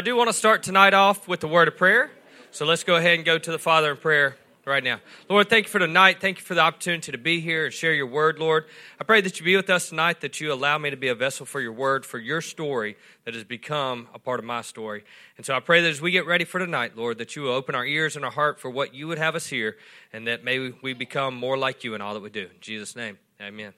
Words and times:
I 0.00 0.02
do 0.02 0.16
want 0.16 0.30
to 0.30 0.32
start 0.32 0.62
tonight 0.62 0.94
off 0.94 1.28
with 1.28 1.40
the 1.40 1.46
word 1.46 1.68
of 1.68 1.76
prayer. 1.76 2.10
So 2.52 2.64
let's 2.64 2.84
go 2.84 2.96
ahead 2.96 3.16
and 3.16 3.24
go 3.26 3.36
to 3.36 3.50
the 3.52 3.58
Father 3.58 3.90
in 3.90 3.98
prayer 3.98 4.34
right 4.64 4.82
now. 4.82 4.98
Lord, 5.28 5.50
thank 5.50 5.66
you 5.66 5.70
for 5.70 5.78
tonight. 5.78 6.22
Thank 6.22 6.38
you 6.38 6.42
for 6.42 6.54
the 6.54 6.62
opportunity 6.62 7.12
to 7.12 7.18
be 7.18 7.40
here 7.40 7.66
and 7.66 7.74
share 7.74 7.92
your 7.92 8.06
word, 8.06 8.38
Lord. 8.38 8.64
I 8.98 9.04
pray 9.04 9.20
that 9.20 9.38
you 9.38 9.44
be 9.44 9.56
with 9.56 9.68
us 9.68 9.90
tonight, 9.90 10.22
that 10.22 10.40
you 10.40 10.54
allow 10.54 10.78
me 10.78 10.88
to 10.88 10.96
be 10.96 11.08
a 11.08 11.14
vessel 11.14 11.44
for 11.44 11.60
your 11.60 11.74
word, 11.74 12.06
for 12.06 12.18
your 12.18 12.40
story 12.40 12.96
that 13.26 13.34
has 13.34 13.44
become 13.44 14.08
a 14.14 14.18
part 14.18 14.40
of 14.40 14.46
my 14.46 14.62
story. 14.62 15.04
And 15.36 15.44
so 15.44 15.54
I 15.54 15.60
pray 15.60 15.82
that 15.82 15.90
as 15.90 16.00
we 16.00 16.12
get 16.12 16.24
ready 16.24 16.46
for 16.46 16.58
tonight, 16.58 16.96
Lord, 16.96 17.18
that 17.18 17.36
you 17.36 17.42
will 17.42 17.52
open 17.52 17.74
our 17.74 17.84
ears 17.84 18.16
and 18.16 18.24
our 18.24 18.30
heart 18.30 18.58
for 18.58 18.70
what 18.70 18.94
you 18.94 19.06
would 19.06 19.18
have 19.18 19.34
us 19.34 19.48
hear, 19.48 19.76
and 20.14 20.26
that 20.28 20.42
may 20.42 20.72
we 20.82 20.94
become 20.94 21.34
more 21.34 21.58
like 21.58 21.84
you 21.84 21.94
in 21.94 22.00
all 22.00 22.14
that 22.14 22.22
we 22.22 22.30
do. 22.30 22.44
In 22.44 22.60
Jesus' 22.62 22.96
name, 22.96 23.18
amen. 23.38 23.74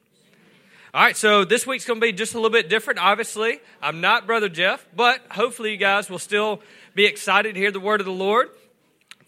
All 0.95 1.03
right, 1.03 1.17
so 1.17 1.47
this 1.47 1.67
week's 1.67 1.87
going 1.87 1.99
to 1.99 2.07
be 2.07 2.13
just 2.13 2.35
a 2.35 2.37
little 2.37 2.51
bit 2.51 2.69
different, 2.69 3.01
obviously. 3.01 3.61
I'm 3.81 4.03
not 4.03 4.27
Brother 4.27 4.51
Jeff, 4.51 4.87
but 4.95 5.23
hopefully 5.31 5.71
you 5.71 5.79
guys 5.79 6.11
will 6.11 6.19
still 6.19 6.61
be 6.95 7.07
excited 7.07 7.55
to 7.55 7.59
hear 7.59 7.71
the 7.71 7.81
word 7.81 8.01
of 8.01 8.05
the 8.05 8.13
Lord. 8.13 8.51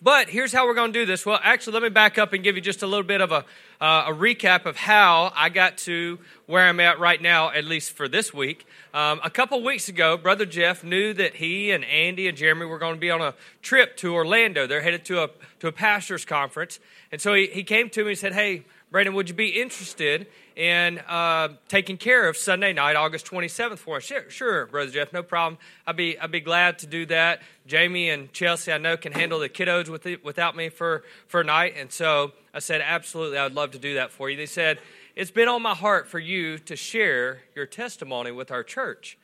But 0.02 0.28
here's 0.28 0.52
how 0.52 0.66
we're 0.66 0.74
going 0.74 0.92
to 0.92 0.98
do 1.00 1.06
this. 1.06 1.24
Well, 1.24 1.40
actually, 1.42 1.72
let 1.72 1.82
me 1.82 1.88
back 1.88 2.18
up 2.18 2.34
and 2.34 2.44
give 2.44 2.56
you 2.56 2.60
just 2.60 2.82
a 2.82 2.86
little 2.86 3.06
bit 3.06 3.22
of 3.22 3.32
a, 3.32 3.46
uh, 3.80 4.08
a 4.08 4.12
recap 4.12 4.66
of 4.66 4.76
how 4.76 5.32
I 5.34 5.48
got 5.48 5.78
to 5.78 6.18
where 6.44 6.68
I'm 6.68 6.80
at 6.80 6.98
right 6.98 7.22
now, 7.22 7.48
at 7.48 7.64
least 7.64 7.92
for 7.92 8.08
this 8.08 8.34
week. 8.34 8.66
Um, 8.92 9.22
a 9.24 9.30
couple 9.30 9.62
weeks 9.62 9.88
ago, 9.88 10.18
Brother 10.18 10.44
Jeff 10.44 10.84
knew 10.84 11.14
that 11.14 11.36
he 11.36 11.70
and 11.70 11.82
Andy 11.86 12.28
and 12.28 12.36
Jeremy 12.36 12.66
were 12.66 12.78
going 12.78 12.96
to 12.96 13.00
be 13.00 13.10
on 13.10 13.22
a 13.22 13.32
trip 13.62 13.96
to 13.96 14.12
Orlando. 14.12 14.66
They're 14.66 14.82
headed 14.82 15.06
to 15.06 15.22
a, 15.22 15.30
to 15.60 15.68
a 15.68 15.72
pastor's 15.72 16.26
conference. 16.26 16.78
And 17.10 17.22
so 17.22 17.32
he, 17.32 17.46
he 17.46 17.62
came 17.62 17.88
to 17.88 18.04
me 18.04 18.10
and 18.10 18.18
said, 18.18 18.34
Hey, 18.34 18.64
Brandon, 18.94 19.14
would 19.14 19.28
you 19.28 19.34
be 19.34 19.60
interested 19.60 20.28
in 20.54 21.00
uh, 21.08 21.48
taking 21.66 21.96
care 21.96 22.28
of 22.28 22.36
Sunday 22.36 22.72
night, 22.72 22.94
August 22.94 23.26
27th 23.26 23.78
for 23.78 23.96
us? 23.96 24.04
Sure, 24.04 24.30
sure, 24.30 24.66
Brother 24.66 24.92
Jeff, 24.92 25.12
no 25.12 25.24
problem. 25.24 25.58
I'd 25.84 25.96
be, 25.96 26.16
I'd 26.16 26.30
be 26.30 26.38
glad 26.38 26.78
to 26.78 26.86
do 26.86 27.04
that. 27.06 27.42
Jamie 27.66 28.08
and 28.08 28.32
Chelsea, 28.32 28.70
I 28.70 28.78
know, 28.78 28.96
can 28.96 29.10
handle 29.10 29.40
the 29.40 29.48
kiddos 29.48 29.88
with 29.88 30.06
it, 30.06 30.24
without 30.24 30.54
me 30.54 30.68
for, 30.68 31.02
for 31.26 31.40
a 31.40 31.44
night. 31.44 31.74
And 31.76 31.90
so 31.90 32.34
I 32.54 32.60
said, 32.60 32.82
absolutely, 32.82 33.36
I 33.36 33.42
would 33.42 33.56
love 33.56 33.72
to 33.72 33.80
do 33.80 33.94
that 33.94 34.12
for 34.12 34.30
you. 34.30 34.36
They 34.36 34.46
said, 34.46 34.78
it's 35.16 35.32
been 35.32 35.48
on 35.48 35.60
my 35.60 35.74
heart 35.74 36.06
for 36.06 36.20
you 36.20 36.58
to 36.58 36.76
share 36.76 37.40
your 37.56 37.66
testimony 37.66 38.30
with 38.30 38.52
our 38.52 38.62
church. 38.62 39.18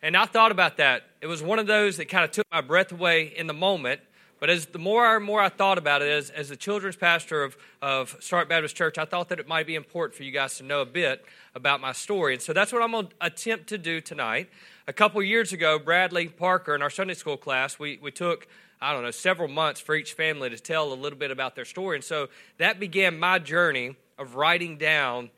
And 0.00 0.16
I 0.16 0.26
thought 0.26 0.52
about 0.52 0.76
that. 0.76 1.02
It 1.20 1.26
was 1.26 1.42
one 1.42 1.58
of 1.58 1.66
those 1.66 1.96
that 1.96 2.08
kind 2.08 2.24
of 2.24 2.30
took 2.30 2.46
my 2.52 2.60
breath 2.60 2.92
away 2.92 3.34
in 3.36 3.48
the 3.48 3.52
moment 3.52 4.00
but 4.40 4.50
as 4.50 4.66
the 4.66 4.78
more 4.78 5.16
and 5.16 5.24
more 5.24 5.40
I 5.40 5.48
thought 5.48 5.78
about 5.78 6.02
it, 6.02 6.08
as, 6.08 6.30
as 6.30 6.48
the 6.48 6.56
children's 6.56 6.96
pastor 6.96 7.42
of, 7.42 7.56
of 7.82 8.16
Start 8.20 8.48
Baptist 8.48 8.76
Church, 8.76 8.98
I 8.98 9.04
thought 9.04 9.28
that 9.30 9.40
it 9.40 9.48
might 9.48 9.66
be 9.66 9.74
important 9.74 10.16
for 10.16 10.22
you 10.22 10.30
guys 10.30 10.56
to 10.58 10.64
know 10.64 10.80
a 10.80 10.86
bit 10.86 11.24
about 11.54 11.80
my 11.80 11.92
story. 11.92 12.34
And 12.34 12.42
so 12.42 12.52
that's 12.52 12.72
what 12.72 12.82
I'm 12.82 12.92
going 12.92 13.08
to 13.08 13.14
attempt 13.20 13.68
to 13.68 13.78
do 13.78 14.00
tonight. 14.00 14.48
A 14.86 14.92
couple 14.92 15.22
years 15.22 15.52
ago, 15.52 15.78
Bradley 15.78 16.28
Parker 16.28 16.74
in 16.74 16.82
our 16.82 16.90
Sunday 16.90 17.14
school 17.14 17.36
class, 17.36 17.78
we, 17.78 17.98
we 18.00 18.10
took, 18.10 18.46
I 18.80 18.92
don't 18.92 19.02
know, 19.02 19.10
several 19.10 19.48
months 19.48 19.80
for 19.80 19.94
each 19.94 20.12
family 20.12 20.50
to 20.50 20.58
tell 20.58 20.92
a 20.92 20.94
little 20.94 21.18
bit 21.18 21.30
about 21.30 21.56
their 21.56 21.64
story. 21.64 21.96
And 21.96 22.04
so 22.04 22.28
that 22.58 22.78
began 22.78 23.18
my 23.18 23.38
journey 23.38 23.96
of 24.18 24.36
writing 24.36 24.78
down 24.78 25.30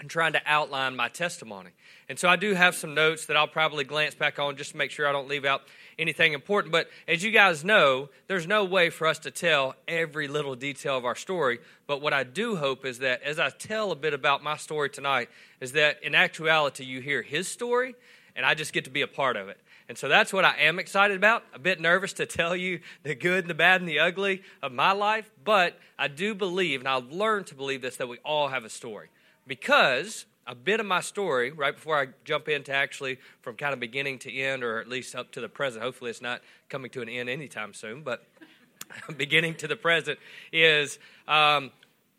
and 0.00 0.08
trying 0.08 0.32
to 0.32 0.40
outline 0.46 0.94
my 0.94 1.08
testimony. 1.08 1.70
And 2.08 2.18
so 2.18 2.28
I 2.28 2.36
do 2.36 2.54
have 2.54 2.74
some 2.74 2.94
notes 2.94 3.26
that 3.26 3.36
I'll 3.36 3.48
probably 3.48 3.84
glance 3.84 4.14
back 4.14 4.38
on 4.38 4.56
just 4.56 4.72
to 4.72 4.76
make 4.76 4.90
sure 4.90 5.08
I 5.08 5.12
don't 5.12 5.28
leave 5.28 5.44
out 5.44 5.62
anything 5.98 6.32
important. 6.32 6.72
But 6.72 6.88
as 7.06 7.22
you 7.22 7.30
guys 7.30 7.64
know, 7.64 8.08
there's 8.26 8.46
no 8.46 8.64
way 8.64 8.90
for 8.90 9.06
us 9.06 9.18
to 9.20 9.30
tell 9.30 9.74
every 9.86 10.28
little 10.28 10.54
detail 10.54 10.96
of 10.96 11.04
our 11.04 11.16
story. 11.16 11.58
But 11.86 12.00
what 12.00 12.12
I 12.12 12.24
do 12.24 12.56
hope 12.56 12.84
is 12.84 12.98
that 13.00 13.22
as 13.22 13.38
I 13.38 13.50
tell 13.50 13.90
a 13.90 13.96
bit 13.96 14.14
about 14.14 14.42
my 14.42 14.56
story 14.56 14.90
tonight, 14.90 15.28
is 15.60 15.72
that 15.72 16.02
in 16.02 16.14
actuality, 16.14 16.84
you 16.84 17.00
hear 17.00 17.22
his 17.22 17.48
story, 17.48 17.94
and 18.36 18.46
I 18.46 18.54
just 18.54 18.72
get 18.72 18.84
to 18.84 18.90
be 18.90 19.02
a 19.02 19.08
part 19.08 19.36
of 19.36 19.48
it. 19.48 19.58
And 19.88 19.96
so 19.96 20.06
that's 20.06 20.32
what 20.32 20.44
I 20.44 20.54
am 20.58 20.78
excited 20.78 21.16
about. 21.16 21.44
A 21.54 21.58
bit 21.58 21.80
nervous 21.80 22.12
to 22.14 22.26
tell 22.26 22.54
you 22.54 22.80
the 23.02 23.14
good 23.14 23.44
and 23.44 23.50
the 23.50 23.54
bad 23.54 23.80
and 23.80 23.88
the 23.88 23.98
ugly 23.98 24.42
of 24.62 24.70
my 24.70 24.92
life, 24.92 25.30
but 25.44 25.78
I 25.98 26.08
do 26.08 26.34
believe, 26.34 26.80
and 26.80 26.88
I've 26.88 27.10
learned 27.10 27.46
to 27.48 27.54
believe 27.54 27.80
this, 27.80 27.96
that 27.96 28.06
we 28.06 28.18
all 28.18 28.48
have 28.48 28.64
a 28.64 28.68
story. 28.68 29.08
Because 29.46 30.26
a 30.48 30.54
bit 30.54 30.80
of 30.80 30.86
my 30.86 31.00
story 31.00 31.52
right 31.52 31.74
before 31.74 32.00
I 32.00 32.06
jump 32.24 32.48
into 32.48 32.72
actually 32.72 33.18
from 33.42 33.56
kind 33.56 33.74
of 33.74 33.80
beginning 33.80 34.18
to 34.20 34.34
end, 34.34 34.64
or 34.64 34.80
at 34.80 34.88
least 34.88 35.14
up 35.14 35.30
to 35.32 35.40
the 35.40 35.48
present. 35.48 35.84
Hopefully, 35.84 36.10
it's 36.10 36.22
not 36.22 36.40
coming 36.70 36.90
to 36.92 37.02
an 37.02 37.08
end 37.08 37.28
anytime 37.28 37.74
soon, 37.74 38.02
but 38.02 38.26
beginning 39.16 39.54
to 39.56 39.68
the 39.68 39.76
present 39.76 40.18
is 40.50 40.98
um, 41.28 41.70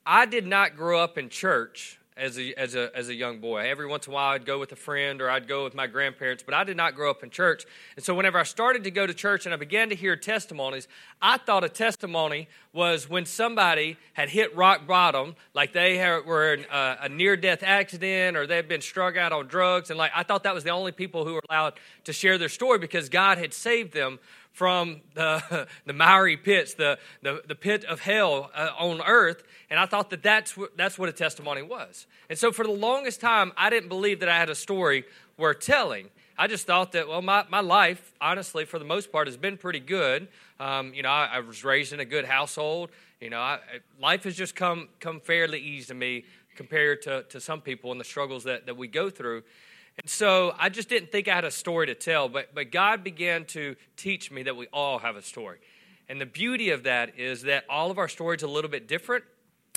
I 0.05 0.27
did 0.27 0.45
not 0.45 0.77
grow 0.77 0.99
up 0.99 1.17
in 1.17 1.29
church 1.29 1.98
as 2.19 2.37
a, 2.37 2.53
as, 2.59 2.75
a, 2.75 2.95
as 2.95 3.09
a 3.09 3.15
young 3.15 3.39
boy. 3.39 3.69
Every 3.69 3.87
once 3.87 4.05
in 4.05 4.11
a 4.11 4.15
while, 4.15 4.33
I'd 4.33 4.45
go 4.45 4.59
with 4.59 4.71
a 4.71 4.75
friend 4.75 5.21
or 5.21 5.29
I'd 5.29 5.47
go 5.47 5.63
with 5.63 5.73
my 5.73 5.87
grandparents, 5.87 6.43
but 6.43 6.53
I 6.53 6.63
did 6.63 6.77
not 6.77 6.95
grow 6.95 7.09
up 7.09 7.23
in 7.23 7.29
church. 7.29 7.65
And 7.95 8.03
so, 8.03 8.13
whenever 8.13 8.37
I 8.37 8.43
started 8.43 8.83
to 8.83 8.91
go 8.91 9.07
to 9.07 9.13
church 9.13 9.45
and 9.45 9.53
I 9.53 9.57
began 9.57 9.89
to 9.89 9.95
hear 9.95 10.15
testimonies, 10.15 10.87
I 11.21 11.37
thought 11.37 11.63
a 11.63 11.69
testimony 11.69 12.47
was 12.73 13.09
when 13.09 13.25
somebody 13.25 13.97
had 14.13 14.29
hit 14.29 14.55
rock 14.55 14.85
bottom, 14.85 15.35
like 15.53 15.73
they 15.73 15.97
were 16.25 16.53
in 16.53 16.65
a, 16.71 16.97
a 17.01 17.09
near 17.09 17.35
death 17.35 17.63
accident 17.63 18.37
or 18.37 18.45
they 18.45 18.55
had 18.55 18.67
been 18.67 18.81
struck 18.81 19.17
out 19.17 19.31
on 19.31 19.47
drugs. 19.47 19.89
And 19.89 19.97
like 19.97 20.11
I 20.15 20.23
thought 20.23 20.43
that 20.43 20.53
was 20.53 20.63
the 20.63 20.69
only 20.69 20.91
people 20.91 21.25
who 21.25 21.33
were 21.33 21.43
allowed 21.49 21.73
to 22.03 22.13
share 22.13 22.37
their 22.37 22.49
story 22.49 22.77
because 22.77 23.09
God 23.09 23.37
had 23.37 23.53
saved 23.53 23.93
them 23.93 24.19
from 24.51 25.01
the, 25.13 25.67
the 25.85 25.93
miry 25.93 26.37
pits, 26.37 26.73
the, 26.73 26.99
the, 27.21 27.41
the 27.47 27.55
pit 27.55 27.85
of 27.85 28.01
hell 28.01 28.51
uh, 28.55 28.69
on 28.77 29.01
earth. 29.01 29.43
And 29.69 29.79
I 29.79 29.85
thought 29.85 30.09
that 30.09 30.23
that's, 30.23 30.57
that's 30.75 30.97
what 30.97 31.09
a 31.09 31.13
testimony 31.13 31.61
was. 31.61 32.07
And 32.29 32.37
so 32.37 32.51
for 32.51 32.65
the 32.65 32.71
longest 32.71 33.21
time, 33.21 33.51
I 33.57 33.69
didn't 33.69 33.89
believe 33.89 34.19
that 34.21 34.29
I 34.29 34.37
had 34.37 34.49
a 34.49 34.55
story 34.55 35.05
worth 35.37 35.59
telling. 35.59 36.09
I 36.37 36.47
just 36.47 36.65
thought 36.65 36.93
that, 36.93 37.07
well, 37.07 37.21
my, 37.21 37.45
my 37.49 37.59
life, 37.59 38.13
honestly, 38.21 38.63
for 38.63 38.79
the 38.79 38.85
most 38.85 39.11
part, 39.11 39.27
has 39.27 39.35
been 39.35 39.57
pretty 39.57 39.81
good. 39.81 40.29
Um, 40.59 40.93
you 40.93 41.03
know, 41.03 41.09
I, 41.09 41.29
I, 41.33 41.39
was 41.39 41.65
raised 41.65 41.91
in 41.91 41.99
a 41.99 42.05
good 42.05 42.23
household. 42.23 42.91
You 43.19 43.29
know, 43.29 43.39
I, 43.39 43.59
life 44.01 44.23
has 44.23 44.35
just 44.35 44.55
come, 44.55 44.87
come 45.01 45.19
fairly 45.19 45.59
easy 45.59 45.87
to 45.87 45.93
me 45.93 46.23
compared 46.55 47.01
to, 47.01 47.23
to 47.23 47.39
some 47.41 47.61
people 47.61 47.91
and 47.91 47.99
the 47.99 48.05
struggles 48.05 48.45
that, 48.45 48.65
that 48.65 48.77
we 48.77 48.87
go 48.87 49.09
through. 49.09 49.43
And 49.97 50.09
so 50.09 50.53
I 50.57 50.69
just 50.69 50.89
didn't 50.89 51.11
think 51.11 51.27
I 51.27 51.35
had 51.35 51.45
a 51.45 51.51
story 51.51 51.87
to 51.87 51.95
tell, 51.95 52.29
but, 52.29 52.53
but 52.55 52.71
God 52.71 53.03
began 53.03 53.45
to 53.47 53.75
teach 53.97 54.31
me 54.31 54.43
that 54.43 54.55
we 54.55 54.67
all 54.67 54.99
have 54.99 55.15
a 55.15 55.21
story. 55.21 55.59
And 56.07 56.19
the 56.19 56.25
beauty 56.25 56.71
of 56.71 56.83
that 56.83 57.19
is 57.19 57.43
that 57.43 57.65
all 57.69 57.91
of 57.91 57.97
our 57.97 58.07
stories 58.07 58.41
are 58.43 58.47
a 58.47 58.49
little 58.49 58.71
bit 58.71 58.87
different, 58.87 59.23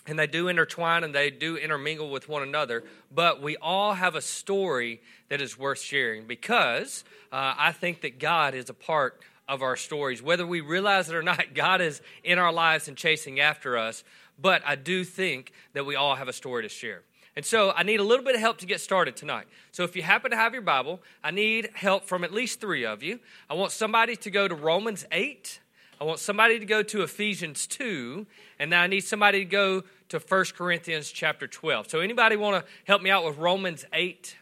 and 0.06 0.18
they 0.18 0.26
do 0.26 0.48
intertwine 0.48 1.04
and 1.04 1.14
they 1.14 1.30
do 1.30 1.56
intermingle 1.56 2.10
with 2.10 2.28
one 2.28 2.42
another, 2.42 2.84
but 3.14 3.42
we 3.42 3.56
all 3.58 3.94
have 3.94 4.14
a 4.14 4.20
story 4.20 5.00
that 5.28 5.40
is 5.40 5.58
worth 5.58 5.80
sharing 5.80 6.26
because 6.26 7.04
uh, 7.30 7.54
I 7.56 7.72
think 7.72 8.00
that 8.00 8.18
God 8.18 8.54
is 8.54 8.68
a 8.68 8.74
part 8.74 9.20
of 9.48 9.62
our 9.62 9.76
stories. 9.76 10.22
Whether 10.22 10.46
we 10.46 10.60
realize 10.60 11.08
it 11.08 11.14
or 11.14 11.22
not, 11.22 11.46
God 11.54 11.80
is 11.80 12.00
in 12.24 12.38
our 12.38 12.52
lives 12.52 12.88
and 12.88 12.96
chasing 12.96 13.38
after 13.38 13.76
us, 13.76 14.02
but 14.40 14.62
I 14.66 14.74
do 14.74 15.04
think 15.04 15.52
that 15.74 15.86
we 15.86 15.94
all 15.94 16.16
have 16.16 16.28
a 16.28 16.32
story 16.32 16.62
to 16.62 16.68
share. 16.68 17.02
And 17.34 17.44
so 17.44 17.72
I 17.72 17.82
need 17.82 17.98
a 17.98 18.02
little 18.02 18.24
bit 18.24 18.34
of 18.34 18.40
help 18.40 18.58
to 18.58 18.66
get 18.66 18.80
started 18.80 19.16
tonight. 19.16 19.46
So 19.70 19.84
if 19.84 19.96
you 19.96 20.02
happen 20.02 20.30
to 20.32 20.36
have 20.36 20.52
your 20.52 20.62
Bible, 20.62 21.00
I 21.24 21.30
need 21.30 21.70
help 21.74 22.04
from 22.04 22.24
at 22.24 22.32
least 22.32 22.60
three 22.60 22.84
of 22.84 23.02
you. 23.02 23.20
I 23.48 23.54
want 23.54 23.72
somebody 23.72 24.16
to 24.16 24.30
go 24.30 24.48
to 24.48 24.54
Romans 24.54 25.06
8. 25.10 25.60
I 25.98 26.04
want 26.04 26.18
somebody 26.18 26.58
to 26.58 26.66
go 26.66 26.82
to 26.82 27.02
Ephesians 27.02 27.66
2. 27.66 28.26
And 28.58 28.72
then 28.72 28.80
I 28.80 28.86
need 28.86 29.00
somebody 29.00 29.38
to 29.38 29.44
go 29.46 29.82
to 30.10 30.18
1 30.18 30.44
Corinthians 30.56 31.10
chapter 31.10 31.46
12. 31.46 31.88
So 31.88 32.00
anybody 32.00 32.36
want 32.36 32.62
to 32.62 32.70
help 32.84 33.00
me 33.00 33.08
out 33.08 33.24
with 33.24 33.38
Romans 33.38 33.86
8? 33.94 34.36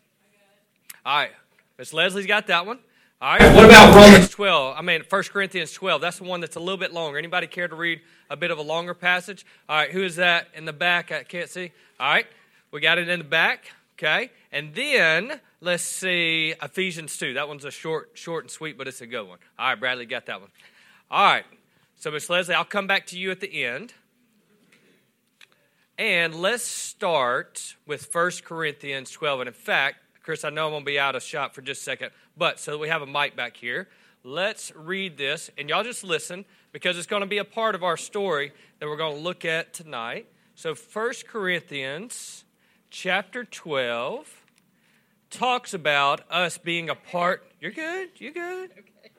All 1.07 1.17
right. 1.17 1.31
Miss 1.78 1.93
Leslie's 1.93 2.27
got 2.27 2.49
that 2.49 2.67
one. 2.67 2.81
All 3.22 3.37
right. 3.37 3.55
What 3.55 3.67
about 3.67 3.95
Romans 3.95 4.31
12? 4.31 4.77
I 4.77 4.83
mean, 4.83 5.03
1 5.09 5.22
Corinthians 5.25 5.72
12. 5.72 6.01
That's 6.01 6.19
the 6.19 6.25
one 6.25 6.41
that's 6.41 6.57
a 6.57 6.61
little 6.61 6.77
bit 6.77 6.93
longer. 6.93 7.19
Anybody 7.19 7.47
care 7.47 7.69
to 7.69 7.77
read 7.77 8.01
a 8.31 8.37
bit 8.37 8.51
of 8.51 8.59
a 8.59 8.62
longer 8.62 8.95
passage? 8.95 9.47
All 9.69 9.77
right. 9.77 9.91
Who 9.93 10.03
is 10.03 10.17
that 10.17 10.49
in 10.55 10.65
the 10.65 10.72
back? 10.72 11.12
I 11.12 11.22
can't 11.22 11.49
see. 11.49 11.71
All 12.01 12.11
right. 12.11 12.27
We 12.73 12.81
got 12.81 12.99
it 12.99 13.09
in 13.09 13.19
the 13.19 13.25
back, 13.25 13.73
okay? 13.99 14.31
And 14.53 14.75
then 14.75 15.41
let's 15.61 15.83
see 15.83 16.55
Ephesians 16.63 17.17
2. 17.19 17.35
That 17.35 17.49
one's 17.49 17.65
a 17.65 17.71
short, 17.71 18.11
short 18.15 18.45
and 18.45 18.51
sweet, 18.51 18.79
but 18.79 18.87
it's 18.87 19.01
a 19.01 19.07
good 19.07 19.27
one. 19.27 19.39
All 19.59 19.69
right, 19.69 19.81
Bradley 19.81 20.07
got 20.07 20.27
that 20.27 20.41
one. 20.41 20.51
All 21.11 21.25
right. 21.25 21.45
So, 21.97 22.11
Miss 22.11 22.31
Leslie, 22.31 22.55
I'll 22.55 22.65
come 22.65 22.87
back 22.87 23.07
to 23.09 23.19
you 23.19 23.31
at 23.31 23.41
the 23.41 23.65
end. 23.65 23.93
And 25.99 26.34
let's 26.34 26.63
start 26.63 27.75
with 27.87 28.09
1 28.15 28.31
Corinthians 28.45 29.11
12. 29.11 29.41
And 29.41 29.49
in 29.49 29.55
fact, 29.55 29.97
Chris, 30.23 30.45
I 30.45 30.51
know 30.51 30.66
I'm 30.66 30.73
going 30.73 30.83
to 30.83 30.87
be 30.87 30.99
out 30.99 31.16
of 31.16 31.23
shot 31.23 31.55
for 31.55 31.61
just 31.61 31.83
a 31.83 31.84
second, 31.84 32.11
but 32.37 32.61
so 32.61 32.78
we 32.78 32.89
have 32.89 33.03
a 33.03 33.07
mic 33.07 33.37
back 33.37 33.57
here. 33.57 33.89
Let's 34.23 34.73
read 34.75 35.19
this, 35.19 35.51
and 35.59 35.69
y'all 35.69 35.83
just 35.83 36.05
listen 36.05 36.45
because 36.73 36.97
it's 36.97 37.07
going 37.07 37.23
to 37.23 37.27
be 37.27 37.39
a 37.39 37.45
part 37.45 37.75
of 37.75 37.83
our 37.83 37.97
story 37.97 38.53
that 38.78 38.87
we're 38.87 38.97
going 38.97 39.16
to 39.16 39.23
look 39.23 39.45
at 39.45 39.75
tonight. 39.75 40.27
So, 40.55 40.75
1 40.75 41.13
Corinthians 41.27 42.45
chapter 42.91 43.45
12 43.45 44.42
talks 45.31 45.72
about 45.72 46.22
us 46.28 46.59
being 46.59 46.91
a 46.91 46.95
part. 46.95 47.47
You're 47.60 47.71
good? 47.71 48.10
You're 48.16 48.33
good? 48.33 48.71
Okay. 48.72 49.13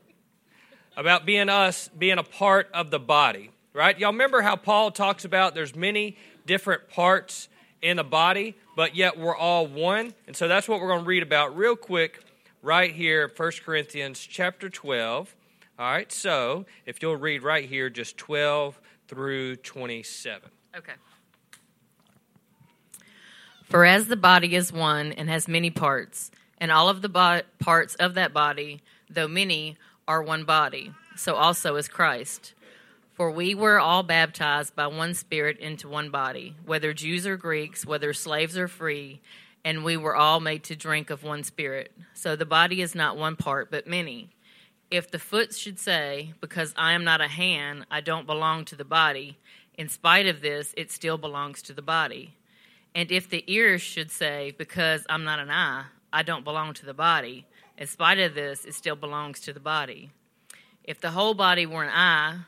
About 0.98 1.26
being 1.26 1.48
us 1.48 1.90
being 1.98 2.18
a 2.18 2.24
part 2.24 2.70
of 2.74 2.92
the 2.92 3.00
body, 3.00 3.50
right? 3.74 3.98
Y'all 3.98 4.12
remember 4.12 4.42
how 4.42 4.58
Paul 4.58 4.92
talks 4.92 5.24
about 5.24 5.56
there's 5.56 5.74
many 5.74 6.18
different 6.46 6.90
parts 6.90 7.48
in 7.82 7.96
the 7.98 8.04
body, 8.04 8.56
but 8.76 8.96
yet 8.96 9.18
we're 9.18 9.36
all 9.36 9.66
one. 9.66 10.14
And 10.28 10.36
so 10.36 10.50
that's 10.50 10.68
what 10.68 10.82
we're 10.82 10.90
going 10.90 11.04
to 11.04 11.08
read 11.08 11.24
about 11.24 11.56
real 11.56 11.78
quick 11.78 12.22
right 12.62 12.94
here, 12.94 13.32
1 13.36 13.52
Corinthians 13.64 14.20
chapter 14.20 14.70
12. 14.70 15.34
All 15.80 15.92
right, 15.92 16.12
so 16.12 16.66
if 16.86 17.02
you'll 17.02 17.16
read 17.16 17.42
right 17.42 17.68
here, 17.68 17.90
just 17.90 18.18
12 18.18 18.80
through 19.08 19.56
27. 19.56 20.50
Okay. 20.76 20.94
For 23.72 23.86
as 23.86 24.08
the 24.08 24.18
body 24.18 24.54
is 24.54 24.74
one 24.74 25.14
and 25.14 25.30
has 25.30 25.48
many 25.48 25.70
parts, 25.70 26.30
and 26.58 26.74
all 26.74 26.90
of 26.90 27.02
the 27.02 27.08
bo- 27.08 27.44
parts 27.60 27.96
of 27.96 28.16
that 28.16 28.34
body, 28.34 28.82
though 29.10 29.30
many, 29.30 29.78
are 30.10 30.22
one 30.22 30.44
body, 30.44 30.92
so 31.16 31.36
also 31.36 31.78
is 31.78 31.88
Christ. 31.88 32.54
For 33.14 33.32
we 33.32 33.56
were 33.56 33.80
all 33.80 34.04
baptized 34.04 34.76
by 34.76 34.88
one 34.88 35.14
Spirit 35.14 35.58
into 35.58 35.88
one 35.88 36.10
body, 36.10 36.54
whether 36.66 36.92
Jews 36.92 37.26
or 37.26 37.38
Greeks, 37.38 37.86
whether 37.86 38.12
slaves 38.12 38.58
or 38.58 38.68
free, 38.68 39.22
and 39.64 39.86
we 39.86 39.96
were 39.96 40.18
all 40.18 40.42
made 40.42 40.66
to 40.66 40.76
drink 40.76 41.10
of 41.10 41.24
one 41.24 41.46
Spirit. 41.46 41.94
So 42.14 42.36
the 42.36 42.46
body 42.46 42.82
is 42.82 42.94
not 42.94 43.16
one 43.16 43.38
part, 43.38 43.72
but 43.72 43.88
many. 43.88 44.32
If 44.90 45.10
the 45.10 45.18
foot 45.18 45.56
should 45.56 45.80
say, 45.80 46.34
Because 46.42 46.74
I 46.76 46.92
am 46.92 47.06
not 47.06 47.22
a 47.22 47.30
hand, 47.30 47.86
I 47.90 48.02
don't 48.02 48.28
belong 48.28 48.66
to 48.66 48.76
the 48.76 48.84
body, 48.84 49.38
in 49.76 49.88
spite 49.88 50.28
of 50.28 50.42
this, 50.42 50.74
it 50.76 50.92
still 50.92 51.18
belongs 51.18 51.62
to 51.62 51.74
the 51.74 51.82
body. 51.82 52.36
And 52.94 53.12
if 53.12 53.30
the 53.30 53.44
ear 53.48 53.80
should 53.80 54.12
say, 54.12 54.54
Because 54.58 55.06
I'm 55.10 55.24
not 55.24 55.40
an 55.40 55.50
eye, 55.50 55.86
I 56.12 56.24
don't 56.24 56.44
belong 56.44 56.74
to 56.76 56.86
the 56.86 56.94
body, 56.94 57.46
in 57.78 57.88
spite 57.88 58.20
of 58.20 58.36
this, 58.36 58.66
it 58.66 58.74
still 58.74 58.96
belongs 58.96 59.40
to 59.42 59.54
the 59.54 59.60
body. 59.60 60.12
If 60.84 61.00
the 61.00 61.12
whole 61.12 61.34
body 61.34 61.66
were 61.66 61.84
an 61.84 61.90
eye, 61.94 62.40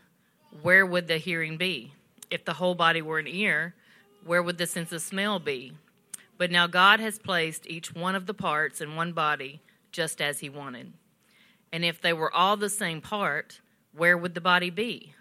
where 0.61 0.85
would 0.85 1.07
the 1.07 1.17
hearing 1.17 1.57
be? 1.57 1.93
If 2.29 2.45
the 2.45 2.53
whole 2.53 2.75
body 2.75 3.01
were 3.01 3.19
an 3.19 3.27
ear, 3.27 3.73
where 4.25 4.43
would 4.43 4.57
the 4.57 4.67
sense 4.67 4.91
of 4.91 5.01
smell 5.01 5.39
be? 5.39 5.73
But 6.37 6.51
now 6.51 6.67
God 6.67 6.99
has 6.99 7.19
placed 7.19 7.67
each 7.67 7.93
one 7.93 8.15
of 8.15 8.25
the 8.25 8.33
parts 8.33 8.81
in 8.81 8.95
one 8.95 9.13
body 9.13 9.61
just 9.91 10.21
as 10.21 10.39
He 10.39 10.49
wanted. 10.49 10.93
And 11.71 11.85
if 11.85 12.01
they 12.01 12.13
were 12.13 12.33
all 12.33 12.57
the 12.57 12.69
same 12.69 13.01
part, 13.01 13.59
where 13.95 14.17
would 14.17 14.35
the 14.35 14.41
body 14.41 14.69
be? 14.69 15.13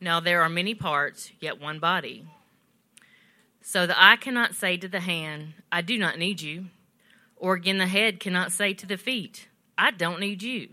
Now 0.00 0.20
there 0.20 0.42
are 0.42 0.48
many 0.48 0.74
parts, 0.74 1.32
yet 1.40 1.60
one 1.60 1.78
body. 1.78 2.26
So 3.66 3.86
the 3.86 4.00
eye 4.00 4.16
cannot 4.16 4.54
say 4.54 4.76
to 4.76 4.88
the 4.88 5.00
hand, 5.00 5.54
I 5.72 5.80
do 5.80 5.96
not 5.96 6.18
need 6.18 6.42
you. 6.42 6.66
Or 7.34 7.54
again, 7.54 7.78
the 7.78 7.86
head 7.86 8.20
cannot 8.20 8.52
say 8.52 8.74
to 8.74 8.84
the 8.84 8.98
feet, 8.98 9.48
I 9.78 9.90
don't 9.90 10.20
need 10.20 10.42
you. 10.42 10.68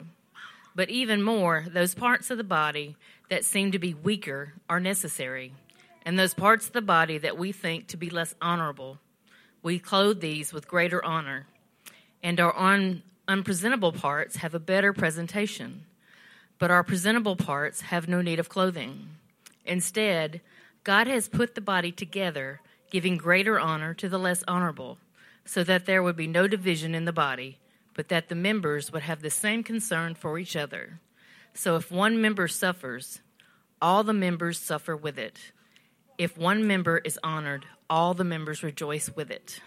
But 0.75 0.89
even 0.89 1.23
more, 1.23 1.65
those 1.71 1.95
parts 1.95 2.29
of 2.29 2.37
the 2.37 2.43
body 2.43 2.97
that 3.29 3.45
seem 3.45 3.71
to 3.71 3.79
be 3.79 3.93
weaker 3.93 4.55
are 4.69 4.81
necessary. 4.81 5.53
And 6.05 6.19
those 6.19 6.33
parts 6.33 6.67
of 6.67 6.73
the 6.73 6.81
body 6.81 7.17
that 7.17 7.37
we 7.37 7.53
think 7.53 7.87
to 7.87 7.97
be 7.97 8.09
less 8.09 8.35
honorable, 8.41 8.99
we 9.63 9.79
clothe 9.79 10.19
these 10.19 10.51
with 10.51 10.67
greater 10.67 11.03
honor. 11.03 11.47
And 12.21 12.41
our 12.41 12.55
un- 12.57 13.03
unpresentable 13.25 13.93
parts 13.93 14.35
have 14.35 14.53
a 14.53 14.59
better 14.59 14.91
presentation. 14.91 15.85
But 16.59 16.71
our 16.71 16.83
presentable 16.83 17.37
parts 17.37 17.81
have 17.83 18.09
no 18.09 18.21
need 18.21 18.37
of 18.37 18.49
clothing. 18.49 19.11
Instead, 19.65 20.41
God 20.83 21.07
has 21.07 21.29
put 21.29 21.55
the 21.55 21.61
body 21.61 21.93
together 21.93 22.59
giving 22.91 23.17
greater 23.17 23.59
honor 23.59 23.95
to 23.95 24.07
the 24.07 24.19
less 24.19 24.43
honorable, 24.47 24.99
so 25.43 25.63
that 25.63 25.87
there 25.87 26.03
would 26.03 26.15
be 26.15 26.27
no 26.27 26.47
division 26.47 26.93
in 26.93 27.05
the 27.05 27.11
body, 27.11 27.57
but 27.95 28.09
that 28.09 28.29
the 28.29 28.35
members 28.35 28.91
would 28.91 29.01
have 29.01 29.21
the 29.21 29.31
same 29.31 29.63
concern 29.63 30.13
for 30.13 30.37
each 30.37 30.55
other. 30.55 30.99
So 31.53 31.75
if 31.75 31.91
one 31.91 32.21
member 32.21 32.47
suffers, 32.47 33.21
all 33.81 34.03
the 34.03 34.13
members 34.13 34.59
suffer 34.59 34.95
with 34.95 35.17
it. 35.17 35.51
If 36.17 36.37
one 36.37 36.67
member 36.67 36.99
is 36.99 37.17
honored, 37.23 37.65
all 37.89 38.13
the 38.13 38.23
members 38.23 38.61
rejoice 38.61 39.09
with 39.15 39.31
it. 39.31 39.59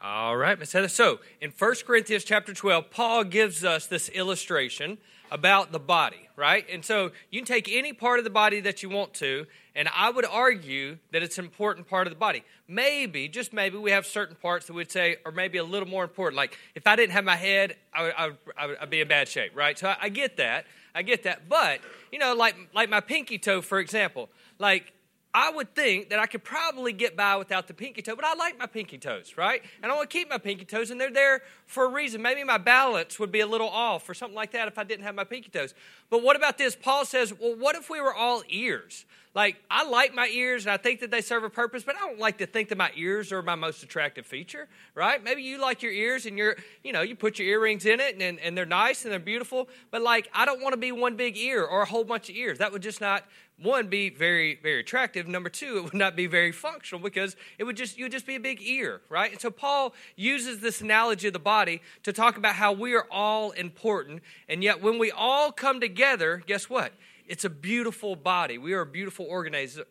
All 0.00 0.36
right, 0.36 0.58
Miss 0.58 0.72
Heather. 0.72 0.88
So 0.88 1.18
in 1.40 1.52
1 1.56 1.74
Corinthians 1.84 2.22
chapter 2.22 2.54
12, 2.54 2.90
Paul 2.90 3.24
gives 3.24 3.64
us 3.64 3.86
this 3.86 4.08
illustration 4.10 4.98
about 5.32 5.72
the 5.72 5.80
body, 5.80 6.25
right? 6.36 6.66
And 6.70 6.84
so 6.84 7.10
you 7.30 7.40
can 7.40 7.46
take 7.46 7.68
any 7.70 7.92
part 7.92 8.18
of 8.18 8.24
the 8.24 8.30
body 8.30 8.60
that 8.60 8.82
you 8.82 8.90
want 8.90 9.14
to, 9.14 9.46
and 9.74 9.88
I 9.94 10.10
would 10.10 10.24
argue 10.24 10.98
that 11.12 11.22
it's 11.22 11.38
an 11.38 11.44
important 11.44 11.88
part 11.88 12.06
of 12.06 12.12
the 12.12 12.18
body. 12.18 12.44
Maybe, 12.68 13.28
just 13.28 13.52
maybe, 13.52 13.78
we 13.78 13.90
have 13.90 14.06
certain 14.06 14.36
parts 14.36 14.66
that 14.66 14.74
we'd 14.74 14.90
say 14.90 15.16
are 15.24 15.32
maybe 15.32 15.58
a 15.58 15.64
little 15.64 15.88
more 15.88 16.04
important. 16.04 16.36
Like 16.36 16.58
if 16.74 16.86
I 16.86 16.96
didn't 16.96 17.12
have 17.12 17.24
my 17.24 17.36
head, 17.36 17.76
I 17.92 18.02
would, 18.02 18.14
I 18.16 18.26
would, 18.26 18.36
I 18.56 18.66
would 18.66 18.90
be 18.90 19.00
in 19.00 19.08
bad 19.08 19.28
shape, 19.28 19.52
right? 19.54 19.78
So 19.78 19.88
I, 19.88 19.96
I 20.02 20.08
get 20.08 20.36
that. 20.36 20.66
I 20.94 21.02
get 21.02 21.24
that. 21.24 21.48
But, 21.48 21.80
you 22.10 22.18
know, 22.18 22.34
like, 22.34 22.56
like 22.74 22.88
my 22.88 23.00
pinky 23.00 23.38
toe, 23.38 23.60
for 23.60 23.78
example, 23.78 24.30
like 24.58 24.92
I 25.36 25.50
would 25.50 25.74
think 25.74 26.08
that 26.08 26.18
I 26.18 26.24
could 26.24 26.42
probably 26.42 26.94
get 26.94 27.14
by 27.14 27.36
without 27.36 27.66
the 27.66 27.74
pinky 27.74 28.00
toe, 28.00 28.16
but 28.16 28.24
I 28.24 28.32
like 28.36 28.58
my 28.58 28.64
pinky 28.64 28.96
toes, 28.96 29.34
right? 29.36 29.60
And 29.82 29.92
I 29.92 29.94
want 29.94 30.08
to 30.08 30.18
keep 30.18 30.30
my 30.30 30.38
pinky 30.38 30.64
toes, 30.64 30.90
and 30.90 30.98
they're 30.98 31.12
there 31.12 31.42
for 31.66 31.84
a 31.84 31.90
reason. 31.90 32.22
Maybe 32.22 32.42
my 32.42 32.56
balance 32.56 33.18
would 33.18 33.30
be 33.30 33.40
a 33.40 33.46
little 33.46 33.68
off 33.68 34.08
or 34.08 34.14
something 34.14 34.34
like 34.34 34.52
that 34.52 34.66
if 34.66 34.78
I 34.78 34.84
didn't 34.84 35.04
have 35.04 35.14
my 35.14 35.24
pinky 35.24 35.50
toes. 35.50 35.74
But 36.08 36.22
what 36.22 36.36
about 36.36 36.56
this? 36.56 36.74
Paul 36.74 37.04
says, 37.04 37.34
well, 37.38 37.54
what 37.54 37.76
if 37.76 37.90
we 37.90 38.00
were 38.00 38.14
all 38.14 38.44
ears? 38.48 39.04
Like, 39.34 39.62
I 39.70 39.86
like 39.86 40.14
my 40.14 40.28
ears 40.28 40.64
and 40.64 40.72
I 40.72 40.78
think 40.78 41.00
that 41.00 41.10
they 41.10 41.20
serve 41.20 41.44
a 41.44 41.50
purpose, 41.50 41.82
but 41.82 41.94
I 41.94 41.98
don't 41.98 42.18
like 42.18 42.38
to 42.38 42.46
think 42.46 42.70
that 42.70 42.78
my 42.78 42.90
ears 42.96 43.32
are 43.32 43.42
my 43.42 43.54
most 43.54 43.82
attractive 43.82 44.24
feature, 44.24 44.66
right? 44.94 45.22
Maybe 45.22 45.42
you 45.42 45.60
like 45.60 45.82
your 45.82 45.92
ears 45.92 46.24
and 46.24 46.38
you're, 46.38 46.56
you 46.82 46.94
know, 46.94 47.02
you 47.02 47.14
put 47.14 47.38
your 47.38 47.46
earrings 47.46 47.84
in 47.84 48.00
it 48.00 48.18
and, 48.18 48.40
and 48.40 48.56
they're 48.56 48.64
nice 48.64 49.04
and 49.04 49.12
they're 49.12 49.18
beautiful, 49.18 49.68
but 49.90 50.00
like, 50.00 50.30
I 50.32 50.46
don't 50.46 50.62
want 50.62 50.72
to 50.72 50.78
be 50.78 50.90
one 50.90 51.16
big 51.16 51.36
ear 51.36 51.62
or 51.62 51.82
a 51.82 51.84
whole 51.84 52.02
bunch 52.02 52.30
of 52.30 52.34
ears. 52.34 52.56
That 52.56 52.72
would 52.72 52.80
just 52.80 53.02
not, 53.02 53.24
one, 53.62 53.88
be 53.88 54.10
very, 54.10 54.58
very 54.62 54.80
attractive. 54.80 55.26
Number 55.26 55.48
two, 55.48 55.78
it 55.78 55.84
would 55.84 55.94
not 55.94 56.14
be 56.14 56.26
very 56.26 56.52
functional 56.52 57.02
because 57.02 57.36
it 57.58 57.64
would 57.64 57.76
just, 57.76 57.96
you 57.96 58.04
would 58.04 58.12
just 58.12 58.26
be 58.26 58.34
a 58.34 58.40
big 58.40 58.60
ear, 58.60 59.00
right? 59.08 59.32
And 59.32 59.40
so 59.40 59.50
Paul 59.50 59.94
uses 60.14 60.60
this 60.60 60.82
analogy 60.82 61.28
of 61.28 61.32
the 61.32 61.38
body 61.38 61.80
to 62.02 62.12
talk 62.12 62.36
about 62.36 62.56
how 62.56 62.72
we 62.72 62.94
are 62.94 63.06
all 63.10 63.52
important. 63.52 64.22
And 64.46 64.62
yet, 64.62 64.82
when 64.82 64.98
we 64.98 65.10
all 65.10 65.52
come 65.52 65.80
together, 65.80 66.42
guess 66.46 66.68
what? 66.68 66.92
It's 67.26 67.46
a 67.46 67.50
beautiful 67.50 68.14
body. 68.14 68.58
We 68.58 68.74
are 68.74 68.82
a 68.82 68.86
beautiful 68.86 69.26
organism. 69.26 69.84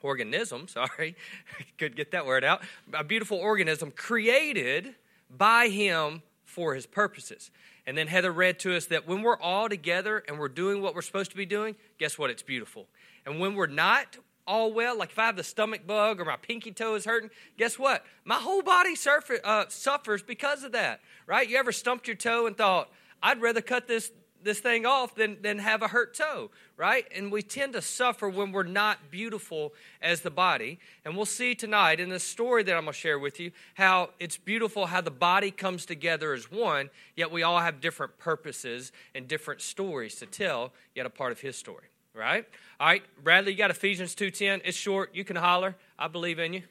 Organism, 0.00 0.68
sorry, 0.68 1.16
could 1.78 1.96
get 1.96 2.12
that 2.12 2.24
word 2.24 2.44
out. 2.44 2.62
A 2.94 3.04
beautiful 3.04 3.36
organism 3.36 3.90
created 3.90 4.94
by 5.28 5.68
Him 5.68 6.22
for 6.44 6.74
His 6.74 6.86
purposes. 6.86 7.50
And 7.88 7.96
then 7.96 8.06
Heather 8.06 8.30
read 8.30 8.58
to 8.60 8.76
us 8.76 8.84
that 8.86 9.08
when 9.08 9.22
we're 9.22 9.40
all 9.40 9.66
together 9.66 10.22
and 10.28 10.38
we're 10.38 10.48
doing 10.48 10.82
what 10.82 10.94
we're 10.94 11.00
supposed 11.00 11.30
to 11.30 11.38
be 11.38 11.46
doing, 11.46 11.74
guess 11.98 12.18
what? 12.18 12.28
It's 12.28 12.42
beautiful. 12.42 12.86
And 13.24 13.40
when 13.40 13.54
we're 13.54 13.66
not 13.66 14.18
all 14.46 14.74
well, 14.74 14.98
like 14.98 15.08
if 15.08 15.18
I 15.18 15.24
have 15.24 15.36
the 15.36 15.42
stomach 15.42 15.86
bug 15.86 16.20
or 16.20 16.26
my 16.26 16.36
pinky 16.36 16.70
toe 16.70 16.96
is 16.96 17.06
hurting, 17.06 17.30
guess 17.56 17.78
what? 17.78 18.04
My 18.26 18.34
whole 18.34 18.60
body 18.60 18.94
uh, 19.42 19.64
suffers 19.70 20.22
because 20.22 20.64
of 20.64 20.72
that, 20.72 21.00
right? 21.26 21.48
You 21.48 21.56
ever 21.56 21.72
stumped 21.72 22.06
your 22.06 22.16
toe 22.16 22.46
and 22.46 22.58
thought, 22.58 22.90
I'd 23.22 23.40
rather 23.40 23.62
cut 23.62 23.88
this 23.88 24.12
this 24.42 24.60
thing 24.60 24.86
off 24.86 25.14
than, 25.14 25.38
than 25.42 25.58
have 25.58 25.82
a 25.82 25.88
hurt 25.88 26.14
toe, 26.14 26.50
right? 26.76 27.06
And 27.14 27.30
we 27.30 27.42
tend 27.42 27.72
to 27.74 27.82
suffer 27.82 28.28
when 28.28 28.52
we're 28.52 28.62
not 28.62 29.10
beautiful 29.10 29.72
as 30.00 30.20
the 30.20 30.30
body. 30.30 30.78
And 31.04 31.16
we'll 31.16 31.26
see 31.26 31.54
tonight 31.54 32.00
in 32.00 32.08
the 32.08 32.20
story 32.20 32.62
that 32.62 32.76
I'm 32.76 32.84
going 32.84 32.92
to 32.92 32.98
share 32.98 33.18
with 33.18 33.40
you 33.40 33.50
how 33.74 34.10
it's 34.18 34.36
beautiful 34.36 34.86
how 34.86 35.00
the 35.00 35.10
body 35.10 35.50
comes 35.50 35.86
together 35.86 36.32
as 36.32 36.50
one, 36.50 36.90
yet 37.16 37.30
we 37.30 37.42
all 37.42 37.58
have 37.58 37.80
different 37.80 38.18
purposes 38.18 38.92
and 39.14 39.26
different 39.28 39.60
stories 39.60 40.16
to 40.16 40.26
tell, 40.26 40.72
yet 40.94 41.06
a 41.06 41.10
part 41.10 41.32
of 41.32 41.40
his 41.40 41.56
story, 41.56 41.86
right? 42.14 42.44
All 42.80 42.86
right, 42.86 43.02
Bradley, 43.22 43.52
you 43.52 43.58
got 43.58 43.70
Ephesians 43.70 44.14
2.10. 44.14 44.62
It's 44.64 44.76
short. 44.76 45.14
You 45.14 45.24
can 45.24 45.36
holler. 45.36 45.76
I 45.98 46.08
believe 46.08 46.38
in 46.38 46.52
you. 46.52 46.62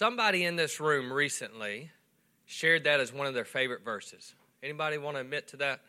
Somebody 0.00 0.46
in 0.46 0.56
this 0.56 0.80
room 0.80 1.12
recently 1.12 1.90
shared 2.46 2.84
that 2.84 3.00
as 3.00 3.12
one 3.12 3.26
of 3.26 3.34
their 3.34 3.44
favorite 3.44 3.84
verses. 3.84 4.34
Anybody 4.62 4.96
want 4.96 5.18
to 5.18 5.20
admit 5.20 5.48
to 5.48 5.58
that? 5.58 5.80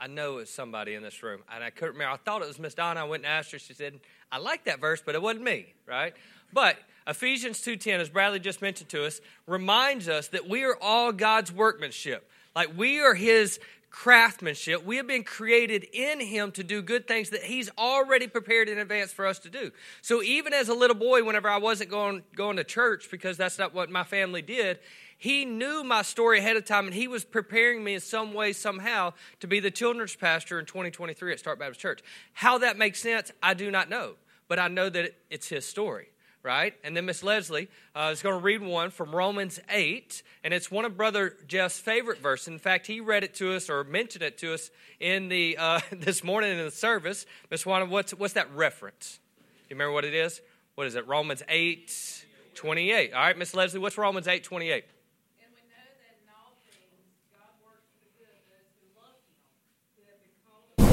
I 0.00 0.06
know 0.06 0.38
it's 0.38 0.50
somebody 0.50 0.94
in 0.94 1.02
this 1.02 1.22
room, 1.22 1.42
and 1.54 1.62
I 1.62 1.68
couldn't 1.68 1.92
remember. 1.92 2.14
I 2.14 2.16
thought 2.16 2.40
it 2.40 2.48
was 2.48 2.58
Miss 2.58 2.72
Donna. 2.72 3.00
I 3.00 3.04
went 3.04 3.24
and 3.24 3.30
asked 3.30 3.52
her. 3.52 3.58
She 3.58 3.74
said, 3.74 4.00
"I 4.32 4.38
like 4.38 4.64
that 4.64 4.80
verse, 4.80 5.02
but 5.04 5.14
it 5.14 5.20
wasn't 5.20 5.44
me." 5.44 5.74
Right? 5.84 6.14
But 6.50 6.78
Ephesians 7.06 7.60
two 7.60 7.76
ten, 7.76 8.00
as 8.00 8.08
Bradley 8.08 8.40
just 8.40 8.62
mentioned 8.62 8.88
to 8.88 9.04
us, 9.04 9.20
reminds 9.46 10.08
us 10.08 10.28
that 10.28 10.48
we 10.48 10.64
are 10.64 10.78
all 10.80 11.12
God's 11.12 11.52
workmanship. 11.52 12.26
Like 12.56 12.70
we 12.74 13.00
are 13.00 13.12
His 13.12 13.60
craftsmanship. 13.90 14.84
We 14.84 14.96
have 14.96 15.06
been 15.06 15.24
created 15.24 15.84
in 15.92 16.20
Him 16.20 16.52
to 16.52 16.64
do 16.64 16.82
good 16.82 17.08
things 17.08 17.30
that 17.30 17.44
He's 17.44 17.70
already 17.78 18.26
prepared 18.26 18.68
in 18.68 18.78
advance 18.78 19.12
for 19.12 19.26
us 19.26 19.38
to 19.40 19.50
do. 19.50 19.70
So 20.02 20.22
even 20.22 20.52
as 20.52 20.68
a 20.68 20.74
little 20.74 20.96
boy, 20.96 21.24
whenever 21.24 21.48
I 21.48 21.58
wasn't 21.58 21.90
going, 21.90 22.22
going 22.34 22.56
to 22.56 22.64
church 22.64 23.10
because 23.10 23.36
that's 23.36 23.58
not 23.58 23.74
what 23.74 23.90
my 23.90 24.04
family 24.04 24.42
did, 24.42 24.78
He 25.16 25.44
knew 25.44 25.82
my 25.84 26.02
story 26.02 26.38
ahead 26.38 26.56
of 26.56 26.64
time 26.64 26.86
and 26.86 26.94
He 26.94 27.08
was 27.08 27.24
preparing 27.24 27.82
me 27.82 27.94
in 27.94 28.00
some 28.00 28.34
way, 28.34 28.52
somehow, 28.52 29.14
to 29.40 29.46
be 29.46 29.60
the 29.60 29.70
children's 29.70 30.16
pastor 30.16 30.58
in 30.58 30.66
2023 30.66 31.32
at 31.32 31.38
Start 31.38 31.58
Baptist 31.58 31.80
Church. 31.80 32.00
How 32.34 32.58
that 32.58 32.78
makes 32.78 33.00
sense, 33.00 33.32
I 33.42 33.54
do 33.54 33.70
not 33.70 33.88
know. 33.88 34.14
But 34.48 34.58
I 34.58 34.68
know 34.68 34.88
that 34.88 35.14
it's 35.30 35.48
His 35.48 35.66
story 35.66 36.08
right? 36.42 36.74
And 36.84 36.96
then 36.96 37.06
Miss 37.06 37.22
Leslie 37.22 37.68
uh, 37.94 38.10
is 38.12 38.22
going 38.22 38.34
to 38.36 38.42
read 38.42 38.62
one 38.62 38.90
from 38.90 39.14
Romans 39.14 39.60
8, 39.70 40.22
and 40.44 40.54
it's 40.54 40.70
one 40.70 40.84
of 40.84 40.96
Brother 40.96 41.36
Jeff's 41.46 41.78
favorite 41.78 42.18
verses. 42.18 42.48
In 42.48 42.58
fact, 42.58 42.86
he 42.86 43.00
read 43.00 43.24
it 43.24 43.34
to 43.34 43.54
us 43.54 43.68
or 43.68 43.84
mentioned 43.84 44.22
it 44.22 44.38
to 44.38 44.54
us 44.54 44.70
in 45.00 45.28
the 45.28 45.56
uh, 45.58 45.80
this 45.92 46.22
morning 46.24 46.58
in 46.58 46.64
the 46.64 46.70
service. 46.70 47.26
Miss 47.50 47.64
Juana, 47.66 47.86
what's, 47.86 48.12
what's 48.12 48.34
that 48.34 48.52
reference? 48.54 49.18
Do 49.38 49.74
you 49.74 49.76
remember 49.76 49.92
what 49.92 50.04
it 50.04 50.14
is? 50.14 50.40
What 50.74 50.86
is 50.86 50.94
it? 50.94 51.06
Romans 51.06 51.42
8 51.48 52.24
28. 52.54 53.12
All 53.12 53.20
right, 53.20 53.38
Miss 53.38 53.54
Leslie, 53.54 53.78
what's 53.78 53.96
Romans 53.96 54.26
8 54.26 54.42
28? 54.42 54.84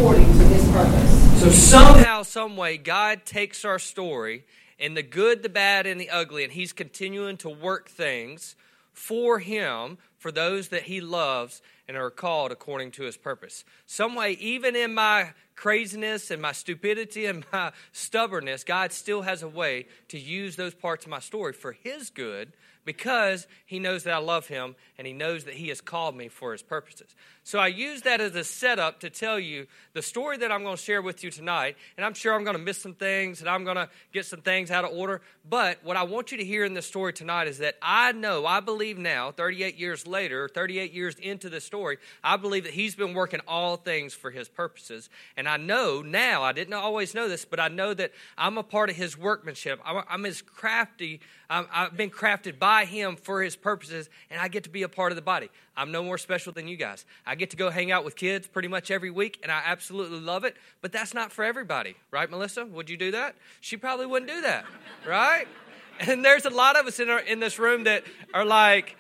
according 0.06 0.26
to 0.26 0.46
his 0.46 0.64
purpose. 0.72 1.42
So 1.42 1.50
somehow, 1.50 2.24
some 2.24 2.58
way, 2.58 2.78
God 2.78 3.26
takes 3.26 3.66
our 3.66 3.80
story 3.80 4.46
and 4.80 4.96
the 4.96 5.04
good, 5.04 5.44
the 5.44 5.50
bad, 5.50 5.86
and 5.86 6.00
the 6.00 6.10
ugly, 6.10 6.44
and 6.44 6.54
He's 6.54 6.74
continuing 6.74 7.38
to 7.38 7.50
work 7.50 7.90
things 7.90 8.56
for 8.94 9.40
Him, 9.40 9.98
for 10.18 10.32
those 10.32 10.70
that 10.70 10.84
He 10.84 11.02
loves 11.02 11.62
and 11.88 11.96
are 11.96 12.10
called 12.10 12.52
according 12.52 12.92
to 12.92 13.04
His 13.04 13.18
purpose. 13.18 13.64
Some 13.86 14.16
way, 14.16 14.32
even 14.34 14.76
in 14.76 14.94
my 14.94 15.34
craziness 15.56 16.32
and 16.32 16.42
my 16.42 16.52
stupidity 16.52 17.26
and 17.26 17.46
my 17.54 17.72
stubbornness, 17.92 18.64
God 18.64 18.92
still 18.92 19.22
has 19.22 19.44
a 19.44 19.48
way 19.48 19.88
to 20.10 20.20
use 20.20 20.56
those 20.56 20.74
parts 20.74 21.06
of 21.06 21.12
my 21.12 21.20
story 21.20 21.54
for 21.54 21.74
His 21.74 22.10
good 22.10 22.54
because 22.86 23.48
He 23.66 23.80
knows 23.80 24.04
that 24.04 24.14
I 24.14 24.18
love 24.18 24.48
Him 24.48 24.76
and 24.98 25.06
He 25.06 25.14
knows 25.14 25.44
that 25.44 25.56
He 25.56 25.70
has 25.70 25.82
called 25.82 26.16
me 26.16 26.28
for 26.28 26.52
His 26.52 26.64
purposes. 26.64 27.16
So 27.46 27.60
I 27.60 27.68
use 27.68 28.02
that 28.02 28.22
as 28.22 28.34
a 28.34 28.44
setup 28.44 29.02
to 29.02 29.12
tell 29.12 29.40
you 29.40 29.68
the 29.94 30.02
story 30.02 30.36
that 30.38 30.52
I'm 30.52 30.64
going 30.64 30.78
to 30.78 30.82
share 30.82 31.04
with 31.04 31.24
you 31.24 31.30
tonight. 31.30 31.78
And 31.96 32.04
I'm 32.04 32.16
sure 32.16 32.34
I'm 32.34 32.44
going 32.44 32.58
to 32.58 32.62
miss 32.62 32.80
some 32.80 32.96
things 32.96 33.40
and 33.40 33.48
I'm 33.48 33.64
going 33.64 33.76
to 33.76 33.88
get 34.12 34.26
some 34.26 34.42
things 34.42 34.72
out 34.72 34.84
of 34.84 34.90
order. 34.98 35.22
But 35.48 35.78
what 35.84 35.96
I 35.96 36.02
want 36.02 36.32
you 36.32 36.40
to 36.40 36.44
hear 36.44 36.66
in 36.66 36.74
this 36.74 36.88
story 36.88 37.14
tonight 37.14 37.48
is 37.48 37.60
that 37.60 37.76
I 37.84 38.14
know, 38.14 38.48
I 38.48 38.62
believe 38.62 38.98
now, 38.98 39.32
38 39.32 39.78
years 39.78 40.08
later, 40.08 40.50
38 40.50 40.92
years 40.92 41.20
into 41.20 41.48
the 41.48 41.62
story, 41.62 42.00
I 42.24 42.36
believe 42.38 42.64
that 42.64 42.74
He's 42.74 42.96
been 42.96 43.14
working 43.14 43.42
all 43.48 43.78
things 43.78 44.16
for 44.16 44.32
His 44.32 44.50
purposes. 44.50 45.08
And 45.38 45.48
I 45.48 45.58
know 45.58 46.02
now, 46.02 46.42
I 46.42 46.52
didn't 46.52 46.74
always 46.74 47.14
know 47.14 47.30
this, 47.30 47.46
but 47.46 47.60
I 47.60 47.68
know 47.68 47.94
that 47.94 48.12
I'm 48.40 48.58
a 48.58 48.64
part 48.64 48.90
of 48.90 48.96
His 48.96 49.16
workmanship. 49.16 49.80
I'm, 49.86 50.04
I'm 50.10 50.26
as 50.26 50.42
crafty, 50.42 51.20
i 51.48 51.64
I've 51.72 51.96
been 51.96 52.10
crafted 52.10 52.58
by 52.58 52.86
Him 52.86 53.18
for 53.18 53.44
His 53.44 53.56
purposes, 53.56 54.10
and 54.32 54.42
I 54.42 54.48
get 54.48 54.64
to 54.64 54.72
be 54.72 54.82
a 54.82 54.90
part 54.90 55.12
of 55.12 55.16
the 55.16 55.22
body. 55.22 55.52
I'm 55.78 55.92
no 55.92 56.04
more 56.04 56.18
special 56.18 56.54
than 56.54 56.68
you 56.68 56.78
guys. 56.78 57.06
I 57.26 57.36
get 57.36 57.50
to 57.52 57.58
go 57.58 57.70
hang 57.70 57.92
out 57.92 58.06
with 58.06 58.16
kids 58.16 58.48
pretty 58.48 58.68
much 58.68 58.92
every 58.92 59.12
week, 59.12 59.40
and 59.44 59.52
I 59.52 59.62
absolutely 59.66 60.20
love 60.20 60.44
it. 60.44 60.56
But 60.82 60.92
that's 60.92 61.14
not 61.14 61.32
for 61.32 61.44
everybody, 61.44 61.96
right, 62.12 62.30
Melissa? 62.30 62.66
Would 62.66 62.90
you 62.90 62.98
do 62.98 63.12
that? 63.12 63.36
She 63.62 63.76
probably 63.78 64.06
wouldn't 64.06 64.32
do 64.32 64.42
that, 64.42 64.66
right? 65.08 65.48
And 65.98 66.26
there's 66.26 66.44
a 66.44 66.50
lot 66.50 66.78
of 66.78 66.88
us 66.88 67.00
in, 67.00 67.10
our, 67.10 67.22
in 67.22 67.40
this 67.40 67.58
room 67.58 67.86
that 67.86 68.04
are 68.34 68.44
like, 68.44 68.98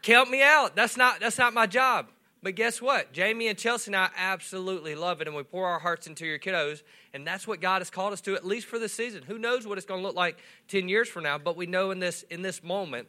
count 0.00 0.30
me 0.30 0.40
out. 0.40 0.74
That's 0.74 0.96
not, 0.96 1.20
that's 1.20 1.36
not 1.36 1.52
my 1.52 1.66
job. 1.66 2.06
But 2.42 2.54
guess 2.54 2.80
what? 2.80 3.12
Jamie 3.12 3.48
and 3.48 3.58
Chelsea 3.58 3.90
and 3.90 3.96
I 3.96 4.08
absolutely 4.16 4.94
love 4.94 5.20
it, 5.20 5.28
and 5.28 5.36
we 5.36 5.42
pour 5.42 5.66
our 5.68 5.78
hearts 5.78 6.06
into 6.06 6.24
your 6.24 6.38
kiddos, 6.38 6.82
and 7.12 7.26
that's 7.26 7.46
what 7.46 7.60
God 7.60 7.82
has 7.82 7.90
called 7.90 8.14
us 8.14 8.22
to, 8.22 8.34
at 8.34 8.46
least 8.46 8.66
for 8.66 8.78
this 8.78 8.94
season. 8.94 9.22
Who 9.24 9.38
knows 9.38 9.66
what 9.66 9.76
it's 9.76 9.86
going 9.86 10.00
to 10.00 10.06
look 10.06 10.16
like 10.16 10.38
10 10.68 10.88
years 10.88 11.06
from 11.06 11.22
now, 11.22 11.36
but 11.36 11.54
we 11.54 11.66
know 11.66 11.90
in 11.90 11.98
this, 12.00 12.22
in 12.30 12.40
this 12.40 12.62
moment 12.62 13.08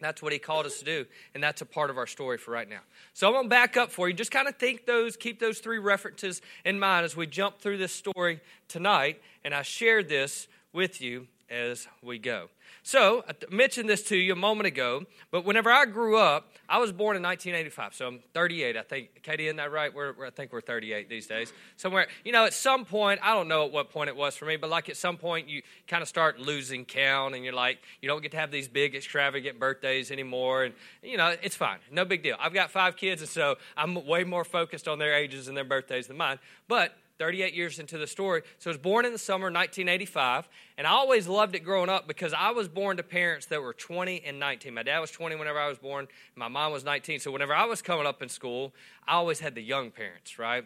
that's 0.00 0.22
what 0.22 0.32
he 0.32 0.38
called 0.38 0.66
us 0.66 0.78
to 0.78 0.84
do, 0.84 1.06
and 1.34 1.42
that's 1.42 1.62
a 1.62 1.66
part 1.66 1.90
of 1.90 1.98
our 1.98 2.06
story 2.06 2.38
for 2.38 2.50
right 2.50 2.68
now. 2.68 2.80
So 3.14 3.26
I'm 3.26 3.32
going 3.32 3.46
to 3.46 3.50
back 3.50 3.76
up 3.76 3.90
for 3.90 4.08
you. 4.08 4.14
Just 4.14 4.30
kind 4.30 4.48
of 4.48 4.56
think 4.56 4.86
those, 4.86 5.16
keep 5.16 5.40
those 5.40 5.58
three 5.58 5.78
references 5.78 6.42
in 6.64 6.78
mind 6.78 7.04
as 7.04 7.16
we 7.16 7.26
jump 7.26 7.58
through 7.58 7.78
this 7.78 7.92
story 7.92 8.40
tonight, 8.68 9.20
and 9.44 9.54
I 9.54 9.62
shared 9.62 10.08
this 10.08 10.48
with 10.72 11.00
you 11.00 11.28
as 11.48 11.86
we 12.02 12.18
go. 12.18 12.48
So, 12.86 13.24
I 13.28 13.34
mentioned 13.52 13.88
this 13.88 14.04
to 14.04 14.16
you 14.16 14.32
a 14.32 14.36
moment 14.36 14.68
ago, 14.68 15.06
but 15.32 15.44
whenever 15.44 15.72
I 15.72 15.86
grew 15.86 16.18
up, 16.18 16.52
I 16.68 16.78
was 16.78 16.92
born 16.92 17.16
in 17.16 17.22
1985, 17.24 17.94
so 17.96 18.06
I'm 18.06 18.20
38. 18.32 18.76
I 18.76 18.82
think, 18.82 19.24
Katie, 19.24 19.48
isn't 19.48 19.56
that 19.56 19.72
right? 19.72 19.92
We're, 19.92 20.14
I 20.24 20.30
think 20.30 20.52
we're 20.52 20.60
38 20.60 21.08
these 21.08 21.26
days. 21.26 21.52
Somewhere, 21.76 22.06
you 22.24 22.30
know, 22.30 22.44
at 22.44 22.54
some 22.54 22.84
point, 22.84 23.18
I 23.24 23.34
don't 23.34 23.48
know 23.48 23.66
at 23.66 23.72
what 23.72 23.90
point 23.90 24.08
it 24.08 24.14
was 24.14 24.36
for 24.36 24.44
me, 24.44 24.56
but 24.56 24.70
like 24.70 24.88
at 24.88 24.96
some 24.96 25.16
point, 25.16 25.48
you 25.48 25.62
kind 25.88 26.00
of 26.00 26.06
start 26.06 26.38
losing 26.38 26.84
count, 26.84 27.34
and 27.34 27.42
you're 27.42 27.52
like, 27.52 27.80
you 28.00 28.08
don't 28.08 28.22
get 28.22 28.30
to 28.30 28.36
have 28.36 28.52
these 28.52 28.68
big, 28.68 28.94
extravagant 28.94 29.58
birthdays 29.58 30.12
anymore, 30.12 30.62
and, 30.62 30.74
you 31.02 31.16
know, 31.16 31.34
it's 31.42 31.56
fine. 31.56 31.78
No 31.90 32.04
big 32.04 32.22
deal. 32.22 32.36
I've 32.38 32.54
got 32.54 32.70
five 32.70 32.96
kids, 32.96 33.20
and 33.20 33.28
so 33.28 33.56
I'm 33.76 34.06
way 34.06 34.22
more 34.22 34.44
focused 34.44 34.86
on 34.86 35.00
their 35.00 35.12
ages 35.12 35.48
and 35.48 35.56
their 35.56 35.64
birthdays 35.64 36.06
than 36.06 36.16
mine. 36.16 36.38
But 36.68 36.96
38 37.18 37.54
years 37.54 37.78
into 37.78 37.98
the 37.98 38.06
story. 38.06 38.42
So 38.58 38.70
I 38.70 38.72
was 38.72 38.78
born 38.78 39.04
in 39.04 39.12
the 39.12 39.18
summer 39.18 39.46
1985, 39.46 40.48
and 40.78 40.86
I 40.86 40.90
always 40.90 41.26
loved 41.26 41.54
it 41.54 41.60
growing 41.60 41.88
up 41.88 42.06
because 42.06 42.32
I 42.32 42.50
was 42.50 42.68
born 42.68 42.96
to 42.98 43.02
parents 43.02 43.46
that 43.46 43.62
were 43.62 43.72
20 43.72 44.22
and 44.24 44.38
19. 44.38 44.74
My 44.74 44.82
dad 44.82 44.98
was 45.00 45.10
20 45.10 45.36
whenever 45.36 45.58
I 45.58 45.68
was 45.68 45.78
born, 45.78 46.08
my 46.34 46.48
mom 46.48 46.72
was 46.72 46.84
19. 46.84 47.20
So 47.20 47.30
whenever 47.30 47.54
I 47.54 47.64
was 47.64 47.82
coming 47.82 48.06
up 48.06 48.22
in 48.22 48.28
school, 48.28 48.74
I 49.06 49.14
always 49.14 49.40
had 49.40 49.54
the 49.54 49.62
young 49.62 49.90
parents, 49.90 50.38
right? 50.38 50.64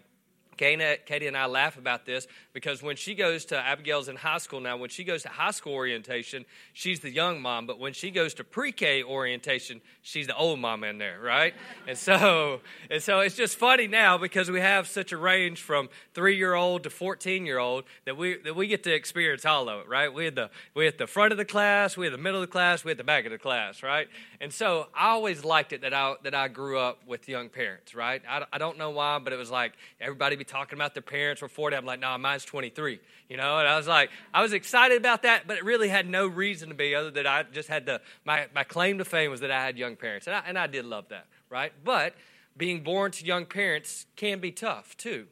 Katie 0.57 1.27
and 1.27 1.37
I 1.37 1.47
laugh 1.47 1.79
about 1.79 2.05
this 2.05 2.27
because 2.53 2.83
when 2.83 2.97
she 2.97 3.15
goes 3.15 3.47
to 3.47 3.57
Abigail's 3.57 4.09
in 4.09 4.17
high 4.17 4.39
school 4.39 4.61
now, 4.61 4.77
when 4.77 4.91
she 4.91 5.05
goes 5.05 5.23
to 5.23 5.29
high 5.29 5.53
school 5.53 5.73
orientation, 5.73 6.45
she's 6.73 7.01
the 7.01 7.11
young 7.11 7.41
mom, 7.41 7.67
but 7.67 7.79
when 7.79 7.93
she 7.93 8.11
goes 8.11 8.35
to 8.35 8.45
pre-K 8.45 9.03
orientation, 9.03 9.81
she's 10.03 10.27
the 10.27 10.37
old 10.37 10.59
mom 10.59 10.85
in 10.85 10.99
there, 10.99 11.19
right? 11.21 11.55
and 11.89 11.97
so, 11.97 12.61
and 12.91 13.03
so 13.03 13.21
it's 13.21 13.37
just 13.37 13.57
funny 13.57 13.87
now 13.87 14.19
because 14.19 14.51
we 14.51 14.61
have 14.61 14.87
such 14.87 15.13
a 15.13 15.17
range 15.17 15.63
from 15.63 15.89
three-year-old 16.15 16.83
to 16.83 16.91
fourteen-year-old 16.91 17.85
that 18.05 18.17
we 18.17 18.37
that 18.43 18.55
we 18.55 18.67
get 18.67 18.83
to 18.85 18.93
experience 18.93 19.45
all 19.45 19.69
of 19.69 19.81
it, 19.81 19.89
right? 19.89 20.13
We 20.13 20.25
had 20.27 20.35
the 20.35 20.51
we 20.75 20.87
at 20.87 20.99
the 20.99 21.07
front 21.07 21.33
of 21.33 21.39
the 21.39 21.45
class, 21.45 21.97
we 21.97 22.07
had 22.07 22.13
the 22.13 22.19
middle 22.19 22.43
of 22.43 22.49
the 22.49 22.53
class, 22.53 22.85
we 22.85 22.91
had 22.91 22.99
the 22.99 23.05
back 23.05 23.25
of 23.25 23.33
the 23.33 23.39
class, 23.39 23.83
right? 23.83 24.09
And 24.41 24.53
so 24.53 24.89
I 24.95 25.11
always 25.11 25.45
liked 25.45 25.73
it 25.73 25.83
that 25.83 25.95
I 25.95 26.15
that 26.25 26.35
I 26.35 26.49
grew 26.49 26.79
up 26.79 27.07
with 27.07 27.29
young 27.29 27.49
parents, 27.49 27.95
right? 27.95 28.23
I, 28.29 28.45
I 28.53 28.59
don't 28.59 28.77
know 28.77 28.91
why, 28.91 29.19
but 29.19 29.33
it 29.33 29.37
was 29.37 29.51
like 29.51 29.73
everybody 30.01 30.37
be 30.37 30.45
talking 30.51 30.77
about 30.77 30.95
their 30.95 31.03
parents 31.03 31.41
were 31.41 31.49
40. 31.49 31.77
I'm 31.77 31.87
like, 31.87 32.01
no, 32.01 32.09
nah, 32.09 32.19
mine's 32.19 32.45
23, 32.45 33.01
you 33.29 33.37
know? 33.37 33.59
And 33.59 33.69
I 33.69 33.77
was 33.77 33.87
like, 33.87 34.11
I 34.35 34.43
was 34.43 34.53
excited 34.53 34.99
about 34.99 35.23
that, 35.23 35.47
but 35.47 35.57
it 35.57 35.65
really 35.65 35.89
had 35.89 36.09
no 36.09 36.27
reason 36.27 36.69
to 36.69 36.75
be 36.75 36.95
other 36.95 37.11
than 37.11 37.27
I 37.27 37.45
just 37.45 37.69
had 37.69 37.87
the, 37.87 38.01
my, 38.25 38.47
my 38.55 38.65
claim 38.65 38.99
to 38.99 39.05
fame 39.05 39.31
was 39.31 39.41
that 39.41 39.51
I 39.51 39.65
had 39.65 39.79
young 39.79 39.97
parents. 39.97 40.27
And 40.27 40.37
I, 40.37 40.43
and 40.47 40.59
I 40.59 40.67
did 40.67 40.85
love 40.85 41.09
that, 41.11 41.27
right? 41.49 41.73
But 41.85 42.15
being 42.57 42.83
born 42.83 43.13
to 43.13 43.25
young 43.25 43.47
parents 43.47 44.07
can 44.17 44.41
be 44.41 44.51
tough 44.51 44.97
too 44.97 45.27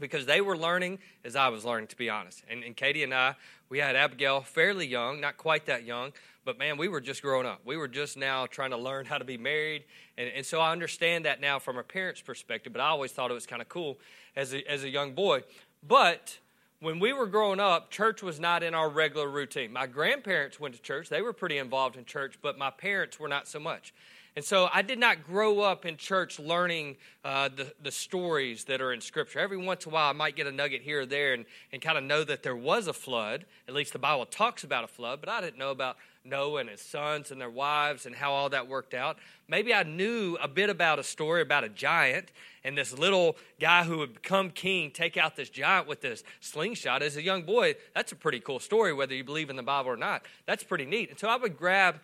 because 0.00 0.26
they 0.26 0.40
were 0.40 0.56
learning 0.56 0.98
as 1.24 1.36
I 1.36 1.48
was 1.48 1.64
learning, 1.64 1.88
to 1.88 1.96
be 1.96 2.10
honest. 2.10 2.42
And, 2.48 2.62
and 2.62 2.76
Katie 2.76 3.02
and 3.02 3.14
I, 3.14 3.36
we 3.68 3.78
had 3.78 3.96
Abigail 3.96 4.40
fairly 4.42 4.86
young, 4.86 5.20
not 5.20 5.36
quite 5.36 5.66
that 5.66 5.84
young, 5.84 6.12
but 6.46 6.58
man, 6.58 6.78
we 6.78 6.86
were 6.86 7.00
just 7.00 7.20
growing 7.20 7.44
up. 7.44 7.60
We 7.64 7.76
were 7.76 7.88
just 7.88 8.16
now 8.16 8.46
trying 8.46 8.70
to 8.70 8.76
learn 8.76 9.04
how 9.04 9.18
to 9.18 9.24
be 9.24 9.36
married. 9.36 9.84
And, 10.16 10.30
and 10.34 10.46
so 10.46 10.60
I 10.60 10.70
understand 10.70 11.24
that 11.24 11.40
now 11.40 11.58
from 11.58 11.76
a 11.76 11.82
parent's 11.82 12.22
perspective, 12.22 12.72
but 12.72 12.80
I 12.80 12.86
always 12.86 13.10
thought 13.10 13.32
it 13.32 13.34
was 13.34 13.46
kind 13.46 13.60
of 13.60 13.68
cool 13.68 13.98
as 14.36 14.54
a, 14.54 14.70
as 14.70 14.84
a 14.84 14.88
young 14.88 15.12
boy. 15.12 15.42
But 15.86 16.38
when 16.80 17.00
we 17.00 17.12
were 17.12 17.26
growing 17.26 17.58
up, 17.58 17.90
church 17.90 18.22
was 18.22 18.38
not 18.38 18.62
in 18.62 18.74
our 18.74 18.88
regular 18.88 19.28
routine. 19.28 19.72
My 19.72 19.86
grandparents 19.88 20.60
went 20.60 20.76
to 20.76 20.80
church, 20.80 21.08
they 21.08 21.20
were 21.20 21.32
pretty 21.32 21.58
involved 21.58 21.96
in 21.96 22.04
church, 22.04 22.38
but 22.40 22.56
my 22.56 22.70
parents 22.70 23.18
were 23.18 23.28
not 23.28 23.48
so 23.48 23.58
much. 23.58 23.92
And 24.36 24.44
so 24.44 24.68
I 24.70 24.82
did 24.82 24.98
not 24.98 25.24
grow 25.26 25.60
up 25.60 25.86
in 25.86 25.96
church 25.96 26.38
learning 26.38 26.96
uh, 27.24 27.48
the, 27.48 27.72
the 27.82 27.90
stories 27.90 28.64
that 28.64 28.82
are 28.82 28.92
in 28.92 29.00
Scripture. 29.00 29.38
Every 29.38 29.56
once 29.56 29.86
in 29.86 29.92
a 29.92 29.94
while, 29.94 30.10
I 30.10 30.12
might 30.12 30.36
get 30.36 30.46
a 30.46 30.52
nugget 30.52 30.82
here 30.82 31.00
or 31.00 31.06
there 31.06 31.32
and, 31.32 31.46
and 31.72 31.80
kind 31.80 31.96
of 31.96 32.04
know 32.04 32.22
that 32.22 32.42
there 32.42 32.54
was 32.54 32.86
a 32.86 32.92
flood. 32.92 33.46
At 33.66 33.72
least 33.72 33.94
the 33.94 33.98
Bible 33.98 34.26
talks 34.26 34.62
about 34.62 34.84
a 34.84 34.88
flood, 34.88 35.20
but 35.20 35.30
I 35.30 35.40
didn't 35.40 35.56
know 35.56 35.70
about 35.70 35.96
Noah 36.26 36.60
and 36.60 36.68
his 36.68 36.80
sons 36.80 37.30
and 37.30 37.40
their 37.40 37.50
wives 37.50 38.06
and 38.06 38.14
how 38.14 38.32
all 38.32 38.48
that 38.50 38.68
worked 38.68 38.94
out. 38.94 39.16
Maybe 39.48 39.72
I 39.72 39.82
knew 39.82 40.36
a 40.40 40.48
bit 40.48 40.70
about 40.70 40.98
a 40.98 41.02
story 41.02 41.42
about 41.42 41.64
a 41.64 41.68
giant 41.68 42.32
and 42.64 42.76
this 42.76 42.96
little 42.96 43.36
guy 43.60 43.84
who 43.84 43.98
would 43.98 44.14
become 44.14 44.50
king 44.50 44.90
take 44.90 45.16
out 45.16 45.36
this 45.36 45.48
giant 45.48 45.86
with 45.86 46.00
this 46.00 46.24
slingshot. 46.40 47.02
As 47.02 47.16
a 47.16 47.22
young 47.22 47.42
boy, 47.42 47.74
that's 47.94 48.12
a 48.12 48.16
pretty 48.16 48.40
cool 48.40 48.60
story, 48.60 48.92
whether 48.92 49.14
you 49.14 49.24
believe 49.24 49.50
in 49.50 49.56
the 49.56 49.62
Bible 49.62 49.90
or 49.90 49.96
not. 49.96 50.26
That's 50.46 50.64
pretty 50.64 50.84
neat. 50.84 51.10
And 51.10 51.18
so 51.18 51.28
I 51.28 51.36
would 51.36 51.56
grab 51.56 52.00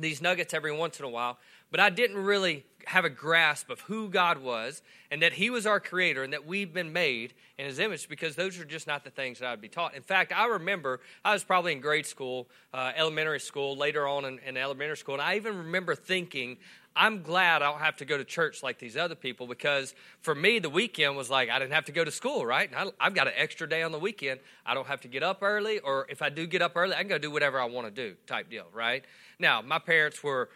these 0.00 0.22
nuggets 0.22 0.54
every 0.54 0.72
once 0.72 0.98
in 0.98 1.04
a 1.04 1.08
while 1.08 1.38
but 1.70 1.80
I 1.80 1.90
didn't 1.90 2.16
really 2.16 2.64
have 2.88 3.04
a 3.04 3.10
grasp 3.10 3.68
of 3.68 3.80
who 3.82 4.08
God 4.08 4.38
was 4.38 4.82
and 5.10 5.20
that 5.20 5.34
He 5.34 5.50
was 5.50 5.66
our 5.66 5.78
creator 5.78 6.22
and 6.22 6.32
that 6.32 6.46
we've 6.46 6.72
been 6.72 6.92
made 6.92 7.34
in 7.58 7.66
His 7.66 7.78
image 7.78 8.08
because 8.08 8.34
those 8.34 8.58
are 8.58 8.64
just 8.64 8.86
not 8.86 9.04
the 9.04 9.10
things 9.10 9.38
that 9.38 9.46
I 9.46 9.50
would 9.50 9.60
be 9.60 9.68
taught. 9.68 9.94
In 9.94 10.02
fact, 10.02 10.32
I 10.32 10.46
remember 10.46 11.00
I 11.22 11.34
was 11.34 11.44
probably 11.44 11.72
in 11.72 11.80
grade 11.80 12.06
school, 12.06 12.48
uh, 12.72 12.92
elementary 12.96 13.40
school, 13.40 13.76
later 13.76 14.08
on 14.08 14.24
in, 14.24 14.38
in 14.38 14.56
elementary 14.56 14.96
school, 14.96 15.14
and 15.14 15.22
I 15.22 15.36
even 15.36 15.58
remember 15.58 15.94
thinking, 15.94 16.56
I'm 16.96 17.22
glad 17.22 17.62
I 17.62 17.70
don't 17.70 17.80
have 17.80 17.96
to 17.96 18.06
go 18.06 18.16
to 18.16 18.24
church 18.24 18.62
like 18.62 18.78
these 18.78 18.96
other 18.96 19.14
people 19.14 19.46
because 19.46 19.94
for 20.22 20.34
me, 20.34 20.58
the 20.58 20.70
weekend 20.70 21.16
was 21.16 21.28
like 21.28 21.50
I 21.50 21.58
didn't 21.58 21.74
have 21.74 21.84
to 21.84 21.92
go 21.92 22.04
to 22.04 22.10
school, 22.10 22.44
right? 22.44 22.70
I, 22.74 22.90
have 23.04 23.14
got 23.14 23.26
an 23.26 23.34
extra 23.36 23.68
day 23.68 23.82
on 23.82 23.92
the 23.92 23.98
weekend. 23.98 24.40
I 24.66 24.74
don't 24.74 24.86
have 24.86 25.02
to 25.02 25.08
get 25.08 25.22
up 25.22 25.42
early, 25.42 25.78
or 25.78 26.06
if 26.08 26.22
I 26.22 26.30
do 26.30 26.46
get 26.46 26.62
up 26.62 26.72
early, 26.74 26.94
I 26.94 27.00
can 27.00 27.08
go 27.08 27.18
do 27.18 27.30
whatever 27.30 27.60
I 27.60 27.66
want 27.66 27.86
to 27.86 27.92
do, 27.92 28.16
type 28.26 28.48
deal, 28.50 28.66
right? 28.72 29.04
Now, 29.38 29.60
my 29.60 29.78
parents 29.78 30.24
were 30.24 30.48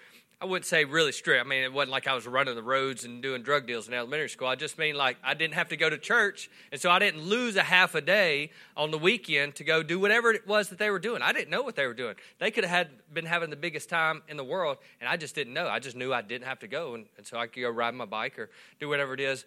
I 0.42 0.44
wouldn't 0.44 0.66
say 0.66 0.84
really 0.84 1.12
strict. 1.12 1.40
I 1.40 1.48
mean, 1.48 1.62
it 1.62 1.72
wasn't 1.72 1.92
like 1.92 2.08
I 2.08 2.14
was 2.16 2.26
running 2.26 2.56
the 2.56 2.64
roads 2.64 3.04
and 3.04 3.22
doing 3.22 3.42
drug 3.42 3.64
deals 3.64 3.86
in 3.86 3.94
elementary 3.94 4.28
school. 4.28 4.48
I 4.48 4.56
just 4.56 4.76
mean 4.76 4.96
like 4.96 5.16
I 5.22 5.34
didn't 5.34 5.54
have 5.54 5.68
to 5.68 5.76
go 5.76 5.88
to 5.88 5.96
church, 5.96 6.50
and 6.72 6.80
so 6.80 6.90
I 6.90 6.98
didn't 6.98 7.22
lose 7.22 7.54
a 7.54 7.62
half 7.62 7.94
a 7.94 8.00
day 8.00 8.50
on 8.76 8.90
the 8.90 8.98
weekend 8.98 9.54
to 9.56 9.64
go 9.64 9.84
do 9.84 10.00
whatever 10.00 10.32
it 10.32 10.44
was 10.44 10.70
that 10.70 10.80
they 10.80 10.90
were 10.90 10.98
doing. 10.98 11.22
I 11.22 11.32
didn't 11.32 11.50
know 11.50 11.62
what 11.62 11.76
they 11.76 11.86
were 11.86 11.94
doing. 11.94 12.16
They 12.40 12.50
could 12.50 12.64
have 12.64 12.88
had, 12.88 13.14
been 13.14 13.24
having 13.24 13.50
the 13.50 13.56
biggest 13.56 13.88
time 13.88 14.22
in 14.26 14.36
the 14.36 14.42
world, 14.42 14.78
and 15.00 15.08
I 15.08 15.16
just 15.16 15.36
didn't 15.36 15.54
know. 15.54 15.68
I 15.68 15.78
just 15.78 15.94
knew 15.94 16.12
I 16.12 16.22
didn't 16.22 16.48
have 16.48 16.58
to 16.58 16.66
go, 16.66 16.96
and, 16.96 17.06
and 17.16 17.24
so 17.24 17.38
I 17.38 17.46
could 17.46 17.60
go 17.60 17.70
ride 17.70 17.94
my 17.94 18.06
bike 18.06 18.36
or 18.36 18.50
do 18.80 18.88
whatever 18.88 19.14
it 19.14 19.20
is 19.20 19.44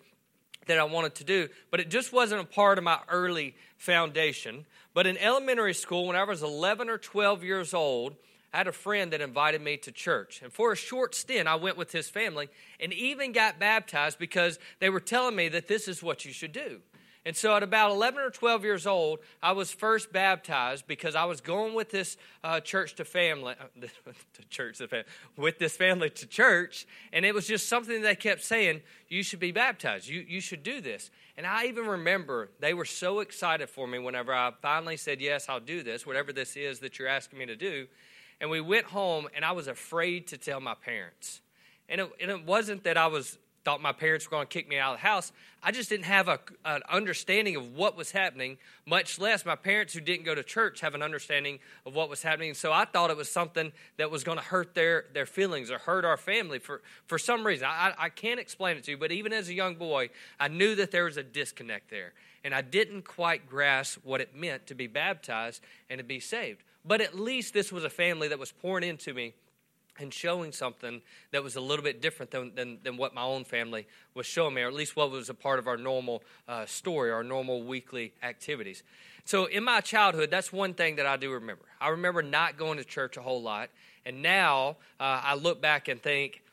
that 0.68 0.80
I 0.80 0.86
wanted 0.86 1.16
to 1.16 1.26
do, 1.26 1.50
but 1.72 1.82
it 1.82 1.90
just 1.90 2.14
wasn't 2.14 2.40
a 2.40 2.46
part 2.46 2.78
of 2.78 2.86
my 2.86 3.00
early 3.10 3.54
foundation. 3.76 4.66
But 4.94 5.08
in 5.08 5.18
elementary 5.18 5.74
school, 5.74 6.08
when 6.08 6.16
I 6.16 6.24
was 6.24 6.42
11 6.42 6.90
or 6.90 6.98
12 6.98 7.44
years 7.44 7.74
old, 7.74 8.16
I 8.56 8.60
had 8.60 8.68
a 8.68 8.72
friend 8.72 9.12
that 9.12 9.20
invited 9.20 9.62
me 9.62 9.76
to 9.76 9.92
church. 9.92 10.42
And 10.42 10.50
for 10.52 10.72
a 10.72 10.78
short 10.78 11.14
stint, 11.14 11.46
I 11.46 11.56
went 11.56 11.76
with 11.76 11.92
his 11.92 12.08
family 12.08 12.48
and 12.80 12.94
even 12.94 13.34
got 13.34 13.60
baptized 13.60 14.18
because 14.18 14.60
they 14.80 14.90
were 14.90 15.02
telling 15.02 15.36
me 15.36 15.50
that 15.50 15.68
this 15.68 15.90
is 15.90 16.02
what 16.02 16.24
you 16.24 16.32
should 16.32 16.54
do. 16.54 16.80
And 17.26 17.36
so 17.36 17.54
at 17.58 17.64
about 17.64 17.92
11 17.92 18.22
or 18.22 18.30
12 18.30 18.64
years 18.64 18.88
old, 18.88 19.20
I 19.44 19.52
was 19.52 19.74
first 19.74 20.14
baptized 20.14 20.88
because 20.88 21.16
I 21.16 21.26
was 21.26 21.42
going 21.42 21.74
with 21.74 21.90
this 21.90 22.16
uh, 22.46 22.62
church 22.62 22.96
to 22.96 23.04
family, 23.04 23.56
uh, 23.60 23.88
to 24.36 24.48
church 24.50 24.78
to 24.78 24.88
family, 24.88 25.06
with 25.36 25.60
this 25.60 25.76
family 25.76 26.10
to 26.12 26.26
church. 26.26 26.88
And 27.12 27.26
it 27.26 27.36
was 27.36 27.48
just 27.48 27.68
something 27.68 28.04
they 28.04 28.16
kept 28.16 28.42
saying, 28.42 28.84
you 29.10 29.22
should 29.22 29.42
be 29.42 29.52
baptized. 29.52 30.08
You, 30.08 30.24
you 30.26 30.40
should 30.40 30.64
do 30.64 30.80
this. 30.80 31.12
And 31.36 31.46
I 31.46 31.66
even 31.66 31.88
remember 31.88 32.52
they 32.62 32.74
were 32.74 32.86
so 32.86 33.20
excited 33.20 33.70
for 33.70 33.86
me 33.86 34.00
whenever 34.00 34.34
I 34.34 34.54
finally 34.62 34.96
said, 34.96 35.20
yes, 35.20 35.50
I'll 35.50 35.60
do 35.60 35.84
this, 35.84 36.08
whatever 36.08 36.32
this 36.32 36.56
is 36.56 36.80
that 36.80 36.98
you're 36.98 37.10
asking 37.10 37.40
me 37.40 37.48
to 37.48 37.58
do. 37.58 37.88
And 38.46 38.52
we 38.52 38.62
went 38.62 38.86
home, 38.86 39.28
and 39.36 39.44
I 39.44 39.54
was 39.54 39.68
afraid 39.68 40.28
to 40.28 40.38
tell 40.38 40.60
my 40.60 40.76
parents. 40.76 41.42
And 41.90 42.00
it, 42.00 42.12
and 42.22 42.30
it 42.30 42.46
wasn't 42.46 42.84
that 42.84 42.96
I 42.96 43.08
was 43.08 43.40
thought 43.64 43.82
my 43.82 43.92
parents 43.92 44.28
were 44.28 44.38
going 44.38 44.46
to 44.46 44.54
kick 44.54 44.70
me 44.70 44.78
out 44.78 44.94
of 44.94 45.02
the 45.02 45.08
house. 45.08 45.32
I 45.64 45.72
just 45.72 45.90
didn't 45.90 46.06
have 46.06 46.28
a, 46.28 46.40
an 46.64 46.84
understanding 46.88 47.56
of 47.56 47.74
what 47.74 47.98
was 47.98 48.12
happening, 48.12 48.60
much 48.86 49.18
less 49.18 49.48
my 49.48 49.56
parents 49.56 49.96
who 49.96 50.00
didn't 50.00 50.26
go 50.26 50.36
to 50.36 50.44
church 50.44 50.82
have 50.82 50.94
an 50.94 51.02
understanding 51.02 51.58
of 51.88 51.96
what 51.96 52.08
was 52.08 52.22
happening. 52.22 52.54
So 52.54 52.72
I 52.72 52.86
thought 52.86 53.10
it 53.10 53.18
was 53.18 53.32
something 53.32 53.72
that 53.98 54.12
was 54.12 54.24
going 54.24 54.38
to 54.38 54.44
hurt 54.44 54.76
their, 54.76 55.06
their 55.16 55.26
feelings 55.26 55.72
or 55.72 55.80
hurt 55.80 56.06
our 56.06 56.16
family 56.16 56.60
for, 56.60 56.84
for 57.08 57.18
some 57.18 57.44
reason. 57.48 57.66
I, 57.68 57.96
I 57.98 58.10
can't 58.10 58.40
explain 58.40 58.78
it 58.78 58.84
to 58.84 58.92
you, 58.92 58.98
but 58.98 59.12
even 59.12 59.34
as 59.34 59.50
a 59.50 59.56
young 59.56 59.74
boy, 59.74 60.12
I 60.40 60.50
knew 60.50 60.76
that 60.76 60.92
there 60.92 61.06
was 61.06 61.18
a 61.18 61.24
disconnect 61.24 61.90
there. 61.90 62.14
And 62.44 62.54
I 62.54 62.62
didn't 62.62 63.06
quite 63.06 63.50
grasp 63.50 64.02
what 64.04 64.22
it 64.22 64.36
meant 64.36 64.68
to 64.68 64.76
be 64.76 64.86
baptized 64.86 65.64
and 65.90 65.98
to 65.98 66.04
be 66.04 66.20
saved. 66.20 66.62
But 66.86 67.02
at 67.02 67.20
least 67.20 67.54
this 67.54 67.72
was 67.72 67.84
a 67.84 67.90
family 67.90 68.28
that 68.28 68.40
was 68.40 68.52
pouring 68.52 68.88
into 68.88 69.14
me 69.14 69.34
and 69.98 70.14
showing 70.14 70.52
something 70.52 71.02
that 71.32 71.44
was 71.44 71.56
a 71.56 71.62
little 71.62 71.84
bit 71.84 72.02
different 72.02 72.32
than, 72.32 72.54
than, 72.54 72.78
than, 72.84 72.98
what 72.98 73.14
my 73.14 73.24
own 73.24 73.46
family 73.46 73.88
was 74.14 74.26
showing 74.26 74.54
me, 74.54 74.62
or 74.62 74.68
at 74.68 74.74
least 74.74 74.96
what 74.96 75.10
was 75.10 75.30
a 75.30 75.34
part 75.34 75.58
of 75.58 75.68
our 75.68 75.78
normal 75.78 76.22
uh, 76.48 76.66
story, 76.66 77.12
our 77.12 77.24
normal 77.24 77.64
weekly 77.64 78.14
activities. 78.22 78.84
So, 79.24 79.46
in 79.46 79.64
my 79.64 79.82
childhood, 79.82 80.30
that's 80.30 80.52
one 80.52 80.74
thing 80.74 80.98
that 80.98 81.06
I 81.06 81.18
do 81.18 81.32
remember. 81.32 81.64
I 81.80 81.90
remember 81.90 82.22
not 82.22 82.58
going 82.58 82.78
to 82.78 82.84
church 82.84 83.18
a 83.18 83.22
whole 83.22 83.42
lot, 83.42 83.70
and 84.06 84.22
now 84.22 84.78
uh, 85.00 85.22
I 85.24 85.36
look 85.36 85.62
back 85.62 85.88
and 85.88 86.02
think, 86.02 86.44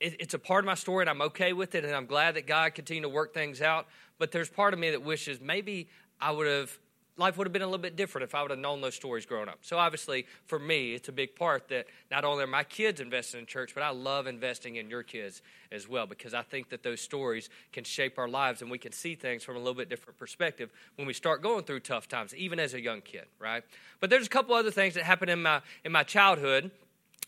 it, 0.00 0.16
it's 0.18 0.34
a 0.34 0.38
part 0.38 0.64
of 0.64 0.66
my 0.66 0.74
story, 0.74 1.02
and 1.02 1.10
I'm 1.10 1.22
okay 1.22 1.52
with 1.52 1.74
it, 1.74 1.84
and 1.84 1.94
I'm 1.94 2.06
glad 2.06 2.34
that 2.36 2.46
God 2.46 2.74
continued 2.74 3.02
to 3.02 3.08
work 3.10 3.34
things 3.34 3.60
out. 3.60 3.86
But 4.18 4.32
there's 4.32 4.48
part 4.48 4.72
of 4.72 4.80
me 4.80 4.90
that 4.90 5.02
wishes 5.02 5.40
maybe 5.40 5.88
I 6.20 6.32
would 6.32 6.46
have 6.46 6.76
life 7.18 7.36
would 7.36 7.46
have 7.46 7.52
been 7.52 7.62
a 7.62 7.66
little 7.66 7.78
bit 7.78 7.96
different 7.96 8.24
if 8.24 8.34
I 8.34 8.42
would 8.42 8.50
have 8.50 8.60
known 8.60 8.80
those 8.80 8.94
stories 8.94 9.26
growing 9.26 9.48
up. 9.48 9.58
So 9.62 9.76
obviously, 9.76 10.26
for 10.46 10.58
me, 10.58 10.94
it's 10.94 11.08
a 11.08 11.12
big 11.12 11.34
part 11.34 11.68
that 11.68 11.86
not 12.10 12.24
only 12.24 12.44
are 12.44 12.48
my 12.48 12.64
kids 12.64 13.00
invested 13.00 13.38
in 13.38 13.46
church, 13.46 13.72
but 13.74 13.82
I 13.82 13.90
love 13.90 14.26
investing 14.26 14.76
in 14.76 14.88
your 14.88 15.02
kids 15.02 15.42
as 15.70 15.88
well 15.88 16.06
because 16.06 16.32
I 16.32 16.42
think 16.42 16.70
that 16.70 16.82
those 16.82 17.00
stories 17.00 17.50
can 17.72 17.84
shape 17.84 18.18
our 18.18 18.28
lives 18.28 18.62
and 18.62 18.70
we 18.70 18.78
can 18.78 18.92
see 18.92 19.14
things 19.14 19.42
from 19.42 19.56
a 19.56 19.58
little 19.58 19.74
bit 19.74 19.88
different 19.88 20.18
perspective 20.18 20.70
when 20.96 21.06
we 21.06 21.12
start 21.12 21.42
going 21.42 21.64
through 21.64 21.80
tough 21.80 22.08
times, 22.08 22.34
even 22.34 22.58
as 22.58 22.74
a 22.74 22.80
young 22.80 23.00
kid, 23.00 23.26
right? 23.38 23.64
But 24.00 24.10
there's 24.10 24.26
a 24.26 24.30
couple 24.30 24.54
other 24.54 24.70
things 24.70 24.94
that 24.94 25.04
happened 25.04 25.30
in 25.30 25.42
my 25.42 25.60
in 25.84 25.92
my 25.92 26.04
childhood 26.04 26.70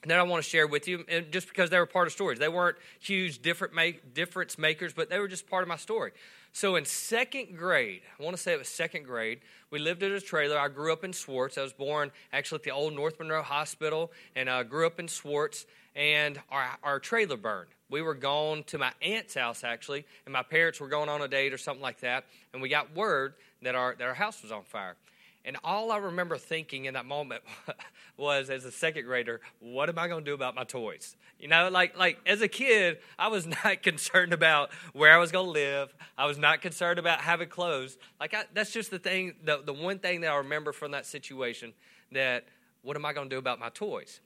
that 0.06 0.18
I 0.18 0.22
want 0.22 0.42
to 0.42 0.48
share 0.48 0.66
with 0.66 0.88
you, 0.88 1.04
and 1.08 1.30
just 1.30 1.48
because 1.48 1.70
they 1.70 1.78
were 1.78 1.86
part 1.86 2.06
of 2.06 2.12
stories. 2.12 2.38
They 2.38 2.48
weren't 2.48 2.76
huge 3.00 3.42
different 3.42 3.74
make, 3.74 4.14
difference 4.14 4.58
makers, 4.58 4.92
but 4.94 5.10
they 5.10 5.18
were 5.18 5.28
just 5.28 5.46
part 5.48 5.62
of 5.62 5.68
my 5.68 5.76
story. 5.76 6.12
So 6.52 6.76
in 6.76 6.84
second 6.84 7.56
grade, 7.56 8.02
I 8.18 8.22
want 8.22 8.36
to 8.36 8.42
say 8.42 8.52
it 8.52 8.58
was 8.58 8.68
second 8.68 9.04
grade, 9.04 9.40
we 9.70 9.78
lived 9.78 10.02
in 10.02 10.10
a 10.10 10.20
trailer. 10.20 10.58
I 10.58 10.68
grew 10.68 10.92
up 10.92 11.04
in 11.04 11.12
Swartz. 11.12 11.56
I 11.56 11.62
was 11.62 11.72
born 11.72 12.10
actually 12.32 12.56
at 12.56 12.62
the 12.64 12.72
old 12.72 12.92
North 12.92 13.20
Monroe 13.20 13.42
Hospital 13.42 14.10
and 14.34 14.50
I 14.50 14.64
grew 14.64 14.86
up 14.86 14.98
in 14.98 15.06
Swartz. 15.06 15.66
And 15.94 16.40
our, 16.50 16.78
our 16.82 17.00
trailer 17.00 17.36
burned. 17.36 17.70
We 17.88 18.00
were 18.00 18.14
gone 18.14 18.62
to 18.64 18.78
my 18.78 18.92
aunt's 19.02 19.34
house 19.34 19.64
actually, 19.64 20.06
and 20.24 20.32
my 20.32 20.44
parents 20.44 20.80
were 20.80 20.88
going 20.88 21.08
on 21.08 21.20
a 21.20 21.28
date 21.28 21.52
or 21.52 21.58
something 21.58 21.82
like 21.82 22.00
that. 22.00 22.24
And 22.52 22.62
we 22.62 22.68
got 22.68 22.94
word 22.94 23.34
that 23.62 23.74
our, 23.74 23.96
that 23.96 24.06
our 24.06 24.14
house 24.14 24.42
was 24.42 24.52
on 24.52 24.62
fire. 24.62 24.96
And 25.44 25.56
all 25.64 25.90
I 25.90 25.96
remember 25.96 26.36
thinking 26.36 26.84
in 26.84 26.94
that 26.94 27.06
moment 27.06 27.42
was, 28.16 28.50
as 28.50 28.64
a 28.64 28.70
second 28.72 29.04
grader, 29.04 29.40
what 29.58 29.88
am 29.88 29.98
I 29.98 30.06
going 30.06 30.24
to 30.24 30.30
do 30.30 30.34
about 30.34 30.54
my 30.54 30.64
toys? 30.64 31.16
You 31.38 31.48
know, 31.48 31.70
like 31.70 31.96
like 31.98 32.18
as 32.26 32.42
a 32.42 32.48
kid, 32.48 32.98
I 33.18 33.28
was 33.28 33.46
not 33.64 33.82
concerned 33.82 34.32
about 34.32 34.70
where 34.92 35.12
I 35.12 35.16
was 35.18 35.32
going 35.32 35.46
to 35.46 35.52
live. 35.52 35.94
I 36.18 36.26
was 36.26 36.36
not 36.36 36.60
concerned 36.60 36.98
about 36.98 37.20
having 37.20 37.48
clothes. 37.48 37.96
Like 38.18 38.34
I, 38.34 38.44
that's 38.52 38.72
just 38.72 38.90
the 38.90 38.98
thing, 38.98 39.34
the 39.42 39.62
the 39.64 39.72
one 39.72 39.98
thing 39.98 40.20
that 40.20 40.30
I 40.30 40.36
remember 40.36 40.72
from 40.72 40.90
that 40.90 41.06
situation. 41.06 41.72
That 42.12 42.44
what 42.82 42.96
am 42.96 43.06
I 43.06 43.12
going 43.12 43.30
to 43.30 43.34
do 43.34 43.38
about 43.38 43.58
my 43.58 43.68
toys? 43.70 44.20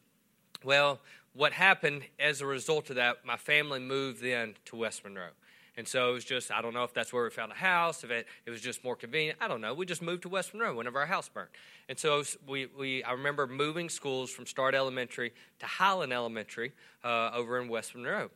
Well, 0.65 1.01
what 1.35 1.53
happened 1.53 2.05
as 2.19 2.41
a 2.41 2.47
result 2.47 2.91
of 2.91 2.97
that, 2.97 3.25
my 3.25 3.37
family 3.37 3.81
moved 3.81 4.23
then 4.23 4.55
to 4.67 4.77
West 4.77 5.05
Monroe. 5.05 5.31
And 5.77 5.89
so 5.89 6.11
it 6.11 6.13
was 6.13 6.25
just, 6.25 6.53
I 6.53 6.63
don't 6.63 6.73
know 6.73 6.85
if 6.85 6.95
that's 6.95 7.13
where 7.13 7.25
we 7.25 7.31
found 7.31 7.51
a 7.51 7.57
house, 7.57 8.05
if 8.05 8.11
it, 8.11 8.27
it 8.47 8.51
was 8.51 8.61
just 8.61 8.85
more 8.85 8.95
convenient. 8.95 9.39
I 9.41 9.49
don't 9.49 9.61
know. 9.61 9.75
We 9.75 9.87
just 9.87 10.03
moved 10.03 10.23
to 10.23 10.29
West 10.29 10.55
Monroe 10.55 10.77
whenever 10.77 11.01
our 11.01 11.07
house 11.07 11.29
burned. 11.29 11.49
And 11.89 11.99
so 11.99 12.23
we, 12.47 12.67
we 12.79 13.03
I 13.03 13.13
remember 13.13 13.47
moving 13.47 13.89
schools 13.89 14.31
from 14.31 14.47
Start 14.47 14.75
Elementary 14.75 15.33
to 15.59 15.67
Highland 15.67 16.13
Elementary 16.13 16.73
uh, 17.03 17.31
over 17.35 17.61
in 17.61 17.69
West 17.69 17.95
Monroe. 17.95 18.31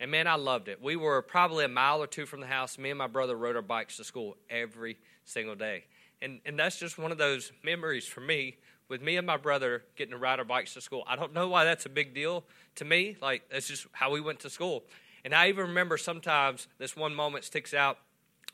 And 0.00 0.10
man, 0.10 0.26
I 0.26 0.36
loved 0.36 0.68
it. 0.68 0.80
We 0.80 0.96
were 0.96 1.20
probably 1.22 1.64
a 1.64 1.68
mile 1.68 2.02
or 2.02 2.06
two 2.06 2.24
from 2.24 2.40
the 2.40 2.46
house. 2.46 2.78
Me 2.78 2.90
and 2.90 2.98
my 2.98 3.06
brother 3.06 3.36
rode 3.36 3.56
our 3.56 3.62
bikes 3.62 3.96
to 3.98 4.04
school 4.04 4.36
every 4.48 4.96
single 5.24 5.56
day. 5.56 5.84
And, 6.22 6.40
and 6.46 6.58
that's 6.58 6.78
just 6.78 6.98
one 6.98 7.12
of 7.12 7.18
those 7.18 7.52
memories 7.62 8.06
for 8.06 8.20
me 8.20 8.56
with 8.88 9.02
me 9.02 9.16
and 9.16 9.26
my 9.26 9.36
brother 9.36 9.84
getting 9.96 10.12
to 10.12 10.18
ride 10.18 10.38
our 10.38 10.44
bikes 10.44 10.74
to 10.74 10.80
school. 10.80 11.04
I 11.06 11.16
don't 11.16 11.34
know 11.34 11.48
why 11.48 11.64
that's 11.64 11.84
a 11.84 11.90
big 11.90 12.14
deal 12.14 12.44
to 12.76 12.84
me. 12.84 13.16
Like, 13.20 13.42
that's 13.50 13.68
just 13.68 13.86
how 13.92 14.10
we 14.10 14.20
went 14.20 14.40
to 14.40 14.50
school. 14.50 14.84
And 15.24 15.34
I 15.34 15.48
even 15.48 15.68
remember 15.68 15.96
sometimes 15.96 16.68
this 16.78 16.96
one 16.96 17.14
moment 17.14 17.44
sticks 17.44 17.74
out. 17.74 17.98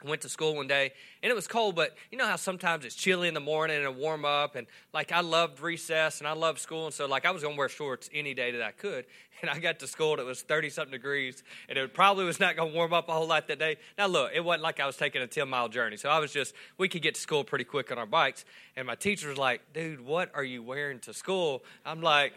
I 0.04 0.08
went 0.08 0.22
to 0.22 0.28
school 0.28 0.56
one 0.56 0.66
day 0.66 0.92
and 1.22 1.30
it 1.30 1.34
was 1.34 1.46
cold, 1.46 1.76
but 1.76 1.96
you 2.10 2.18
know 2.18 2.26
how 2.26 2.36
sometimes 2.36 2.84
it's 2.84 2.94
chilly 2.94 3.28
in 3.28 3.34
the 3.34 3.40
morning 3.40 3.84
and 3.84 3.96
warm 3.96 4.24
up. 4.24 4.56
And 4.56 4.66
like 4.92 5.12
I 5.12 5.20
loved 5.20 5.60
recess 5.60 6.18
and 6.18 6.28
I 6.28 6.32
loved 6.32 6.58
school. 6.58 6.86
And 6.86 6.94
so, 6.94 7.06
like, 7.06 7.24
I 7.24 7.30
was 7.30 7.42
going 7.42 7.54
to 7.54 7.58
wear 7.58 7.68
shorts 7.68 8.10
any 8.12 8.34
day 8.34 8.50
that 8.52 8.62
I 8.62 8.72
could. 8.72 9.06
And 9.42 9.50
I 9.50 9.58
got 9.58 9.80
to 9.80 9.86
school 9.86 10.12
and 10.12 10.20
it 10.20 10.24
was 10.24 10.40
30 10.40 10.70
something 10.70 10.92
degrees 10.92 11.42
and 11.68 11.76
it 11.76 11.92
probably 11.92 12.24
was 12.24 12.40
not 12.40 12.56
going 12.56 12.70
to 12.70 12.74
warm 12.74 12.94
up 12.94 13.10
a 13.10 13.12
whole 13.12 13.26
lot 13.26 13.46
that 13.48 13.58
day. 13.58 13.76
Now, 13.98 14.06
look, 14.06 14.30
it 14.32 14.42
wasn't 14.42 14.62
like 14.62 14.80
I 14.80 14.86
was 14.86 14.96
taking 14.96 15.20
a 15.20 15.26
10 15.26 15.50
mile 15.50 15.68
journey. 15.68 15.98
So 15.98 16.08
I 16.08 16.18
was 16.18 16.32
just, 16.32 16.54
we 16.78 16.88
could 16.88 17.02
get 17.02 17.14
to 17.16 17.20
school 17.20 17.44
pretty 17.44 17.64
quick 17.64 17.92
on 17.92 17.98
our 17.98 18.06
bikes. 18.06 18.46
And 18.74 18.86
my 18.86 18.94
teacher 18.94 19.28
was 19.28 19.36
like, 19.36 19.60
dude, 19.74 20.00
what 20.00 20.30
are 20.34 20.44
you 20.44 20.62
wearing 20.62 20.98
to 21.00 21.12
school? 21.12 21.62
I'm 21.84 22.00
like, 22.00 22.32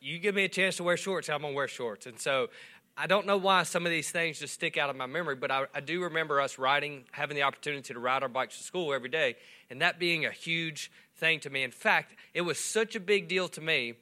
you 0.00 0.20
give 0.20 0.36
me 0.36 0.44
a 0.44 0.48
chance 0.48 0.76
to 0.76 0.84
wear 0.84 0.96
shorts, 0.96 1.28
I'm 1.28 1.40
going 1.40 1.52
to 1.52 1.56
wear 1.56 1.66
shorts. 1.66 2.06
And 2.06 2.20
so 2.20 2.48
I 2.98 3.06
don't 3.06 3.26
know 3.26 3.36
why 3.36 3.64
some 3.64 3.84
of 3.84 3.90
these 3.90 4.10
things 4.10 4.38
just 4.38 4.54
stick 4.54 4.78
out 4.78 4.88
of 4.88 4.96
my 4.96 5.04
memory, 5.04 5.36
but 5.36 5.50
I, 5.50 5.66
I, 5.74 5.80
do 5.80 6.02
remember 6.02 6.40
us 6.40 6.58
riding, 6.58 7.04
having 7.12 7.36
the 7.36 7.42
opportunity 7.42 7.92
to 7.92 8.00
ride 8.00 8.22
our 8.22 8.28
bikes 8.28 8.56
to 8.56 8.64
school 8.64 8.94
every 8.94 9.10
day, 9.10 9.36
and 9.68 9.82
that 9.82 9.98
being 9.98 10.24
a 10.24 10.30
huge 10.30 10.90
thing 11.16 11.40
to 11.40 11.50
me. 11.50 11.62
In 11.62 11.70
fact, 11.70 12.14
it 12.32 12.40
was 12.40 12.58
such 12.58 12.96
a 12.96 13.00
big 13.00 13.28
deal 13.28 13.48
to 13.48 13.60
me 13.60 13.94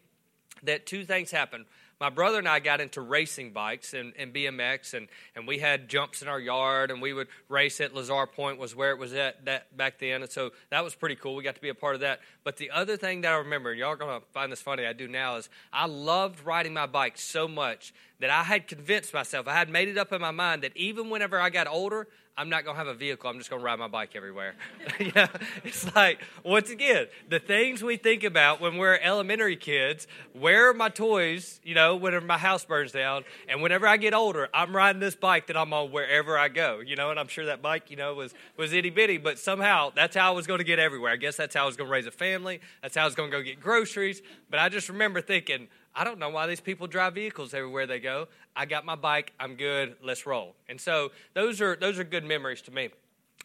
that 0.63 0.87
two 0.87 1.05
things 1.05 1.33
happened 1.33 1.65
my 2.01 2.11
brother 2.11 2.39
and 2.39 2.49
I 2.49 2.59
got 2.59 2.81
into 2.81 3.01
racing 3.01 3.53
bikes 3.53 3.95
and, 3.95 4.13
and 4.19 4.35
BMX, 4.35 4.95
and, 4.95 5.09
and 5.37 5.47
we 5.47 5.59
had 5.59 5.89
jumps 5.89 6.23
in 6.23 6.29
our 6.29 6.41
yard, 6.41 6.91
and 6.91 7.01
we 7.01 7.13
would 7.13 7.29
race 7.49 7.81
at 7.81 7.95
Lazar 7.95 8.27
Point 8.27 8.59
was 8.59 8.75
where 8.75 8.91
it 8.91 8.99
was 8.99 9.13
at 9.15 9.45
that 9.45 9.77
back 9.77 9.99
then, 9.99 10.23
and 10.23 10.31
so 10.31 10.51
that 10.71 10.83
was 10.83 10.95
pretty 10.95 11.15
cool. 11.15 11.35
We 11.37 11.43
got 11.43 11.55
to 11.55 11.61
be 11.61 11.69
a 11.69 11.75
part 11.75 11.95
of 11.95 12.01
that. 12.01 12.21
But 12.43 12.57
the 12.57 12.71
other 12.71 12.97
thing 12.97 13.21
that 13.23 13.33
I 13.33 13.37
remember, 13.37 13.71
and 13.71 13.79
y'all 13.79 13.91
are 13.91 13.97
gonna 13.97 14.21
find 14.33 14.51
this 14.51 14.61
funny, 14.61 14.85
I 14.85 14.93
do 14.93 15.09
now, 15.09 15.37
is 15.37 15.49
I 15.73 15.87
loved 15.87 16.45
riding 16.45 16.75
my 16.75 16.87
bike 16.87 17.17
so 17.17 17.47
much 17.47 17.95
that 18.21 18.31
I 18.31 18.43
had 18.43 18.69
convinced 18.69 19.13
myself, 19.13 19.49
I 19.49 19.55
had 19.55 19.69
made 19.69 19.89
it 19.89 19.99
up 19.99 20.13
in 20.13 20.21
my 20.21 20.31
mind 20.31 20.63
that 20.63 20.77
even 20.77 21.11
whenever 21.11 21.41
I 21.41 21.51
got 21.51 21.67
older, 21.67 22.07
I'm 22.37 22.49
not 22.49 22.65
going 22.65 22.75
to 22.75 22.79
have 22.79 22.89
a 22.89 22.95
vehicle. 22.95 23.31
I'm 23.31 23.39
just 23.39 23.49
going 23.49 23.61
to 23.61 23.65
ride 23.65 23.79
my 23.79 23.87
bike 23.87 24.17
everywhere. 24.17 24.57
know, 25.15 25.29
it's 25.63 25.95
like, 25.95 26.21
once 26.43 26.69
again, 26.69 27.07
the 27.29 27.39
things 27.39 27.81
we 27.81 27.97
think 27.97 28.25
about 28.25 28.61
when 28.61 28.77
we're 28.77 28.99
elementary 28.99 29.57
kids 29.57 30.09
where 30.33 30.69
are 30.69 30.75
my 30.75 30.89
toys, 30.89 31.61
you 31.63 31.77
know, 31.77 31.95
whenever 31.95 32.27
my 32.27 32.39
house 32.39 32.65
burns 32.65 32.91
down? 32.91 33.23
And 33.49 33.63
whenever 33.63 33.87
I 33.87 33.99
get 33.99 34.15
older, 34.15 34.49
I'm 34.53 34.75
riding 34.75 34.99
this 34.99 35.15
bike 35.15 35.47
that 35.47 35.57
I'm 35.57 35.73
on 35.73 35.93
wherever 35.93 36.37
I 36.37 36.49
go, 36.49 36.81
you 36.81 36.97
know, 36.97 37.11
and 37.11 37.21
I'm 37.21 37.29
sure 37.29 37.47
that 37.47 37.63
bike, 37.63 37.89
you 37.89 37.97
know, 37.97 38.15
was, 38.15 38.35
was 38.57 38.73
itty 38.73 38.91
bitty, 38.91 39.19
but 39.19 39.39
somehow 39.39 39.93
that's 39.95 40.17
how 40.17 40.33
I 40.33 40.35
was 40.35 40.49
going 40.49 40.59
to 40.59 40.65
get 40.65 40.81
everywhere. 40.81 41.13
I 41.13 41.17
guess 41.17 41.37
that's 41.37 41.55
how 41.55 41.63
I 41.63 41.67
was 41.67 41.77
going 41.77 41.87
to 41.89 41.93
raise 41.93 42.07
a 42.07 42.11
family. 42.11 42.61
That's 42.83 42.97
how 42.97 43.03
I 43.03 43.07
was 43.07 43.15
going 43.15 43.31
to 43.31 43.37
go 43.37 43.45
get 43.45 43.61
groceries. 43.61 44.23
But 44.51 44.59
I 44.59 44.69
just 44.69 44.89
remember 44.89 45.21
thinking, 45.21 45.69
I 45.95 46.05
don't 46.05 46.19
know 46.19 46.31
why 46.31 46.47
these 46.47 46.61
people 46.61 46.87
drive 46.87 47.15
vehicles 47.15 47.55
everywhere 47.55 47.87
they 47.87 48.01
go. 48.01 48.29
I 48.57 48.67
got 48.67 48.85
my 48.85 48.97
bike. 48.97 49.33
I'm 49.39 49.55
good. 49.55 49.97
Let's 50.03 50.27
roll. 50.27 50.57
And 50.69 50.81
so 50.81 51.13
those 51.35 51.61
are 51.61 51.77
those 51.77 51.99
are 51.99 52.05
good 52.05 52.25
memories 52.25 52.63
to 52.63 52.71
me. 52.71 52.91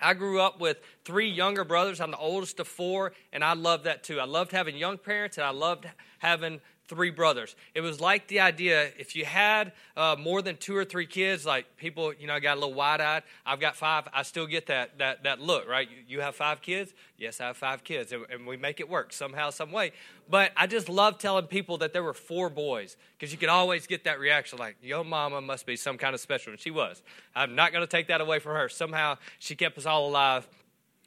I 0.01 0.13
grew 0.13 0.39
up 0.39 0.59
with 0.59 0.77
three 1.03 1.29
younger 1.29 1.63
brothers. 1.63 1.99
I'm 1.99 2.11
the 2.11 2.17
oldest 2.17 2.59
of 2.59 2.67
four, 2.67 3.13
and 3.33 3.43
I 3.43 3.53
loved 3.53 3.83
that 3.83 4.03
too. 4.03 4.19
I 4.19 4.25
loved 4.25 4.51
having 4.51 4.77
young 4.77 4.97
parents, 4.97 5.37
and 5.37 5.45
I 5.45 5.51
loved 5.51 5.87
having 6.19 6.61
three 6.89 7.11
brothers. 7.11 7.55
It 7.75 7.81
was 7.81 8.01
like 8.01 8.27
the 8.27 8.39
idea 8.39 8.89
if 8.97 9.15
you 9.15 9.23
had 9.23 9.71
uh, 9.95 10.15
more 10.19 10.41
than 10.41 10.57
two 10.57 10.75
or 10.75 10.83
three 10.83 11.05
kids, 11.05 11.45
like 11.45 11.77
people, 11.77 12.11
you 12.13 12.25
know, 12.27 12.33
I 12.33 12.39
got 12.39 12.57
a 12.57 12.59
little 12.59 12.73
wide 12.73 12.99
eyed. 12.99 13.23
I've 13.45 13.59
got 13.59 13.75
five. 13.75 14.07
I 14.11 14.23
still 14.23 14.47
get 14.47 14.65
that 14.67 14.97
that 14.97 15.23
that 15.23 15.39
look, 15.39 15.69
right? 15.69 15.87
You, 16.07 16.19
have 16.19 16.35
five 16.35 16.61
kids? 16.61 16.91
Yes, 17.17 17.39
I 17.39 17.47
have 17.47 17.57
five 17.57 17.83
kids, 17.83 18.11
and, 18.11 18.25
and 18.29 18.45
we 18.45 18.57
make 18.57 18.79
it 18.79 18.89
work 18.89 19.13
somehow, 19.13 19.51
some 19.51 19.71
way. 19.71 19.93
But 20.29 20.51
I 20.57 20.67
just 20.67 20.89
love 20.89 21.19
telling 21.19 21.45
people 21.45 21.77
that 21.77 21.93
there 21.93 22.03
were 22.03 22.13
four 22.13 22.49
boys 22.49 22.97
because 23.17 23.31
you 23.31 23.37
could 23.37 23.49
always 23.49 23.87
get 23.87 24.03
that 24.03 24.19
reaction, 24.19 24.57
like 24.57 24.75
your 24.81 25.05
mama 25.05 25.39
must 25.39 25.65
be 25.65 25.75
some 25.75 25.97
kind 25.97 26.15
of 26.15 26.19
special, 26.19 26.51
and 26.51 26.59
she 26.59 26.71
was. 26.71 27.01
I'm 27.35 27.55
not 27.55 27.71
going 27.71 27.83
to 27.83 27.89
take 27.89 28.07
that 28.07 28.19
away 28.19 28.39
from 28.39 28.55
her. 28.55 28.67
Somehow 28.67 29.17
she 29.37 29.55
kept 29.55 29.77
us 29.77 29.85
all 29.85 30.07
alive 30.07 30.47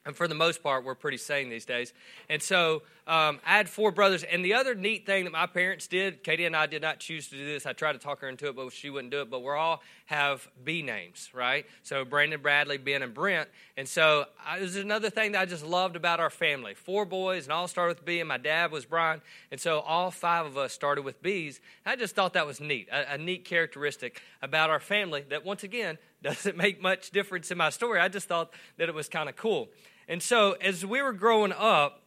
and 0.04 0.16
for 0.16 0.26
the 0.26 0.34
most 0.34 0.62
part, 0.62 0.84
we're 0.84 0.96
pretty 0.96 1.16
sane 1.16 1.48
these 1.48 1.64
days. 1.64 1.92
And 2.28 2.42
so 2.42 2.82
um, 3.04 3.40
I 3.44 3.56
had 3.56 3.68
four 3.68 3.90
brothers. 3.90 4.22
And 4.22 4.44
the 4.44 4.54
other 4.54 4.74
neat 4.74 5.06
thing 5.06 5.24
that 5.24 5.32
my 5.32 5.46
parents 5.46 5.88
did, 5.88 6.22
Katie 6.22 6.44
and 6.44 6.54
I 6.54 6.66
did 6.66 6.82
not 6.82 7.00
choose 7.00 7.28
to 7.28 7.36
do 7.36 7.44
this. 7.44 7.66
I 7.66 7.72
tried 7.72 7.94
to 7.94 7.98
talk 7.98 8.20
her 8.20 8.28
into 8.28 8.48
it, 8.48 8.54
but 8.54 8.72
she 8.72 8.90
wouldn't 8.90 9.10
do 9.10 9.22
it. 9.22 9.30
But 9.30 9.42
we 9.42 9.50
all 9.50 9.82
have 10.06 10.48
B 10.62 10.82
names, 10.82 11.28
right? 11.34 11.66
So 11.82 12.04
Brandon, 12.04 12.40
Bradley, 12.40 12.78
Ben, 12.78 13.02
and 13.02 13.12
Brent. 13.12 13.48
And 13.76 13.88
so 13.88 14.26
I, 14.46 14.60
this 14.60 14.70
is 14.70 14.76
another 14.76 15.10
thing 15.10 15.32
that 15.32 15.40
I 15.40 15.46
just 15.46 15.64
loved 15.64 15.96
about 15.96 16.20
our 16.20 16.30
family. 16.30 16.74
Four 16.74 17.04
boys, 17.04 17.44
and 17.44 17.52
all 17.52 17.66
started 17.66 17.96
with 17.96 18.04
B, 18.04 18.20
and 18.20 18.28
my 18.28 18.38
dad 18.38 18.70
was 18.70 18.84
Brian. 18.84 19.20
And 19.50 19.60
so 19.60 19.80
all 19.80 20.12
five 20.12 20.46
of 20.46 20.56
us 20.56 20.72
started 20.72 21.02
with 21.02 21.20
B's. 21.22 21.60
I 21.84 21.96
just 21.96 22.14
thought 22.14 22.34
that 22.34 22.46
was 22.46 22.60
neat, 22.60 22.88
a, 22.92 23.14
a 23.14 23.18
neat 23.18 23.44
characteristic 23.44 24.22
about 24.42 24.70
our 24.70 24.80
family 24.80 25.24
that, 25.30 25.44
once 25.44 25.64
again, 25.64 25.98
doesn't 26.22 26.56
make 26.56 26.80
much 26.80 27.10
difference 27.10 27.50
in 27.50 27.58
my 27.58 27.70
story. 27.70 27.98
I 27.98 28.06
just 28.06 28.28
thought 28.28 28.52
that 28.76 28.88
it 28.88 28.94
was 28.94 29.08
kind 29.08 29.28
of 29.28 29.34
cool. 29.34 29.70
And 30.08 30.22
so 30.22 30.52
as 30.52 30.84
we 30.84 31.02
were 31.02 31.12
growing 31.12 31.52
up, 31.52 32.01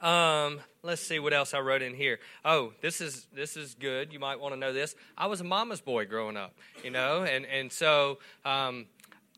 um, 0.00 0.60
let's 0.82 1.02
see 1.02 1.18
what 1.18 1.32
else 1.32 1.54
I 1.54 1.60
wrote 1.60 1.82
in 1.82 1.94
here. 1.94 2.18
Oh, 2.44 2.72
this 2.80 3.00
is 3.00 3.26
this 3.34 3.56
is 3.56 3.74
good. 3.74 4.12
You 4.12 4.18
might 4.18 4.40
want 4.40 4.54
to 4.54 4.58
know 4.58 4.72
this. 4.72 4.94
I 5.16 5.26
was 5.26 5.40
a 5.40 5.44
mama's 5.44 5.80
boy 5.80 6.06
growing 6.06 6.36
up, 6.36 6.54
you 6.82 6.90
know, 6.90 7.22
and 7.22 7.44
and 7.46 7.70
so 7.70 8.18
um, 8.44 8.86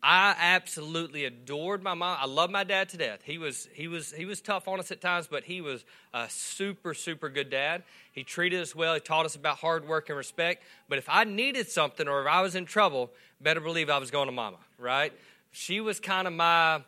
I 0.02 0.34
absolutely 0.38 1.24
adored 1.24 1.82
my 1.82 1.94
mom. 1.94 2.18
I 2.20 2.26
love 2.26 2.50
my 2.50 2.64
dad 2.64 2.88
to 2.90 2.96
death. 2.96 3.20
He 3.24 3.38
was 3.38 3.68
he 3.72 3.86
was 3.86 4.12
he 4.12 4.24
was 4.24 4.40
tough 4.40 4.66
on 4.66 4.80
us 4.80 4.90
at 4.90 5.00
times, 5.00 5.28
but 5.28 5.44
he 5.44 5.60
was 5.60 5.84
a 6.12 6.28
super 6.28 6.92
super 6.94 7.28
good 7.28 7.50
dad. 7.50 7.84
He 8.12 8.24
treated 8.24 8.60
us 8.60 8.74
well. 8.74 8.94
He 8.94 9.00
taught 9.00 9.26
us 9.26 9.36
about 9.36 9.58
hard 9.58 9.86
work 9.86 10.08
and 10.08 10.18
respect. 10.18 10.64
But 10.88 10.98
if 10.98 11.08
I 11.08 11.24
needed 11.24 11.68
something 11.68 12.08
or 12.08 12.20
if 12.22 12.26
I 12.26 12.40
was 12.40 12.56
in 12.56 12.66
trouble, 12.66 13.10
better 13.40 13.60
believe 13.60 13.90
I 13.90 13.98
was 13.98 14.10
going 14.10 14.26
to 14.26 14.32
mama. 14.32 14.58
Right? 14.78 15.12
She 15.52 15.80
was 15.80 16.00
kind 16.00 16.26
of 16.26 16.32
my 16.32 16.82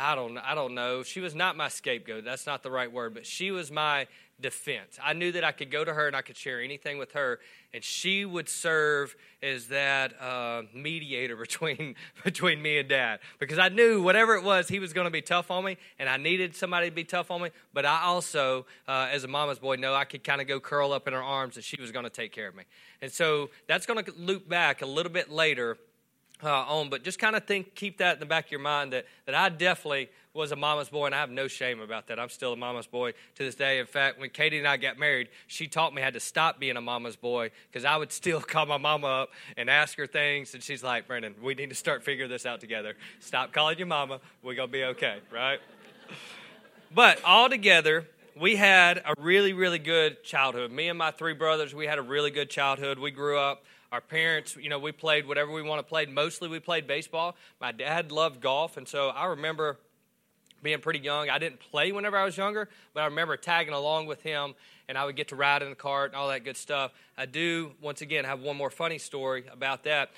I 0.00 0.14
don't, 0.14 0.38
I 0.38 0.54
don't 0.54 0.74
know. 0.74 1.02
She 1.02 1.18
was 1.18 1.34
not 1.34 1.56
my 1.56 1.66
scapegoat. 1.66 2.24
That's 2.24 2.46
not 2.46 2.62
the 2.62 2.70
right 2.70 2.90
word, 2.90 3.14
but 3.14 3.26
she 3.26 3.50
was 3.50 3.72
my 3.72 4.06
defense. 4.40 4.96
I 5.02 5.12
knew 5.12 5.32
that 5.32 5.42
I 5.42 5.50
could 5.50 5.72
go 5.72 5.84
to 5.84 5.92
her 5.92 6.06
and 6.06 6.14
I 6.14 6.22
could 6.22 6.36
share 6.36 6.60
anything 6.60 6.98
with 6.98 7.12
her, 7.14 7.40
and 7.74 7.82
she 7.82 8.24
would 8.24 8.48
serve 8.48 9.16
as 9.42 9.66
that 9.66 10.14
uh, 10.22 10.62
mediator 10.72 11.34
between 11.48 11.96
between 12.22 12.62
me 12.62 12.78
and 12.78 12.88
Dad 12.88 13.18
because 13.40 13.58
I 13.58 13.70
knew 13.70 14.00
whatever 14.00 14.36
it 14.36 14.44
was, 14.44 14.68
he 14.68 14.78
was 14.78 14.92
going 14.92 15.06
to 15.06 15.10
be 15.10 15.20
tough 15.20 15.50
on 15.50 15.64
me, 15.64 15.76
and 15.98 16.08
I 16.08 16.16
needed 16.16 16.54
somebody 16.54 16.90
to 16.90 16.94
be 16.94 17.02
tough 17.02 17.32
on 17.32 17.42
me. 17.42 17.50
But 17.74 17.84
I 17.84 18.02
also, 18.02 18.66
uh, 18.86 19.08
as 19.10 19.24
a 19.24 19.28
mama's 19.28 19.58
boy, 19.58 19.74
know 19.74 19.96
I 19.96 20.04
could 20.04 20.22
kind 20.22 20.40
of 20.40 20.46
go 20.46 20.60
curl 20.60 20.92
up 20.92 21.08
in 21.08 21.12
her 21.12 21.22
arms, 21.22 21.56
and 21.56 21.64
she 21.64 21.80
was 21.80 21.90
going 21.90 22.04
to 22.04 22.10
take 22.10 22.30
care 22.30 22.46
of 22.46 22.54
me. 22.54 22.62
And 23.02 23.10
so 23.10 23.50
that's 23.66 23.84
going 23.84 24.04
to 24.04 24.12
loop 24.16 24.48
back 24.48 24.80
a 24.80 24.86
little 24.86 25.10
bit 25.10 25.28
later 25.28 25.76
uh, 26.42 26.48
on, 26.48 26.88
but 26.88 27.02
just 27.02 27.18
kind 27.18 27.36
of 27.36 27.44
think, 27.44 27.74
keep 27.74 27.98
that 27.98 28.14
in 28.14 28.20
the 28.20 28.26
back 28.26 28.46
of 28.46 28.50
your 28.50 28.60
mind 28.60 28.92
that, 28.92 29.06
that 29.26 29.34
I 29.34 29.48
definitely 29.48 30.08
was 30.34 30.52
a 30.52 30.56
mama's 30.56 30.88
boy, 30.88 31.06
and 31.06 31.14
I 31.14 31.18
have 31.18 31.30
no 31.30 31.48
shame 31.48 31.80
about 31.80 32.06
that. 32.06 32.20
I'm 32.20 32.28
still 32.28 32.52
a 32.52 32.56
mama's 32.56 32.86
boy 32.86 33.12
to 33.12 33.44
this 33.44 33.54
day. 33.54 33.80
In 33.80 33.86
fact, 33.86 34.20
when 34.20 34.30
Katie 34.30 34.58
and 34.58 34.68
I 34.68 34.76
got 34.76 34.98
married, 34.98 35.28
she 35.48 35.66
taught 35.66 35.94
me 35.94 36.00
how 36.00 36.10
to 36.10 36.20
stop 36.20 36.60
being 36.60 36.76
a 36.76 36.80
mama's 36.80 37.16
boy 37.16 37.50
because 37.70 37.84
I 37.84 37.96
would 37.96 38.12
still 38.12 38.40
call 38.40 38.66
my 38.66 38.78
mama 38.78 39.06
up 39.06 39.30
and 39.56 39.68
ask 39.68 39.96
her 39.98 40.06
things, 40.06 40.54
and 40.54 40.62
she's 40.62 40.82
like, 40.82 41.08
Brandon, 41.08 41.34
we 41.42 41.54
need 41.54 41.70
to 41.70 41.76
start 41.76 42.04
figuring 42.04 42.30
this 42.30 42.46
out 42.46 42.60
together. 42.60 42.94
Stop 43.20 43.52
calling 43.52 43.78
your 43.78 43.88
mama. 43.88 44.20
We're 44.42 44.54
going 44.54 44.68
to 44.68 44.72
be 44.72 44.84
okay, 44.84 45.18
right? 45.32 45.58
but 46.94 47.22
all 47.24 47.48
together, 47.48 48.06
we 48.38 48.54
had 48.54 48.98
a 48.98 49.14
really, 49.18 49.52
really 49.52 49.78
good 49.78 50.22
childhood. 50.22 50.70
Me 50.70 50.88
and 50.88 50.98
my 50.98 51.10
three 51.10 51.34
brothers, 51.34 51.74
we 51.74 51.86
had 51.86 51.98
a 51.98 52.02
really 52.02 52.30
good 52.30 52.48
childhood. 52.48 52.98
We 52.98 53.10
grew 53.10 53.38
up 53.38 53.64
our 53.90 54.00
parents, 54.00 54.56
you 54.60 54.68
know, 54.68 54.78
we 54.78 54.92
played 54.92 55.26
whatever 55.26 55.50
we 55.52 55.62
want 55.62 55.78
to 55.80 55.88
play. 55.88 56.06
Mostly 56.06 56.48
we 56.48 56.60
played 56.60 56.86
baseball. 56.86 57.36
My 57.60 57.72
dad 57.72 58.12
loved 58.12 58.40
golf, 58.40 58.76
and 58.76 58.86
so 58.86 59.08
I 59.08 59.26
remember 59.26 59.78
being 60.62 60.80
pretty 60.80 60.98
young. 60.98 61.30
I 61.30 61.38
didn't 61.38 61.60
play 61.60 61.92
whenever 61.92 62.16
I 62.16 62.24
was 62.24 62.36
younger, 62.36 62.68
but 62.92 63.02
I 63.02 63.06
remember 63.06 63.36
tagging 63.36 63.74
along 63.74 64.06
with 64.06 64.22
him, 64.22 64.54
and 64.88 64.98
I 64.98 65.04
would 65.04 65.16
get 65.16 65.28
to 65.28 65.36
ride 65.36 65.62
in 65.62 65.70
the 65.70 65.76
cart 65.76 66.10
and 66.10 66.16
all 66.16 66.28
that 66.28 66.44
good 66.44 66.56
stuff. 66.56 66.92
I 67.16 67.26
do, 67.26 67.72
once 67.80 68.02
again, 68.02 68.24
have 68.24 68.40
one 68.40 68.56
more 68.56 68.70
funny 68.70 68.98
story 68.98 69.44
about 69.52 69.84
that. 69.84 70.10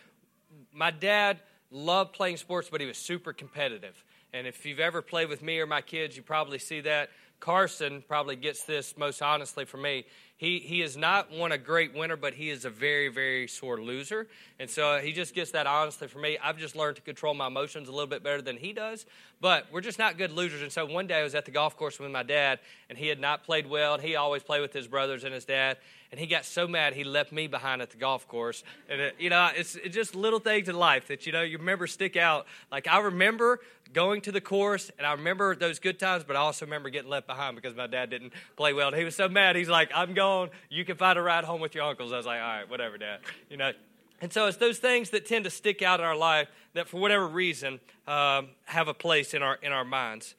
My 0.72 0.90
dad 0.90 1.40
loved 1.70 2.12
playing 2.12 2.38
sports, 2.38 2.68
but 2.70 2.80
he 2.80 2.86
was 2.86 2.98
super 2.98 3.32
competitive. 3.32 4.02
And 4.32 4.46
if 4.46 4.64
you've 4.64 4.80
ever 4.80 5.02
played 5.02 5.28
with 5.28 5.42
me 5.42 5.58
or 5.58 5.66
my 5.66 5.80
kids, 5.80 6.16
you 6.16 6.22
probably 6.22 6.58
see 6.58 6.80
that. 6.82 7.10
Carson 7.40 8.04
probably 8.06 8.36
gets 8.36 8.64
this 8.64 8.96
most 8.96 9.22
honestly 9.22 9.64
for 9.64 9.78
me. 9.78 10.04
He, 10.40 10.58
he 10.58 10.80
is 10.80 10.96
not 10.96 11.30
one 11.30 11.52
a 11.52 11.58
great 11.58 11.94
winner, 11.94 12.16
but 12.16 12.32
he 12.32 12.48
is 12.48 12.64
a 12.64 12.70
very, 12.70 13.08
very 13.08 13.46
sore 13.46 13.78
loser. 13.78 14.26
And 14.58 14.70
so 14.70 14.92
uh, 14.92 15.00
he 15.00 15.12
just 15.12 15.34
gets 15.34 15.50
that 15.50 15.66
honestly 15.66 16.08
for 16.08 16.18
me. 16.18 16.38
I've 16.42 16.56
just 16.56 16.74
learned 16.74 16.96
to 16.96 17.02
control 17.02 17.34
my 17.34 17.48
emotions 17.48 17.88
a 17.88 17.92
little 17.92 18.06
bit 18.06 18.22
better 18.22 18.40
than 18.40 18.56
he 18.56 18.72
does. 18.72 19.04
But 19.42 19.66
we're 19.70 19.82
just 19.82 19.98
not 19.98 20.16
good 20.16 20.32
losers. 20.32 20.62
And 20.62 20.72
so 20.72 20.86
one 20.86 21.06
day 21.06 21.20
I 21.20 21.24
was 21.24 21.34
at 21.34 21.44
the 21.44 21.50
golf 21.50 21.76
course 21.76 21.98
with 21.98 22.10
my 22.10 22.22
dad, 22.22 22.60
and 22.88 22.96
he 22.96 23.08
had 23.08 23.20
not 23.20 23.44
played 23.44 23.66
well. 23.66 23.92
And 23.92 24.02
he 24.02 24.16
always 24.16 24.42
played 24.42 24.62
with 24.62 24.72
his 24.72 24.88
brothers 24.88 25.24
and 25.24 25.34
his 25.34 25.44
dad. 25.44 25.76
And 26.10 26.18
he 26.18 26.26
got 26.26 26.44
so 26.44 26.66
mad 26.66 26.94
he 26.94 27.04
left 27.04 27.30
me 27.30 27.46
behind 27.46 27.82
at 27.82 27.90
the 27.90 27.96
golf 27.96 28.26
course. 28.26 28.64
And, 28.88 29.00
it, 29.00 29.14
you 29.18 29.30
know, 29.30 29.50
it's, 29.54 29.76
it's 29.76 29.94
just 29.94 30.14
little 30.14 30.40
things 30.40 30.68
in 30.68 30.76
life 30.76 31.06
that, 31.08 31.24
you 31.24 31.32
know, 31.32 31.42
you 31.42 31.58
remember 31.58 31.86
stick 31.86 32.16
out. 32.16 32.46
Like 32.72 32.88
I 32.88 32.98
remember 32.98 33.60
going 33.92 34.20
to 34.22 34.32
the 34.32 34.40
course, 34.40 34.90
and 34.98 35.06
I 35.06 35.12
remember 35.12 35.54
those 35.54 35.78
good 35.78 35.98
times, 35.98 36.24
but 36.24 36.36
I 36.36 36.40
also 36.40 36.64
remember 36.64 36.90
getting 36.90 37.10
left 37.10 37.26
behind 37.26 37.56
because 37.56 37.76
my 37.76 37.86
dad 37.86 38.10
didn't 38.10 38.32
play 38.56 38.72
well. 38.72 38.88
And 38.88 38.96
he 38.96 39.04
was 39.04 39.14
so 39.14 39.28
mad. 39.28 39.56
He's 39.56 39.68
like, 39.68 39.90
I'm 39.94 40.14
going 40.14 40.50
you 40.68 40.84
can 40.84 40.96
find 40.96 41.18
a 41.18 41.22
ride 41.22 41.44
home 41.44 41.60
with 41.60 41.74
your 41.74 41.84
uncles. 41.84 42.12
I 42.12 42.16
was 42.16 42.26
like, 42.26 42.40
all 42.40 42.46
right, 42.46 42.68
whatever, 42.68 42.98
Dad. 42.98 43.20
You 43.48 43.56
know. 43.56 43.72
And 44.20 44.32
so 44.32 44.46
it's 44.46 44.58
those 44.58 44.78
things 44.78 45.10
that 45.10 45.26
tend 45.26 45.44
to 45.44 45.50
stick 45.50 45.80
out 45.80 45.98
in 45.98 46.04
our 46.04 46.16
life 46.16 46.48
that, 46.74 46.88
for 46.88 47.00
whatever 47.00 47.26
reason, 47.26 47.80
um, 48.06 48.48
have 48.66 48.86
a 48.86 48.94
place 48.94 49.32
in 49.32 49.42
our 49.42 49.56
in 49.62 49.72
our 49.72 49.84
minds. 49.84 50.34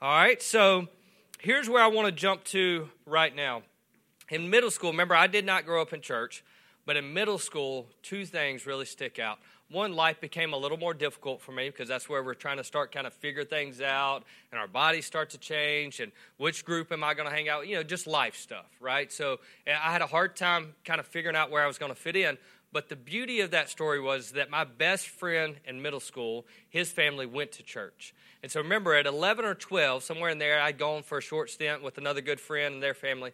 All 0.00 0.10
right. 0.10 0.40
So 0.40 0.88
here's 1.38 1.68
where 1.68 1.82
I 1.82 1.88
want 1.88 2.06
to 2.06 2.12
jump 2.12 2.44
to 2.44 2.88
right 3.04 3.34
now. 3.34 3.62
In 4.28 4.50
middle 4.50 4.70
school, 4.70 4.90
remember, 4.90 5.14
I 5.14 5.26
did 5.26 5.44
not 5.44 5.64
grow 5.64 5.80
up 5.82 5.92
in 5.92 6.00
church, 6.00 6.44
but 6.84 6.96
in 6.96 7.12
middle 7.12 7.38
school, 7.38 7.86
two 8.02 8.26
things 8.26 8.66
really 8.66 8.84
stick 8.84 9.18
out 9.18 9.38
one, 9.68 9.94
life 9.94 10.20
became 10.20 10.52
a 10.52 10.56
little 10.56 10.78
more 10.78 10.94
difficult 10.94 11.40
for 11.40 11.50
me 11.50 11.68
because 11.68 11.88
that's 11.88 12.08
where 12.08 12.22
we're 12.22 12.34
trying 12.34 12.58
to 12.58 12.64
start 12.64 12.92
kind 12.92 13.06
of 13.06 13.12
figure 13.12 13.44
things 13.44 13.80
out 13.80 14.22
and 14.52 14.60
our 14.60 14.68
bodies 14.68 15.06
start 15.06 15.30
to 15.30 15.38
change 15.38 15.98
and 15.98 16.12
which 16.36 16.64
group 16.64 16.92
am 16.92 17.02
I 17.02 17.14
going 17.14 17.28
to 17.28 17.34
hang 17.34 17.48
out 17.48 17.60
with? 17.60 17.68
You 17.68 17.76
know, 17.76 17.82
just 17.82 18.06
life 18.06 18.36
stuff, 18.36 18.66
right? 18.80 19.12
So 19.12 19.40
eh, 19.66 19.72
I 19.72 19.90
had 19.90 20.02
a 20.02 20.06
hard 20.06 20.36
time 20.36 20.74
kind 20.84 21.00
of 21.00 21.06
figuring 21.06 21.34
out 21.34 21.50
where 21.50 21.64
I 21.64 21.66
was 21.66 21.78
going 21.78 21.90
to 21.90 21.98
fit 21.98 22.14
in. 22.14 22.38
But 22.72 22.88
the 22.88 22.96
beauty 22.96 23.40
of 23.40 23.50
that 23.52 23.68
story 23.68 24.00
was 24.00 24.32
that 24.32 24.50
my 24.50 24.64
best 24.64 25.08
friend 25.08 25.56
in 25.64 25.82
middle 25.82 26.00
school, 26.00 26.46
his 26.68 26.92
family 26.92 27.26
went 27.26 27.52
to 27.52 27.62
church. 27.62 28.14
And 28.42 28.52
so 28.52 28.60
remember, 28.60 28.94
at 28.94 29.06
11 29.06 29.44
or 29.44 29.54
12, 29.54 30.04
somewhere 30.04 30.30
in 30.30 30.38
there, 30.38 30.60
I'd 30.60 30.78
gone 30.78 31.02
for 31.02 31.18
a 31.18 31.22
short 31.22 31.50
stint 31.50 31.82
with 31.82 31.98
another 31.98 32.20
good 32.20 32.38
friend 32.38 32.74
and 32.74 32.82
their 32.82 32.94
family. 32.94 33.32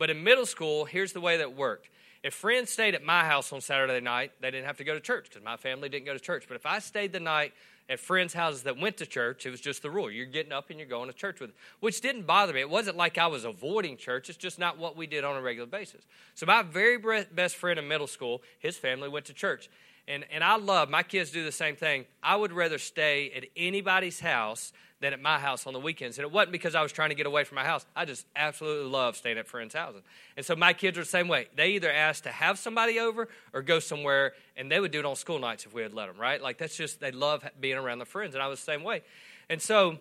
But 0.00 0.08
in 0.08 0.24
middle 0.24 0.46
school, 0.46 0.86
here's 0.86 1.12
the 1.12 1.20
way 1.20 1.36
that 1.36 1.54
worked 1.54 1.90
if 2.22 2.34
friends 2.34 2.70
stayed 2.70 2.94
at 2.94 3.02
my 3.04 3.24
house 3.24 3.52
on 3.52 3.60
Saturday 3.60 4.00
night, 4.00 4.32
they 4.40 4.50
didn't 4.50 4.66
have 4.66 4.78
to 4.78 4.84
go 4.84 4.94
to 4.94 5.00
church 5.00 5.28
because 5.28 5.44
my 5.44 5.56
family 5.56 5.88
didn't 5.88 6.06
go 6.06 6.14
to 6.14 6.20
church. 6.20 6.44
But 6.48 6.54
if 6.54 6.66
I 6.66 6.78
stayed 6.78 7.12
the 7.12 7.20
night 7.20 7.52
at 7.88 7.98
friends' 7.98 8.34
houses 8.34 8.62
that 8.64 8.78
went 8.78 8.98
to 8.98 9.06
church, 9.06 9.46
it 9.46 9.50
was 9.50 9.60
just 9.60 9.82
the 9.82 9.90
rule. 9.90 10.10
You're 10.10 10.26
getting 10.26 10.52
up 10.52 10.70
and 10.70 10.78
you're 10.78 10.88
going 10.88 11.08
to 11.08 11.14
church 11.14 11.40
with 11.40 11.50
them, 11.50 11.56
which 11.80 12.00
didn't 12.00 12.26
bother 12.26 12.52
me. 12.52 12.60
It 12.60 12.68
wasn't 12.68 12.96
like 12.96 13.18
I 13.18 13.26
was 13.26 13.44
avoiding 13.44 13.96
church. 13.96 14.28
It's 14.28 14.38
just 14.38 14.58
not 14.58 14.78
what 14.78 14.96
we 14.96 15.06
did 15.06 15.24
on 15.24 15.36
a 15.36 15.42
regular 15.42 15.66
basis. 15.66 16.02
So 16.34 16.46
my 16.46 16.62
very 16.62 16.98
best 17.32 17.56
friend 17.56 17.78
in 17.78 17.88
middle 17.88 18.06
school, 18.06 18.42
his 18.58 18.76
family 18.76 19.08
went 19.08 19.26
to 19.26 19.34
church. 19.34 19.68
And, 20.10 20.24
and 20.32 20.42
I 20.42 20.56
love, 20.56 20.90
my 20.90 21.04
kids 21.04 21.30
do 21.30 21.44
the 21.44 21.52
same 21.52 21.76
thing. 21.76 22.04
I 22.20 22.34
would 22.34 22.52
rather 22.52 22.78
stay 22.78 23.30
at 23.30 23.44
anybody's 23.56 24.18
house 24.18 24.72
than 24.98 25.12
at 25.12 25.22
my 25.22 25.38
house 25.38 25.68
on 25.68 25.72
the 25.72 25.78
weekends. 25.78 26.18
And 26.18 26.24
it 26.24 26.32
wasn't 26.32 26.50
because 26.50 26.74
I 26.74 26.82
was 26.82 26.90
trying 26.90 27.10
to 27.10 27.14
get 27.14 27.26
away 27.26 27.44
from 27.44 27.54
my 27.54 27.64
house. 27.64 27.86
I 27.94 28.06
just 28.06 28.26
absolutely 28.34 28.90
love 28.90 29.16
staying 29.16 29.38
at 29.38 29.46
friends' 29.46 29.72
houses. 29.72 30.02
And 30.36 30.44
so 30.44 30.56
my 30.56 30.72
kids 30.72 30.98
are 30.98 31.02
the 31.02 31.08
same 31.08 31.28
way. 31.28 31.46
They 31.54 31.70
either 31.70 31.90
ask 31.90 32.24
to 32.24 32.30
have 32.30 32.58
somebody 32.58 32.98
over 32.98 33.28
or 33.52 33.62
go 33.62 33.78
somewhere, 33.78 34.32
and 34.56 34.68
they 34.70 34.80
would 34.80 34.90
do 34.90 34.98
it 34.98 35.06
on 35.06 35.14
school 35.14 35.38
nights 35.38 35.64
if 35.64 35.72
we 35.72 35.82
had 35.82 35.94
let 35.94 36.08
them, 36.08 36.20
right? 36.20 36.42
Like 36.42 36.58
that's 36.58 36.76
just, 36.76 36.98
they 36.98 37.12
love 37.12 37.48
being 37.60 37.76
around 37.76 37.98
their 37.98 38.06
friends. 38.06 38.34
And 38.34 38.42
I 38.42 38.48
was 38.48 38.58
the 38.58 38.64
same 38.64 38.82
way. 38.82 39.02
And 39.48 39.62
so 39.62 39.96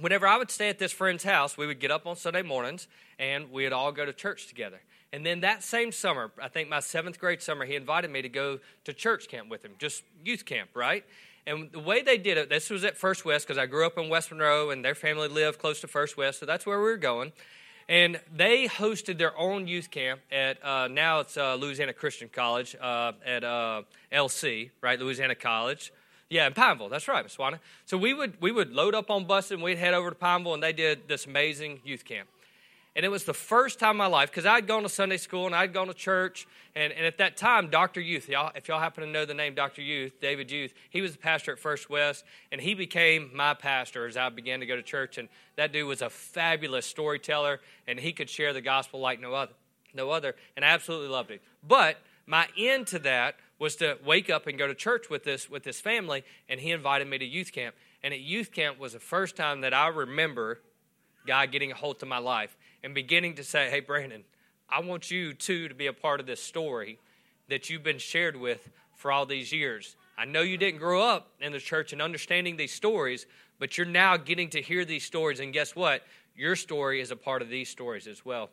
whenever 0.00 0.26
I 0.26 0.38
would 0.38 0.50
stay 0.50 0.68
at 0.70 0.80
this 0.80 0.92
friend's 0.92 1.22
house, 1.22 1.56
we 1.56 1.68
would 1.68 1.78
get 1.78 1.92
up 1.92 2.04
on 2.04 2.16
Sunday 2.16 2.42
mornings 2.42 2.88
and 3.18 3.52
we'd 3.52 3.72
all 3.72 3.92
go 3.92 4.04
to 4.04 4.12
church 4.12 4.48
together. 4.48 4.80
And 5.16 5.24
then 5.24 5.40
that 5.40 5.62
same 5.62 5.92
summer, 5.92 6.30
I 6.42 6.48
think 6.48 6.68
my 6.68 6.80
seventh 6.80 7.18
grade 7.18 7.40
summer, 7.40 7.64
he 7.64 7.74
invited 7.74 8.10
me 8.10 8.20
to 8.20 8.28
go 8.28 8.58
to 8.84 8.92
church 8.92 9.28
camp 9.28 9.48
with 9.48 9.64
him, 9.64 9.72
just 9.78 10.02
youth 10.22 10.44
camp, 10.44 10.68
right? 10.74 11.06
And 11.46 11.72
the 11.72 11.80
way 11.80 12.02
they 12.02 12.18
did 12.18 12.36
it, 12.36 12.50
this 12.50 12.68
was 12.68 12.84
at 12.84 12.98
First 12.98 13.24
West 13.24 13.46
because 13.46 13.56
I 13.56 13.64
grew 13.64 13.86
up 13.86 13.96
in 13.96 14.10
West 14.10 14.30
Monroe 14.30 14.68
and 14.68 14.84
their 14.84 14.94
family 14.94 15.28
lived 15.28 15.58
close 15.58 15.80
to 15.80 15.88
First 15.88 16.18
West, 16.18 16.40
so 16.40 16.44
that's 16.44 16.66
where 16.66 16.76
we 16.76 16.84
were 16.84 16.98
going. 16.98 17.32
And 17.88 18.20
they 18.30 18.68
hosted 18.68 19.16
their 19.16 19.34
own 19.38 19.66
youth 19.66 19.90
camp 19.90 20.20
at 20.30 20.62
uh, 20.62 20.86
now 20.88 21.20
it's 21.20 21.38
uh, 21.38 21.54
Louisiana 21.54 21.94
Christian 21.94 22.28
College 22.28 22.76
uh, 22.78 23.12
at 23.24 23.42
uh, 23.42 23.84
LC, 24.12 24.68
right? 24.82 25.00
Louisiana 25.00 25.34
College. 25.34 25.94
Yeah, 26.28 26.46
in 26.46 26.52
Pineville. 26.52 26.90
That's 26.90 27.08
right, 27.08 27.24
Miss. 27.24 27.38
So 27.86 27.96
we 27.96 28.12
would 28.12 28.38
we 28.42 28.52
would 28.52 28.70
load 28.70 28.94
up 28.94 29.10
on 29.10 29.24
buses 29.24 29.52
and 29.52 29.62
we'd 29.62 29.78
head 29.78 29.94
over 29.94 30.10
to 30.10 30.14
Pineville, 30.14 30.52
and 30.52 30.62
they 30.62 30.74
did 30.74 31.08
this 31.08 31.24
amazing 31.24 31.80
youth 31.84 32.04
camp. 32.04 32.28
And 32.96 33.04
it 33.04 33.10
was 33.10 33.24
the 33.24 33.34
first 33.34 33.78
time 33.78 33.90
in 33.90 33.96
my 33.98 34.06
life, 34.06 34.30
because 34.30 34.46
I'd 34.46 34.66
gone 34.66 34.82
to 34.82 34.88
Sunday 34.88 35.18
school 35.18 35.44
and 35.44 35.54
I'd 35.54 35.74
gone 35.74 35.88
to 35.88 35.94
church. 35.94 36.48
And, 36.74 36.94
and 36.94 37.04
at 37.04 37.18
that 37.18 37.36
time, 37.36 37.68
Dr. 37.68 38.00
Uth, 38.00 38.26
y'all, 38.26 38.50
if 38.54 38.68
y'all 38.68 38.80
happen 38.80 39.04
to 39.04 39.10
know 39.10 39.26
the 39.26 39.34
name 39.34 39.54
Dr. 39.54 39.82
Uth, 39.82 40.18
David 40.18 40.50
Uth, 40.50 40.72
he 40.88 41.02
was 41.02 41.12
the 41.12 41.18
pastor 41.18 41.52
at 41.52 41.58
First 41.58 41.90
West. 41.90 42.24
And 42.50 42.58
he 42.58 42.72
became 42.72 43.30
my 43.34 43.52
pastor 43.52 44.06
as 44.06 44.16
I 44.16 44.30
began 44.30 44.60
to 44.60 44.66
go 44.66 44.76
to 44.76 44.82
church. 44.82 45.18
And 45.18 45.28
that 45.56 45.74
dude 45.74 45.86
was 45.86 46.00
a 46.00 46.08
fabulous 46.08 46.86
storyteller. 46.86 47.60
And 47.86 48.00
he 48.00 48.14
could 48.14 48.30
share 48.30 48.54
the 48.54 48.62
gospel 48.62 48.98
like 48.98 49.20
no 49.20 49.34
other. 49.34 49.52
No 49.92 50.08
other. 50.08 50.34
And 50.56 50.64
I 50.64 50.68
absolutely 50.68 51.08
loved 51.08 51.30
it. 51.30 51.42
But 51.62 51.98
my 52.24 52.48
end 52.56 52.86
to 52.88 52.98
that 53.00 53.36
was 53.58 53.76
to 53.76 53.98
wake 54.06 54.30
up 54.30 54.46
and 54.46 54.56
go 54.56 54.66
to 54.66 54.74
church 54.74 55.10
with 55.10 55.22
this, 55.22 55.50
with 55.50 55.64
this 55.64 55.82
family. 55.82 56.24
And 56.48 56.58
he 56.60 56.70
invited 56.70 57.08
me 57.08 57.18
to 57.18 57.26
youth 57.26 57.52
camp. 57.52 57.74
And 58.02 58.14
at 58.14 58.20
youth 58.20 58.52
camp 58.52 58.78
was 58.78 58.94
the 58.94 59.00
first 59.00 59.36
time 59.36 59.60
that 59.60 59.74
I 59.74 59.88
remember 59.88 60.60
God 61.26 61.52
getting 61.52 61.72
a 61.72 61.74
hold 61.74 62.02
of 62.02 62.08
my 62.08 62.18
life 62.18 62.56
and 62.82 62.94
beginning 62.94 63.34
to 63.36 63.44
say, 63.44 63.70
hey, 63.70 63.80
Brandon, 63.80 64.24
I 64.68 64.80
want 64.80 65.10
you 65.10 65.34
too 65.34 65.68
to 65.68 65.74
be 65.74 65.86
a 65.86 65.92
part 65.92 66.20
of 66.20 66.26
this 66.26 66.42
story 66.42 66.98
that 67.48 67.70
you've 67.70 67.82
been 67.82 67.98
shared 67.98 68.36
with 68.36 68.68
for 68.94 69.12
all 69.12 69.26
these 69.26 69.52
years. 69.52 69.96
I 70.18 70.24
know 70.24 70.42
you 70.42 70.56
didn't 70.56 70.80
grow 70.80 71.02
up 71.02 71.32
in 71.40 71.52
the 71.52 71.58
church 71.58 71.92
and 71.92 72.00
understanding 72.00 72.56
these 72.56 72.72
stories, 72.72 73.26
but 73.58 73.76
you're 73.76 73.86
now 73.86 74.16
getting 74.16 74.50
to 74.50 74.62
hear 74.62 74.84
these 74.84 75.04
stories. 75.04 75.40
And 75.40 75.52
guess 75.52 75.76
what? 75.76 76.02
Your 76.34 76.56
story 76.56 77.00
is 77.00 77.10
a 77.10 77.16
part 77.16 77.42
of 77.42 77.48
these 77.48 77.68
stories 77.68 78.06
as 78.06 78.24
well. 78.24 78.50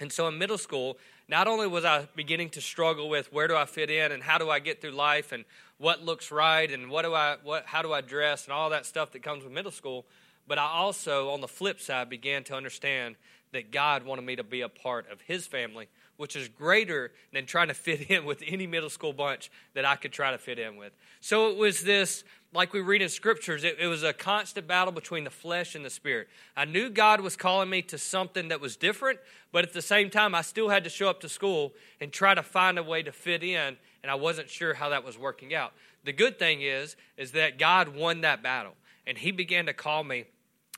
And 0.00 0.12
so 0.12 0.26
in 0.28 0.38
middle 0.38 0.58
school, 0.58 0.98
not 1.28 1.46
only 1.46 1.66
was 1.66 1.84
I 1.84 2.08
beginning 2.16 2.50
to 2.50 2.60
struggle 2.60 3.08
with 3.08 3.32
where 3.32 3.46
do 3.46 3.54
I 3.54 3.66
fit 3.66 3.90
in 3.90 4.10
and 4.12 4.22
how 4.22 4.38
do 4.38 4.50
I 4.50 4.58
get 4.58 4.80
through 4.80 4.92
life 4.92 5.32
and 5.32 5.44
what 5.78 6.02
looks 6.02 6.30
right 6.30 6.70
and 6.70 6.90
what 6.90 7.02
do 7.02 7.14
I 7.14 7.36
what 7.42 7.66
how 7.66 7.82
do 7.82 7.92
I 7.92 8.00
dress 8.00 8.44
and 8.44 8.52
all 8.52 8.70
that 8.70 8.86
stuff 8.86 9.12
that 9.12 9.22
comes 9.22 9.44
with 9.44 9.52
middle 9.52 9.70
school, 9.70 10.06
but 10.48 10.58
I 10.58 10.64
also 10.64 11.30
on 11.30 11.40
the 11.40 11.48
flip 11.48 11.80
side 11.80 12.08
began 12.08 12.42
to 12.44 12.56
understand 12.56 13.16
that 13.52 13.70
God 13.70 14.04
wanted 14.04 14.22
me 14.22 14.36
to 14.36 14.44
be 14.44 14.62
a 14.62 14.68
part 14.68 15.10
of 15.10 15.20
His 15.22 15.46
family, 15.46 15.88
which 16.16 16.36
is 16.36 16.48
greater 16.48 17.12
than 17.32 17.46
trying 17.46 17.68
to 17.68 17.74
fit 17.74 18.10
in 18.10 18.24
with 18.24 18.42
any 18.46 18.66
middle 18.66 18.90
school 18.90 19.12
bunch 19.12 19.50
that 19.74 19.84
I 19.84 19.96
could 19.96 20.12
try 20.12 20.30
to 20.30 20.38
fit 20.38 20.58
in 20.58 20.76
with. 20.76 20.92
So 21.20 21.50
it 21.50 21.56
was 21.56 21.82
this, 21.82 22.24
like 22.54 22.72
we 22.72 22.80
read 22.80 23.02
in 23.02 23.08
scriptures, 23.08 23.64
it, 23.64 23.76
it 23.78 23.86
was 23.86 24.02
a 24.02 24.12
constant 24.12 24.66
battle 24.66 24.92
between 24.92 25.24
the 25.24 25.30
flesh 25.30 25.74
and 25.74 25.84
the 25.84 25.90
spirit. 25.90 26.28
I 26.56 26.64
knew 26.64 26.90
God 26.90 27.20
was 27.20 27.36
calling 27.36 27.70
me 27.70 27.82
to 27.82 27.98
something 27.98 28.48
that 28.48 28.60
was 28.60 28.76
different, 28.76 29.20
but 29.52 29.64
at 29.64 29.72
the 29.72 29.82
same 29.82 30.10
time, 30.10 30.34
I 30.34 30.42
still 30.42 30.68
had 30.68 30.84
to 30.84 30.90
show 30.90 31.08
up 31.08 31.20
to 31.20 31.28
school 31.28 31.72
and 32.00 32.12
try 32.12 32.34
to 32.34 32.42
find 32.42 32.78
a 32.78 32.82
way 32.82 33.02
to 33.02 33.12
fit 33.12 33.42
in, 33.42 33.76
and 34.02 34.10
I 34.10 34.14
wasn't 34.14 34.48
sure 34.48 34.74
how 34.74 34.88
that 34.90 35.04
was 35.04 35.18
working 35.18 35.54
out. 35.54 35.72
The 36.04 36.12
good 36.12 36.38
thing 36.38 36.62
is, 36.62 36.96
is 37.16 37.32
that 37.32 37.58
God 37.58 37.88
won 37.88 38.22
that 38.22 38.42
battle, 38.42 38.74
and 39.06 39.18
He 39.18 39.30
began 39.30 39.66
to 39.66 39.72
call 39.72 40.04
me 40.04 40.24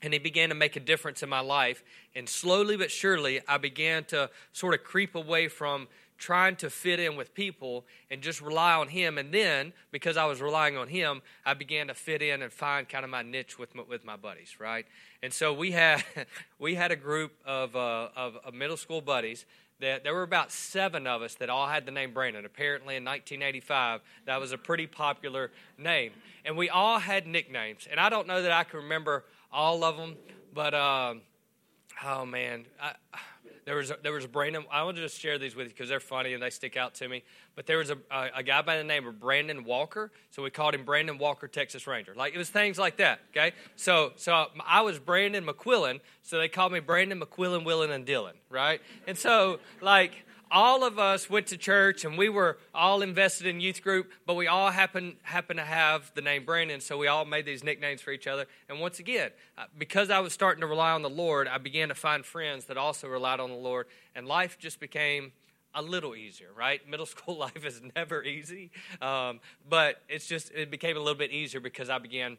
and 0.05 0.13
he 0.13 0.19
began 0.19 0.51
to 0.51 0.55
make 0.55 0.77
a 0.77 0.81
difference 0.81 1.23
in 1.23 1.29
my 1.29 1.41
life. 1.41 1.83
And 2.15 2.29
slowly 2.29 2.77
but 2.77 2.91
surely, 2.91 3.41
I 3.49 3.59
began 3.59 4.05
to 4.05 4.31
sort 4.53 4.75
of 4.75 4.85
creep 4.85 5.15
away 5.15 5.49
from 5.49 5.89
trying 6.17 6.57
to 6.57 6.71
fit 6.71 7.01
in 7.01 7.17
with 7.17 7.35
people 7.35 7.85
and 8.11 8.23
just 8.23 8.41
rely 8.41 8.75
on 8.75 8.89
him. 8.89 9.19
And 9.19 9.33
then, 9.33 9.73
because 9.91 10.17
I 10.17 10.27
was 10.27 10.41
relying 10.41 10.77
on 10.77 10.89
him, 10.89 11.23
I 11.45 11.55
began 11.55 11.89
to 11.89 11.95
fit 11.95 12.23
in 12.23 12.43
and 12.43 12.53
find 12.53 12.89
kind 12.89 13.05
of 13.05 13.11
my 13.11 13.23
niche 13.23 13.59
with 13.59 13.75
my, 13.75 13.83
with 13.83 14.05
my 14.05 14.17
buddies, 14.17 14.61
right? 14.61 14.87
And 15.23 15.33
so 15.33 15.53
we 15.53 15.73
had 15.73 16.05
we 16.59 16.75
had 16.75 16.93
a 16.93 16.97
group 16.97 17.33
of, 17.45 17.75
uh, 17.75 18.09
of, 18.17 18.37
of 18.45 18.55
middle 18.55 18.77
school 18.77 19.01
buddies 19.01 19.45
that 19.81 20.05
there 20.05 20.15
were 20.15 20.23
about 20.23 20.53
seven 20.53 21.07
of 21.07 21.21
us 21.21 21.35
that 21.35 21.51
all 21.51 21.67
had 21.67 21.85
the 21.85 21.91
name 21.91 22.13
Brandon. 22.13 22.45
Apparently, 22.45 22.97
in 22.97 23.05
1985, 23.05 24.01
that 24.27 24.41
was 24.41 24.53
a 24.53 24.59
pretty 24.59 24.87
popular 24.87 25.51
name, 25.77 26.13
and 26.45 26.57
we 26.57 26.71
all 26.71 26.99
had 26.99 27.27
nicknames. 27.27 27.89
And 27.91 27.99
I 27.99 28.09
don't 28.09 28.27
know 28.27 28.41
that 28.43 28.53
I 28.53 28.65
can 28.65 28.81
remember 28.81 29.25
all 29.55 29.85
of 29.85 29.97
them. 29.97 30.17
But 30.53 30.75
uh, 30.75 31.15
oh 32.05 32.27
man, 32.27 32.67
I, 32.83 32.95
there 33.65 33.77
was 33.77 33.93
there 34.03 34.13
was 34.13 34.25
a 34.25 34.29
Brandon. 34.29 34.65
I 34.71 34.83
want 34.83 34.97
to 34.97 35.03
just 35.03 35.19
share 35.19 35.39
these 35.39 35.57
with 35.57 35.69
you 35.69 35.73
because 35.73 35.89
they're 35.89 36.01
funny 36.01 36.35
and 36.35 36.43
they 36.43 36.51
stick 36.51 36.77
out 36.77 36.95
to 36.97 37.09
me. 37.09 37.23
But 37.55 37.67
there 37.67 37.79
was 37.79 37.91
a, 37.91 37.97
a, 38.11 38.29
a 38.37 38.43
guy 38.43 38.61
by 38.63 38.77
the 38.77 38.85
name 38.85 39.07
of 39.07 39.19
Brandon 39.19 39.65
Walker, 39.65 40.11
so 40.31 40.43
we 40.43 40.51
called 40.51 40.75
him 40.75 40.85
Brandon 40.85 41.17
Walker, 41.17 41.49
Texas 41.49 41.87
Ranger. 41.87 42.15
Like 42.15 42.35
it 42.35 42.39
was 42.39 42.51
things 42.51 42.79
like 42.79 42.99
that. 42.99 43.21
Okay, 43.31 43.53
so 43.77 44.13
so 44.17 44.49
I 44.67 44.83
was 44.83 44.99
Brandon 44.99 45.47
McQuillin, 45.47 46.01
so 46.23 46.39
they 46.39 46.49
called 46.49 46.73
me 46.73 46.81
Brandon 46.81 47.21
McQuillin, 47.21 47.65
Willen, 47.65 47.91
and 47.91 48.05
Dylan. 48.05 48.35
Right, 48.51 48.81
and 49.07 49.17
so 49.17 49.61
like 49.81 50.25
all 50.55 50.85
of 50.85 51.01
us 51.01 51.29
went 51.29 51.49
to 51.49 51.57
church 51.57 52.05
and 52.05 52.17
we 52.17 52.29
were 52.29 52.59
all 52.73 53.03
invested 53.03 53.49
in 53.49 53.61
youth 53.61 53.83
group, 53.83 54.13
but 54.25 54.35
we 54.35 54.47
all 54.47 54.71
happen 54.71 55.17
happen 55.25 55.57
to 55.57 55.65
have 55.65 56.13
the 56.15 56.23
name 56.23 56.45
Brandon, 56.45 56.81
so 56.81 56.97
we 56.97 57.09
all 57.09 57.25
made 57.25 57.45
these 57.45 57.65
nicknames 57.65 58.01
for 58.01 58.13
each 58.13 58.29
other. 58.29 58.47
And 58.69 58.79
once 58.81 59.01
again, 59.01 59.33
uh, 59.59 59.65
because 59.77 60.11
I 60.11 60.21
was 60.21 60.33
starting 60.33 60.61
to 60.61 60.69
rely 60.69 60.93
on 60.93 61.03
the 61.03 61.11
Lord, 61.11 61.49
I 61.49 61.59
began 61.59 61.89
to 61.89 61.95
find 61.95 62.25
friends 62.25 62.67
that 62.67 62.77
also 62.77 63.09
relied 63.09 63.41
on 63.41 63.51
the 63.51 63.57
Lord, 63.57 63.89
and 64.15 64.29
life 64.29 64.57
just 64.57 64.79
became 64.79 65.33
a 65.75 65.83
little 65.83 66.15
easier, 66.15 66.51
right? 66.57 66.89
Middle 66.89 67.07
school 67.07 67.37
life 67.37 67.67
is 67.67 67.83
never 67.97 68.23
easy, 68.23 68.71
um, 69.03 69.41
but 69.69 70.03
it's 70.09 70.29
just 70.29 70.53
it 70.53 70.71
became 70.71 70.97
a 70.97 71.01
little 71.01 71.19
bit 71.19 71.33
easier 71.33 71.61
because 71.61 71.91
I 71.91 71.99
began 71.99 72.39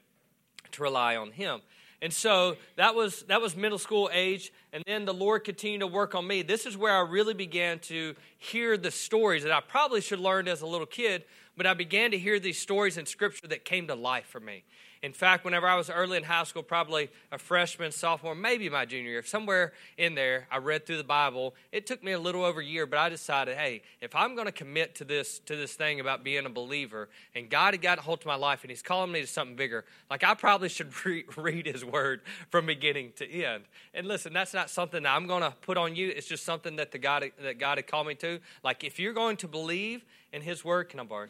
to 0.71 0.81
rely 0.81 1.17
on 1.17 1.31
Him. 1.31 1.59
And 2.01 2.11
so 2.11 2.57
that 2.75 2.95
was 2.95 3.23
that 3.23 3.41
was 3.41 3.55
middle 3.55 3.77
school 3.77 4.09
age 4.13 4.51
and 4.73 4.83
then 4.85 5.05
the 5.05 5.13
Lord 5.13 5.43
continued 5.43 5.79
to 5.79 5.87
work 5.87 6.15
on 6.15 6.27
me. 6.27 6.41
This 6.41 6.65
is 6.65 6.77
where 6.77 6.93
I 6.93 7.01
really 7.01 7.33
began 7.33 7.79
to 7.79 8.15
hear 8.37 8.77
the 8.77 8.91
stories 8.91 9.43
that 9.43 9.51
I 9.51 9.61
probably 9.61 10.01
should 10.01 10.19
have 10.19 10.25
learned 10.25 10.47
as 10.47 10.61
a 10.61 10.67
little 10.67 10.85
kid, 10.85 11.23
but 11.55 11.65
I 11.65 11.73
began 11.73 12.11
to 12.11 12.17
hear 12.17 12.39
these 12.39 12.59
stories 12.59 12.97
in 12.97 13.05
scripture 13.05 13.47
that 13.47 13.65
came 13.65 13.87
to 13.87 13.95
life 13.95 14.25
for 14.25 14.39
me. 14.39 14.63
In 15.05 15.13
fact, 15.13 15.45
whenever 15.45 15.67
I 15.67 15.75
was 15.75 15.91
early 15.91 16.17
in 16.17 16.23
high 16.23 16.45
school, 16.45 16.63
probably 16.63 17.11
a 17.31 17.37
freshman, 17.37 17.91
sophomore, 17.91 18.33
maybe 18.33 18.69
my 18.69 18.85
junior 18.85 19.11
year, 19.11 19.21
somewhere 19.23 19.71
in 19.99 20.15
there, 20.15 20.47
I 20.49 20.57
read 20.57 20.87
through 20.87 20.97
the 20.97 21.03
Bible. 21.03 21.53
It 21.71 21.85
took 21.85 22.03
me 22.03 22.13
a 22.13 22.19
little 22.19 22.43
over 22.43 22.59
a 22.59 22.65
year, 22.65 22.87
but 22.87 22.97
I 22.97 23.09
decided, 23.09 23.55
hey, 23.55 23.83
if 24.01 24.15
I'm 24.15 24.33
going 24.33 24.47
to 24.47 24.51
commit 24.51 24.95
to 24.95 25.03
this 25.05 25.37
to 25.45 25.55
this 25.55 25.75
thing 25.75 25.99
about 25.99 26.23
being 26.23 26.47
a 26.47 26.49
believer, 26.49 27.07
and 27.35 27.51
God 27.51 27.75
had 27.75 27.83
got 27.83 27.99
a 27.99 28.01
hold 28.01 28.21
of 28.21 28.25
my 28.25 28.33
life, 28.33 28.63
and 28.63 28.71
He's 28.71 28.81
calling 28.81 29.11
me 29.11 29.21
to 29.21 29.27
something 29.27 29.55
bigger, 29.55 29.85
like 30.09 30.23
I 30.23 30.33
probably 30.33 30.69
should 30.69 30.91
re- 31.05 31.25
read 31.37 31.67
His 31.67 31.85
Word 31.85 32.21
from 32.49 32.65
beginning 32.65 33.13
to 33.17 33.29
end. 33.29 33.65
And 33.93 34.07
listen, 34.07 34.33
that's 34.33 34.55
not 34.55 34.71
something 34.71 35.03
that 35.03 35.15
I'm 35.15 35.27
going 35.27 35.43
to 35.43 35.51
put 35.61 35.77
on 35.77 35.95
you. 35.95 36.09
It's 36.09 36.25
just 36.25 36.43
something 36.43 36.77
that 36.77 36.91
the 36.91 36.97
God 36.97 37.29
that 37.43 37.59
God 37.59 37.77
had 37.77 37.85
called 37.85 38.07
me 38.07 38.15
to. 38.15 38.39
Like 38.63 38.83
if 38.83 38.99
you're 38.99 39.13
going 39.13 39.37
to 39.37 39.47
believe 39.47 40.03
in 40.33 40.41
His 40.41 40.65
Word, 40.65 40.89
can 40.89 40.99
I 40.99 41.03
borrow? 41.03 41.27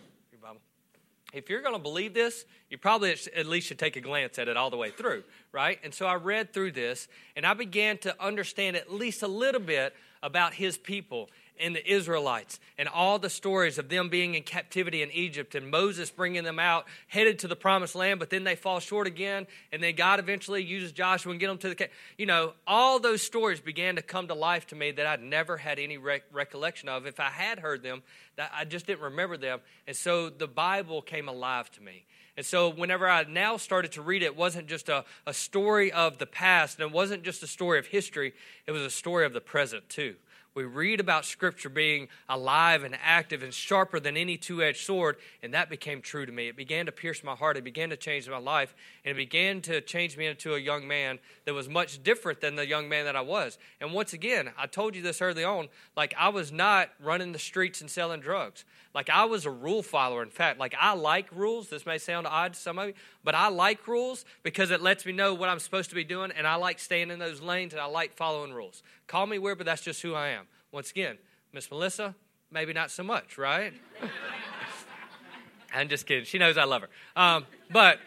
If 1.36 1.50
you're 1.50 1.62
going 1.62 1.76
to 1.76 1.82
believe 1.82 2.13
this, 2.13 2.45
you 2.69 2.78
probably 2.78 3.13
at 3.36 3.45
least 3.45 3.67
should 3.67 3.78
take 3.78 3.98
a 3.98 4.02
glance 4.02 4.39
at 4.39 4.48
it 4.48 4.56
all 4.56 4.69
the 4.69 4.78
way 4.78 4.89
through, 4.89 5.24
right? 5.52 5.78
And 5.84 5.93
so 5.93 6.06
I 6.06 6.15
read 6.15 6.54
through 6.54 6.71
this 6.71 7.10
and 7.36 7.45
I 7.45 7.54
began 7.54 7.98
to 8.00 8.15
understand 8.24 8.78
at 8.78 8.91
least 8.91 9.21
a 9.21 9.28
little 9.28 9.60
bit 9.60 9.93
about 10.24 10.54
his 10.54 10.78
people 10.78 11.30
and 11.60 11.76
the 11.76 11.91
Israelites 11.91 12.60
and 12.78 12.89
all 12.89 13.20
the 13.20 13.30
stories 13.30 13.78
of 13.78 13.89
them 13.89 14.10
being 14.10 14.36
in 14.36 14.44
captivity 14.44 15.02
in 15.02 15.12
Egypt 15.12 15.56
and 15.56 15.70
Moses 15.70 16.12
bringing 16.12 16.44
them 16.44 16.60
out, 16.60 16.86
headed 17.08 17.39
to 17.39 17.48
the 17.48 17.56
promised 17.56 17.96
land, 17.96 18.20
but 18.20 18.30
then 18.30 18.44
they 18.44 18.56
fall 18.56 18.80
short 18.80 19.08
again. 19.08 19.48
And 19.72 19.82
then 19.82 19.96
God 19.96 20.20
eventually 20.20 20.63
uses 20.63 20.91
Joshua 20.91 21.32
and 21.32 21.39
get 21.39 21.48
them 21.48 21.58
to 21.60 21.70
the, 21.70 21.89
you 22.18 22.26
know, 22.26 22.54
all 22.68 23.00
those 23.00 23.22
stories 23.22 23.60
began 23.60 23.96
to 23.96 24.02
come 24.02 24.28
to 24.28 24.34
life 24.34 24.68
to 24.68 24.76
me 24.76 24.91
that 24.91 25.06
I'd 25.06 25.22
never 25.24 25.58
had 25.58 25.80
any 25.80 25.98
rec- 25.98 26.24
recollection 26.32 26.89
of. 26.89 27.06
If 27.06 27.20
I 27.20 27.30
had 27.30 27.60
heard 27.60 27.84
them, 27.84 28.04
that 28.36 28.52
I 28.54 28.65
just 28.65 28.88
didn't 28.88 29.02
remember 29.02 29.38
them. 29.38 29.60
And 29.88 29.96
so 29.96 30.30
the 30.30 30.48
Bible 30.48 31.02
came 31.02 31.30
alive 31.30 31.72
to 31.72 31.82
me. 31.82 32.06
And 32.38 32.46
so, 32.46 32.70
whenever 32.70 33.10
I 33.10 33.24
now 33.24 33.56
started 33.56 33.94
to 33.94 34.02
read 34.02 34.22
it, 34.22 34.26
it 34.26 34.36
wasn't 34.36 34.68
just 34.68 34.89
a, 34.89 35.06
a 35.26 35.34
story 35.34 35.94
of 35.94 36.18
the 36.18 36.26
past, 36.26 36.78
and 36.78 36.89
it 36.89 36.94
wasn't 36.94 37.24
just 37.24 37.41
a 37.44 37.48
story 37.48 37.80
of 37.80 37.86
history, 37.88 38.34
it 38.68 38.74
was 38.74 38.82
a 38.82 38.89
story 38.89 39.26
of 39.26 39.32
the 39.32 39.39
present, 39.39 39.88
too 39.88 40.15
we 40.56 40.63
read 40.63 41.00
about 41.02 41.26
Scripture 41.26 41.70
being 41.70 42.08
alive 42.30 42.84
and 42.84 42.98
active 43.04 43.44
and 43.44 43.54
sharper 43.54 44.00
than 44.00 44.15
any 44.15 44.38
two 44.38 44.63
edged 44.63 44.86
sword, 44.86 45.18
and 45.44 45.54
that 45.54 45.70
became 45.70 46.02
true 46.02 46.26
to 46.26 46.32
me. 46.32 46.48
It 46.48 46.56
began 46.56 46.86
to 46.86 46.91
pierce 46.91 47.24
my 47.24 47.36
heart, 47.36 47.58
it 47.58 47.63
began 47.63 47.89
to 47.89 47.98
change 47.98 48.30
my 48.30 48.38
life, 48.38 48.74
and 49.04 49.12
it 49.12 49.18
began 49.18 49.62
to 49.63 49.82
change 49.82 50.18
me 50.18 50.26
into 50.28 50.56
a 50.56 50.60
young 50.60 50.88
man 50.88 51.20
that 51.44 51.54
was 51.54 51.68
much 51.68 52.02
different 52.02 52.39
than 52.39 52.56
the 52.56 52.65
young 52.65 52.88
man 52.88 53.06
that 53.06 53.15
I 53.15 53.22
was. 53.22 53.58
And 53.82 53.94
once 53.94 54.13
again, 54.13 54.52
I 54.58 54.65
told 54.65 54.96
you 54.96 55.02
this 55.02 55.22
early 55.22 55.44
on 55.44 55.68
like, 55.96 56.15
I 56.18 56.30
was 56.30 56.52
not 56.52 56.89
running 57.00 57.34
the 57.34 57.39
streets 57.39 57.82
and 57.82 57.91
selling 57.91 58.22
drugs. 58.22 58.63
Like, 58.96 59.10
I 59.10 59.26
was 59.26 59.46
a 59.46 59.52
rule 59.52 59.84
follower. 59.84 60.24
In 60.24 60.30
fact, 60.30 60.58
like, 60.58 60.74
I 60.80 60.94
like 60.94 61.30
rules. 61.36 61.68
This 61.68 61.86
may 61.86 61.98
sound 61.98 62.26
odd 62.28 62.54
to 62.54 62.60
some 62.60 62.80
of 62.80 62.88
you, 62.88 62.94
but 63.26 63.36
I 63.36 63.50
like 63.50 63.89
rules 63.89 64.24
because 64.41 64.72
it 64.72 64.82
lets 64.82 65.06
me 65.06 65.12
know 65.12 65.34
what 65.34 65.50
I'm 65.50 65.60
supposed 65.60 65.89
to 65.89 65.96
be 65.96 66.06
doing, 66.06 66.32
and 66.32 66.48
I 66.48 66.56
like 66.56 66.80
staying 66.80 67.12
in 67.12 67.20
those 67.20 67.41
lanes, 67.41 67.74
and 67.74 67.82
I 67.82 67.88
like 67.88 68.15
following 68.15 68.54
rules. 68.54 68.84
Call 69.08 69.28
me 69.28 69.38
weird, 69.39 69.58
but 69.58 69.65
that's 69.65 69.82
just 69.82 70.02
who 70.02 70.13
I 70.15 70.30
am. 70.30 70.48
Once 70.72 70.91
again, 70.91 71.18
Miss 71.54 71.70
Melissa, 71.70 72.15
maybe 72.52 72.74
not 72.74 72.91
so 72.91 73.04
much, 73.04 73.38
right? 73.38 73.74
I'm 75.74 75.89
just 75.89 76.06
kidding. 76.06 76.26
She 76.26 76.38
knows 76.38 76.58
I 76.58 76.63
love 76.63 76.84
her. 76.84 76.89
Um, 77.15 77.46
but 77.72 78.00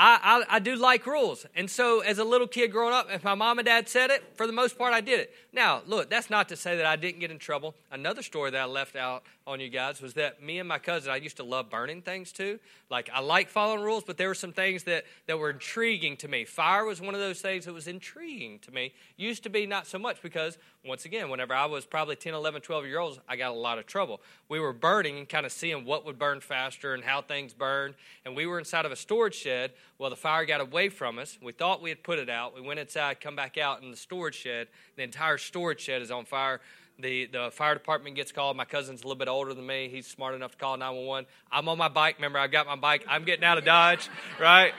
I, 0.00 0.44
I, 0.48 0.56
I, 0.56 0.58
do 0.60 0.76
like 0.76 1.06
rules. 1.06 1.44
And 1.56 1.68
so, 1.68 1.98
as 2.00 2.18
a 2.18 2.24
little 2.24 2.46
kid 2.46 2.70
growing 2.70 2.94
up, 2.94 3.08
if 3.10 3.24
my 3.24 3.34
mom 3.34 3.58
and 3.58 3.66
dad 3.66 3.88
said 3.88 4.10
it, 4.10 4.22
for 4.36 4.46
the 4.46 4.52
most 4.52 4.78
part, 4.78 4.94
I 4.94 5.00
did 5.00 5.18
it. 5.18 5.34
Now, 5.52 5.82
look, 5.88 6.08
that's 6.08 6.30
not 6.30 6.48
to 6.50 6.56
say 6.56 6.76
that 6.76 6.86
I 6.86 6.94
didn't 6.94 7.18
get 7.18 7.32
in 7.32 7.38
trouble. 7.40 7.74
Another 7.90 8.22
story 8.22 8.52
that 8.52 8.60
I 8.60 8.66
left 8.66 8.94
out 8.94 9.24
on 9.44 9.58
you 9.58 9.68
guys 9.68 10.00
was 10.00 10.14
that 10.14 10.40
me 10.40 10.60
and 10.60 10.68
my 10.68 10.78
cousin, 10.78 11.10
I 11.10 11.16
used 11.16 11.38
to 11.38 11.42
love 11.42 11.68
burning 11.68 12.02
things 12.02 12.30
too. 12.30 12.60
Like, 12.90 13.10
I 13.12 13.18
like 13.18 13.48
following 13.48 13.82
rules, 13.82 14.04
but 14.04 14.16
there 14.18 14.28
were 14.28 14.34
some 14.34 14.52
things 14.52 14.84
that, 14.84 15.04
that 15.26 15.36
were 15.36 15.50
intriguing 15.50 16.16
to 16.18 16.28
me. 16.28 16.44
Fire 16.44 16.84
was 16.84 17.00
one 17.00 17.14
of 17.14 17.20
those 17.20 17.40
things 17.40 17.64
that 17.64 17.72
was 17.72 17.88
intriguing 17.88 18.60
to 18.60 18.70
me. 18.70 18.94
Used 19.16 19.42
to 19.42 19.50
be 19.50 19.66
not 19.66 19.88
so 19.88 19.98
much 19.98 20.22
because, 20.22 20.58
once 20.88 21.04
again, 21.04 21.28
whenever 21.28 21.54
I 21.54 21.66
was 21.66 21.84
probably 21.84 22.16
10, 22.16 22.32
11, 22.34 22.62
12 22.62 22.86
years 22.86 22.96
old, 22.96 23.20
I 23.28 23.36
got 23.36 23.50
a 23.50 23.54
lot 23.54 23.78
of 23.78 23.86
trouble. 23.86 24.20
We 24.48 24.58
were 24.58 24.72
burning 24.72 25.18
and 25.18 25.28
kind 25.28 25.44
of 25.44 25.52
seeing 25.52 25.84
what 25.84 26.06
would 26.06 26.18
burn 26.18 26.40
faster 26.40 26.94
and 26.94 27.04
how 27.04 27.20
things 27.20 27.52
burned. 27.52 27.94
And 28.24 28.34
we 28.34 28.46
were 28.46 28.58
inside 28.58 28.86
of 28.86 28.92
a 28.92 28.96
storage 28.96 29.34
shed. 29.34 29.72
Well, 29.98 30.08
the 30.08 30.16
fire 30.16 30.46
got 30.46 30.60
away 30.60 30.88
from 30.88 31.18
us. 31.18 31.38
We 31.42 31.52
thought 31.52 31.82
we 31.82 31.90
had 31.90 32.02
put 32.02 32.18
it 32.18 32.30
out. 32.30 32.54
We 32.54 32.62
went 32.62 32.80
inside, 32.80 33.20
come 33.20 33.36
back 33.36 33.58
out 33.58 33.82
in 33.82 33.90
the 33.90 33.96
storage 33.96 34.34
shed. 34.34 34.68
The 34.96 35.02
entire 35.02 35.38
storage 35.38 35.80
shed 35.80 36.00
is 36.00 36.10
on 36.10 36.24
fire. 36.24 36.60
The, 36.98 37.26
the 37.26 37.50
fire 37.52 37.74
department 37.74 38.16
gets 38.16 38.32
called. 38.32 38.56
My 38.56 38.64
cousin's 38.64 39.02
a 39.02 39.04
little 39.04 39.18
bit 39.18 39.28
older 39.28 39.54
than 39.54 39.66
me. 39.66 39.88
He's 39.88 40.06
smart 40.06 40.34
enough 40.34 40.52
to 40.52 40.56
call 40.56 40.76
911. 40.76 41.28
I'm 41.52 41.68
on 41.68 41.78
my 41.78 41.88
bike. 41.88 42.16
Remember, 42.16 42.38
I've 42.38 42.50
got 42.50 42.66
my 42.66 42.76
bike. 42.76 43.04
I'm 43.06 43.24
getting 43.24 43.44
out 43.44 43.58
of 43.58 43.64
Dodge, 43.64 44.08
right? 44.40 44.72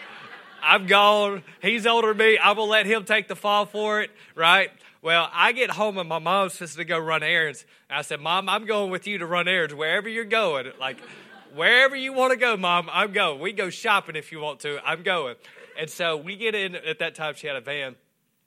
I'm 0.62 0.88
gone. 0.88 1.44
He's 1.62 1.86
older 1.86 2.10
than 2.10 2.18
me. 2.18 2.38
Going 2.44 2.56
to 2.56 2.64
let 2.64 2.86
him 2.86 3.06
take 3.06 3.28
the 3.28 3.36
fall 3.36 3.66
for 3.66 4.02
it, 4.02 4.12
right? 4.36 4.72
Well, 5.02 5.30
I 5.32 5.54
get 5.54 5.72
home 5.72 5.98
and 5.98 6.10
my 6.10 6.20
mom's 6.20 6.54
supposed 6.54 6.76
to 6.76 6.84
go 6.84 7.00
run 7.00 7.24
errands. 7.24 7.66
And 7.90 7.98
I 7.98 8.02
said, 8.02 8.20
Mom, 8.20 8.50
I'm 8.50 8.66
going 8.66 8.92
with 8.92 9.08
you 9.08 9.20
to 9.20 9.26
run 9.26 9.48
errands 9.48 9.74
wherever 9.74 10.10
you're 10.10 10.26
going. 10.26 10.72
Like, 10.80 10.98
wherever 11.56 11.96
you 11.96 12.12
want 12.12 12.32
to 12.32 12.38
go, 12.38 12.58
Mom, 12.58 12.90
I'm 12.92 13.14
going. 13.14 13.40
We 13.40 13.54
go 13.54 13.70
shopping 13.70 14.16
if 14.16 14.32
you 14.32 14.40
want 14.40 14.60
to. 14.62 14.80
I'm 14.86 15.04
going. 15.04 15.36
And 15.80 15.90
so 15.90 16.18
we 16.18 16.36
get 16.36 16.54
in. 16.54 16.76
At 16.76 17.00
that 17.00 17.16
time, 17.16 17.36
she 17.36 17.48
had 17.48 17.56
a 17.56 17.62
van. 17.62 17.96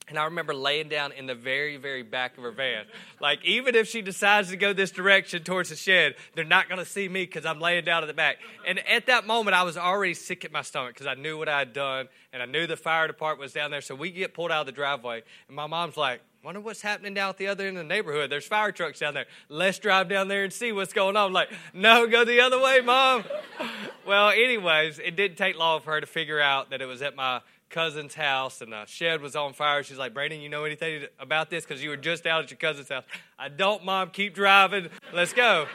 And 0.09 0.19
I 0.19 0.25
remember 0.25 0.53
laying 0.53 0.89
down 0.89 1.13
in 1.13 1.27
the 1.27 1.35
very, 1.35 1.77
very 1.79 2.03
back 2.03 2.37
of 2.37 2.43
her 2.43 2.51
van. 2.51 2.85
Like, 3.21 3.43
even 3.45 3.75
if 3.75 3.89
she 3.89 4.03
decides 4.03 4.51
to 4.51 4.57
go 4.57 4.73
this 4.73 4.91
direction 4.91 5.45
towards 5.45 5.71
the 5.71 5.77
shed, 5.77 6.17
they're 6.35 6.45
not 6.45 6.69
going 6.69 6.81
to 6.81 6.85
see 6.85 7.09
me 7.09 7.25
because 7.25 7.47
I'm 7.47 7.61
laying 7.61 7.85
down 7.85 8.03
in 8.03 8.09
the 8.09 8.15
back. 8.15 8.37
And 8.67 8.81
at 8.87 9.07
that 9.07 9.27
moment, 9.27 9.55
I 9.55 9.63
was 9.63 9.79
already 9.79 10.13
sick 10.13 10.45
at 10.45 10.53
my 10.53 10.63
stomach 10.63 10.95
because 10.95 11.07
I 11.07 11.15
knew 11.15 11.39
what 11.39 11.49
I 11.49 11.61
had 11.61 11.73
done 11.73 12.09
and 12.33 12.43
I 12.43 12.47
knew 12.47 12.67
the 12.67 12.77
fire 12.77 13.07
department 13.07 13.43
was 13.43 13.53
down 13.53 13.71
there. 13.71 13.81
So 13.81 13.95
we 13.95 14.11
get 14.11 14.35
pulled 14.35 14.51
out 14.51 14.61
of 14.61 14.67
the 14.67 14.73
driveway. 14.73 15.23
And 15.47 15.57
my 15.57 15.69
mom's 15.69 15.97
like, 15.97 16.21
Wonder 16.45 16.59
what's 16.59 16.83
happening 16.83 17.15
down 17.15 17.29
at 17.29 17.37
the 17.37 17.47
other 17.47 17.69
end 17.69 17.79
of 17.79 17.85
the 17.85 17.89
neighborhood. 17.89 18.29
There's 18.29 18.45
fire 18.45 18.73
trucks 18.73 18.99
down 18.99 19.15
there. 19.15 19.27
Let's 19.49 19.79
drive 19.79 20.09
down 20.09 20.27
there 20.27 20.43
and 20.43 20.53
see 20.53 20.73
what's 20.73 20.93
going 20.93 21.17
on. 21.17 21.33
Like, 21.33 21.51
no, 21.73 22.09
go 22.09 22.25
the 22.25 22.41
other 22.41 22.61
way, 22.61 22.81
mom. 22.81 23.23
well, 24.07 24.31
anyways, 24.31 24.99
it 24.99 25.15
didn't 25.15 25.39
take 25.39 25.57
long 25.57 25.83
for 25.83 25.93
her 25.93 26.01
to 26.01 26.07
figure 26.07 26.41
out 26.41 26.71
that 26.71 26.83
it 26.83 26.87
was 26.87 27.01
at 27.01 27.15
my 27.15 27.43
cousin's 27.71 28.17
house 28.17 28.61
and 28.61 28.73
the 28.73 28.85
shed 28.87 29.21
was 29.21 29.37
on 29.37 29.53
fire. 29.53 29.85
She's 29.85 29.99
like, 29.99 30.15
Brandon, 30.15 30.41
you 30.41 30.49
know 30.49 30.65
anything 30.65 31.07
about 31.21 31.49
this? 31.49 31.65
Because 31.65 31.81
you 31.81 31.91
were 31.91 31.97
just 31.97 32.27
out 32.27 32.43
at 32.43 32.51
your 32.51 32.59
cousin's 32.59 32.89
house. 32.89 33.05
I 33.39 33.49
don't, 33.49 33.85
Mom. 33.85 34.11
Keep 34.11 34.35
driving. 34.35 34.89
Let's 35.15 35.33
go. 35.33 35.67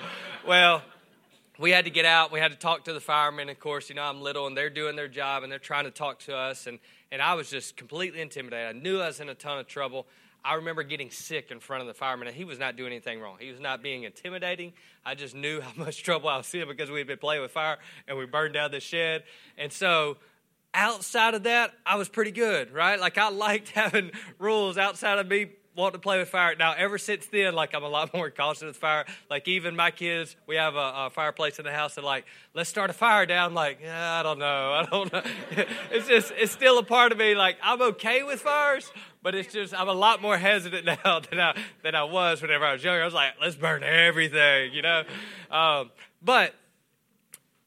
Well, 0.46 0.82
we 1.58 1.72
had 1.72 1.86
to 1.86 1.92
get 1.92 2.04
out. 2.04 2.34
We 2.34 2.42
had 2.42 2.52
to 2.52 2.58
talk 2.58 2.84
to 2.86 2.94
the 2.94 3.00
firemen. 3.00 3.48
Of 3.48 3.62
course, 3.62 3.88
you 3.88 3.96
know, 3.96 4.04
I'm 4.04 4.22
little 4.22 4.48
and 4.48 4.58
they're 4.58 4.70
doing 4.70 4.98
their 4.98 5.08
job 5.08 5.44
and 5.44 5.52
they're 5.52 5.60
trying 5.60 5.86
to 5.86 5.92
talk 5.92 6.20
to 6.26 6.36
us. 6.36 6.68
And, 6.68 6.80
and 7.10 7.22
I 7.22 7.36
was 7.36 7.50
just 7.50 7.78
completely 7.78 8.20
intimidated. 8.20 8.76
I 8.76 8.78
knew 8.78 9.00
I 9.00 9.08
was 9.08 9.22
in 9.22 9.30
a 9.30 9.34
ton 9.34 9.60
of 9.60 9.68
trouble. 9.68 10.08
I 10.48 10.54
remember 10.54 10.84
getting 10.84 11.12
sick 11.12 11.52
in 11.52 11.60
front 11.60 11.82
of 11.82 11.88
the 11.88 11.94
fireman, 11.94 12.30
and 12.30 12.36
he 12.36 12.46
was 12.46 12.58
not 12.58 12.78
doing 12.78 12.94
anything 12.94 13.20
wrong. 13.20 13.36
He 13.38 13.52
was 13.52 13.60
not 13.60 13.84
being 13.84 14.04
intimidating. 14.04 14.72
I 15.06 15.14
just 15.14 15.36
knew 15.36 15.60
how 15.60 15.72
much 15.76 16.04
trouble 16.04 16.30
I 16.30 16.38
was 16.38 16.54
in 16.54 16.70
because 16.70 16.90
we 16.90 17.00
had 17.00 17.08
been 17.08 17.18
playing 17.18 17.42
with 17.42 17.52
fire 17.52 17.78
and 18.08 18.18
we 18.18 18.26
burned 18.26 18.54
down 18.54 18.72
the 18.72 18.80
shed. 18.80 19.24
And 19.58 19.74
so 19.74 20.16
outside 20.74 21.34
of 21.34 21.44
that, 21.44 21.74
I 21.86 21.98
was 21.98 22.08
pretty 22.08 22.32
good, 22.32 22.72
right? 22.72 22.98
Like 22.98 23.18
I 23.18 23.30
liked 23.30 23.70
having 23.76 24.12
rules 24.40 24.78
outside 24.78 25.20
of 25.20 25.28
me 25.28 25.48
wanting 25.78 25.94
to 25.94 26.00
play 26.00 26.18
with 26.18 26.28
fire. 26.28 26.56
Now, 26.56 26.74
ever 26.76 26.98
since 26.98 27.28
then, 27.28 27.54
like 27.54 27.74
I'm 27.76 27.84
a 27.84 27.88
lot 27.88 28.14
more 28.14 28.30
cautious 28.32 28.64
with 28.64 28.78
fire. 28.78 29.06
Like 29.30 29.48
even 29.48 29.76
my 29.76 29.92
kids, 29.92 30.36
we 30.48 30.56
have 30.56 30.76
a, 30.76 30.94
a 30.96 31.10
fireplace 31.12 31.60
in 31.60 31.66
the 31.66 31.72
house, 31.72 31.96
and 31.98 32.06
like 32.06 32.26
let's 32.54 32.70
start 32.70 32.90
a 32.90 32.94
fire 32.94 33.26
down. 33.26 33.54
Like 33.54 33.80
yeah, 33.82 34.20
I 34.20 34.24
don't 34.24 34.40
know, 34.40 34.74
I 34.74 34.86
don't 34.90 35.14
know. 35.14 35.22
it's 35.92 36.08
just 36.08 36.34
it's 36.36 36.52
still 36.52 36.80
a 36.80 36.84
part 36.84 37.12
of 37.12 37.18
me. 37.18 37.36
Like 37.36 37.58
I'm 37.62 37.82
okay 37.82 38.24
with 38.24 38.42
fires, 38.42 38.92
but 39.28 39.36
it's 39.36 39.52
just 39.52 39.78
I'm 39.78 39.90
a 39.90 39.94
lot 39.94 40.22
more 40.22 40.38
hesitant 40.38 40.86
now 41.04 41.20
than 41.20 41.38
I 41.38 41.54
than 41.84 41.96
I 41.96 42.06
was 42.06 42.42
whenever 42.42 42.64
I 42.64 42.72
was 42.72 42.82
younger. 42.82 43.02
I 43.02 43.04
was 43.04 43.14
like, 43.14 43.34
let's 43.42 43.58
burn 43.58 43.84
everything, 43.84 44.72
you 44.72 44.82
know. 44.82 45.04
Um, 45.52 45.92
but 46.22 46.56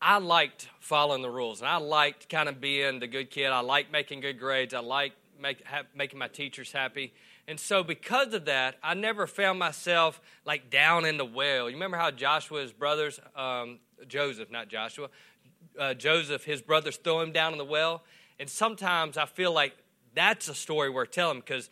I 0.01 0.17
liked 0.21 0.71
following 0.79 1.21
the 1.21 1.29
rules, 1.29 1.61
and 1.61 1.69
I 1.69 1.77
liked 1.77 2.31
kind 2.31 2.49
of 2.49 2.63
being 2.63 2.99
the 2.99 3.07
good 3.07 3.31
kid. 3.31 3.49
I 3.49 3.61
liked 3.61 3.93
making 3.93 4.21
good 4.21 4.41
grades. 4.41 4.73
I 4.73 4.79
liked 4.79 5.17
make, 5.39 5.63
ha- 5.67 5.83
making 5.95 6.19
my 6.19 6.29
teachers 6.29 6.73
happy. 6.73 7.13
And 7.47 7.61
so, 7.61 7.85
because 7.85 8.33
of 8.33 8.47
that, 8.47 8.77
I 8.83 8.95
never 8.95 9.27
found 9.27 9.59
myself 9.59 10.19
like 10.47 10.71
down 10.71 11.05
in 11.05 11.19
the 11.19 11.27
well. 11.27 11.69
You 11.69 11.77
remember 11.77 11.99
how 11.99 12.11
Joshua's 12.11 12.73
brothers, 12.73 13.21
um, 13.37 13.81
Joseph, 14.09 14.51
not 14.51 14.69
Joshua, 14.69 15.11
uh, 15.79 15.93
Joseph, 15.93 16.43
his 16.43 16.63
brothers 16.63 16.97
throw 16.97 17.21
him 17.21 17.33
down 17.33 17.53
in 17.53 17.59
the 17.59 17.67
well? 17.67 18.03
And 18.39 18.49
sometimes 18.49 19.19
I 19.19 19.27
feel 19.27 19.53
like 19.53 19.75
that's 20.15 20.49
a 20.49 20.55
story 20.55 20.91
worth 20.91 21.11
telling 21.11 21.41
because 21.41 21.71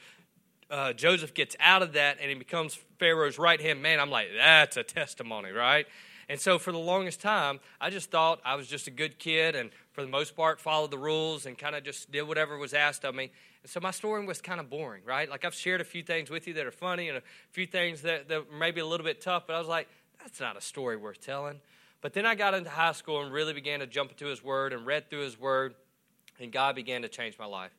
uh, 0.70 0.92
Joseph 0.92 1.34
gets 1.34 1.56
out 1.60 1.82
of 1.82 1.94
that 1.94 2.18
and 2.20 2.28
he 2.28 2.34
becomes 2.34 2.78
Pharaoh's 2.98 3.38
right 3.38 3.60
hand 3.60 3.82
man. 3.82 4.00
I'm 4.00 4.10
like, 4.10 4.28
that's 4.36 4.76
a 4.76 4.82
testimony, 4.82 5.50
right? 5.50 5.86
And 6.28 6.38
so 6.38 6.58
for 6.58 6.72
the 6.72 6.78
longest 6.78 7.20
time, 7.22 7.58
I 7.80 7.88
just 7.88 8.10
thought 8.10 8.40
I 8.44 8.54
was 8.54 8.68
just 8.68 8.86
a 8.86 8.90
good 8.90 9.18
kid 9.18 9.56
and 9.56 9.70
for 9.92 10.02
the 10.02 10.08
most 10.08 10.36
part 10.36 10.60
followed 10.60 10.90
the 10.90 10.98
rules 10.98 11.46
and 11.46 11.56
kind 11.56 11.74
of 11.74 11.84
just 11.84 12.12
did 12.12 12.22
whatever 12.22 12.58
was 12.58 12.74
asked 12.74 13.04
of 13.04 13.14
me. 13.14 13.30
And 13.62 13.70
so 13.70 13.80
my 13.80 13.90
story 13.90 14.24
was 14.26 14.42
kind 14.42 14.60
of 14.60 14.68
boring, 14.68 15.02
right? 15.06 15.28
Like 15.28 15.46
I've 15.46 15.54
shared 15.54 15.80
a 15.80 15.84
few 15.84 16.02
things 16.02 16.28
with 16.28 16.46
you 16.46 16.54
that 16.54 16.66
are 16.66 16.70
funny 16.70 17.08
and 17.08 17.16
a 17.16 17.22
few 17.50 17.66
things 17.66 18.02
that, 18.02 18.28
that 18.28 18.52
may 18.52 18.70
be 18.70 18.80
a 18.80 18.86
little 18.86 19.04
bit 19.04 19.22
tough, 19.22 19.44
but 19.46 19.56
I 19.56 19.58
was 19.58 19.68
like, 19.68 19.88
that's 20.20 20.38
not 20.38 20.56
a 20.56 20.60
story 20.60 20.96
worth 20.96 21.20
telling. 21.20 21.60
But 22.00 22.12
then 22.12 22.26
I 22.26 22.34
got 22.34 22.54
into 22.54 22.70
high 22.70 22.92
school 22.92 23.22
and 23.22 23.32
really 23.32 23.54
began 23.54 23.80
to 23.80 23.86
jump 23.86 24.10
into 24.10 24.26
his 24.26 24.44
word 24.44 24.72
and 24.72 24.86
read 24.86 25.10
through 25.10 25.22
his 25.22 25.40
word, 25.40 25.74
and 26.38 26.52
God 26.52 26.76
began 26.76 27.02
to 27.02 27.08
change 27.08 27.38
my 27.38 27.46
life. 27.46 27.72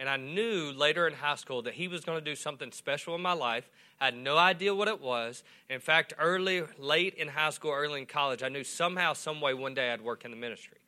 And 0.00 0.08
I 0.08 0.16
knew 0.16 0.72
later 0.72 1.06
in 1.06 1.12
high 1.12 1.34
school 1.34 1.60
that 1.62 1.74
he 1.74 1.86
was 1.86 2.06
going 2.06 2.18
to 2.18 2.24
do 2.24 2.34
something 2.34 2.72
special 2.72 3.14
in 3.14 3.20
my 3.20 3.34
life. 3.34 3.68
I 4.00 4.06
had 4.06 4.16
no 4.16 4.38
idea 4.38 4.74
what 4.74 4.88
it 4.88 4.98
was. 4.98 5.44
In 5.68 5.78
fact, 5.78 6.14
early, 6.18 6.62
late 6.78 7.12
in 7.16 7.28
high 7.28 7.50
school, 7.50 7.72
early 7.72 8.00
in 8.00 8.06
college, 8.06 8.42
I 8.42 8.48
knew 8.48 8.64
somehow, 8.64 9.12
some 9.12 9.42
way, 9.42 9.52
one 9.52 9.74
day 9.74 9.92
I'd 9.92 10.00
work 10.00 10.24
in 10.24 10.30
the 10.30 10.38
ministry. 10.38 10.78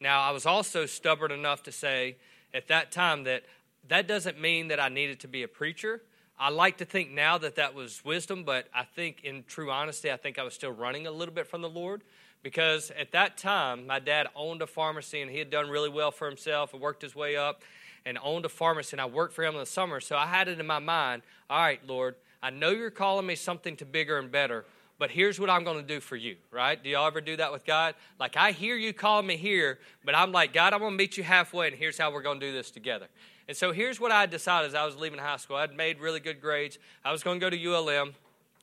Now, 0.00 0.20
I 0.20 0.32
was 0.32 0.44
also 0.44 0.84
stubborn 0.84 1.32
enough 1.32 1.62
to 1.62 1.72
say 1.72 2.16
at 2.52 2.68
that 2.68 2.92
time 2.92 3.24
that 3.24 3.44
that 3.88 4.06
doesn't 4.06 4.38
mean 4.38 4.68
that 4.68 4.78
I 4.78 4.90
needed 4.90 5.20
to 5.20 5.28
be 5.28 5.44
a 5.44 5.48
preacher. 5.48 6.02
I 6.38 6.50
like 6.50 6.76
to 6.76 6.84
think 6.84 7.10
now 7.10 7.38
that 7.38 7.56
that 7.56 7.74
was 7.74 8.04
wisdom, 8.04 8.44
but 8.44 8.68
I 8.74 8.84
think 8.84 9.24
in 9.24 9.44
true 9.48 9.70
honesty, 9.70 10.12
I 10.12 10.18
think 10.18 10.38
I 10.38 10.42
was 10.42 10.52
still 10.52 10.72
running 10.72 11.06
a 11.06 11.10
little 11.10 11.34
bit 11.34 11.46
from 11.46 11.62
the 11.62 11.70
Lord 11.70 12.02
because 12.42 12.92
at 12.98 13.12
that 13.12 13.38
time, 13.38 13.86
my 13.86 13.98
dad 13.98 14.26
owned 14.36 14.60
a 14.60 14.66
pharmacy 14.66 15.22
and 15.22 15.30
he 15.30 15.38
had 15.38 15.48
done 15.48 15.70
really 15.70 15.88
well 15.88 16.10
for 16.10 16.28
himself 16.28 16.74
and 16.74 16.82
worked 16.82 17.00
his 17.00 17.16
way 17.16 17.34
up 17.34 17.62
and 18.04 18.18
owned 18.22 18.44
a 18.44 18.48
pharmacy, 18.48 18.94
and 18.94 19.00
I 19.00 19.06
worked 19.06 19.34
for 19.34 19.44
him 19.44 19.54
in 19.54 19.60
the 19.60 19.66
summer. 19.66 20.00
So 20.00 20.16
I 20.16 20.26
had 20.26 20.48
it 20.48 20.60
in 20.60 20.66
my 20.66 20.78
mind 20.78 21.22
all 21.50 21.60
right, 21.60 21.80
Lord, 21.86 22.14
I 22.42 22.50
know 22.50 22.70
you're 22.70 22.90
calling 22.90 23.24
me 23.24 23.34
something 23.34 23.74
to 23.76 23.86
bigger 23.86 24.18
and 24.18 24.30
better, 24.30 24.66
but 24.98 25.10
here's 25.10 25.40
what 25.40 25.48
I'm 25.48 25.64
going 25.64 25.78
to 25.78 25.86
do 25.86 25.98
for 25.98 26.14
you, 26.14 26.36
right? 26.50 26.82
Do 26.82 26.90
y'all 26.90 27.06
ever 27.06 27.22
do 27.22 27.36
that 27.36 27.52
with 27.52 27.64
God? 27.64 27.94
Like, 28.20 28.36
I 28.36 28.52
hear 28.52 28.76
you 28.76 28.92
calling 28.92 29.26
me 29.26 29.38
here, 29.38 29.78
but 30.04 30.14
I'm 30.14 30.30
like, 30.30 30.52
God, 30.52 30.74
I'm 30.74 30.80
going 30.80 30.92
to 30.92 30.96
meet 30.96 31.16
you 31.16 31.24
halfway, 31.24 31.68
and 31.68 31.76
here's 31.76 31.96
how 31.96 32.12
we're 32.12 32.22
going 32.22 32.38
to 32.38 32.46
do 32.46 32.52
this 32.52 32.70
together. 32.70 33.06
And 33.48 33.56
so 33.56 33.72
here's 33.72 33.98
what 33.98 34.12
I 34.12 34.26
decided 34.26 34.68
as 34.68 34.74
I 34.74 34.84
was 34.84 34.96
leaving 34.96 35.18
high 35.18 35.38
school. 35.38 35.56
I'd 35.56 35.74
made 35.74 36.00
really 36.00 36.20
good 36.20 36.38
grades. 36.38 36.78
I 37.02 37.12
was 37.12 37.22
going 37.22 37.40
to 37.40 37.46
go 37.46 37.48
to 37.48 37.56
ULM, 37.56 38.14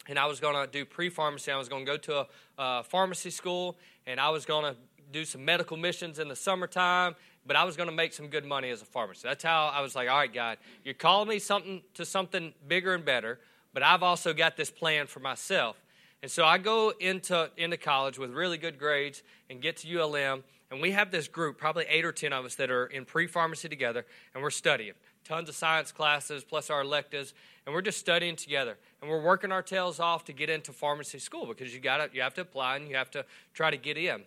and 0.07 0.19
I 0.19 0.27
was 0.27 0.39
going 0.39 0.63
to 0.63 0.71
do 0.71 0.85
pre 0.85 1.09
pharmacy. 1.09 1.51
I 1.51 1.57
was 1.57 1.67
going 1.67 1.87
to 1.87 1.91
go 1.91 1.97
to 1.97 2.17
a, 2.19 2.27
a 2.59 2.83
pharmacy 2.83 3.31
school, 3.31 3.77
and 4.05 4.19
I 4.19 4.29
was 4.29 4.45
going 4.45 4.71
to 4.71 4.79
do 5.11 5.25
some 5.25 5.43
medical 5.43 5.75
missions 5.75 6.19
in 6.19 6.27
the 6.27 6.35
summertime 6.35 7.15
but 7.45 7.55
I 7.55 7.63
was 7.63 7.75
going 7.77 7.89
to 7.89 7.95
make 7.95 8.13
some 8.13 8.27
good 8.27 8.45
money 8.45 8.69
as 8.69 8.81
a 8.81 8.85
pharmacist. 8.85 9.23
That's 9.23 9.43
how 9.43 9.67
I 9.67 9.81
was 9.81 9.95
like, 9.95 10.09
all 10.09 10.17
right, 10.17 10.33
God, 10.33 10.57
you're 10.83 10.93
calling 10.93 11.29
me 11.29 11.39
something 11.39 11.81
to 11.93 12.05
something 12.05 12.53
bigger 12.67 12.93
and 12.93 13.05
better, 13.05 13.39
but 13.73 13.83
I've 13.83 14.03
also 14.03 14.33
got 14.33 14.57
this 14.57 14.71
plan 14.71 15.07
for 15.07 15.19
myself. 15.19 15.77
And 16.21 16.31
so 16.31 16.43
I 16.43 16.57
go 16.57 16.91
into, 16.99 17.51
into 17.57 17.77
college 17.77 18.17
with 18.17 18.31
really 18.31 18.57
good 18.57 18.79
grades 18.79 19.21
and 19.49 19.61
get 19.61 19.77
to 19.77 19.99
ULM, 19.99 20.43
and 20.71 20.81
we 20.81 20.91
have 20.91 21.11
this 21.11 21.27
group, 21.27 21.57
probably 21.57 21.85
eight 21.87 22.03
or 22.03 22.11
10 22.11 22.33
of 22.33 22.45
us, 22.45 22.55
that 22.55 22.71
are 22.71 22.87
in 22.87 23.05
pre 23.05 23.27
pharmacy 23.27 23.69
together, 23.69 24.05
and 24.33 24.41
we're 24.41 24.49
studying. 24.49 24.93
Tons 25.23 25.49
of 25.49 25.55
science 25.55 25.91
classes, 25.91 26.43
plus 26.43 26.69
our 26.69 26.81
electives, 26.81 27.33
and 27.65 27.73
we're 27.73 27.81
just 27.81 27.99
studying 27.99 28.35
together. 28.35 28.77
And 29.01 29.09
we're 29.09 29.21
working 29.21 29.51
our 29.51 29.61
tails 29.61 29.99
off 29.99 30.25
to 30.25 30.33
get 30.33 30.49
into 30.49 30.71
pharmacy 30.71 31.19
school 31.19 31.45
because 31.45 31.73
you, 31.73 31.79
gotta, 31.79 32.09
you 32.13 32.21
have 32.21 32.33
to 32.35 32.41
apply 32.41 32.77
and 32.77 32.89
you 32.89 32.95
have 32.95 33.11
to 33.11 33.25
try 33.53 33.69
to 33.69 33.77
get 33.77 33.97
in. 33.97 34.23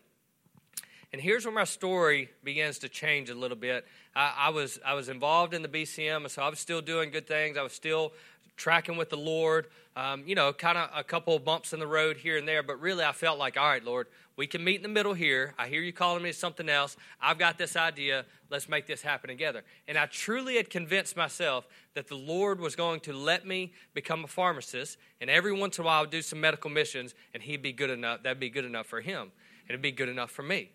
And 1.13 1.23
here's 1.23 1.47
where 1.47 1.55
my 1.55 1.65
story 1.65 2.29
begins 2.45 2.79
to 2.81 2.89
change 2.89 3.31
a 3.31 3.35
little 3.35 3.57
bit. 3.57 3.87
I, 4.15 4.35
I, 4.37 4.49
was 4.51 4.79
I 4.85 4.95
was 4.95 5.09
involved 5.09 5.55
in 5.55 5.63
the 5.63 5.69
BCM, 5.69 6.29
so 6.29 6.43
I 6.43 6.51
was 6.51 6.59
still 6.59 6.83
doing 6.83 7.11
good 7.11 7.27
things. 7.27 7.57
I 7.57 7.63
was 7.63 7.73
still 7.73 8.13
tracking 8.57 8.97
with 8.97 9.09
the 9.09 9.17
Lord. 9.17 9.69
Um, 9.97 10.23
you 10.27 10.35
know, 10.35 10.53
kind 10.53 10.77
of 10.77 10.91
a 10.95 11.03
couple 11.03 11.35
of 11.35 11.45
bumps 11.45 11.73
in 11.73 11.81
the 11.81 11.87
road 11.87 12.19
here 12.19 12.37
and 12.37 12.47
there, 12.47 12.63
but 12.63 12.81
really 12.81 13.05
I 13.05 13.13
felt 13.13 13.39
like, 13.39 13.57
all 13.57 13.67
right, 13.67 13.83
Lord, 13.83 14.07
we 14.37 14.47
can 14.47 14.63
meet 14.63 14.77
in 14.77 14.83
the 14.83 14.89
middle 14.89 15.15
here. 15.15 15.55
I 15.59 15.67
hear 15.67 15.81
you 15.81 15.93
calling 15.93 16.23
me 16.23 16.31
to 16.31 16.37
something 16.37 16.69
else. 16.69 16.97
I've 17.21 17.39
got 17.39 17.59
this 17.59 17.75
idea. 17.75 18.25
Let's 18.51 18.69
make 18.69 18.87
this 18.87 19.03
happen 19.03 19.29
together. 19.29 19.65
And 19.89 19.97
I 19.97 20.07
truly 20.07 20.57
had 20.57 20.71
convinced 20.71 21.17
myself 21.17 21.67
that 21.95 22.07
the 22.07 22.17
Lord 22.17 22.61
was 22.61 22.77
going 22.77 23.01
to 23.01 23.13
let 23.13 23.47
me 23.47 23.73
become 23.95 24.25
a 24.25 24.29
pharmacist, 24.29 24.99
and 25.21 25.31
every 25.31 25.53
once 25.53 25.79
in 25.79 25.85
a 25.85 25.87
while 25.87 25.99
I 25.99 26.01
would 26.03 26.11
do 26.11 26.23
some 26.23 26.41
medical 26.41 26.71
missions, 26.71 27.15
and 27.33 27.43
He'd 27.43 27.63
be 27.63 27.73
good 27.73 27.91
enough. 27.91 28.23
That'd 28.23 28.39
be 28.39 28.51
good 28.51 28.67
enough 28.67 28.87
for 28.87 29.01
Him, 29.01 29.23
and 29.23 29.71
it'd 29.71 29.83
be 29.83 29.91
good 29.91 30.11
enough 30.11 30.31
for 30.31 30.43
me. 30.43 30.71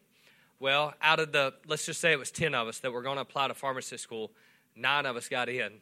Well, 0.64 0.94
out 1.02 1.20
of 1.20 1.34
the, 1.34 1.54
let's 1.68 1.86
just 1.86 2.00
say 2.00 2.14
it 2.14 2.20
was 2.20 2.32
10 2.32 2.56
of 2.56 2.70
us 2.70 2.80
that 2.80 2.94
were 2.94 3.02
going 3.02 3.18
to 3.18 3.22
apply 3.24 3.50
to 3.50 3.54
pharmacy 3.54 3.98
school, 3.98 4.32
nine 4.78 5.06
of 5.06 5.18
us 5.18 5.28
got 5.28 5.50
in, 5.50 5.74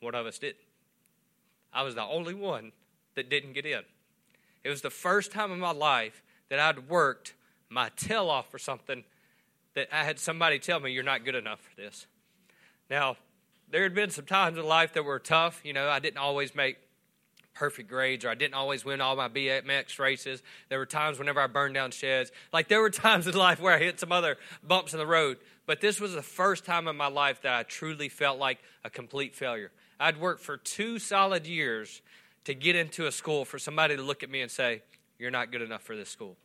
one 0.00 0.14
of 0.14 0.24
us 0.24 0.38
didn't. 0.38 0.56
I 1.70 1.82
was 1.82 1.96
the 1.96 2.02
only 2.02 2.32
one 2.32 2.72
that 3.14 3.28
didn't 3.28 3.52
get 3.52 3.66
in. 3.66 3.82
It 4.64 4.70
was 4.70 4.80
the 4.80 4.88
first 4.88 5.32
time 5.32 5.52
in 5.52 5.60
my 5.60 5.72
life 5.72 6.22
that 6.48 6.58
I'd 6.58 6.88
worked 6.88 7.34
my 7.68 7.90
tail 7.94 8.30
off 8.30 8.50
for 8.50 8.58
something 8.58 9.04
that 9.74 9.88
I 9.92 10.04
had 10.04 10.18
somebody 10.18 10.60
tell 10.60 10.80
me, 10.80 10.92
You're 10.92 11.02
not 11.02 11.26
good 11.26 11.34
enough 11.34 11.60
for 11.60 11.76
this. 11.78 12.06
Now, 12.88 13.18
there 13.70 13.82
had 13.82 13.94
been 13.94 14.08
some 14.08 14.24
times 14.24 14.56
in 14.56 14.64
life 14.64 14.94
that 14.94 15.02
were 15.02 15.18
tough. 15.18 15.60
You 15.62 15.74
know, 15.74 15.90
I 15.90 15.98
didn't 15.98 16.16
always 16.16 16.54
make 16.54 16.78
perfect 17.56 17.88
grades 17.88 18.24
or 18.24 18.30
I 18.30 18.34
didn't 18.34 18.54
always 18.54 18.84
win 18.84 19.00
all 19.00 19.16
my 19.16 19.28
BMX 19.28 19.98
races. 19.98 20.42
There 20.68 20.78
were 20.78 20.86
times 20.86 21.18
whenever 21.18 21.40
I 21.40 21.46
burned 21.46 21.74
down 21.74 21.90
sheds. 21.90 22.30
Like 22.52 22.68
there 22.68 22.80
were 22.80 22.90
times 23.06 23.26
in 23.26 23.34
life 23.34 23.60
where 23.60 23.74
I 23.74 23.78
hit 23.78 23.98
some 23.98 24.12
other 24.12 24.36
bumps 24.62 24.92
in 24.92 24.98
the 24.98 25.06
road. 25.06 25.38
But 25.66 25.80
this 25.80 26.00
was 26.00 26.14
the 26.14 26.22
first 26.22 26.64
time 26.64 26.86
in 26.86 26.96
my 26.96 27.08
life 27.08 27.42
that 27.42 27.54
I 27.54 27.62
truly 27.64 28.08
felt 28.08 28.38
like 28.38 28.58
a 28.84 28.90
complete 28.90 29.34
failure. 29.34 29.72
I'd 29.98 30.20
worked 30.20 30.42
for 30.42 30.56
two 30.56 30.98
solid 30.98 31.46
years 31.46 32.02
to 32.44 32.54
get 32.54 32.76
into 32.76 33.06
a 33.06 33.12
school 33.12 33.44
for 33.44 33.58
somebody 33.58 33.96
to 33.96 34.02
look 34.02 34.22
at 34.22 34.30
me 34.30 34.42
and 34.42 34.50
say, 34.50 34.82
You're 35.18 35.30
not 35.30 35.50
good 35.50 35.62
enough 35.62 35.82
for 35.82 35.96
this 35.96 36.08
school. 36.08 36.36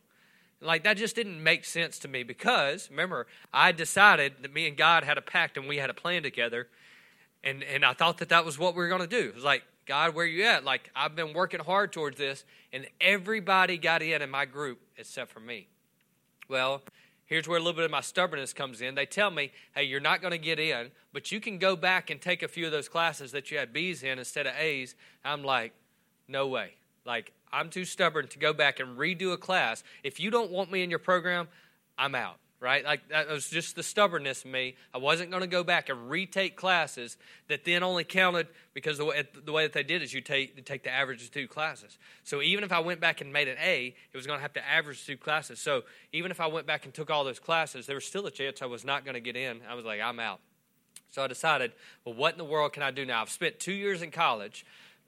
Like 0.60 0.84
that 0.84 0.96
just 0.96 1.16
didn't 1.16 1.42
make 1.42 1.64
sense 1.64 1.98
to 2.00 2.08
me 2.08 2.22
because 2.22 2.88
remember, 2.90 3.26
I 3.52 3.72
decided 3.72 4.34
that 4.42 4.52
me 4.52 4.66
and 4.66 4.76
God 4.76 5.04
had 5.04 5.18
a 5.18 5.22
pact 5.22 5.56
and 5.56 5.68
we 5.68 5.76
had 5.76 5.90
a 5.90 5.94
plan 5.94 6.22
together. 6.22 6.68
And, 7.44 7.64
and 7.64 7.84
I 7.84 7.92
thought 7.92 8.18
that 8.18 8.28
that 8.28 8.44
was 8.44 8.58
what 8.58 8.74
we 8.74 8.82
were 8.82 8.88
going 8.88 9.00
to 9.00 9.06
do. 9.06 9.28
It 9.28 9.34
was 9.34 9.44
like, 9.44 9.64
God, 9.86 10.14
where 10.14 10.26
you 10.26 10.44
at? 10.44 10.64
Like, 10.64 10.90
I've 10.94 11.16
been 11.16 11.32
working 11.32 11.60
hard 11.60 11.92
towards 11.92 12.16
this, 12.16 12.44
and 12.72 12.86
everybody 13.00 13.78
got 13.78 14.02
in 14.02 14.22
in 14.22 14.30
my 14.30 14.44
group 14.44 14.80
except 14.96 15.32
for 15.32 15.40
me. 15.40 15.66
Well, 16.48 16.82
here's 17.26 17.48
where 17.48 17.58
a 17.58 17.60
little 17.60 17.76
bit 17.76 17.84
of 17.84 17.90
my 17.90 18.00
stubbornness 18.00 18.52
comes 18.52 18.80
in. 18.80 18.94
They 18.94 19.06
tell 19.06 19.30
me, 19.30 19.52
hey, 19.74 19.84
you're 19.84 20.00
not 20.00 20.20
going 20.20 20.32
to 20.32 20.38
get 20.38 20.60
in, 20.60 20.90
but 21.12 21.32
you 21.32 21.40
can 21.40 21.58
go 21.58 21.74
back 21.74 22.10
and 22.10 22.20
take 22.20 22.42
a 22.42 22.48
few 22.48 22.66
of 22.66 22.72
those 22.72 22.88
classes 22.88 23.32
that 23.32 23.50
you 23.50 23.58
had 23.58 23.72
B's 23.72 24.02
in 24.02 24.18
instead 24.18 24.46
of 24.46 24.54
A's. 24.56 24.94
I'm 25.24 25.42
like, 25.42 25.72
no 26.28 26.46
way. 26.46 26.74
Like, 27.04 27.32
I'm 27.52 27.68
too 27.68 27.84
stubborn 27.84 28.28
to 28.28 28.38
go 28.38 28.52
back 28.52 28.80
and 28.80 28.96
redo 28.96 29.32
a 29.32 29.36
class. 29.36 29.82
If 30.04 30.20
you 30.20 30.30
don't 30.30 30.50
want 30.50 30.70
me 30.70 30.82
in 30.82 30.90
your 30.90 30.98
program, 30.98 31.48
I'm 31.98 32.14
out 32.14 32.36
right? 32.62 32.84
Like 32.84 33.08
that 33.08 33.28
was 33.28 33.48
just 33.48 33.74
the 33.74 33.82
stubbornness 33.82 34.44
in 34.44 34.52
me. 34.52 34.76
I 34.94 34.98
wasn't 34.98 35.30
going 35.30 35.42
to 35.42 35.48
go 35.48 35.64
back 35.64 35.88
and 35.88 36.08
retake 36.08 36.56
classes 36.56 37.16
that 37.48 37.64
then 37.64 37.82
only 37.82 38.04
counted 38.04 38.46
because 38.72 38.98
the 38.98 39.04
way, 39.04 39.24
the 39.44 39.52
way 39.52 39.64
that 39.64 39.72
they 39.72 39.82
did 39.82 40.00
is 40.00 40.14
you 40.14 40.20
take 40.20 40.64
take 40.64 40.84
the 40.84 40.90
average 40.90 41.22
of 41.24 41.32
two 41.32 41.48
classes. 41.48 41.98
So 42.22 42.40
even 42.40 42.62
if 42.62 42.72
I 42.72 42.78
went 42.78 43.00
back 43.00 43.20
and 43.20 43.32
made 43.32 43.48
an 43.48 43.58
A, 43.60 43.94
it 44.12 44.16
was 44.16 44.26
going 44.26 44.38
to 44.38 44.42
have 44.42 44.52
to 44.54 44.66
average 44.66 45.04
two 45.04 45.16
classes. 45.16 45.60
So 45.60 45.82
even 46.12 46.30
if 46.30 46.40
I 46.40 46.46
went 46.46 46.66
back 46.66 46.84
and 46.84 46.94
took 46.94 47.10
all 47.10 47.24
those 47.24 47.40
classes, 47.40 47.86
there 47.86 47.96
was 47.96 48.04
still 48.04 48.26
a 48.26 48.30
chance 48.30 48.62
I 48.62 48.66
was 48.66 48.84
not 48.84 49.04
going 49.04 49.14
to 49.14 49.20
get 49.20 49.36
in. 49.36 49.60
I 49.68 49.74
was 49.74 49.84
like, 49.84 50.00
I'm 50.00 50.20
out. 50.20 50.40
So 51.10 51.22
I 51.22 51.26
decided, 51.26 51.72
well, 52.04 52.14
what 52.14 52.32
in 52.32 52.38
the 52.38 52.44
world 52.44 52.72
can 52.72 52.82
I 52.82 52.90
do 52.90 53.04
now? 53.04 53.20
I've 53.20 53.28
spent 53.28 53.58
two 53.58 53.74
years 53.74 54.00
in 54.00 54.10
college 54.10 54.64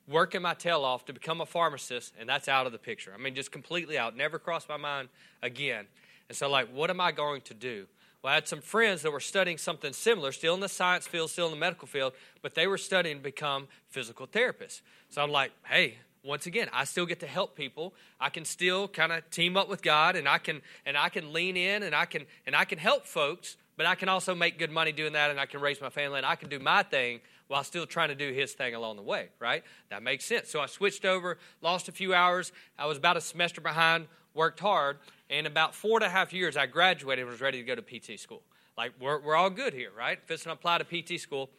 working 0.07 0.43
my 0.43 0.55
tail 0.55 0.85
off 0.85 1.07
to 1.07 1.13
become 1.13 1.41
a 1.41 1.47
pharmacist, 1.47 2.13
and 2.19 2.29
that's 2.29 2.49
out 2.49 2.67
of 2.67 2.73
the 2.73 2.79
picture. 2.79 3.13
I 3.15 3.21
mean, 3.21 3.35
just 3.35 3.51
completely 3.51 3.97
out. 3.97 4.17
Never 4.17 4.39
crossed 4.39 4.69
my 4.69 4.77
mind 4.77 5.09
again. 5.43 5.87
And 6.29 6.37
so, 6.37 6.49
like, 6.49 6.69
what 6.73 6.91
am 6.91 7.01
I 7.01 7.13
going 7.13 7.43
to 7.43 7.55
do? 7.55 7.87
Well, 8.23 8.33
I 8.33 8.37
had 8.37 8.49
some 8.49 8.63
friends 8.63 9.03
that 9.03 9.11
were 9.11 9.21
studying 9.21 9.59
something 9.59 9.93
similar, 9.93 10.33
still 10.33 10.55
in 10.55 10.61
the 10.61 10.69
science 10.69 11.07
field, 11.07 11.31
still 11.31 11.45
in 11.47 11.53
the 11.53 11.59
medical 11.59 11.87
field, 11.87 12.15
but 12.41 12.55
they 12.55 12.67
were 12.67 12.79
studying 12.79 13.19
to 13.19 13.23
become 13.23 13.69
physical 13.91 14.27
therapists. 14.27 14.81
So 15.11 15.23
I'm 15.23 15.31
like, 15.31 15.53
hey, 15.65 15.99
once 16.25 16.47
again, 16.47 16.69
I 16.73 16.85
still 16.85 17.05
get 17.05 17.21
to 17.21 17.27
help 17.27 17.55
people. 17.55 17.93
I 18.19 18.31
can 18.31 18.47
still 18.47 18.89
kind 18.89 19.13
of 19.13 19.29
team 19.31 19.59
up 19.59 19.69
with 19.69 19.83
God, 19.83 20.17
and 20.17 20.27
I 20.27 20.39
can 20.39 20.63
and 20.87 20.97
I 20.97 21.11
can 21.11 21.33
lean 21.33 21.57
in, 21.57 21.83
and 21.83 21.95
I 21.95 22.07
can 22.07 22.25
and 22.47 22.57
I 22.57 22.65
can 22.65 22.79
help 22.79 23.07
folks. 23.07 23.57
But 23.77 23.87
I 23.87 23.97
can 23.97 24.09
also 24.09 24.37
make 24.37 24.59
good 24.59 24.71
money 24.71 24.93
doing 24.93 25.15
that, 25.15 25.31
and 25.31 25.39
I 25.39 25.47
can 25.47 25.61
raise 25.61 25.81
my 25.81 25.91
family, 25.91 26.19
and 26.19 26.27
I 26.27 26.37
can 26.37 26.49
do 26.49 26.61
my 26.61 26.85
thing 26.85 27.21
while 27.49 27.65
still 27.65 27.87
trying 27.87 28.09
to 28.09 28.15
do 28.15 28.33
his 28.33 28.53
thing 28.53 28.75
along 28.75 28.97
the 28.97 29.03
way. 29.03 29.29
Right? 29.39 29.65
That 29.91 30.03
makes 30.03 30.25
sense. 30.25 30.49
So 30.49 30.61
I 30.61 30.67
switched 30.67 31.05
over, 31.05 31.39
lost 31.61 31.89
a 31.89 31.93
few 31.93 32.15
hours. 32.15 32.53
I 32.79 32.87
was 32.87 32.97
about 32.97 33.19
a 33.19 33.21
semester 33.21 33.61
behind, 33.61 34.07
worked 34.35 34.61
hard, 34.61 34.99
in 35.29 35.47
about 35.47 35.75
four 35.75 35.99
and 35.99 36.05
a 36.05 36.11
half 36.11 36.33
years, 36.33 36.57
I 36.57 36.67
graduated 36.67 37.23
and 37.23 37.31
was 37.31 37.41
ready 37.41 37.59
to 37.59 37.65
go 37.65 37.75
to 37.75 37.83
PT 37.83 38.19
school. 38.19 38.43
Like, 38.77 38.93
we're, 39.01 39.21
we're 39.21 39.37
all 39.37 39.51
good 39.51 39.73
here, 39.73 39.91
right? 39.97 40.19
Fixing 40.25 40.51
to 40.51 40.55
apply 40.55 40.79
to 40.79 40.85
PT 40.85 41.21
school. 41.21 41.51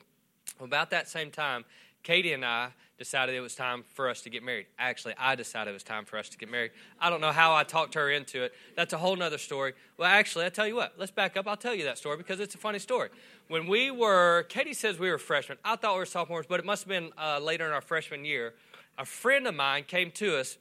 About 0.59 0.91
that 0.91 1.09
same 1.09 1.31
time, 1.31 1.65
Katie 2.03 2.33
and 2.33 2.45
I 2.45 2.69
decided 2.97 3.35
it 3.35 3.41
was 3.41 3.55
time 3.55 3.83
for 3.93 4.09
us 4.09 4.21
to 4.21 4.29
get 4.29 4.43
married. 4.43 4.67
Actually, 4.77 5.15
I 5.17 5.35
decided 5.35 5.71
it 5.71 5.73
was 5.73 5.83
time 5.83 6.05
for 6.05 6.17
us 6.17 6.29
to 6.29 6.37
get 6.37 6.49
married. 6.49 6.71
I 6.99 7.09
don't 7.09 7.19
know 7.19 7.31
how 7.31 7.53
I 7.53 7.63
talked 7.63 7.95
her 7.95 8.11
into 8.11 8.43
it. 8.43 8.53
That's 8.75 8.93
a 8.93 8.97
whole 8.97 9.21
other 9.21 9.37
story. 9.37 9.73
Well, 9.97 10.07
actually, 10.07 10.45
I 10.45 10.49
tell 10.49 10.67
you 10.67 10.75
what, 10.75 10.93
let's 10.97 11.11
back 11.11 11.35
up. 11.35 11.47
I'll 11.47 11.57
tell 11.57 11.73
you 11.73 11.83
that 11.85 11.97
story 11.97 12.17
because 12.17 12.39
it's 12.39 12.55
a 12.55 12.59
funny 12.59 12.79
story. 12.79 13.09
When 13.47 13.67
we 13.67 13.91
were, 13.91 14.43
Katie 14.49 14.73
says 14.73 14.99
we 14.99 15.09
were 15.09 15.17
freshmen. 15.17 15.57
I 15.65 15.75
thought 15.75 15.93
we 15.93 15.99
were 15.99 16.05
sophomores, 16.05 16.45
but 16.47 16.59
it 16.59 16.65
must 16.65 16.83
have 16.83 16.89
been 16.89 17.11
uh, 17.17 17.39
later 17.39 17.65
in 17.65 17.73
our 17.73 17.81
freshman 17.81 18.23
year. 18.23 18.53
A 18.97 19.05
friend 19.05 19.45
of 19.45 19.55
mine 19.55 19.83
came 19.85 20.11
to 20.11 20.37
us, 20.37 20.57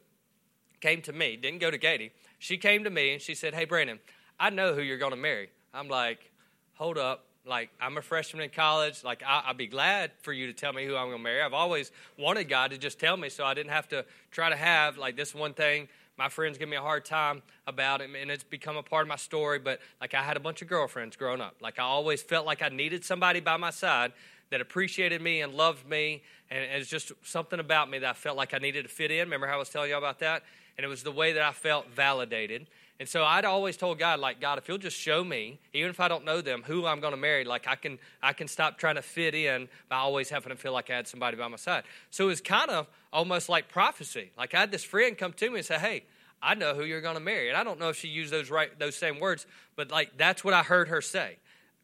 came 0.84 1.00
to 1.00 1.14
me, 1.14 1.36
didn't 1.36 1.60
go 1.60 1.70
to 1.70 1.78
Katie, 1.78 2.12
she 2.38 2.58
came 2.58 2.84
to 2.84 2.90
me 2.90 3.14
and 3.14 3.22
she 3.22 3.34
said, 3.34 3.54
Hey, 3.54 3.64
Brandon, 3.64 3.98
I 4.38 4.50
know 4.50 4.74
who 4.74 4.82
you're 4.82 4.98
going 4.98 5.12
to 5.12 5.16
marry. 5.16 5.48
I'm 5.72 5.88
like, 5.88 6.30
Hold 6.74 6.98
up. 6.98 7.24
Like, 7.46 7.70
I'm 7.80 7.96
a 7.98 8.02
freshman 8.02 8.42
in 8.42 8.50
college. 8.50 9.04
Like, 9.04 9.22
I, 9.26 9.44
would 9.48 9.58
be 9.58 9.66
glad 9.66 10.12
for 10.22 10.32
you 10.32 10.46
to 10.46 10.54
tell 10.54 10.72
me 10.72 10.86
who 10.86 10.96
I'm 10.96 11.08
going 11.08 11.18
to 11.18 11.22
marry. 11.22 11.42
I've 11.42 11.52
always 11.52 11.92
wanted 12.18 12.44
God 12.44 12.70
to 12.70 12.78
just 12.78 12.98
tell 12.98 13.18
me 13.18 13.28
so 13.28 13.44
I 13.44 13.52
didn't 13.52 13.70
have 13.70 13.86
to 13.88 14.06
try 14.30 14.48
to 14.48 14.56
have, 14.56 14.96
like, 14.96 15.14
this 15.14 15.34
one 15.34 15.52
thing 15.52 15.88
my 16.16 16.28
friends 16.28 16.58
give 16.58 16.68
me 16.68 16.76
a 16.76 16.80
hard 16.80 17.04
time 17.04 17.42
about 17.66 18.00
it, 18.00 18.08
and 18.18 18.30
it's 18.30 18.44
become 18.44 18.76
a 18.76 18.82
part 18.82 19.02
of 19.02 19.08
my 19.08 19.16
story. 19.16 19.58
But 19.58 19.80
like 20.00 20.14
I 20.14 20.22
had 20.22 20.36
a 20.36 20.40
bunch 20.40 20.62
of 20.62 20.68
girlfriends 20.68 21.16
growing 21.16 21.40
up. 21.40 21.56
Like 21.60 21.78
I 21.78 21.82
always 21.82 22.22
felt 22.22 22.46
like 22.46 22.62
I 22.62 22.68
needed 22.68 23.04
somebody 23.04 23.40
by 23.40 23.56
my 23.56 23.70
side 23.70 24.12
that 24.50 24.60
appreciated 24.60 25.20
me 25.20 25.40
and 25.40 25.54
loved 25.54 25.88
me, 25.88 26.22
and 26.50 26.62
it's 26.80 26.88
just 26.88 27.12
something 27.22 27.58
about 27.58 27.90
me 27.90 27.98
that 27.98 28.10
I 28.10 28.12
felt 28.12 28.36
like 28.36 28.54
I 28.54 28.58
needed 28.58 28.84
to 28.84 28.88
fit 28.88 29.10
in. 29.10 29.20
Remember 29.20 29.46
how 29.46 29.54
I 29.54 29.58
was 29.58 29.70
telling 29.70 29.90
you 29.90 29.96
about 29.96 30.20
that? 30.20 30.44
And 30.76 30.84
it 30.84 30.88
was 30.88 31.02
the 31.02 31.12
way 31.12 31.32
that 31.32 31.42
I 31.42 31.52
felt 31.52 31.88
validated. 31.90 32.66
And 33.00 33.08
so 33.08 33.24
I'd 33.24 33.44
always 33.44 33.76
told 33.76 33.98
God, 33.98 34.20
like, 34.20 34.40
God, 34.40 34.58
if 34.58 34.68
you'll 34.68 34.78
just 34.78 34.96
show 34.96 35.24
me, 35.24 35.58
even 35.72 35.90
if 35.90 35.98
I 35.98 36.06
don't 36.06 36.24
know 36.24 36.40
them, 36.40 36.62
who 36.64 36.86
I'm 36.86 37.00
going 37.00 37.12
to 37.12 37.18
marry, 37.18 37.44
like 37.44 37.66
I 37.66 37.74
can, 37.74 37.98
I 38.22 38.32
can 38.32 38.46
stop 38.46 38.78
trying 38.78 38.94
to 38.94 39.02
fit 39.02 39.34
in 39.34 39.68
by 39.88 39.96
always 39.96 40.30
having 40.30 40.50
to 40.50 40.56
feel 40.56 40.72
like 40.72 40.90
I 40.90 40.96
had 40.96 41.08
somebody 41.08 41.36
by 41.36 41.48
my 41.48 41.56
side. 41.56 41.82
So 42.10 42.24
it 42.24 42.28
was 42.28 42.40
kind 42.40 42.70
of 42.70 42.86
almost 43.12 43.48
like 43.48 43.68
prophecy. 43.68 44.30
Like 44.38 44.54
I 44.54 44.60
had 44.60 44.70
this 44.70 44.84
friend 44.84 45.18
come 45.18 45.32
to 45.32 45.50
me 45.50 45.58
and 45.58 45.66
say, 45.66 45.78
Hey, 45.78 46.04
I 46.40 46.54
know 46.54 46.74
who 46.74 46.84
you're 46.84 47.00
going 47.00 47.16
to 47.16 47.20
marry. 47.20 47.48
And 47.48 47.56
I 47.56 47.64
don't 47.64 47.80
know 47.80 47.88
if 47.88 47.96
she 47.96 48.08
used 48.08 48.32
those 48.32 48.50
right, 48.50 48.78
those 48.78 48.94
same 48.94 49.18
words, 49.18 49.46
but 49.76 49.90
like 49.90 50.16
that's 50.16 50.44
what 50.44 50.54
I 50.54 50.62
heard 50.62 50.88
her 50.88 51.00
say. 51.00 51.38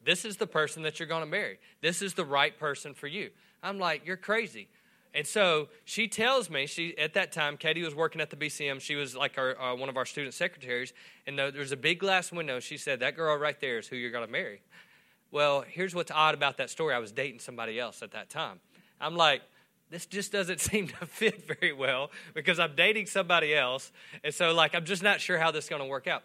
This 0.04 0.24
is 0.24 0.36
the 0.36 0.46
person 0.46 0.82
that 0.84 0.98
you're 0.98 1.08
going 1.08 1.24
to 1.24 1.30
marry. 1.30 1.58
This 1.80 2.02
is 2.02 2.14
the 2.14 2.24
right 2.24 2.56
person 2.58 2.94
for 2.94 3.06
you. 3.06 3.30
I'm 3.62 3.78
like, 3.78 4.06
you're 4.06 4.16
crazy. 4.16 4.68
And 5.12 5.26
so 5.26 5.68
she 5.84 6.06
tells 6.06 6.48
me, 6.48 6.66
she 6.66 6.96
at 6.96 7.14
that 7.14 7.32
time, 7.32 7.56
Katie 7.56 7.82
was 7.82 7.94
working 7.94 8.20
at 8.20 8.30
the 8.30 8.36
BCM. 8.36 8.80
She 8.80 8.94
was 8.94 9.16
like 9.16 9.38
our, 9.38 9.60
uh, 9.60 9.74
one 9.74 9.88
of 9.88 9.96
our 9.96 10.06
student 10.06 10.34
secretaries. 10.34 10.92
And 11.26 11.38
there's 11.38 11.72
a 11.72 11.76
big 11.76 11.98
glass 11.98 12.30
window. 12.30 12.60
She 12.60 12.76
said, 12.76 13.00
That 13.00 13.16
girl 13.16 13.36
right 13.36 13.60
there 13.60 13.78
is 13.78 13.88
who 13.88 13.96
you're 13.96 14.12
going 14.12 14.26
to 14.26 14.30
marry. 14.30 14.62
Well, 15.32 15.64
here's 15.66 15.94
what's 15.94 16.10
odd 16.10 16.34
about 16.34 16.58
that 16.58 16.70
story. 16.70 16.94
I 16.94 16.98
was 16.98 17.12
dating 17.12 17.40
somebody 17.40 17.78
else 17.78 18.02
at 18.02 18.12
that 18.12 18.30
time. 18.30 18.60
I'm 19.00 19.16
like, 19.16 19.42
this 19.90 20.06
just 20.06 20.32
doesn't 20.32 20.60
seem 20.60 20.88
to 20.88 21.06
fit 21.06 21.46
very 21.46 21.72
well 21.72 22.10
because 22.34 22.58
I'm 22.58 22.74
dating 22.76 23.06
somebody 23.06 23.54
else. 23.54 23.92
And 24.22 24.32
so, 24.32 24.52
like, 24.52 24.74
I'm 24.74 24.84
just 24.84 25.02
not 25.02 25.20
sure 25.20 25.38
how 25.38 25.50
this 25.50 25.64
is 25.64 25.70
going 25.70 25.82
to 25.82 25.88
work 25.88 26.06
out. 26.06 26.22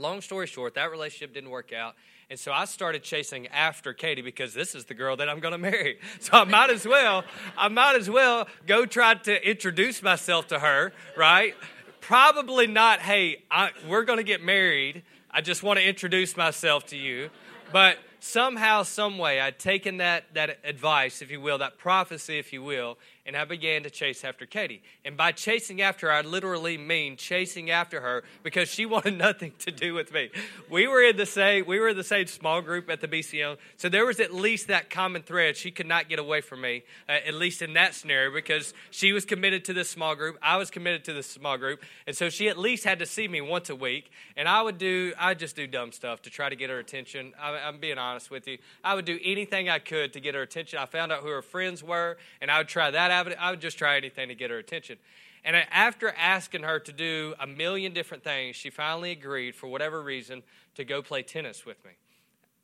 Long 0.00 0.22
story 0.22 0.46
short, 0.46 0.74
that 0.74 0.90
relationship 0.90 1.34
didn't 1.34 1.50
work 1.50 1.74
out. 1.74 1.94
And 2.30 2.38
so 2.38 2.52
I 2.52 2.64
started 2.64 3.02
chasing 3.02 3.48
after 3.48 3.92
Katie 3.92 4.22
because 4.22 4.54
this 4.54 4.74
is 4.74 4.86
the 4.86 4.94
girl 4.94 5.14
that 5.16 5.28
I'm 5.28 5.40
going 5.40 5.52
to 5.52 5.58
marry. 5.58 5.98
So 6.20 6.38
I 6.38 6.44
might 6.44 6.70
as 6.70 6.86
well, 6.86 7.22
I 7.56 7.68
might 7.68 7.96
as 7.96 8.08
well 8.08 8.46
go 8.66 8.86
try 8.86 9.14
to 9.14 9.48
introduce 9.48 10.02
myself 10.02 10.48
to 10.48 10.58
her, 10.58 10.92
right? 11.16 11.54
Probably 12.00 12.66
not, 12.66 13.00
hey, 13.00 13.42
I, 13.50 13.70
we're 13.86 14.04
going 14.04 14.16
to 14.16 14.24
get 14.24 14.42
married. 14.42 15.02
I 15.30 15.42
just 15.42 15.62
want 15.62 15.78
to 15.78 15.86
introduce 15.86 16.34
myself 16.34 16.86
to 16.86 16.96
you. 16.96 17.28
But 17.70 17.98
somehow, 18.20 18.84
some 18.84 19.18
way, 19.18 19.38
I'd 19.38 19.58
taken 19.58 19.98
that, 19.98 20.32
that 20.32 20.60
advice, 20.64 21.20
if 21.20 21.30
you 21.30 21.42
will, 21.42 21.58
that 21.58 21.76
prophecy, 21.76 22.38
if 22.38 22.54
you 22.54 22.62
will, 22.62 22.96
and 23.26 23.36
I 23.36 23.44
began 23.44 23.82
to 23.82 23.90
chase 23.90 24.24
after 24.24 24.46
Katie. 24.46 24.82
And 25.04 25.16
by 25.16 25.32
chasing 25.32 25.80
after 25.80 26.06
her, 26.06 26.12
I 26.12 26.22
literally 26.22 26.78
mean 26.78 27.16
chasing 27.16 27.70
after 27.70 28.00
her 28.00 28.24
because 28.42 28.68
she 28.68 28.86
wanted 28.90 29.16
nothing 29.16 29.52
to 29.60 29.70
do 29.70 29.94
with 29.94 30.12
me. 30.12 30.30
We 30.68 30.88
were 30.88 31.02
in 31.02 31.16
the 31.16 31.26
same 31.26 31.64
we 31.66 31.78
were 31.78 31.88
in 31.88 31.96
the 31.96 32.04
same 32.04 32.26
small 32.26 32.60
group 32.60 32.90
at 32.90 33.00
the 33.00 33.08
BCM, 33.08 33.56
so 33.76 33.88
there 33.88 34.06
was 34.06 34.20
at 34.20 34.34
least 34.34 34.68
that 34.68 34.90
common 34.90 35.22
thread. 35.22 35.56
She 35.56 35.70
could 35.70 35.86
not 35.86 36.08
get 36.08 36.18
away 36.18 36.40
from 36.40 36.62
me, 36.62 36.82
uh, 37.08 37.12
at 37.26 37.34
least 37.34 37.62
in 37.62 37.74
that 37.74 37.94
scenario, 37.94 38.32
because 38.32 38.74
she 38.90 39.12
was 39.12 39.24
committed 39.24 39.64
to 39.66 39.72
this 39.72 39.88
small 39.88 40.14
group. 40.14 40.36
I 40.42 40.56
was 40.56 40.70
committed 40.70 41.04
to 41.04 41.12
this 41.12 41.26
small 41.26 41.58
group, 41.58 41.82
and 42.06 42.16
so 42.16 42.28
she 42.28 42.48
at 42.48 42.58
least 42.58 42.84
had 42.84 42.98
to 42.98 43.06
see 43.06 43.28
me 43.28 43.40
once 43.40 43.70
a 43.70 43.76
week. 43.76 44.10
And 44.36 44.48
I 44.48 44.62
would 44.62 44.78
do 44.78 45.12
I 45.18 45.34
just 45.34 45.56
do 45.56 45.66
dumb 45.66 45.92
stuff 45.92 46.22
to 46.22 46.30
try 46.30 46.48
to 46.48 46.56
get 46.56 46.70
her 46.70 46.78
attention. 46.78 47.32
I, 47.40 47.58
I'm 47.58 47.78
being 47.78 47.98
honest 47.98 48.30
with 48.30 48.48
you. 48.48 48.58
I 48.82 48.94
would 48.94 49.04
do 49.04 49.18
anything 49.22 49.68
I 49.68 49.78
could 49.78 50.12
to 50.14 50.20
get 50.20 50.34
her 50.34 50.42
attention. 50.42 50.78
I 50.78 50.86
found 50.86 51.12
out 51.12 51.22
who 51.22 51.28
her 51.28 51.42
friends 51.42 51.82
were, 51.82 52.16
and 52.40 52.50
I 52.50 52.58
would 52.58 52.68
try 52.68 52.90
that 52.90 53.10
avenue. 53.10 53.19
I 53.38 53.50
would 53.50 53.60
just 53.60 53.78
try 53.78 53.96
anything 53.96 54.28
to 54.28 54.34
get 54.34 54.50
her 54.50 54.58
attention. 54.58 54.98
And 55.44 55.56
after 55.70 56.12
asking 56.16 56.64
her 56.64 56.78
to 56.80 56.92
do 56.92 57.34
a 57.40 57.46
million 57.46 57.92
different 57.92 58.22
things, 58.22 58.56
she 58.56 58.68
finally 58.70 59.10
agreed, 59.10 59.54
for 59.54 59.68
whatever 59.68 60.02
reason, 60.02 60.42
to 60.74 60.84
go 60.84 61.00
play 61.02 61.22
tennis 61.22 61.64
with 61.64 61.82
me. 61.84 61.92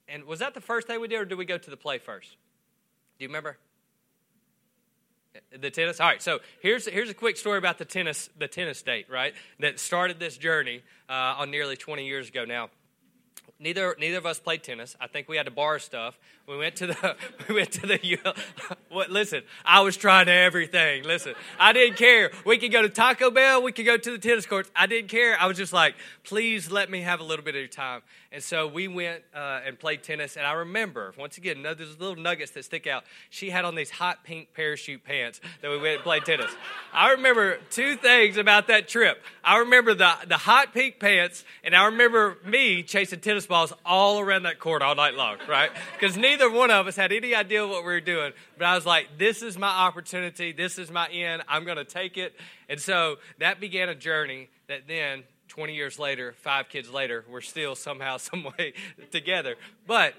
And 0.09 0.25
was 0.25 0.41
that 0.41 0.55
the 0.55 0.61
first 0.61 0.87
thing 0.87 1.01
we 1.01 1.09
did, 1.09 1.21
or 1.21 1.25
did 1.25 1.39
we 1.39 1.47
go 1.47 1.59
to 1.59 1.71
the 1.71 1.77
play 1.77 1.99
first? 1.99 2.37
Do 3.19 3.25
you 3.25 3.29
remember? 3.29 3.57
The 5.59 5.71
tennis. 5.71 6.01
All 6.01 6.09
right. 6.09 6.23
So 6.23 6.39
here's 6.61 6.87
here's 6.87 7.11
a 7.11 7.15
quick 7.15 7.37
story 7.37 7.59
about 7.59 7.77
the 7.77 7.85
tennis 7.85 8.31
the 8.39 8.49
tennis 8.49 8.81
date, 8.81 9.07
right? 9.11 9.35
That 9.61 9.79
started 9.79 10.19
this 10.19 10.39
journey 10.39 10.83
uh, 11.11 11.13
on 11.39 11.51
nearly 11.51 11.77
20 11.77 12.07
years 12.07 12.29
ago 12.29 12.47
now 12.47 12.71
neither 13.59 13.97
neither 13.99 14.19
of 14.19 14.27
us 14.27 14.39
played 14.39 14.63
tennis. 14.63 14.97
I 15.01 15.07
think 15.07 15.29
we 15.29 15.37
had 15.37 15.47
to 15.47 15.53
borrow 15.53 15.79
stuff. 15.79 16.19
We 16.47 16.57
went 16.57 16.77
to 16.77 16.89
the 16.89 17.17
we 17.49 17.55
went 17.55 17.73
to 17.73 17.87
the. 17.87 18.19
What? 18.89 19.11
Listen, 19.11 19.43
I 19.65 19.81
was 19.81 19.97
trying 19.97 20.29
everything. 20.29 21.03
Listen, 21.03 21.35
I 21.59 21.75
didn't 21.75 21.97
care. 21.97 22.31
We 22.47 22.57
could 22.57 22.73
go 22.73 22.81
to 22.81 22.89
Taco 22.89 23.31
Bell. 23.31 23.63
We 23.63 23.73
could 23.73 23.85
go 23.85 23.99
to 23.99 24.11
the 24.11 24.17
tennis 24.17 24.47
courts. 24.47 24.71
I 24.75 24.87
didn't 24.87 25.09
care. 25.09 25.37
I 25.39 25.47
was 25.47 25.59
just 25.59 25.73
like, 25.73 25.97
please 26.25 26.71
let 26.71 26.89
me 26.89 27.03
have 27.03 27.21
a 27.21 27.25
little 27.25 27.45
bit 27.45 27.57
of 27.57 27.59
your 27.59 27.69
time. 27.69 28.01
And 28.37 28.45
so 28.45 28.67
we 28.67 28.87
went 28.87 29.23
uh, 29.35 29.61
and 29.65 29.79
played 29.79 30.03
tennis. 30.03 30.37
And 30.37 30.45
I 30.47 30.53
remember 30.53 31.15
once 31.17 31.39
again, 31.39 31.63
there's 31.63 31.99
little 31.99 32.23
nuggets 32.23 32.51
that 32.51 32.67
stick 32.67 32.87
out. 32.87 33.05
She 33.31 33.49
had 33.49 33.65
on 33.65 33.75
these 33.75 33.89
hot 33.89 34.25
pink 34.25 34.53
parachute 34.53 35.05
pants 35.05 35.41
that 35.63 35.71
we 35.71 35.79
went 35.79 35.95
and 35.95 36.03
played 36.03 36.27
tennis. 36.27 36.51
I 36.93 37.13
remember 37.13 37.57
two 37.71 37.97
things 37.97 38.37
about 38.37 38.67
that 38.67 38.89
trip. 38.89 39.23
I 39.43 39.61
remember 39.61 39.95
the 39.95 40.13
the 40.29 40.37
hot 40.37 40.75
pink 40.75 41.01
pants, 41.01 41.47
and 41.65 41.75
I 41.75 41.87
remember 41.87 42.37
me 42.45 42.83
chasing 42.83 43.21
tennis 43.21 43.47
balls 43.47 43.73
all 43.87 44.21
around 44.21 44.43
that 44.43 44.59
court 44.59 44.83
all 44.83 44.95
night 44.95 45.15
long, 45.15 45.39
right? 45.49 45.71
Because 45.99 46.19
neither 46.19 46.51
one 46.51 46.71
of 46.71 46.87
us 46.87 46.95
had 46.95 47.13
any 47.13 47.35
idea 47.35 47.67
what 47.67 47.85
we 47.85 47.93
were 47.93 48.03
doing. 48.03 48.33
But 48.59 48.67
I 48.67 48.75
was 48.75 48.85
like, 48.85 49.17
this 49.17 49.41
is 49.41 49.57
my 49.57 49.71
opportunity. 49.71 50.53
This 50.53 50.79
is 50.79 50.91
my 50.91 51.09
end. 51.09 51.43
I'm 51.49 51.65
going 51.65 51.79
to 51.79 51.87
take 51.87 52.19
it. 52.19 52.35
And 52.69 52.79
so 52.79 53.17
that 53.39 53.61
began 53.61 53.89
a 53.89 53.95
journey 53.95 54.51
that 54.69 54.83
then, 54.87 55.23
20 55.57 55.75
years 55.75 55.99
later, 55.99 56.35
five 56.43 56.69
kids 56.69 56.91
later, 56.91 57.25
we're 57.31 57.41
still 57.41 57.75
somehow, 57.75 58.17
some 58.19 58.45
way 58.59 58.75
together. 59.11 59.57
But 59.87 60.15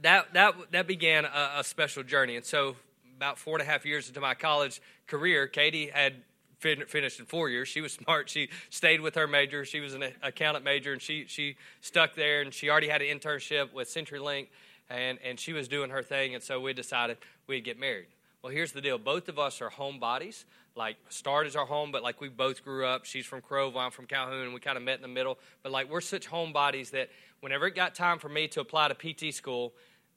that, 0.00 0.34
that, 0.34 0.54
that 0.72 0.88
began 0.88 1.24
a, 1.24 1.52
a 1.58 1.64
special 1.64 2.02
journey. 2.02 2.34
And 2.34 2.44
so 2.44 2.74
about 3.16 3.38
four 3.38 3.54
and 3.54 3.62
a 3.62 3.70
half 3.70 3.86
years 3.86 4.08
into 4.08 4.20
my 4.20 4.34
college 4.34 4.82
career, 5.06 5.46
Katie 5.46 5.90
had 5.94 6.14
fin- 6.58 6.86
finished 6.86 7.20
in 7.20 7.26
four 7.26 7.50
years. 7.50 7.68
She 7.68 7.80
was 7.80 7.92
smart. 8.04 8.28
She 8.28 8.48
stayed 8.68 9.00
with 9.00 9.14
her 9.14 9.28
major. 9.28 9.64
She 9.64 9.78
was 9.78 9.94
an 9.94 10.02
accountant 10.24 10.64
major, 10.64 10.92
and 10.92 11.00
she 11.00 11.26
she 11.28 11.54
stuck 11.80 12.16
there. 12.16 12.40
And 12.40 12.52
she 12.52 12.68
already 12.68 12.88
had 12.88 13.00
an 13.00 13.16
internship 13.16 13.72
with 13.72 13.86
CenturyLink, 13.86 14.48
and 14.90 15.20
and 15.24 15.38
she 15.38 15.52
was 15.52 15.68
doing 15.68 15.90
her 15.90 16.02
thing. 16.02 16.34
And 16.34 16.42
so 16.42 16.60
we 16.60 16.72
decided 16.72 17.18
we'd 17.46 17.64
get 17.64 17.78
married. 17.78 18.06
Well, 18.42 18.52
here's 18.52 18.72
the 18.72 18.80
deal. 18.80 18.98
Both 18.98 19.28
of 19.28 19.38
us 19.38 19.60
are 19.60 19.70
homebodies. 19.70 20.44
Like, 20.74 20.96
Start 21.08 21.46
is 21.46 21.56
our 21.56 21.66
home, 21.66 21.92
but 21.92 22.02
like 22.02 22.20
we 22.20 22.28
both 22.28 22.64
grew 22.64 22.86
up. 22.86 23.04
She's 23.04 23.26
from 23.26 23.40
Crove, 23.40 23.76
I'm 23.76 23.90
from 23.90 24.06
Calhoun. 24.06 24.44
and 24.44 24.54
We 24.54 24.60
kind 24.60 24.76
of 24.76 24.82
met 24.82 24.96
in 24.96 25.02
the 25.02 25.08
middle. 25.08 25.38
But 25.62 25.72
like, 25.72 25.90
we're 25.90 26.00
such 26.00 26.28
homebodies 26.28 26.90
that 26.90 27.10
whenever 27.40 27.66
it 27.66 27.74
got 27.74 27.94
time 27.94 28.18
for 28.18 28.28
me 28.28 28.48
to 28.48 28.60
apply 28.60 28.88
to 28.88 28.94
PT 28.94 29.34
school, 29.34 29.74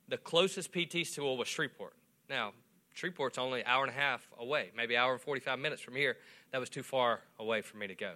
the 0.08 0.18
closest 0.18 0.72
PT 0.72 1.06
school 1.06 1.38
was 1.38 1.48
Shreveport. 1.48 1.94
Now, 2.30 2.54
Shreveport's 2.96 3.38
only 3.38 3.60
an 3.62 3.68
hour 3.68 3.84
and 3.84 3.92
a 3.92 3.96
half 3.96 4.28
away, 4.40 4.72
maybe 4.76 4.96
an 4.96 5.02
hour 5.02 5.14
and 5.14 5.22
45 5.22 5.60
minutes 5.60 5.82
from 5.82 5.96
here. 5.96 6.18
That 6.52 6.60
was 6.60 6.70
too 6.70 6.84
far 6.84 7.22
away 7.40 7.62
for 7.62 7.78
me 7.78 7.88
to 7.88 7.96
go. 7.96 8.14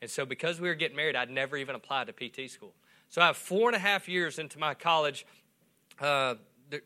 And 0.00 0.10
so, 0.10 0.24
because 0.24 0.60
we 0.60 0.68
were 0.68 0.74
getting 0.74 0.96
married, 0.96 1.14
I'd 1.14 1.30
never 1.30 1.56
even 1.56 1.74
applied 1.74 2.08
to 2.08 2.12
PT 2.12 2.50
school. 2.50 2.72
So, 3.08 3.20
I 3.20 3.26
have 3.26 3.36
four 3.36 3.68
and 3.68 3.76
a 3.76 3.78
half 3.78 4.08
years 4.08 4.38
into 4.38 4.58
my 4.58 4.74
college. 4.74 5.26
Uh, 6.00 6.36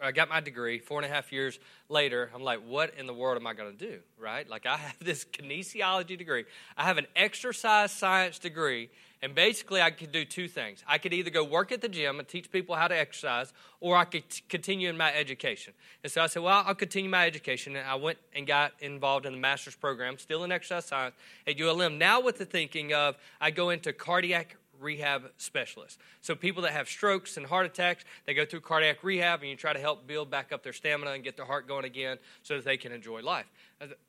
I 0.02 0.12
got 0.12 0.28
my 0.28 0.40
degree. 0.40 0.78
Four 0.78 0.98
and 1.02 1.10
a 1.10 1.14
half 1.14 1.32
years 1.32 1.58
later, 1.88 2.30
I'm 2.34 2.42
like, 2.42 2.60
what 2.66 2.94
in 2.98 3.06
the 3.06 3.14
world 3.14 3.36
am 3.36 3.46
I 3.46 3.54
going 3.54 3.76
to 3.76 3.78
do? 3.78 3.98
Right? 4.18 4.48
Like, 4.48 4.66
I 4.66 4.76
have 4.76 4.96
this 5.00 5.24
kinesiology 5.24 6.18
degree, 6.18 6.44
I 6.76 6.84
have 6.84 6.98
an 6.98 7.06
exercise 7.14 7.92
science 7.92 8.38
degree, 8.38 8.90
and 9.22 9.34
basically, 9.34 9.80
I 9.80 9.90
could 9.90 10.12
do 10.12 10.24
two 10.26 10.46
things. 10.46 10.84
I 10.86 10.98
could 10.98 11.14
either 11.14 11.30
go 11.30 11.42
work 11.42 11.72
at 11.72 11.80
the 11.80 11.88
gym 11.88 12.18
and 12.18 12.28
teach 12.28 12.50
people 12.52 12.76
how 12.76 12.86
to 12.86 12.96
exercise, 12.96 13.52
or 13.80 13.96
I 13.96 14.04
could 14.04 14.28
t- 14.28 14.42
continue 14.48 14.90
in 14.90 14.96
my 14.96 15.12
education. 15.14 15.72
And 16.04 16.12
so 16.12 16.20
I 16.22 16.26
said, 16.26 16.42
well, 16.42 16.62
I'll 16.66 16.74
continue 16.74 17.08
my 17.08 17.26
education. 17.26 17.76
And 17.76 17.88
I 17.88 17.94
went 17.94 18.18
and 18.34 18.46
got 18.46 18.72
involved 18.80 19.24
in 19.24 19.32
the 19.32 19.38
master's 19.38 19.74
program, 19.74 20.18
still 20.18 20.44
in 20.44 20.52
exercise 20.52 20.84
science 20.84 21.14
at 21.46 21.58
ULM. 21.58 21.96
Now, 21.96 22.20
with 22.20 22.36
the 22.36 22.44
thinking 22.44 22.92
of 22.92 23.16
I 23.40 23.50
go 23.50 23.70
into 23.70 23.92
cardiac 23.94 24.56
rehab 24.80 25.30
specialist. 25.36 25.98
So 26.20 26.34
people 26.34 26.62
that 26.62 26.72
have 26.72 26.88
strokes 26.88 27.36
and 27.36 27.46
heart 27.46 27.66
attacks, 27.66 28.04
they 28.26 28.34
go 28.34 28.44
through 28.44 28.60
cardiac 28.60 29.02
rehab 29.02 29.40
and 29.40 29.50
you 29.50 29.56
try 29.56 29.72
to 29.72 29.80
help 29.80 30.06
build 30.06 30.30
back 30.30 30.52
up 30.52 30.62
their 30.62 30.72
stamina 30.72 31.12
and 31.12 31.24
get 31.24 31.36
their 31.36 31.46
heart 31.46 31.68
going 31.68 31.84
again 31.84 32.18
so 32.42 32.56
that 32.56 32.64
they 32.64 32.76
can 32.76 32.92
enjoy 32.92 33.20
life. 33.22 33.46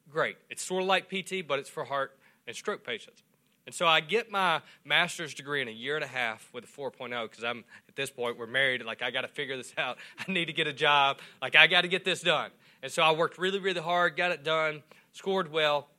Great. 0.10 0.38
It's 0.50 0.64
sort 0.64 0.84
of 0.84 0.88
like 0.88 1.10
PT, 1.10 1.48
but 1.48 1.60
it's 1.60 1.70
for 1.70 1.86
heart 1.86 2.18
and 2.48 2.56
stroke 2.56 2.86
patients. 2.86 3.24
And 3.68 3.76
so 3.76 3.86
I 3.86 4.00
get 4.00 4.32
my 4.32 4.62
master's 4.86 5.34
degree 5.34 5.62
in 5.62 5.68
a 5.68 5.72
year 5.72 5.96
and 5.96 6.04
a 6.04 6.08
half 6.08 6.50
with 6.54 6.64
a 6.64 6.68
4.0 6.68 7.30
because 7.30 7.44
I'm 7.44 7.66
at 7.90 7.98
this 7.98 8.10
point, 8.10 8.40
we're 8.40 8.48
married. 8.48 8.82
Like, 8.86 9.02
I 9.02 9.12
got 9.12 9.22
to 9.22 9.28
figure 9.28 9.58
this 9.58 9.74
out. 9.78 9.98
I 10.26 10.32
need 10.32 10.46
to 10.46 10.54
get 10.54 10.68
a 10.68 10.74
job. 10.74 11.20
Like, 11.42 11.58
I 11.58 11.68
got 11.68 11.82
to 11.82 11.90
get 11.90 12.06
this 12.06 12.22
done. 12.22 12.52
And 12.82 12.90
so 12.90 13.04
I 13.04 13.12
worked 13.12 13.38
really, 13.38 13.60
really 13.60 13.82
hard, 13.82 14.16
got 14.16 14.32
it 14.32 14.46
done, 14.46 14.84
scored 15.12 15.52
well, 15.52 15.90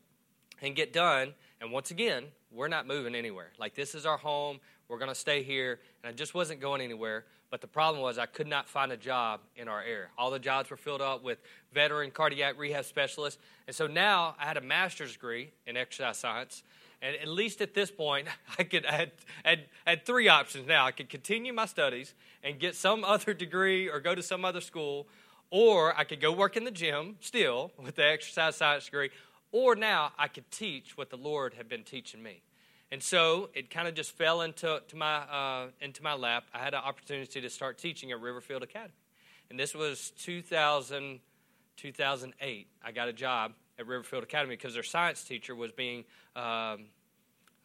and 0.62 0.74
get 0.74 0.94
done. 0.94 1.34
And 1.60 1.70
once 1.70 1.90
again, 1.90 2.24
we're 2.51 2.68
not 2.68 2.86
moving 2.86 3.14
anywhere. 3.14 3.51
Like, 3.59 3.74
this 3.74 3.94
is 3.94 4.07
our 4.07 4.16
home. 4.16 4.59
We're 4.88 4.99
going 4.99 5.11
to 5.11 5.14
stay 5.14 5.42
here. 5.42 5.80
And 6.03 6.12
I 6.12 6.16
just 6.16 6.34
wasn't 6.34 6.61
going 6.61 6.80
anywhere. 6.80 7.24
But 7.51 7.61
the 7.61 7.66
problem 7.66 8.03
was 8.03 8.18
I 8.18 8.26
could 8.26 8.46
not 8.46 8.68
find 8.68 8.92
a 8.92 8.96
job 8.96 9.40
in 9.57 9.68
our 9.68 9.82
area. 9.82 10.09
All 10.18 10.30
the 10.30 10.38
jobs 10.38 10.70
were 10.70 10.76
filled 10.76 11.01
up 11.01 11.22
with 11.22 11.38
veteran 11.72 12.11
cardiac 12.11 12.59
rehab 12.59 12.84
specialists. 12.84 13.40
And 13.66 13.74
so 13.74 13.86
now 13.86 14.34
I 14.38 14.44
had 14.44 14.57
a 14.57 14.61
master's 14.61 15.12
degree 15.12 15.51
in 15.66 15.76
exercise 15.76 16.18
science. 16.18 16.62
And 17.01 17.16
at 17.16 17.28
least 17.28 17.61
at 17.61 17.74
this 17.74 17.90
point, 17.90 18.28
I 18.59 18.64
could 18.64 18.84
I 18.84 18.92
had, 18.92 19.12
had, 19.44 19.61
had 19.86 20.07
three 20.07 20.28
options 20.28 20.66
now. 20.66 20.84
I 20.84 20.90
could 20.90 21.09
continue 21.09 21.53
my 21.53 21.66
studies 21.66 22.14
and 22.42 22.59
get 22.59 22.74
some 22.74 23.05
other 23.05 23.34
degree 23.34 23.88
or 23.88 24.01
go 24.01 24.14
to 24.14 24.22
some 24.22 24.44
other 24.44 24.61
school, 24.61 25.07
or 25.51 25.99
I 25.99 26.05
could 26.05 26.20
go 26.20 26.32
work 26.32 26.57
in 26.57 26.64
the 26.64 26.70
gym 26.70 27.16
still 27.20 27.72
with 27.82 27.94
the 27.94 28.05
exercise 28.05 28.57
science 28.57 28.84
degree, 28.86 29.11
or 29.53 29.74
now 29.74 30.12
I 30.18 30.28
could 30.28 30.51
teach 30.51 30.96
what 30.96 31.11
the 31.11 31.16
Lord 31.16 31.55
had 31.55 31.68
been 31.68 31.84
teaching 31.84 32.22
me. 32.22 32.42
And 32.90 33.03
so 33.03 33.51
it 33.55 33.70
kind 33.70 33.86
of 33.86 33.94
just 33.94 34.12
fell 34.12 34.40
into 34.40 34.80
to 34.86 34.96
my, 34.96 35.16
uh, 35.16 35.66
into 35.80 36.03
my 36.03 36.14
lap. 36.14 36.44
I 36.55 36.59
had 36.59 36.74
an 36.74 36.80
opportunity 36.80 37.40
to 37.40 37.51
start 37.51 37.78
teaching 37.78 38.12
at 38.12 38.18
Riverfield 38.18 38.62
Academy. 38.62 38.94
And 39.51 39.59
this 39.59 39.74
was 39.74 40.11
2000, 40.18 41.20
2008. 41.76 42.66
I 42.82 42.92
got 42.92 43.09
a 43.09 43.12
job 43.12 43.53
at 43.78 43.86
Riverfield 43.86 44.22
Academy 44.22 44.57
because 44.57 44.74
their 44.74 44.82
science 44.82 45.22
teacher 45.22 45.55
was 45.55 45.70
being 45.70 46.05
um, 46.34 46.86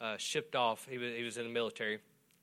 uh, 0.02 0.18
shipped 0.18 0.56
off. 0.56 0.86
He 0.90 0.98
was, 0.98 1.14
he 1.14 1.24
was 1.24 1.38
in 1.38 1.46
the 1.46 1.54
military. 1.54 2.00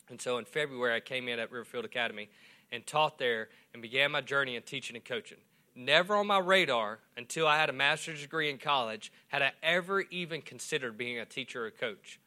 And 0.09 0.20
so 0.20 0.38
in 0.38 0.45
February, 0.45 0.95
I 0.95 1.01
came 1.01 1.28
in 1.28 1.38
at 1.38 1.53
Riverfield 1.53 1.84
Academy 1.84 2.28
and 2.72 2.86
taught 2.86 3.18
there 3.18 3.49
and 3.72 3.82
began 3.82 4.11
my 4.11 4.20
journey 4.20 4.57
in 4.57 4.62
teaching 4.62 4.97
and 4.97 5.05
coaching. 5.05 5.38
Never 5.75 6.16
on 6.16 6.27
my 6.27 6.39
radar 6.39 6.99
until 7.16 7.47
I 7.47 7.59
had 7.59 7.71
a 7.71 7.75
master's 7.75 8.23
degree 8.23 8.51
in 8.51 8.59
college 8.59 9.12
had 9.29 9.43
I 9.43 9.53
ever 9.62 10.03
even 10.03 10.43
considered 10.43 10.99
being 10.99 11.18
a 11.18 11.25
teacher 11.25 11.64
or 11.64 11.71
coach. 11.71 12.21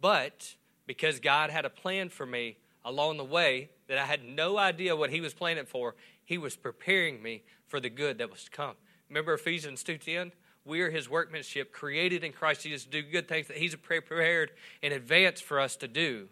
But 0.00 0.54
because 0.86 1.18
God 1.20 1.50
had 1.50 1.64
a 1.64 1.70
plan 1.70 2.08
for 2.08 2.26
me 2.26 2.58
along 2.84 3.16
the 3.16 3.24
way 3.24 3.70
that 3.88 3.98
I 3.98 4.04
had 4.04 4.24
no 4.24 4.58
idea 4.58 4.94
what 4.94 5.10
He 5.10 5.20
was 5.20 5.34
planning 5.34 5.66
for, 5.66 5.94
He 6.24 6.38
was 6.38 6.56
preparing 6.56 7.22
me 7.22 7.42
for 7.66 7.80
the 7.80 7.90
good 7.90 8.18
that 8.18 8.30
was 8.30 8.44
to 8.44 8.50
come. 8.50 8.74
Remember 9.08 9.34
Ephesians 9.34 9.82
2:10? 9.82 10.32
we 10.64 10.80
are 10.80 10.90
his 10.90 11.08
workmanship, 11.08 11.72
created 11.72 12.24
in 12.24 12.32
Christ 12.32 12.62
Jesus 12.62 12.84
to 12.84 12.90
do 12.90 13.02
good 13.02 13.28
things 13.28 13.48
that 13.48 13.58
he's 13.58 13.76
prepared 13.76 14.52
in 14.82 14.92
advance 14.92 15.40
for 15.40 15.60
us 15.60 15.76
to 15.76 15.88
do. 15.88 16.28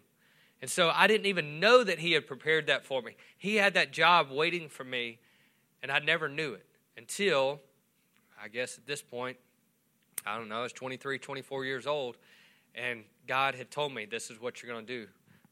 And 0.61 0.69
so 0.71 0.89
I 0.93 1.07
didn't 1.07 1.27
even 1.27 1.59
know 1.59 1.83
that 1.83 1.99
he 1.99 2.13
had 2.13 2.25
prepared 2.25 2.67
that 2.67 2.85
for 2.85 3.01
me. 3.01 3.15
He 3.37 3.57
had 3.57 3.73
that 3.75 3.91
job 3.91 4.31
waiting 4.31 4.69
for 4.69 4.83
me, 4.83 5.19
and 5.83 5.91
I 5.91 5.99
never 5.99 6.29
knew 6.29 6.53
it 6.53 6.65
until, 6.97 7.61
I 8.41 8.47
guess 8.47 8.77
at 8.77 8.87
this 8.87 9.01
point, 9.01 9.37
I 10.25 10.37
don't 10.37 10.47
know, 10.47 10.59
I 10.59 10.63
was 10.63 10.73
23, 10.73 11.19
24 11.19 11.65
years 11.65 11.85
old, 11.85 12.17
and 12.73 13.03
God 13.27 13.53
had 13.53 13.69
told 13.69 13.93
me 13.93 14.05
this 14.05 14.31
is 14.31 14.41
what 14.41 14.63
you're 14.63 14.71
going 14.71 14.85
to 14.85 15.01
do 15.01 15.07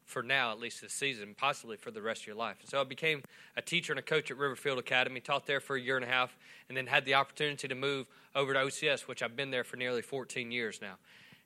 for 0.06 0.24
now, 0.24 0.52
at 0.52 0.60
least 0.60 0.82
this 0.82 0.94
season, 0.94 1.36
possibly 1.38 1.78
for 1.78 1.92
the 1.92 2.02
rest 2.02 2.22
of 2.22 2.28
your 2.28 2.36
life. 2.36 2.58
And 2.62 2.70
so 2.70 2.82
I 2.82 2.84
became 2.84 3.22
a 3.56 3.62
teacher 3.62 3.94
and 3.94 4.00
a 4.00 4.04
coach 4.04 4.32
at 4.32 4.38
Riverfield 4.38 4.78
Academy, 4.78 5.20
taught 5.20 5.46
there 5.46 5.60
for 5.60 5.76
a 5.76 5.82
year 5.82 5.96
and 5.96 6.06
a 6.06 6.08
half, 6.08 6.36
and 6.68 6.78
then 6.78 6.88
had 6.88 7.06
the 7.06 7.14
opportunity 7.14 7.68
to 7.68 7.76
move 7.76 8.08
over 8.34 8.54
to 8.54 8.60
OCS, 8.60 9.02
which 9.02 9.22
I've 9.22 9.36
been 9.36 9.52
there 9.52 9.64
for 9.64 9.78
nearly 9.78 10.02
14 10.02 10.52
years 10.52 10.80
now. 10.82 10.96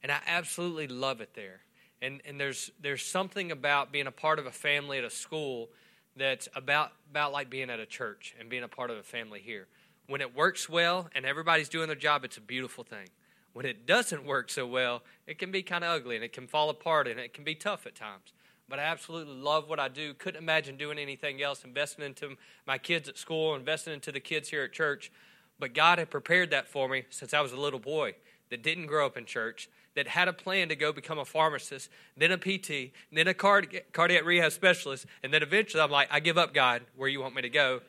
And 0.04 0.12
I 0.12 0.20
absolutely 0.28 0.88
love 0.88 1.22
it 1.22 1.34
there. 1.34 1.62
And, 2.02 2.22
and 2.26 2.40
there's, 2.40 2.72
there's 2.80 3.04
something 3.04 3.52
about 3.52 3.92
being 3.92 4.08
a 4.08 4.12
part 4.12 4.40
of 4.40 4.46
a 4.46 4.52
family 4.52 4.98
at 4.98 5.04
a 5.04 5.10
school 5.10 5.70
that's 6.16 6.48
about, 6.56 6.92
about 7.10 7.32
like 7.32 7.50
being 7.50 7.70
at 7.70 7.80
a 7.80 7.86
church 7.86 8.36
and 8.40 8.50
being 8.50 8.64
a 8.64 8.68
part 8.68 8.90
of 8.90 8.98
a 8.98 9.04
family 9.04 9.40
here. 9.40 9.68
When 10.08 10.22
it 10.22 10.36
works 10.36 10.70
well 10.70 11.10
and 11.16 11.26
everybody's 11.26 11.70
doing 11.70 11.88
their 11.88 11.96
job, 11.96 12.24
it's 12.24 12.38
a 12.38 12.42
beautiful 12.42 12.84
thing. 12.84 13.08
When 13.54 13.66
it 13.66 13.86
doesn't 13.86 14.26
work 14.26 14.50
so 14.50 14.68
well, 14.68 15.04
it 15.28 15.40
can 15.40 15.52
be 15.52 15.64
kind 15.64 15.84
of 15.84 15.92
ugly 15.92 16.16
and 16.16 16.24
it 16.24 16.34
can 16.34 16.48
fall 16.48 16.70
apart 16.70 17.08
and 17.08 17.20
it 17.20 17.34
can 17.34 17.44
be 17.44 17.56
tough 17.56 17.86
at 17.86 17.96
times 17.96 18.34
but 18.68 18.80
I 18.80 18.84
absolutely 18.84 19.36
love 19.36 19.70
what 19.70 19.80
I 19.80 19.88
do. 19.88 20.14
Couldn't 20.14 20.42
imagine 20.42 20.78
doing 20.78 20.98
anything 20.98 21.42
else, 21.42 21.64
investing 21.64 22.06
into 22.06 22.36
my 22.66 22.78
kids 22.78 23.08
at 23.08 23.18
school, 23.18 23.56
investing 23.56 23.94
into 23.94 24.12
the 24.12 24.20
kids 24.20 24.50
here 24.50 24.64
at 24.64 24.74
church. 24.74 25.12
But 25.60 25.74
God 25.74 26.00
had 26.00 26.10
prepared 26.10 26.52
that 26.52 26.68
for 26.68 26.90
me 26.90 27.06
since 27.10 27.34
I 27.34 27.42
was 27.42 27.52
a 27.52 27.58
little 27.58 27.80
boy 27.80 28.16
that 28.50 28.64
didn't 28.64 28.88
grow 28.88 29.06
up 29.06 29.18
in 29.18 29.26
church, 29.26 29.70
that 29.96 30.08
had 30.08 30.28
a 30.28 30.34
plan 30.34 30.70
to 30.70 30.76
go 30.76 30.92
become 30.92 31.18
a 31.18 31.26
pharmacist, 31.26 31.90
then 32.18 32.32
a 32.32 32.38
PT, 32.38 32.92
then 33.12 33.28
a 33.28 33.34
cardiac 33.34 34.26
rehab 34.26 34.52
specialist, 34.52 35.06
and 35.24 35.34
then 35.34 35.42
eventually 35.42 35.82
I'm 35.82 35.92
like, 35.92 36.10
I 36.12 36.20
give 36.20 36.38
up, 36.38 36.54
God, 36.54 36.84
where 36.96 37.10
you 37.10 37.22
want 37.22 37.36
me 37.36 37.42
to 37.42 37.50
go. 37.50 37.82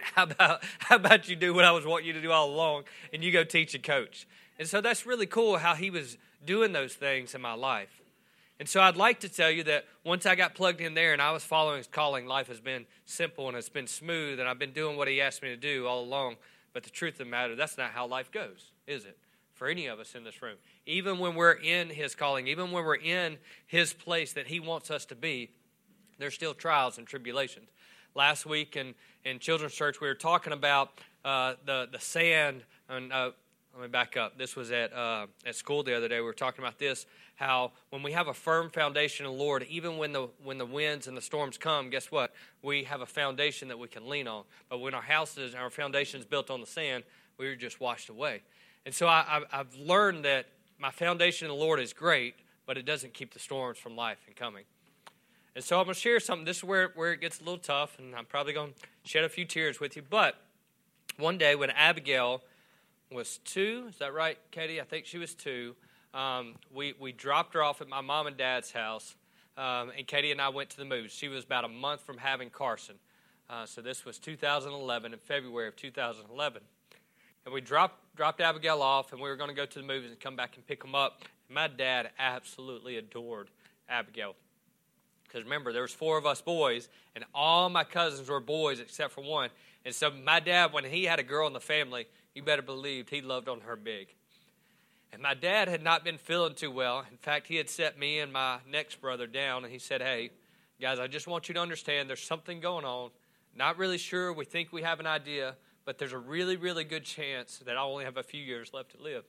How 0.14 0.22
about, 0.22 0.64
how 0.78 0.96
about 0.96 1.28
you 1.28 1.36
do 1.36 1.52
what 1.52 1.66
I 1.66 1.72
was 1.72 1.84
wanting 1.84 2.06
you 2.06 2.14
to 2.14 2.22
do 2.22 2.32
all 2.32 2.48
along 2.48 2.84
and 3.12 3.22
you 3.22 3.30
go 3.30 3.44
teach 3.44 3.74
and 3.74 3.84
coach? 3.84 4.26
And 4.58 4.66
so 4.66 4.80
that's 4.80 5.04
really 5.04 5.26
cool 5.26 5.58
how 5.58 5.74
he 5.74 5.90
was 5.90 6.16
doing 6.42 6.72
those 6.72 6.94
things 6.94 7.34
in 7.34 7.42
my 7.42 7.52
life. 7.52 8.00
And 8.58 8.66
so 8.66 8.80
I'd 8.80 8.96
like 8.96 9.20
to 9.20 9.28
tell 9.28 9.50
you 9.50 9.62
that 9.64 9.84
once 10.04 10.24
I 10.24 10.36
got 10.36 10.54
plugged 10.54 10.80
in 10.80 10.94
there 10.94 11.12
and 11.12 11.20
I 11.20 11.32
was 11.32 11.44
following 11.44 11.78
his 11.78 11.86
calling, 11.86 12.26
life 12.26 12.48
has 12.48 12.60
been 12.60 12.86
simple 13.04 13.48
and 13.48 13.56
it's 13.56 13.68
been 13.70 13.86
smooth, 13.86 14.38
and 14.38 14.48
I've 14.48 14.58
been 14.58 14.72
doing 14.72 14.96
what 14.96 15.08
he 15.08 15.20
asked 15.20 15.42
me 15.42 15.48
to 15.48 15.56
do 15.56 15.86
all 15.86 16.02
along. 16.02 16.36
But 16.72 16.84
the 16.84 16.90
truth 16.90 17.14
of 17.14 17.18
the 17.18 17.24
matter, 17.26 17.56
that's 17.56 17.76
not 17.76 17.90
how 17.90 18.06
life 18.06 18.30
goes, 18.30 18.70
is 18.86 19.04
it? 19.04 19.18
For 19.60 19.68
any 19.68 19.88
of 19.88 20.00
us 20.00 20.14
in 20.14 20.24
this 20.24 20.40
room. 20.40 20.56
Even 20.86 21.18
when 21.18 21.34
we're 21.34 21.52
in 21.52 21.90
his 21.90 22.14
calling, 22.14 22.46
even 22.46 22.70
when 22.70 22.82
we're 22.82 22.94
in 22.94 23.36
his 23.66 23.92
place 23.92 24.32
that 24.32 24.46
he 24.46 24.58
wants 24.58 24.90
us 24.90 25.04
to 25.04 25.14
be, 25.14 25.50
there's 26.18 26.32
still 26.32 26.54
trials 26.54 26.96
and 26.96 27.06
tribulations. 27.06 27.68
Last 28.14 28.46
week 28.46 28.74
in, 28.74 28.94
in 29.22 29.38
children's 29.38 29.74
church, 29.74 30.00
we 30.00 30.08
were 30.08 30.14
talking 30.14 30.54
about 30.54 30.98
uh, 31.26 31.56
the, 31.66 31.90
the 31.92 31.98
sand. 31.98 32.62
And, 32.88 33.12
uh, 33.12 33.32
let 33.74 33.82
me 33.82 33.88
back 33.88 34.16
up. 34.16 34.38
This 34.38 34.56
was 34.56 34.72
at, 34.72 34.94
uh, 34.94 35.26
at 35.44 35.54
school 35.56 35.82
the 35.82 35.94
other 35.94 36.08
day. 36.08 36.20
We 36.20 36.24
were 36.24 36.32
talking 36.32 36.64
about 36.64 36.78
this 36.78 37.04
how 37.34 37.72
when 37.90 38.02
we 38.02 38.12
have 38.12 38.28
a 38.28 38.34
firm 38.34 38.70
foundation 38.70 39.26
in 39.26 39.32
the 39.32 39.38
Lord, 39.38 39.66
even 39.68 39.98
when 39.98 40.12
the 40.12 40.28
when 40.42 40.56
the 40.56 40.64
winds 40.64 41.06
and 41.06 41.14
the 41.14 41.22
storms 41.22 41.58
come, 41.58 41.90
guess 41.90 42.10
what? 42.10 42.32
We 42.62 42.84
have 42.84 43.02
a 43.02 43.06
foundation 43.06 43.68
that 43.68 43.78
we 43.78 43.88
can 43.88 44.08
lean 44.08 44.26
on. 44.26 44.44
But 44.70 44.78
when 44.78 44.94
our 44.94 45.02
houses, 45.02 45.54
our 45.54 45.68
foundation 45.68 46.18
is 46.18 46.24
built 46.24 46.50
on 46.50 46.60
the 46.60 46.66
sand, 46.66 47.04
we 47.38 47.46
are 47.46 47.56
just 47.56 47.78
washed 47.78 48.08
away. 48.08 48.40
And 48.86 48.94
so 48.94 49.06
I, 49.06 49.42
I've 49.52 49.74
learned 49.76 50.24
that 50.24 50.46
my 50.78 50.90
foundation 50.90 51.46
in 51.46 51.56
the 51.56 51.62
Lord 51.62 51.80
is 51.80 51.92
great, 51.92 52.34
but 52.66 52.78
it 52.78 52.86
doesn't 52.86 53.14
keep 53.14 53.32
the 53.32 53.38
storms 53.38 53.78
from 53.78 53.96
life 53.96 54.18
and 54.26 54.34
coming. 54.34 54.64
And 55.54 55.64
so 55.64 55.78
I'm 55.78 55.84
going 55.84 55.94
to 55.94 56.00
share 56.00 56.20
something. 56.20 56.44
This 56.44 56.58
is 56.58 56.64
where, 56.64 56.92
where 56.94 57.12
it 57.12 57.20
gets 57.20 57.40
a 57.40 57.44
little 57.44 57.58
tough, 57.58 57.98
and 57.98 58.14
I'm 58.14 58.24
probably 58.24 58.52
going 58.52 58.72
to 58.72 59.08
shed 59.08 59.24
a 59.24 59.28
few 59.28 59.44
tears 59.44 59.80
with 59.80 59.96
you. 59.96 60.02
But 60.08 60.36
one 61.18 61.38
day 61.38 61.54
when 61.54 61.70
Abigail 61.70 62.42
was 63.12 63.38
two, 63.38 63.86
is 63.88 63.96
that 63.98 64.14
right, 64.14 64.38
Katie? 64.50 64.80
I 64.80 64.84
think 64.84 65.06
she 65.06 65.18
was 65.18 65.34
two 65.34 65.74
um, 66.12 66.56
we, 66.74 66.94
we 66.98 67.12
dropped 67.12 67.54
her 67.54 67.62
off 67.62 67.80
at 67.80 67.88
my 67.88 68.00
mom 68.00 68.26
and 68.26 68.36
dad's 68.36 68.72
house, 68.72 69.14
um, 69.56 69.92
and 69.96 70.06
Katie 70.06 70.32
and 70.32 70.40
I 70.40 70.48
went 70.48 70.70
to 70.70 70.76
the 70.76 70.84
movies. 70.84 71.12
She 71.12 71.28
was 71.28 71.44
about 71.44 71.64
a 71.64 71.68
month 71.68 72.02
from 72.02 72.18
having 72.18 72.50
Carson. 72.50 72.96
Uh, 73.48 73.66
so 73.66 73.80
this 73.80 74.04
was 74.04 74.18
2011, 74.18 75.12
in 75.12 75.18
February 75.18 75.68
of 75.68 75.76
2011. 75.76 76.62
And 77.44 77.54
we 77.54 77.60
dropped, 77.60 78.09
dropped 78.20 78.42
Abigail 78.42 78.82
off, 78.82 79.12
and 79.12 79.20
we 79.22 79.30
were 79.30 79.36
going 79.36 79.48
to 79.48 79.56
go 79.56 79.64
to 79.64 79.78
the 79.78 79.82
movies 79.82 80.10
and 80.10 80.20
come 80.20 80.36
back 80.36 80.54
and 80.56 80.66
pick 80.66 80.82
them 80.82 80.94
up. 80.94 81.22
My 81.48 81.68
dad 81.68 82.10
absolutely 82.18 82.98
adored 82.98 83.48
Abigail. 83.88 84.34
Because 85.22 85.44
remember, 85.44 85.72
there 85.72 85.80
was 85.80 85.94
four 85.94 86.18
of 86.18 86.26
us 86.26 86.42
boys, 86.42 86.90
and 87.14 87.24
all 87.34 87.70
my 87.70 87.82
cousins 87.82 88.28
were 88.28 88.38
boys 88.38 88.78
except 88.78 89.14
for 89.14 89.24
one. 89.24 89.48
And 89.86 89.94
so 89.94 90.10
my 90.10 90.38
dad, 90.38 90.74
when 90.74 90.84
he 90.84 91.04
had 91.04 91.18
a 91.18 91.22
girl 91.22 91.46
in 91.46 91.54
the 91.54 91.60
family, 91.60 92.08
you 92.34 92.42
better 92.42 92.60
believe 92.60 93.08
he 93.08 93.22
loved 93.22 93.48
on 93.48 93.62
her 93.62 93.74
big. 93.74 94.08
And 95.14 95.22
my 95.22 95.32
dad 95.32 95.68
had 95.68 95.82
not 95.82 96.04
been 96.04 96.18
feeling 96.18 96.54
too 96.54 96.70
well. 96.70 97.02
In 97.10 97.16
fact, 97.16 97.46
he 97.46 97.56
had 97.56 97.70
set 97.70 97.98
me 97.98 98.18
and 98.18 98.30
my 98.30 98.58
next 98.70 99.00
brother 99.00 99.26
down 99.26 99.64
and 99.64 99.72
he 99.72 99.78
said, 99.78 100.02
Hey, 100.02 100.28
guys, 100.78 100.98
I 100.98 101.06
just 101.06 101.26
want 101.26 101.48
you 101.48 101.54
to 101.54 101.60
understand 101.60 102.10
there's 102.10 102.22
something 102.22 102.60
going 102.60 102.84
on. 102.84 103.12
Not 103.56 103.78
really 103.78 103.96
sure. 103.96 104.30
We 104.30 104.44
think 104.44 104.74
we 104.74 104.82
have 104.82 105.00
an 105.00 105.06
idea, 105.06 105.54
but 105.84 105.98
there's 105.98 106.12
a 106.12 106.18
really, 106.18 106.56
really 106.56 106.84
good 106.84 107.04
chance 107.04 107.58
that 107.64 107.76
I 107.76 107.80
only 107.80 108.04
have 108.04 108.16
a 108.16 108.22
few 108.22 108.42
years 108.42 108.72
left 108.72 108.96
to 108.96 109.02
live. 109.02 109.24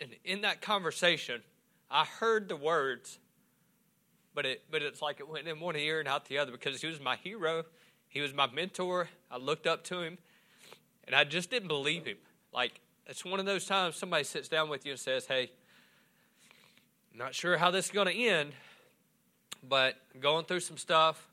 And 0.00 0.10
in 0.24 0.42
that 0.42 0.60
conversation, 0.60 1.42
I 1.90 2.04
heard 2.04 2.48
the 2.48 2.56
words, 2.56 3.18
but 4.34 4.44
it 4.44 4.64
but 4.70 4.82
it's 4.82 5.00
like 5.00 5.20
it 5.20 5.28
went 5.28 5.48
in 5.48 5.60
one 5.60 5.76
ear 5.76 6.00
and 6.00 6.08
out 6.08 6.26
the 6.26 6.38
other 6.38 6.52
because 6.52 6.80
he 6.80 6.86
was 6.86 7.00
my 7.00 7.16
hero. 7.16 7.64
He 8.08 8.20
was 8.20 8.34
my 8.34 8.46
mentor. 8.50 9.08
I 9.30 9.38
looked 9.38 9.66
up 9.66 9.84
to 9.84 10.00
him, 10.00 10.18
and 11.04 11.14
I 11.14 11.24
just 11.24 11.50
didn't 11.50 11.68
believe 11.68 12.04
him. 12.04 12.18
Like 12.52 12.80
it's 13.06 13.24
one 13.24 13.40
of 13.40 13.46
those 13.46 13.66
times 13.66 13.96
somebody 13.96 14.24
sits 14.24 14.48
down 14.48 14.68
with 14.68 14.84
you 14.84 14.92
and 14.92 15.00
says, 15.00 15.26
Hey, 15.26 15.50
not 17.14 17.34
sure 17.34 17.56
how 17.56 17.70
this 17.70 17.86
is 17.86 17.90
going 17.90 18.08
to 18.08 18.14
end, 18.14 18.52
but 19.66 19.96
going 20.20 20.44
through 20.44 20.60
some 20.60 20.76
stuff, 20.76 21.28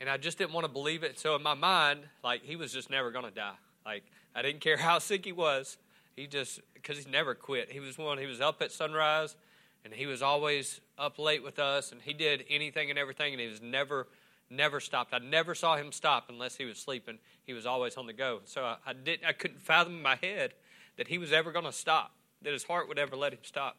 and 0.00 0.08
I 0.08 0.16
just 0.16 0.38
didn't 0.38 0.52
want 0.52 0.66
to 0.66 0.72
believe 0.72 1.02
it. 1.02 1.18
So 1.18 1.36
in 1.36 1.42
my 1.42 1.54
mind, 1.54 2.00
like, 2.24 2.42
he 2.42 2.56
was 2.56 2.72
just 2.72 2.90
never 2.90 3.10
going 3.10 3.26
to 3.26 3.30
die. 3.30 3.54
Like, 3.84 4.02
I 4.34 4.42
didn't 4.42 4.60
care 4.60 4.78
how 4.78 4.98
sick 4.98 5.24
he 5.24 5.32
was. 5.32 5.76
He 6.16 6.26
just, 6.26 6.60
because 6.74 6.96
he's 6.96 7.08
never 7.08 7.34
quit. 7.34 7.70
He 7.70 7.80
was 7.80 7.98
one, 7.98 8.18
he 8.18 8.26
was 8.26 8.40
up 8.40 8.62
at 8.62 8.72
sunrise, 8.72 9.36
and 9.84 9.92
he 9.92 10.06
was 10.06 10.22
always 10.22 10.80
up 10.98 11.18
late 11.18 11.42
with 11.42 11.58
us, 11.58 11.92
and 11.92 12.00
he 12.02 12.12
did 12.12 12.44
anything 12.48 12.90
and 12.90 12.98
everything, 12.98 13.32
and 13.32 13.40
he 13.40 13.48
was 13.48 13.60
never, 13.60 14.08
never 14.48 14.80
stopped. 14.80 15.14
I 15.14 15.18
never 15.18 15.54
saw 15.54 15.76
him 15.76 15.92
stop 15.92 16.26
unless 16.28 16.56
he 16.56 16.64
was 16.64 16.78
sleeping. 16.78 17.18
He 17.46 17.52
was 17.52 17.66
always 17.66 17.96
on 17.96 18.06
the 18.06 18.12
go. 18.12 18.40
So 18.44 18.64
I, 18.64 18.76
I 18.86 18.92
didn't, 18.92 19.26
I 19.26 19.32
couldn't 19.32 19.60
fathom 19.60 19.94
in 19.94 20.02
my 20.02 20.16
head 20.16 20.54
that 20.96 21.08
he 21.08 21.18
was 21.18 21.32
ever 21.32 21.52
going 21.52 21.64
to 21.64 21.72
stop, 21.72 22.12
that 22.42 22.52
his 22.52 22.64
heart 22.64 22.88
would 22.88 22.98
ever 22.98 23.16
let 23.16 23.32
him 23.32 23.40
stop. 23.42 23.76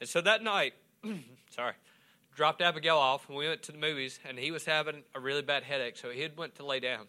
And 0.00 0.08
so 0.08 0.20
that 0.20 0.42
night, 0.42 0.74
sorry, 1.50 1.74
dropped 2.38 2.62
Abigail 2.62 2.96
off, 2.96 3.28
and 3.28 3.36
we 3.36 3.48
went 3.48 3.64
to 3.64 3.72
the 3.72 3.78
movies, 3.78 4.20
and 4.24 4.38
he 4.38 4.52
was 4.52 4.64
having 4.64 5.02
a 5.12 5.18
really 5.18 5.42
bad 5.42 5.64
headache, 5.64 5.96
so 5.96 6.10
he 6.10 6.20
had 6.20 6.36
went 6.36 6.54
to 6.54 6.64
lay 6.64 6.78
down. 6.78 7.08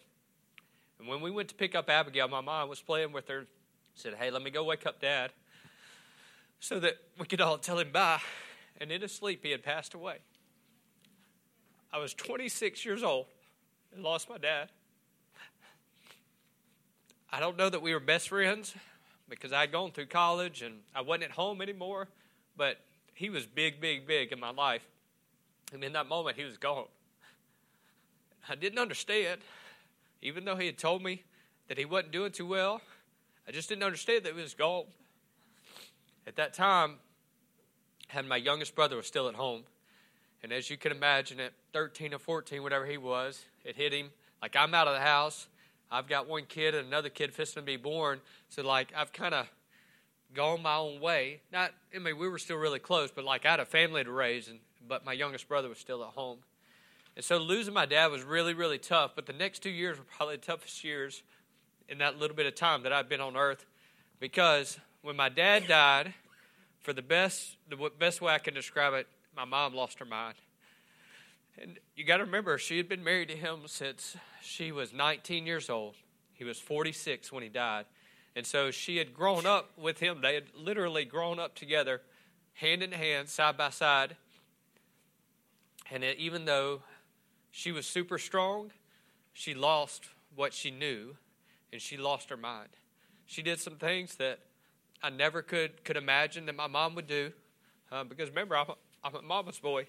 And 0.98 1.06
when 1.06 1.20
we 1.20 1.30
went 1.30 1.48
to 1.50 1.54
pick 1.54 1.76
up 1.76 1.88
Abigail, 1.88 2.26
my 2.26 2.40
mom 2.40 2.68
was 2.68 2.82
playing 2.82 3.12
with 3.12 3.28
her, 3.28 3.46
said, 3.94 4.14
Hey, 4.14 4.32
let 4.32 4.42
me 4.42 4.50
go 4.50 4.64
wake 4.64 4.86
up 4.86 5.00
Dad, 5.00 5.30
so 6.58 6.80
that 6.80 6.94
we 7.16 7.26
could 7.26 7.40
all 7.40 7.58
tell 7.58 7.78
him 7.78 7.92
bye. 7.92 8.18
And 8.80 8.90
in 8.90 9.02
his 9.02 9.12
sleep, 9.12 9.44
he 9.44 9.52
had 9.52 9.62
passed 9.62 9.94
away. 9.94 10.16
I 11.92 11.98
was 11.98 12.12
26 12.12 12.84
years 12.84 13.04
old 13.04 13.26
and 13.94 14.02
lost 14.02 14.28
my 14.28 14.36
dad. 14.36 14.70
I 17.32 17.38
don't 17.38 17.56
know 17.56 17.70
that 17.70 17.82
we 17.82 17.94
were 17.94 18.00
best 18.00 18.30
friends 18.30 18.74
because 19.28 19.52
I'd 19.52 19.70
gone 19.70 19.92
through 19.92 20.06
college 20.06 20.62
and 20.62 20.80
I 20.92 21.02
wasn't 21.02 21.24
at 21.24 21.30
home 21.30 21.62
anymore. 21.62 22.08
But 22.56 22.78
he 23.14 23.30
was 23.30 23.46
big, 23.46 23.80
big, 23.80 24.08
big 24.08 24.32
in 24.32 24.40
my 24.40 24.50
life. 24.50 24.82
And 25.72 25.84
in 25.84 25.92
that 25.92 26.06
moment, 26.06 26.36
he 26.36 26.44
was 26.44 26.58
gone. 26.58 26.86
I 28.48 28.54
didn't 28.54 28.78
understand, 28.78 29.40
even 30.22 30.44
though 30.44 30.56
he 30.56 30.66
had 30.66 30.78
told 30.78 31.02
me 31.02 31.22
that 31.68 31.78
he 31.78 31.84
wasn't 31.84 32.12
doing 32.12 32.32
too 32.32 32.46
well. 32.46 32.80
I 33.46 33.52
just 33.52 33.68
didn't 33.68 33.84
understand 33.84 34.24
that 34.24 34.34
he 34.34 34.40
was 34.40 34.54
gone. 34.54 34.84
At 36.26 36.36
that 36.36 36.54
time, 36.54 36.96
had 38.08 38.26
my 38.26 38.36
youngest 38.36 38.74
brother 38.74 38.96
was 38.96 39.06
still 39.06 39.28
at 39.28 39.34
home. 39.34 39.62
And 40.42 40.52
as 40.52 40.70
you 40.70 40.76
can 40.76 40.90
imagine, 40.90 41.38
at 41.38 41.52
13 41.72 42.14
or 42.14 42.18
14, 42.18 42.62
whatever 42.62 42.86
he 42.86 42.96
was, 42.96 43.44
it 43.64 43.76
hit 43.76 43.92
him 43.92 44.10
like 44.42 44.56
I'm 44.56 44.74
out 44.74 44.88
of 44.88 44.94
the 44.94 45.00
house. 45.00 45.48
I've 45.90 46.08
got 46.08 46.28
one 46.28 46.44
kid 46.44 46.74
and 46.74 46.86
another 46.86 47.08
kid 47.08 47.34
fisting 47.34 47.54
to 47.54 47.62
be 47.62 47.76
born. 47.76 48.20
So, 48.48 48.62
like, 48.62 48.92
I've 48.96 49.12
kind 49.12 49.34
of 49.34 49.48
gone 50.34 50.62
my 50.62 50.76
own 50.76 51.00
way. 51.00 51.40
Not, 51.52 51.72
I 51.94 51.98
mean, 51.98 52.18
we 52.18 52.28
were 52.28 52.38
still 52.38 52.56
really 52.56 52.78
close, 52.78 53.10
but 53.10 53.24
like, 53.24 53.44
I 53.44 53.50
had 53.50 53.60
a 53.60 53.64
family 53.64 54.04
to 54.04 54.10
raise, 54.10 54.48
and 54.48 54.60
but 54.90 55.06
my 55.06 55.14
youngest 55.14 55.48
brother 55.48 55.70
was 55.70 55.78
still 55.78 56.04
at 56.04 56.10
home. 56.10 56.40
And 57.16 57.24
so, 57.24 57.38
losing 57.38 57.72
my 57.72 57.86
dad 57.86 58.10
was 58.10 58.22
really, 58.22 58.52
really 58.52 58.78
tough. 58.78 59.12
But 59.16 59.24
the 59.24 59.32
next 59.32 59.62
two 59.62 59.70
years 59.70 59.96
were 59.96 60.04
probably 60.04 60.36
the 60.36 60.42
toughest 60.42 60.84
years 60.84 61.22
in 61.88 61.98
that 61.98 62.18
little 62.18 62.36
bit 62.36 62.44
of 62.44 62.54
time 62.54 62.82
that 62.82 62.92
I've 62.92 63.08
been 63.08 63.22
on 63.22 63.36
earth 63.36 63.64
because 64.20 64.78
when 65.00 65.16
my 65.16 65.30
dad 65.30 65.66
died, 65.66 66.12
for 66.80 66.92
the 66.92 67.02
best, 67.02 67.56
the 67.68 67.76
best 67.98 68.20
way 68.20 68.32
I 68.32 68.38
can 68.38 68.54
describe 68.54 68.94
it, 68.94 69.06
my 69.36 69.44
mom 69.44 69.74
lost 69.74 69.98
her 69.98 70.04
mind. 70.04 70.34
And 71.60 71.78
you 71.94 72.04
got 72.04 72.18
to 72.18 72.24
remember, 72.24 72.56
she 72.58 72.78
had 72.78 72.88
been 72.88 73.04
married 73.04 73.28
to 73.28 73.36
him 73.36 73.60
since 73.66 74.16
she 74.42 74.72
was 74.72 74.92
19 74.92 75.46
years 75.46 75.68
old. 75.68 75.94
He 76.32 76.44
was 76.44 76.58
46 76.58 77.30
when 77.30 77.42
he 77.42 77.48
died. 77.48 77.84
And 78.34 78.46
so 78.46 78.70
she 78.70 78.96
had 78.96 79.12
grown 79.12 79.44
up 79.44 79.70
with 79.76 80.00
him. 80.00 80.20
They 80.22 80.34
had 80.34 80.44
literally 80.54 81.04
grown 81.04 81.38
up 81.38 81.54
together, 81.54 82.00
hand 82.54 82.82
in 82.82 82.92
hand, 82.92 83.28
side 83.28 83.58
by 83.58 83.70
side. 83.70 84.16
And 85.90 86.04
it, 86.04 86.18
even 86.18 86.44
though 86.44 86.82
she 87.50 87.72
was 87.72 87.86
super 87.86 88.18
strong, 88.18 88.70
she 89.32 89.54
lost 89.54 90.06
what 90.34 90.54
she 90.54 90.70
knew 90.70 91.16
and 91.72 91.80
she 91.80 91.96
lost 91.96 92.30
her 92.30 92.36
mind. 92.36 92.68
She 93.26 93.42
did 93.42 93.60
some 93.60 93.76
things 93.76 94.16
that 94.16 94.40
I 95.02 95.10
never 95.10 95.42
could, 95.42 95.84
could 95.84 95.96
imagine 95.96 96.46
that 96.46 96.56
my 96.56 96.66
mom 96.66 96.94
would 96.94 97.06
do. 97.06 97.32
Uh, 97.90 98.04
because 98.04 98.28
remember, 98.28 98.56
I'm 98.56 98.68
a, 98.68 98.74
I'm 99.02 99.14
a 99.14 99.22
mama's 99.22 99.58
boy, 99.58 99.86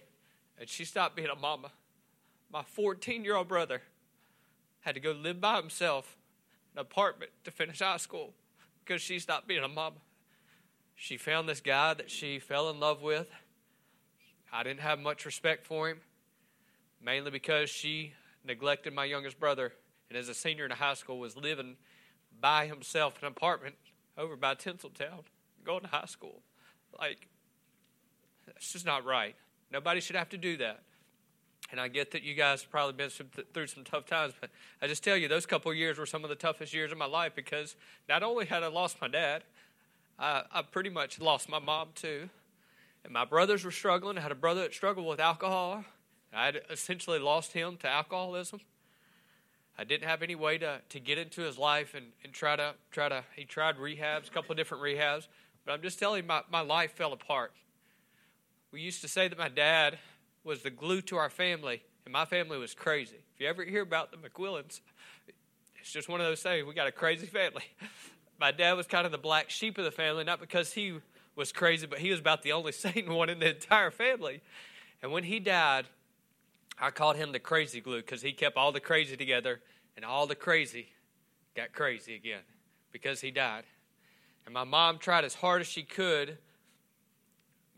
and 0.59 0.67
she 0.69 0.85
stopped 0.85 1.15
being 1.15 1.29
a 1.29 1.35
mama. 1.35 1.71
My 2.51 2.63
14 2.63 3.23
year 3.23 3.35
old 3.35 3.47
brother 3.47 3.81
had 4.81 4.95
to 4.95 5.01
go 5.01 5.11
live 5.11 5.39
by 5.39 5.57
himself 5.57 6.17
in 6.73 6.79
an 6.79 6.81
apartment 6.81 7.31
to 7.43 7.51
finish 7.51 7.79
high 7.79 7.97
school 7.97 8.33
because 8.83 9.01
she 9.01 9.19
stopped 9.19 9.47
being 9.47 9.63
a 9.63 9.67
mama. 9.67 9.97
She 10.95 11.17
found 11.17 11.49
this 11.49 11.61
guy 11.61 11.93
that 11.93 12.11
she 12.11 12.39
fell 12.39 12.69
in 12.69 12.79
love 12.79 13.01
with. 13.01 13.27
I 14.51 14.63
didn't 14.63 14.81
have 14.81 14.99
much 14.99 15.25
respect 15.25 15.65
for 15.65 15.89
him, 15.89 15.99
mainly 17.01 17.31
because 17.31 17.69
she 17.69 18.13
neglected 18.45 18.93
my 18.93 19.05
youngest 19.05 19.39
brother, 19.39 19.73
and 20.09 20.17
as 20.17 20.27
a 20.29 20.33
senior 20.33 20.65
in 20.65 20.71
high 20.71 20.93
school, 20.93 21.19
was 21.19 21.37
living 21.37 21.77
by 22.39 22.65
himself 22.67 23.17
in 23.21 23.27
an 23.27 23.31
apartment 23.31 23.75
over 24.17 24.35
by 24.35 24.55
Tinseltown, 24.55 25.23
going 25.63 25.81
to 25.81 25.87
high 25.87 26.05
school. 26.05 26.41
Like, 26.99 27.27
that's 28.45 28.73
just 28.73 28.85
not 28.85 29.05
right. 29.05 29.35
Nobody 29.71 30.01
should 30.01 30.15
have 30.15 30.29
to 30.29 30.37
do 30.37 30.57
that. 30.57 30.81
And 31.71 31.79
I 31.79 31.87
get 31.87 32.11
that 32.11 32.23
you 32.23 32.33
guys 32.33 32.63
have 32.63 32.71
probably 32.71 32.93
been 32.93 33.09
through 33.53 33.67
some 33.67 33.85
tough 33.85 34.05
times, 34.05 34.33
but 34.41 34.49
I 34.81 34.87
just 34.87 35.03
tell 35.03 35.15
you, 35.15 35.29
those 35.29 35.45
couple 35.45 35.73
years 35.73 35.97
were 35.97 36.05
some 36.05 36.23
of 36.23 36.29
the 36.29 36.35
toughest 36.35 36.73
years 36.73 36.91
of 36.91 36.97
my 36.97 37.05
life 37.05 37.33
because 37.33 37.77
not 38.09 38.23
only 38.23 38.45
had 38.45 38.63
I 38.63 38.67
lost 38.67 38.99
my 38.99 39.07
dad, 39.07 39.43
I, 40.19 40.43
I 40.51 40.61
pretty 40.63 40.89
much 40.89 41.21
lost 41.21 41.47
my 41.47 41.59
mom 41.59 41.89
too. 41.95 42.29
And 43.03 43.13
my 43.13 43.25
brothers 43.25 43.63
were 43.63 43.71
struggling. 43.71 44.17
I 44.17 44.21
had 44.21 44.31
a 44.31 44.35
brother 44.35 44.61
that 44.61 44.73
struggled 44.73 45.07
with 45.07 45.19
alcohol. 45.19 45.83
I 46.33 46.45
had 46.45 46.61
essentially 46.69 47.19
lost 47.19 47.53
him 47.53 47.77
to 47.77 47.87
alcoholism. 47.87 48.61
I 49.77 49.83
didn't 49.83 50.07
have 50.07 50.21
any 50.21 50.35
way 50.35 50.57
to, 50.59 50.81
to 50.89 50.99
get 50.99 51.17
into 51.17 51.41
his 51.41 51.57
life 51.57 51.93
and, 51.95 52.07
and 52.23 52.33
try 52.33 52.55
to 52.55 52.75
try 52.91 53.09
to 53.09 53.23
he 53.35 53.45
tried 53.45 53.77
rehabs, 53.77 54.27
a 54.27 54.31
couple 54.31 54.51
of 54.51 54.57
different 54.57 54.83
rehabs. 54.83 55.27
But 55.65 55.73
I'm 55.73 55.81
just 55.81 55.99
telling 55.99 56.23
you 56.23 56.27
my, 56.27 56.41
my 56.51 56.61
life 56.61 56.93
fell 56.93 57.13
apart. 57.13 57.51
We 58.71 58.81
used 58.81 59.01
to 59.01 59.07
say 59.07 59.27
that 59.27 59.37
my 59.37 59.49
dad 59.49 59.97
was 60.43 60.63
the 60.63 60.69
glue 60.69 61.01
to 61.01 61.17
our 61.17 61.29
family, 61.29 61.81
and 62.05 62.13
my 62.13 62.25
family 62.25 62.57
was 62.57 62.73
crazy. 62.73 63.17
If 63.35 63.41
you 63.41 63.47
ever 63.47 63.63
hear 63.63 63.81
about 63.81 64.11
the 64.11 64.17
McQuillins, 64.17 64.79
it's 65.79 65.91
just 65.91 66.07
one 66.07 66.21
of 66.21 66.27
those 66.27 66.41
things. 66.41 66.65
We 66.65 66.73
got 66.73 66.87
a 66.87 66.91
crazy 66.91 67.27
family. 67.27 67.63
My 68.39 68.51
dad 68.51 68.73
was 68.73 68.87
kind 68.87 69.05
of 69.05 69.11
the 69.11 69.19
black 69.19 69.49
sheep 69.49 69.77
of 69.77 69.83
the 69.83 69.91
family, 69.91 70.23
not 70.23 70.39
because 70.39 70.73
he 70.73 70.99
was 71.41 71.51
crazy, 71.51 71.87
but 71.87 71.97
he 71.97 72.11
was 72.11 72.19
about 72.19 72.43
the 72.43 72.51
only 72.51 72.71
sane 72.83 73.11
one 73.13 73.29
in 73.29 73.39
the 73.39 73.49
entire 73.49 73.89
family. 73.89 74.41
And 75.01 75.11
when 75.11 75.23
he 75.23 75.39
died, 75.39 75.87
I 76.79 76.91
called 76.91 77.15
him 77.15 77.31
the 77.31 77.39
crazy 77.39 77.81
glue 77.81 78.01
because 78.01 78.21
he 78.21 78.31
kept 78.31 78.57
all 78.57 78.71
the 78.71 78.79
crazy 78.79 79.17
together, 79.17 79.59
and 79.95 80.05
all 80.05 80.27
the 80.27 80.35
crazy 80.35 80.89
got 81.55 81.73
crazy 81.73 82.15
again 82.15 82.43
because 82.91 83.21
he 83.21 83.31
died. 83.31 83.63
And 84.45 84.53
my 84.53 84.63
mom 84.63 84.99
tried 84.99 85.25
as 85.25 85.33
hard 85.33 85.61
as 85.61 85.67
she 85.67 85.81
could 85.81 86.37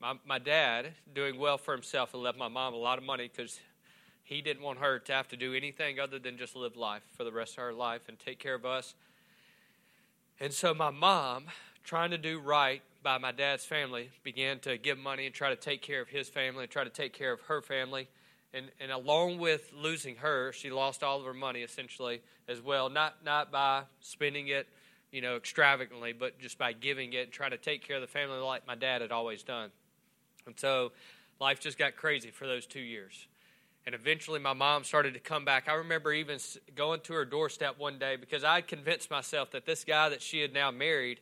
my, 0.04 0.16
my 0.26 0.38
dad, 0.38 0.92
doing 1.16 1.40
well 1.40 1.58
for 1.58 1.74
himself, 1.74 2.14
and 2.14 2.22
left 2.22 2.38
my 2.38 2.50
mom 2.50 2.74
a 2.74 2.78
lot 2.78 2.98
of 2.98 3.06
money 3.06 3.32
because 3.34 3.62
he 4.24 4.42
didn't 4.42 4.62
want 4.62 4.80
her 4.80 5.00
to 5.00 5.14
have 5.14 5.30
to 5.30 5.38
do 5.38 5.54
anything 5.54 5.98
other 5.98 6.20
than 6.20 6.38
just 6.38 6.58
live 6.58 6.76
life 6.76 7.04
for 7.16 7.24
the 7.24 7.32
rest 7.32 7.54
of 7.54 7.64
her 7.64 7.72
life 7.72 8.02
and 8.10 8.20
take 8.20 8.38
care 8.38 8.54
of 8.54 8.66
us. 8.66 8.96
And 10.42 10.52
so 10.52 10.74
my 10.74 10.90
mom, 10.90 11.46
trying 11.86 12.12
to 12.12 12.18
do 12.18 12.40
right 12.40 12.82
by 13.04 13.18
my 13.18 13.32
dad's 13.32 13.66
family, 13.66 14.10
began 14.24 14.60
to 14.60 14.78
give 14.78 14.98
money 14.98 15.26
and 15.26 15.36
try 15.36 15.50
to 15.50 15.56
take 15.56 15.82
care 15.82 16.02
of 16.02 16.08
his 16.08 16.30
family 16.30 16.64
and 16.64 16.72
try 16.72 16.84
to 16.84 16.90
take 16.90 17.14
care 17.14 17.34
of 17.34 17.42
her 17.42 17.62
family. 17.62 18.08
And, 18.54 18.68
and 18.80 18.92
along 18.92 19.40
with 19.40 19.72
losing 19.76 20.16
her, 20.18 20.54
she 20.54 20.72
lost 20.72 21.04
all 21.04 21.20
of 21.20 21.26
her 21.26 21.34
money 21.34 21.62
essentially 21.62 22.22
as 22.48 22.62
well. 22.62 22.90
Not 22.90 23.24
not 23.26 23.52
by 23.52 23.84
spending 24.00 24.48
it, 24.48 24.68
you 25.12 25.22
know, 25.22 25.36
extravagantly, 25.36 26.14
but 26.14 26.40
just 26.40 26.58
by 26.58 26.72
giving 26.74 27.14
it 27.14 27.24
and 27.24 27.32
trying 27.32 27.52
to 27.52 27.58
take 27.58 27.86
care 27.86 27.98
of 27.98 28.02
the 28.02 28.08
family 28.08 28.38
like 28.38 28.66
my 28.66 28.76
dad 28.76 29.02
had 29.02 29.12
always 29.12 29.44
done. 29.44 29.72
And 30.46 30.58
so 30.58 30.92
life 31.40 31.60
just 31.60 31.78
got 31.78 31.96
crazy 31.96 32.32
for 32.32 32.48
those 32.48 32.66
two 32.66 32.82
years. 32.82 33.28
And 33.86 33.94
eventually 33.94 34.40
my 34.40 34.54
mom 34.54 34.84
started 34.84 35.14
to 35.16 35.20
come 35.20 35.44
back. 35.44 35.68
I 35.68 35.74
remember 35.74 36.14
even 36.14 36.40
going 36.76 37.02
to 37.02 37.14
her 37.14 37.26
doorstep 37.26 37.78
one 37.78 38.00
day 38.00 38.16
because 38.16 38.44
I 38.44 38.62
convinced 38.62 39.12
myself 39.12 39.52
that 39.52 39.66
this 39.66 39.84
guy 39.84 40.10
that 40.10 40.22
she 40.22 40.40
had 40.40 40.54
now 40.54 40.72
married 40.72 41.20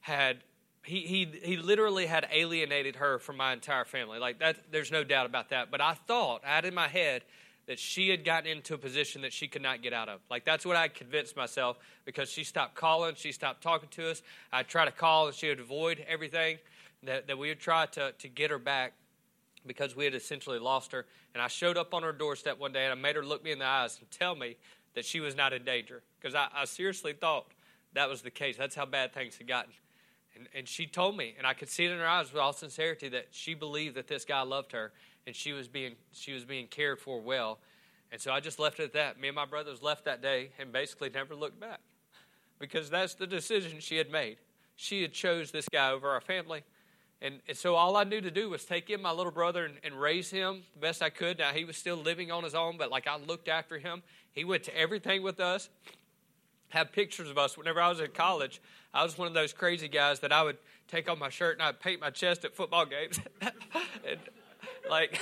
had 0.00 0.38
he, 0.84 1.00
he, 1.00 1.40
he 1.42 1.56
literally 1.56 2.06
had 2.06 2.28
alienated 2.30 2.96
her 2.96 3.18
from 3.18 3.36
my 3.36 3.52
entire 3.52 3.84
family. 3.84 4.18
Like 4.18 4.38
that, 4.40 4.56
there's 4.70 4.92
no 4.92 5.02
doubt 5.02 5.26
about 5.26 5.50
that. 5.50 5.70
But 5.70 5.80
I 5.80 5.94
thought, 5.94 6.42
I 6.44 6.56
had 6.56 6.64
in 6.64 6.74
my 6.74 6.88
head 6.88 7.22
that 7.66 7.78
she 7.78 8.10
had 8.10 8.24
gotten 8.24 8.50
into 8.50 8.74
a 8.74 8.78
position 8.78 9.22
that 9.22 9.32
she 9.32 9.48
could 9.48 9.62
not 9.62 9.82
get 9.82 9.92
out 9.92 10.08
of. 10.08 10.20
Like 10.30 10.44
that's 10.44 10.66
what 10.66 10.76
I 10.76 10.88
convinced 10.88 11.36
myself 11.36 11.78
because 12.04 12.30
she 12.30 12.44
stopped 12.44 12.74
calling, 12.74 13.14
she 13.14 13.32
stopped 13.32 13.62
talking 13.62 13.88
to 13.92 14.10
us. 14.10 14.22
I 14.52 14.62
tried 14.62 14.86
to 14.86 14.92
call 14.92 15.28
and 15.28 15.34
she 15.34 15.48
would 15.48 15.60
avoid 15.60 16.04
everything 16.06 16.58
that, 17.04 17.26
that 17.28 17.38
we 17.38 17.48
would 17.48 17.60
try 17.60 17.86
to, 17.86 18.12
to 18.12 18.28
get 18.28 18.50
her 18.50 18.58
back 18.58 18.92
because 19.66 19.96
we 19.96 20.04
had 20.04 20.14
essentially 20.14 20.58
lost 20.58 20.92
her. 20.92 21.06
And 21.32 21.42
I 21.42 21.48
showed 21.48 21.78
up 21.78 21.94
on 21.94 22.02
her 22.02 22.12
doorstep 22.12 22.60
one 22.60 22.72
day 22.72 22.84
and 22.84 22.92
I 22.92 22.96
made 22.96 23.16
her 23.16 23.24
look 23.24 23.42
me 23.42 23.52
in 23.52 23.58
the 23.58 23.64
eyes 23.64 23.98
and 23.98 24.10
tell 24.10 24.36
me 24.36 24.56
that 24.94 25.06
she 25.06 25.20
was 25.20 25.34
not 25.34 25.54
in 25.54 25.64
danger 25.64 26.02
because 26.20 26.34
I, 26.34 26.48
I 26.54 26.66
seriously 26.66 27.14
thought 27.14 27.46
that 27.94 28.10
was 28.10 28.20
the 28.20 28.30
case. 28.30 28.56
That's 28.58 28.74
how 28.74 28.84
bad 28.84 29.14
things 29.14 29.36
had 29.38 29.48
gotten. 29.48 29.72
And, 30.36 30.48
and 30.54 30.68
she 30.68 30.86
told 30.86 31.16
me, 31.16 31.34
and 31.38 31.46
I 31.46 31.54
could 31.54 31.68
see 31.68 31.84
it 31.84 31.92
in 31.92 31.98
her 31.98 32.06
eyes 32.06 32.32
with 32.32 32.40
all 32.40 32.52
sincerity, 32.52 33.08
that 33.10 33.28
she 33.30 33.54
believed 33.54 33.96
that 33.96 34.08
this 34.08 34.24
guy 34.24 34.42
loved 34.42 34.72
her 34.72 34.92
and 35.26 35.34
she 35.34 35.52
was 35.52 35.68
being, 35.68 35.94
she 36.12 36.32
was 36.32 36.44
being 36.44 36.66
cared 36.66 36.98
for 36.98 37.20
well. 37.20 37.58
And 38.12 38.20
so 38.20 38.32
I 38.32 38.40
just 38.40 38.58
left 38.58 38.80
it 38.80 38.84
at 38.84 38.92
that. 38.94 39.20
Me 39.20 39.28
and 39.28 39.34
my 39.34 39.46
brothers 39.46 39.82
left 39.82 40.04
that 40.04 40.22
day 40.22 40.50
and 40.58 40.72
basically 40.72 41.10
never 41.10 41.34
looked 41.34 41.60
back 41.60 41.80
because 42.58 42.90
that's 42.90 43.14
the 43.14 43.26
decision 43.26 43.80
she 43.80 43.96
had 43.96 44.10
made. 44.10 44.38
She 44.76 45.02
had 45.02 45.12
chose 45.12 45.50
this 45.50 45.68
guy 45.68 45.90
over 45.90 46.10
our 46.10 46.20
family 46.20 46.64
and, 47.24 47.40
and, 47.48 47.56
so 47.56 47.74
all 47.74 47.96
I 47.96 48.04
knew 48.04 48.20
to 48.20 48.30
do 48.30 48.50
was 48.50 48.66
take 48.66 48.90
in 48.90 49.00
my 49.00 49.10
little 49.10 49.32
brother 49.32 49.64
and, 49.64 49.76
and, 49.82 49.98
raise 49.98 50.30
him 50.30 50.62
the 50.74 50.80
best 50.80 51.02
I 51.02 51.08
could. 51.08 51.38
Now, 51.38 51.52
he 51.52 51.64
was 51.64 51.76
still 51.76 51.96
living 51.96 52.30
on 52.30 52.44
his 52.44 52.54
own, 52.54 52.76
but 52.76 52.90
like 52.90 53.06
I 53.06 53.16
looked 53.16 53.48
after 53.48 53.78
him. 53.78 54.02
He 54.32 54.44
went 54.44 54.62
to 54.64 54.76
everything 54.76 55.22
with 55.22 55.40
us, 55.40 55.70
had 56.74 56.92
pictures 56.92 57.30
of 57.30 57.38
us. 57.38 57.56
Whenever 57.56 57.80
I 57.80 57.88
was 57.88 58.00
in 58.00 58.10
college, 58.10 58.60
I 58.92 59.02
was 59.02 59.16
one 59.16 59.28
of 59.28 59.34
those 59.34 59.52
crazy 59.52 59.88
guys 59.88 60.20
that 60.20 60.32
I 60.32 60.42
would 60.42 60.58
take 60.88 61.08
off 61.08 61.18
my 61.18 61.30
shirt 61.30 61.58
and 61.58 61.62
I'd 61.62 61.80
paint 61.80 62.00
my 62.00 62.10
chest 62.10 62.44
at 62.44 62.54
football 62.54 62.84
games. 62.84 63.18
and, 63.40 64.20
like, 64.90 65.20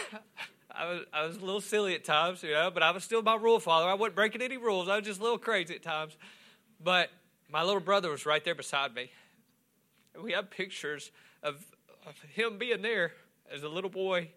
I 0.71 0.87
was, 0.91 1.05
I 1.13 1.27
was 1.27 1.37
a 1.37 1.41
little 1.41 1.61
silly 1.61 1.95
at 1.95 2.05
times, 2.05 2.43
you 2.43 2.51
know, 2.53 2.71
but 2.73 2.83
I 2.83 2.91
was 2.91 3.05
still 3.05 3.23
my 3.23 3.37
rule 3.37 3.61
follower. 3.61 3.91
I 3.91 3.95
wasn't 3.95 4.17
breaking 4.17 4.43
any 4.43 4.57
rules. 4.57 4.89
I 4.89 4.97
was 4.97 5.07
just 5.07 5.21
a 5.21 5.23
little 5.23 5.39
crazy 5.39 5.75
at 5.75 5.83
times. 5.83 6.17
But 6.83 7.11
my 7.51 7.63
little 7.63 7.81
brother 7.81 8.11
was 8.11 8.27
right 8.27 8.45
there 8.45 8.55
beside 8.55 8.95
me. 8.95 9.11
And 10.15 10.25
we 10.25 10.33
have 10.33 10.51
pictures 10.51 11.11
of 11.43 11.65
of 12.07 12.21
him 12.35 12.59
being 12.59 12.83
there 12.83 13.13
as 13.53 13.63
a 13.63 13.69
little 13.69 13.91
boy, 13.91 14.31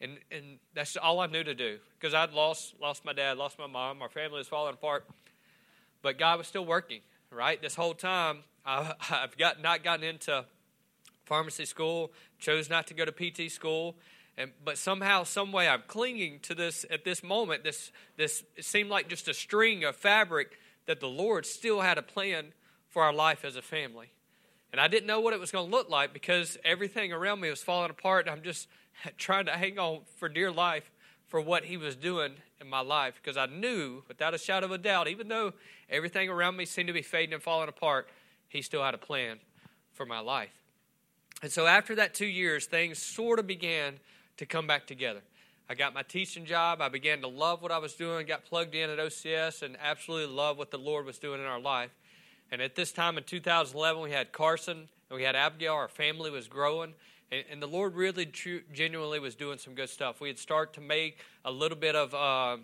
and 0.00 0.18
and 0.30 0.58
that's 0.74 0.96
all 0.96 1.20
I 1.20 1.26
knew 1.26 1.44
to 1.44 1.54
do 1.54 1.78
because 1.98 2.14
I'd 2.14 2.32
lost 2.32 2.74
lost 2.80 3.04
my 3.04 3.12
dad, 3.12 3.36
lost 3.36 3.58
my 3.58 3.66
mom, 3.66 4.02
our 4.02 4.08
family 4.08 4.38
was 4.38 4.48
falling 4.48 4.74
apart, 4.74 5.06
but 6.04 6.18
God 6.18 6.38
was 6.38 6.46
still 6.46 6.64
working. 6.64 7.00
Right, 7.32 7.60
this 7.60 7.74
whole 7.74 7.94
time 7.94 8.44
I, 8.64 8.94
I've 9.10 9.36
got 9.36 9.60
not 9.60 9.82
gotten 9.82 10.04
into 10.04 10.44
pharmacy 11.24 11.64
school, 11.64 12.12
chose 12.38 12.70
not 12.70 12.86
to 12.88 12.94
go 12.94 13.04
to 13.04 13.10
PT 13.10 13.50
school, 13.50 13.96
and, 14.36 14.50
but 14.64 14.78
somehow, 14.78 15.24
some 15.24 15.52
way, 15.52 15.68
I'm 15.68 15.82
clinging 15.86 16.40
to 16.40 16.54
this 16.54 16.84
at 16.90 17.04
this 17.04 17.22
moment. 17.22 17.64
This, 17.64 17.92
this 18.16 18.44
it 18.56 18.64
seemed 18.64 18.90
like 18.90 19.08
just 19.08 19.28
a 19.28 19.34
string 19.34 19.84
of 19.84 19.96
fabric 19.96 20.58
that 20.86 21.00
the 21.00 21.08
Lord 21.08 21.46
still 21.46 21.80
had 21.80 21.98
a 21.98 22.02
plan 22.02 22.52
for 22.88 23.02
our 23.02 23.12
life 23.12 23.44
as 23.44 23.56
a 23.56 23.62
family. 23.62 24.12
And 24.72 24.80
I 24.80 24.88
didn't 24.88 25.06
know 25.06 25.20
what 25.20 25.34
it 25.34 25.40
was 25.40 25.52
going 25.52 25.70
to 25.70 25.76
look 25.76 25.88
like 25.88 26.12
because 26.12 26.58
everything 26.64 27.12
around 27.12 27.40
me 27.40 27.48
was 27.48 27.62
falling 27.62 27.90
apart. 27.90 28.28
I'm 28.28 28.42
just 28.42 28.68
trying 29.18 29.46
to 29.46 29.52
hang 29.52 29.78
on 29.78 30.00
for 30.16 30.28
dear 30.28 30.50
life 30.50 30.90
for 31.28 31.40
what 31.40 31.64
he 31.64 31.76
was 31.76 31.96
doing 31.96 32.34
in 32.64 32.70
my 32.70 32.80
life 32.80 33.20
because 33.22 33.36
I 33.36 33.46
knew 33.46 34.02
without 34.08 34.34
a 34.34 34.38
shadow 34.38 34.66
of 34.66 34.72
a 34.72 34.78
doubt, 34.78 35.06
even 35.08 35.28
though 35.28 35.52
everything 35.88 36.28
around 36.28 36.56
me 36.56 36.64
seemed 36.64 36.88
to 36.88 36.92
be 36.92 37.02
fading 37.02 37.34
and 37.34 37.42
falling 37.42 37.68
apart, 37.68 38.08
he 38.48 38.62
still 38.62 38.82
had 38.82 38.94
a 38.94 38.98
plan 38.98 39.38
for 39.92 40.06
my 40.06 40.20
life. 40.20 40.50
And 41.42 41.52
so 41.52 41.66
after 41.66 41.94
that 41.96 42.14
two 42.14 42.26
years, 42.26 42.66
things 42.66 42.98
sort 42.98 43.38
of 43.38 43.46
began 43.46 43.94
to 44.38 44.46
come 44.46 44.66
back 44.66 44.86
together. 44.86 45.20
I 45.68 45.74
got 45.74 45.94
my 45.94 46.02
teaching 46.02 46.44
job. 46.44 46.80
I 46.80 46.88
began 46.88 47.20
to 47.20 47.28
love 47.28 47.62
what 47.62 47.72
I 47.72 47.78
was 47.78 47.94
doing, 47.94 48.26
got 48.26 48.44
plugged 48.44 48.74
in 48.74 48.90
at 48.90 48.98
OCS, 48.98 49.62
and 49.62 49.76
absolutely 49.80 50.34
loved 50.34 50.58
what 50.58 50.70
the 50.70 50.78
Lord 50.78 51.06
was 51.06 51.18
doing 51.18 51.40
in 51.40 51.46
our 51.46 51.60
life. 51.60 51.90
And 52.50 52.60
at 52.60 52.74
this 52.74 52.92
time 52.92 53.16
in 53.16 53.24
2011, 53.24 54.02
we 54.02 54.10
had 54.10 54.32
Carson 54.32 54.88
and 55.10 55.16
we 55.16 55.22
had 55.22 55.36
Abigail. 55.36 55.74
Our 55.74 55.88
family 55.88 56.30
was 56.30 56.48
growing. 56.48 56.94
And, 57.50 57.62
the 57.62 57.66
Lord 57.66 57.94
really 57.94 58.26
true, 58.26 58.60
genuinely 58.72 59.18
was 59.18 59.34
doing 59.34 59.58
some 59.58 59.74
good 59.74 59.88
stuff. 59.88 60.20
We 60.20 60.28
had 60.28 60.38
started 60.38 60.74
to 60.74 60.80
make 60.80 61.18
a 61.44 61.50
little 61.50 61.78
bit 61.78 61.96
of. 61.96 62.14
Uh, 62.14 62.58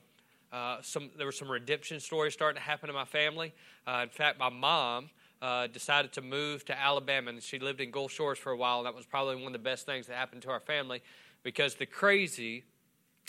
uh, 0.53 0.83
some 0.83 1.11
there 1.17 1.27
were 1.27 1.33
some 1.33 1.51
redemption 1.51 2.01
stories 2.01 2.33
starting 2.33 2.61
to 2.61 2.67
happen 2.67 2.89
in 2.89 2.95
my 2.95 3.05
family. 3.05 3.53
Uh, 3.87 4.01
in 4.03 4.09
fact, 4.09 4.39
my 4.39 4.49
mom 4.49 5.09
uh, 5.41 5.69
decided 5.69 6.13
to 6.13 6.21
move 6.21 6.65
to 6.65 6.79
Alabama, 6.79 7.31
and 7.31 7.43
she 7.43 7.59
lived 7.59 7.81
in 7.81 7.91
Gulf 7.91 8.13
Shores 8.13 8.39
for 8.39 8.51
a 8.51 8.57
while. 8.57 8.79
And 8.79 8.87
that 8.87 8.95
was 8.95 9.07
probably 9.07 9.37
one 9.37 9.47
of 9.47 9.53
the 9.53 9.59
best 9.59 9.87
things 9.87 10.07
that 10.09 10.17
happened 10.17 10.43
to 10.43 10.51
our 10.51 10.61
family, 10.61 11.03
because 11.43 11.77
the 11.77 11.87
crazy 11.87 12.65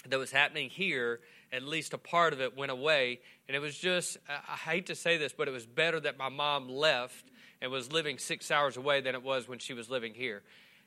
that 0.07 0.17
was 0.17 0.31
happening 0.31 0.69
here, 0.69 1.19
at 1.53 1.63
least 1.63 1.93
a 1.93 1.97
part 1.97 2.33
of 2.33 2.41
it 2.41 2.57
went 2.57 2.71
away. 2.71 3.19
And 3.47 3.55
it 3.55 3.59
was 3.59 3.77
just, 3.77 4.17
I 4.27 4.55
hate 4.55 4.87
to 4.87 4.95
say 4.95 5.17
this, 5.17 5.31
but 5.31 5.47
it 5.47 5.51
was 5.51 5.65
better 5.65 5.99
that 5.99 6.17
my 6.17 6.29
mom 6.29 6.69
left 6.69 7.25
and 7.61 7.71
was 7.71 7.91
living 7.91 8.17
six 8.17 8.49
hours 8.49 8.77
away 8.77 9.01
than 9.01 9.13
it 9.13 9.21
was 9.21 9.47
when 9.47 9.59
she 9.59 9.73
was 9.73 9.89
living 9.89 10.15
here. 10.15 10.41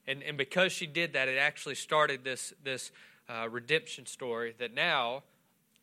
And, 0.07 0.23
and 0.23 0.37
because 0.37 0.73
she 0.73 0.87
did 0.87 1.15
that, 1.15 1.29
it 1.29 1.39
actually 1.39 1.75
started 1.75 2.25
this, 2.25 2.53
this 2.63 2.91
uh, 3.29 3.49
redemption 3.49 4.07
story 4.07 4.55
that 4.59 4.75
now, 4.75 5.23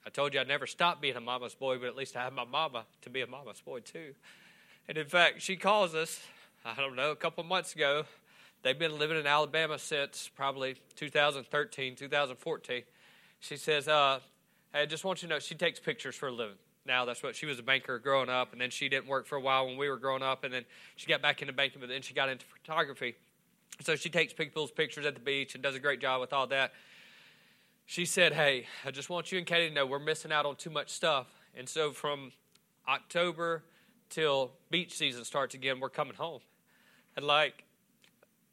I 0.06 0.10
told 0.10 0.34
you 0.34 0.40
I'd 0.40 0.48
never 0.48 0.68
stop 0.68 1.02
being 1.02 1.16
a 1.16 1.22
mama's 1.22 1.56
boy, 1.56 1.78
but 1.80 1.88
at 1.88 1.96
least 1.96 2.16
I 2.16 2.24
have 2.24 2.34
my 2.34 2.46
mama 2.46 2.86
to 3.02 3.10
be 3.10 3.22
a 3.22 3.28
mama's 3.28 3.62
boy 3.62 3.80
too. 3.80 4.14
And 4.88 4.98
in 4.98 5.08
fact, 5.08 5.42
she 5.42 5.56
calls 5.56 5.96
us, 5.96 6.20
I 6.66 6.76
don't 6.76 6.96
know, 6.96 7.12
a 7.12 7.16
couple 7.16 7.44
months 7.44 7.74
ago. 7.74 8.06
They've 8.64 8.78
been 8.78 9.00
living 9.00 9.18
in 9.18 9.26
Alabama 9.26 9.80
since 9.80 10.30
probably 10.36 10.76
2013, 10.96 11.96
2014. 11.96 12.84
She 13.40 13.58
says, 13.58 13.88
uh, 13.88 14.20
I 14.74 14.86
just 14.86 15.04
want 15.04 15.22
you 15.22 15.28
to 15.28 15.36
know 15.36 15.40
she 15.40 15.56
takes 15.56 15.80
pictures 15.80 16.16
for 16.16 16.28
a 16.28 16.32
living. 16.32 16.58
Now 16.86 17.06
that's 17.06 17.22
what 17.22 17.36
she 17.36 17.46
was 17.46 17.60
a 17.60 17.64
banker 17.64 18.00
growing 18.00 18.30
up, 18.30 18.54
and 18.54 18.62
then 18.62 18.70
she 18.70 18.90
didn't 18.90 19.08
work 19.08 19.28
for 19.28 19.36
a 19.36 19.42
while 19.42 19.66
when 19.66 19.78
we 19.78 19.90
were 19.90 19.98
growing 19.98 20.24
up, 20.24 20.44
and 20.44 20.54
then 20.54 20.66
she 20.96 21.08
got 21.08 21.22
back 21.22 21.42
into 21.42 21.54
banking, 21.54 21.80
but 21.80 21.90
then 21.90 22.02
she 22.02 22.14
got 22.14 22.30
into 22.30 22.46
photography. 22.46 23.16
So 23.80 23.96
she 23.96 24.10
takes 24.10 24.34
people's 24.34 24.72
pictures 24.72 25.06
at 25.06 25.16
the 25.16 25.22
beach 25.22 25.56
and 25.56 25.64
does 25.64 25.76
a 25.76 25.80
great 25.80 26.02
job 26.02 26.22
with 26.22 26.34
all 26.34 26.48
that. 26.48 26.74
She 27.86 28.06
said, 28.06 28.34
Hey, 28.34 28.68
I 28.86 28.92
just 28.92 29.10
want 29.10 29.32
you 29.32 29.38
and 29.38 29.48
Katie 29.48 29.70
to 29.70 29.74
know 29.74 29.86
we're 29.86 30.00
missing 30.00 30.32
out 30.32 30.46
on 30.46 30.56
too 30.56 30.70
much 30.70 30.90
stuff. 30.90 31.28
And 31.56 31.68
so 31.68 31.92
from 31.92 32.32
October 32.88 33.64
till 34.10 34.52
beach 34.70 34.96
season 34.96 35.26
starts 35.26 35.56
again, 35.56 35.80
we're 35.80 35.90
coming 35.90 36.14
home. 36.14 36.42
And 37.16 37.26
like, 37.26 37.64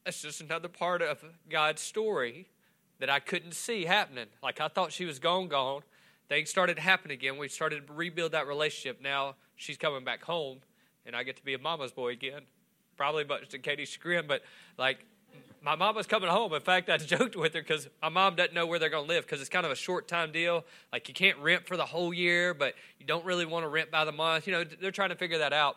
that's 0.04 0.22
just 0.22 0.40
another 0.40 0.68
part 0.68 1.02
of 1.02 1.22
God's 1.50 1.82
story 1.82 2.46
that 2.98 3.10
I 3.10 3.20
couldn't 3.20 3.52
see 3.52 3.84
happening. 3.84 4.26
Like 4.42 4.60
I 4.60 4.68
thought 4.68 4.92
she 4.92 5.04
was 5.04 5.18
gone, 5.18 5.48
gone. 5.48 5.82
Things 6.28 6.50
started 6.50 6.76
to 6.76 6.82
happen 6.82 7.10
again. 7.10 7.38
We 7.38 7.48
started 7.48 7.86
to 7.86 7.92
rebuild 7.92 8.32
that 8.32 8.46
relationship. 8.46 9.00
Now 9.00 9.36
she's 9.56 9.76
coming 9.76 10.04
back 10.04 10.22
home, 10.22 10.58
and 11.06 11.14
I 11.14 11.22
get 11.22 11.36
to 11.36 11.44
be 11.44 11.54
a 11.54 11.58
mama's 11.58 11.92
boy 11.92 12.08
again. 12.08 12.42
Probably 12.98 13.24
much 13.24 13.48
to 13.50 13.58
Katie's 13.58 13.88
chagrin, 13.88 14.26
but 14.28 14.42
like 14.76 14.98
my 15.62 15.76
mama's 15.76 16.06
coming 16.06 16.28
home. 16.28 16.52
In 16.52 16.60
fact, 16.60 16.90
I 16.90 16.96
joked 16.98 17.36
with 17.36 17.54
her 17.54 17.62
because 17.62 17.88
my 18.02 18.08
mom 18.08 18.34
doesn't 18.36 18.54
know 18.54 18.66
where 18.66 18.78
they're 18.78 18.90
going 18.90 19.06
to 19.06 19.08
live 19.08 19.24
because 19.24 19.40
it's 19.40 19.48
kind 19.48 19.64
of 19.64 19.72
a 19.72 19.76
short 19.76 20.08
time 20.08 20.32
deal. 20.32 20.64
Like 20.92 21.08
you 21.08 21.14
can't 21.14 21.38
rent 21.38 21.66
for 21.66 21.76
the 21.76 21.86
whole 21.86 22.12
year, 22.12 22.54
but 22.54 22.74
you 22.98 23.06
don't 23.06 23.24
really 23.24 23.46
want 23.46 23.64
to 23.64 23.68
rent 23.68 23.90
by 23.90 24.04
the 24.04 24.12
month. 24.12 24.46
You 24.46 24.52
know, 24.52 24.64
they're 24.64 24.90
trying 24.90 25.10
to 25.10 25.16
figure 25.16 25.38
that 25.38 25.52
out. 25.52 25.76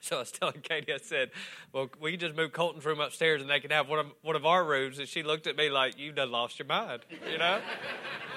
So 0.00 0.16
I 0.16 0.18
was 0.20 0.30
telling 0.32 0.60
Katie, 0.62 0.92
I 0.92 0.98
said, 0.98 1.30
"Well, 1.72 1.90
we 2.00 2.12
can 2.12 2.20
just 2.20 2.36
move 2.36 2.52
Colton's 2.52 2.84
room 2.84 3.00
upstairs, 3.00 3.40
and 3.42 3.50
they 3.50 3.60
can 3.60 3.70
have 3.70 3.88
one 3.88 3.98
of 3.98 4.06
one 4.22 4.36
of 4.36 4.46
our 4.46 4.64
rooms." 4.64 4.98
And 4.98 5.08
she 5.08 5.22
looked 5.22 5.46
at 5.46 5.56
me 5.56 5.68
like, 5.68 5.98
"You've 5.98 6.14
done 6.14 6.30
lost 6.30 6.58
your 6.58 6.66
mind," 6.66 7.02
you 7.28 7.38
know. 7.38 7.60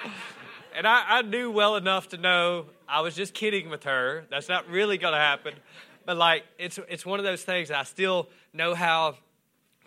and 0.76 0.88
I, 0.88 1.20
I 1.20 1.22
knew 1.22 1.52
well 1.52 1.76
enough 1.76 2.10
to 2.10 2.18
know 2.18 2.66
I 2.88 3.02
was 3.02 3.16
just 3.16 3.34
kidding 3.34 3.70
with 3.70 3.84
her. 3.84 4.26
That's 4.32 4.50
not 4.50 4.68
really 4.68 4.98
going 4.98 5.14
to 5.14 5.20
happen. 5.20 5.54
But 6.06 6.18
like, 6.18 6.46
it's 6.58 6.80
it's 6.88 7.06
one 7.06 7.20
of 7.20 7.26
those 7.26 7.44
things. 7.44 7.72
I 7.72 7.84
still 7.84 8.30
know 8.54 8.74
how 8.74 9.16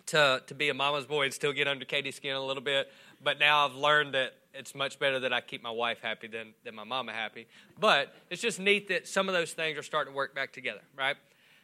to, 0.07 0.41
to 0.47 0.55
be 0.55 0.69
a 0.69 0.73
mama's 0.73 1.05
boy 1.05 1.23
and 1.25 1.33
still 1.33 1.53
get 1.53 1.67
under 1.67 1.85
Katie's 1.85 2.15
skin 2.15 2.35
a 2.35 2.43
little 2.43 2.63
bit. 2.63 2.91
But 3.21 3.39
now 3.39 3.65
I've 3.65 3.75
learned 3.75 4.13
that 4.15 4.33
it's 4.53 4.75
much 4.75 4.99
better 4.99 5.19
that 5.21 5.33
I 5.33 5.41
keep 5.41 5.63
my 5.63 5.71
wife 5.71 5.99
happy 6.01 6.27
than, 6.27 6.53
than 6.63 6.75
my 6.75 6.83
mama 6.83 7.13
happy. 7.13 7.47
But 7.79 8.13
it's 8.29 8.41
just 8.41 8.59
neat 8.59 8.89
that 8.89 9.07
some 9.07 9.27
of 9.27 9.33
those 9.33 9.53
things 9.53 9.77
are 9.77 9.83
starting 9.83 10.13
to 10.13 10.15
work 10.15 10.35
back 10.35 10.53
together, 10.53 10.81
right? 10.97 11.15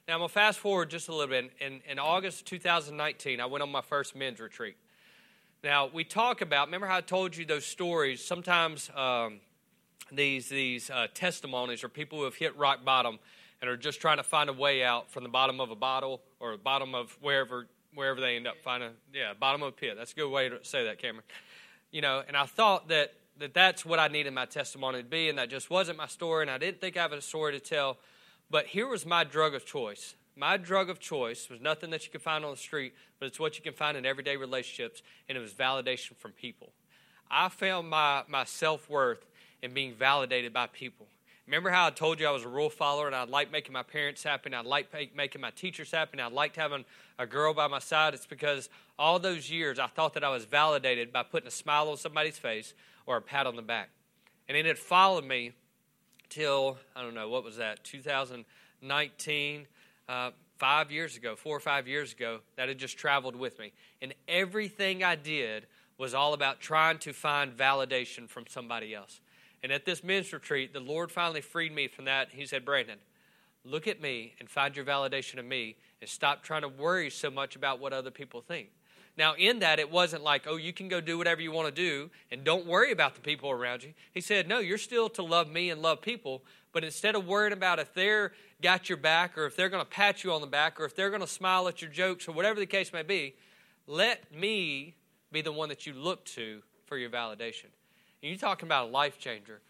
Now 0.08 0.16
I'm 0.16 0.22
to 0.22 0.30
fast 0.30 0.60
forward 0.60 0.90
just 0.90 1.08
a 1.08 1.12
little 1.12 1.28
bit. 1.28 1.52
In, 1.60 1.82
in 1.88 2.00
August 2.00 2.46
2019, 2.48 3.40
I 3.40 3.46
went 3.46 3.62
on 3.62 3.72
my 3.72 3.82
first 3.82 4.16
men's 4.16 4.40
retreat. 4.40 4.76
Now, 5.64 5.90
we 5.94 6.06
talk 6.06 6.42
about, 6.42 6.68
remember 6.68 6.88
how 6.88 6.98
I 6.98 7.02
told 7.02 7.36
you 7.36 7.46
those 7.46 7.66
stories? 7.66 8.24
Sometimes 8.24 8.90
um, 8.96 9.42
these, 10.12 10.48
these 10.48 10.90
uh, 10.90 11.08
testimonies 11.14 11.84
are 11.84 11.90
people 11.90 12.20
who 12.20 12.24
have 12.24 12.36
hit 12.36 12.58
rock 12.58 12.86
bottom 12.86 13.20
and 13.62 13.70
are 13.70 13.78
just 13.78 14.00
trying 14.02 14.18
to 14.18 14.24
find 14.24 14.50
a 14.50 14.54
way 14.54 14.84
out 14.84 15.12
from 15.12 15.24
the 15.24 15.30
bottom 15.30 15.60
of 15.60 15.72
a 15.72 15.76
bottle 15.76 16.22
or 16.40 16.58
bottom 16.58 16.96
of 16.96 17.18
wherever 17.22 17.68
wherever 17.94 18.22
they 18.22 18.36
end 18.36 18.48
up 18.48 18.56
finding, 18.64 18.92
yeah, 19.14 19.34
bottom 19.40 19.64
of 19.64 19.70
a 19.70 19.72
pit. 19.72 19.96
That's 19.98 20.12
a 20.12 20.16
good 20.16 20.30
way 20.30 20.50
to 20.50 20.64
say 20.64 20.86
that, 20.86 21.00
Cameron. 21.00 21.24
You 21.92 22.02
know, 22.02 22.24
and 22.28 22.38
I 22.38 22.46
thought 22.46 22.90
that, 22.90 23.14
that 23.40 23.54
that's 23.54 23.86
what 23.86 24.00
I 24.00 24.08
needed 24.08 24.34
my 24.34 24.46
testimony 24.46 25.00
to 25.00 25.08
be, 25.08 25.30
and 25.30 25.38
that 25.38 25.50
just 25.50 25.70
wasn't 25.70 25.98
my 25.98 26.08
story, 26.08 26.44
and 26.44 26.52
I 26.52 26.58
didn't 26.58 26.82
think 26.82 26.98
I 26.98 27.04
had 27.04 27.14
a 27.14 27.22
story 27.22 27.54
to 27.54 27.60
tell. 27.60 27.98
But 28.50 28.68
here 28.68 28.88
was 28.88 29.06
my 29.06 29.24
drug 29.24 29.56
of 29.56 29.66
choice. 29.66 30.16
My 30.36 30.58
drug 30.58 30.90
of 30.90 31.00
choice 31.00 31.50
was 31.50 31.60
nothing 31.60 31.90
that 31.90 32.06
you 32.06 32.12
could 32.12 32.22
find 32.22 32.46
on 32.46 32.52
the 32.52 32.58
street, 32.58 32.94
but 33.20 33.26
it's 33.26 33.40
what 33.40 33.58
you 33.58 33.64
can 33.64 33.74
find 33.74 33.98
in 33.98 34.06
everyday 34.06 34.38
relationships, 34.38 35.02
and 35.28 35.38
it 35.38 35.42
was 35.42 35.54
validation 35.54 36.16
from 36.18 36.32
people. 36.32 36.72
I 37.30 37.50
found 37.50 37.90
my, 37.90 38.24
my 38.28 38.46
self 38.46 38.90
worth 38.90 39.26
in 39.62 39.74
being 39.74 39.94
validated 39.94 40.54
by 40.54 40.68
people. 40.68 41.08
Remember 41.50 41.72
how 41.72 41.88
I 41.88 41.90
told 41.90 42.20
you 42.20 42.28
I 42.28 42.32
was 42.32 42.44
a 42.44 42.48
rule 42.48 42.70
follower 42.70 43.08
and 43.08 43.16
I 43.16 43.24
liked 43.24 43.52
making 43.52 43.74
my 43.74 43.82
parents 43.82 44.22
happy 44.22 44.50
and 44.50 44.56
I 44.56 44.62
liked 44.62 44.94
making 45.16 45.42
my 45.42 45.50
teachers 45.50 45.90
happy 45.90 46.12
and 46.14 46.22
I 46.22 46.28
liked 46.28 46.56
having 46.56 46.86
a 47.18 47.26
girl 47.26 47.56
by 47.56 47.66
my 47.66 47.80
side? 47.80 48.14
It's 48.14 48.28
because 48.28 48.70
all 49.00 49.18
those 49.18 49.50
years 49.50 49.80
I 49.80 49.88
thought 49.88 50.14
that 50.14 50.24
I 50.24 50.30
was 50.30 50.46
validated 50.46 51.12
by 51.12 51.24
putting 51.24 51.48
a 51.48 51.52
smile 51.52 51.90
on 51.90 51.98
somebody's 51.98 52.38
face 52.38 52.76
or 53.08 53.18
a 53.18 53.22
pat 53.24 53.48
on 53.48 53.56
the 53.56 53.64
back. 53.64 53.90
And 54.48 54.56
it 54.56 54.68
had 54.68 54.78
followed 54.78 55.26
me 55.26 55.54
till, 56.30 56.78
I 56.96 57.02
don't 57.02 57.16
know, 57.16 57.30
what 57.30 57.44
was 57.44 57.58
that, 57.58 57.84
2019, 57.84 59.68
uh, 60.08 60.30
five 60.60 60.92
years 60.92 61.18
ago, 61.18 61.36
four 61.36 61.58
or 61.58 61.60
five 61.60 61.88
years 61.88 62.14
ago, 62.14 62.42
that 62.58 62.68
had 62.68 62.78
just 62.78 62.96
traveled 62.96 63.36
with 63.36 63.58
me. 63.58 63.72
And 64.04 64.14
everything 64.28 65.04
I 65.04 65.16
did 65.16 65.66
was 65.98 66.14
all 66.14 66.36
about 66.36 66.60
trying 66.60 67.00
to 67.00 67.12
find 67.12 67.58
validation 67.58 68.30
from 68.30 68.46
somebody 68.48 68.94
else. 68.94 69.20
And 69.64 69.72
at 69.72 69.86
this 69.86 70.04
men's 70.04 70.32
retreat, 70.32 70.74
the 70.74 70.80
Lord 70.80 71.12
finally 71.12 71.42
freed 71.42 71.74
me 71.74 71.88
from 71.88 72.06
that. 72.06 72.30
He 72.32 72.46
said, 72.46 72.64
Brandon, 72.66 73.00
look 73.64 73.88
at 73.88 74.02
me 74.02 74.36
and 74.40 74.50
find 74.50 74.76
your 74.76 74.86
validation 74.86 75.38
in 75.38 75.48
me 75.48 75.76
and 76.02 76.10
stop 76.10 76.44
trying 76.44 76.62
to 76.62 76.70
worry 76.70 77.10
so 77.10 77.30
much 77.30 77.56
about 77.56 77.80
what 77.80 77.94
other 77.94 78.12
people 78.12 78.42
think. 78.42 78.70
Now, 79.18 79.36
in 79.38 79.60
that, 79.60 79.80
it 79.80 79.92
wasn't 79.92 80.24
like, 80.24 80.46
oh, 80.48 80.56
you 80.56 80.72
can 80.72 80.88
go 80.88 81.02
do 81.02 81.18
whatever 81.18 81.42
you 81.42 81.52
want 81.52 81.68
to 81.68 81.74
do 81.74 82.10
and 82.32 82.46
don't 82.46 82.66
worry 82.66 82.94
about 82.94 83.16
the 83.16 83.22
people 83.22 83.52
around 83.52 83.84
you. 83.84 83.94
He 84.14 84.22
said, 84.22 84.48
no, 84.48 84.60
you're 84.60 84.78
still 84.78 85.10
to 85.10 85.24
love 85.24 85.50
me 85.50 85.70
and 85.70 85.82
love 85.82 86.02
people, 86.02 86.42
but 86.72 86.86
instead 86.86 87.16
of 87.16 87.28
worrying 87.28 87.52
about 87.52 87.80
if 87.80 87.94
they're 87.94 88.32
got 88.62 88.88
your 88.88 88.98
back 88.98 89.38
or 89.38 89.46
if 89.46 89.58
they're 89.58 89.68
going 89.68 89.84
to 89.84 89.90
pat 89.90 90.24
you 90.24 90.32
on 90.32 90.40
the 90.40 90.48
back 90.48 90.80
or 90.80 90.86
if 90.86 90.96
they're 90.96 91.10
going 91.10 91.22
to 91.22 91.28
smile 91.28 91.68
at 91.68 91.82
your 91.82 91.92
jokes 91.92 92.30
or 92.30 92.32
whatever 92.32 92.62
the 92.62 92.66
case 92.66 92.94
may 92.94 93.04
be, 93.04 93.36
let 93.88 94.34
me 94.34 94.96
be 95.34 95.42
the 95.42 95.52
one 95.52 95.68
that 95.68 95.86
you 95.86 95.94
look 95.94 96.24
to 96.24 96.62
for 96.86 96.98
your 96.98 97.10
validation. 97.10 97.66
And 98.22 98.30
you're 98.30 98.40
talking 98.40 98.68
about 98.68 98.90
a 98.90 98.92
life 98.92 99.18
changer. 99.20 99.62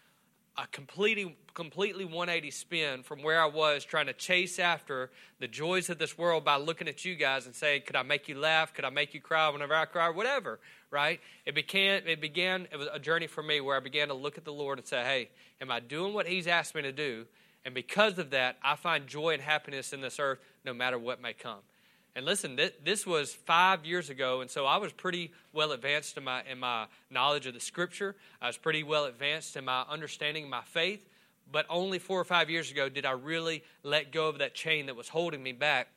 A 0.56 0.66
completely, 0.66 1.36
completely 1.54 2.04
180 2.04 2.50
spin 2.50 3.02
from 3.02 3.22
where 3.22 3.40
I 3.40 3.46
was 3.46 3.84
trying 3.84 4.06
to 4.06 4.12
chase 4.12 4.58
after 4.58 5.10
the 5.38 5.46
joys 5.46 5.88
of 5.88 5.98
this 5.98 6.18
world 6.18 6.44
by 6.44 6.56
looking 6.56 6.88
at 6.88 7.04
you 7.04 7.14
guys 7.14 7.46
and 7.46 7.54
saying, 7.54 7.82
Could 7.86 7.96
I 7.96 8.02
make 8.02 8.28
you 8.28 8.38
laugh? 8.38 8.74
Could 8.74 8.84
I 8.84 8.90
make 8.90 9.14
you 9.14 9.20
cry 9.20 9.48
whenever 9.48 9.74
I 9.74 9.84
cry? 9.84 10.10
Whatever, 10.10 10.58
right? 10.90 11.20
It 11.46 11.54
began, 11.54 12.02
it 12.06 12.20
began, 12.20 12.66
it 12.72 12.76
was 12.76 12.88
a 12.92 12.98
journey 12.98 13.28
for 13.28 13.42
me 13.42 13.60
where 13.60 13.76
I 13.76 13.80
began 13.80 14.08
to 14.08 14.14
look 14.14 14.36
at 14.36 14.44
the 14.44 14.52
Lord 14.52 14.78
and 14.78 14.86
say, 14.86 15.02
Hey, 15.02 15.30
am 15.60 15.70
I 15.70 15.80
doing 15.80 16.12
what 16.12 16.26
He's 16.26 16.48
asked 16.48 16.74
me 16.74 16.82
to 16.82 16.92
do? 16.92 17.26
And 17.64 17.74
because 17.74 18.18
of 18.18 18.30
that, 18.30 18.56
I 18.62 18.74
find 18.74 19.06
joy 19.06 19.34
and 19.34 19.42
happiness 19.42 19.92
in 19.92 20.00
this 20.00 20.18
earth 20.18 20.40
no 20.64 20.74
matter 20.74 20.98
what 20.98 21.22
may 21.22 21.32
come. 21.32 21.60
And 22.16 22.26
listen, 22.26 22.58
this 22.84 23.06
was 23.06 23.32
five 23.32 23.84
years 23.84 24.10
ago, 24.10 24.40
and 24.40 24.50
so 24.50 24.66
I 24.66 24.78
was 24.78 24.92
pretty 24.92 25.32
well 25.52 25.70
advanced 25.72 26.16
in 26.16 26.24
my, 26.24 26.42
in 26.50 26.58
my 26.58 26.86
knowledge 27.08 27.46
of 27.46 27.54
the 27.54 27.60
scripture. 27.60 28.16
I 28.42 28.48
was 28.48 28.56
pretty 28.56 28.82
well 28.82 29.04
advanced 29.04 29.56
in 29.56 29.64
my 29.64 29.82
understanding 29.88 30.44
of 30.44 30.50
my 30.50 30.62
faith. 30.62 31.06
But 31.52 31.66
only 31.68 31.98
four 31.98 32.20
or 32.20 32.24
five 32.24 32.50
years 32.50 32.70
ago 32.70 32.88
did 32.88 33.04
I 33.04 33.12
really 33.12 33.64
let 33.82 34.12
go 34.12 34.28
of 34.28 34.38
that 34.38 34.54
chain 34.54 34.86
that 34.86 34.96
was 34.96 35.08
holding 35.08 35.42
me 35.42 35.52
back 35.52 35.88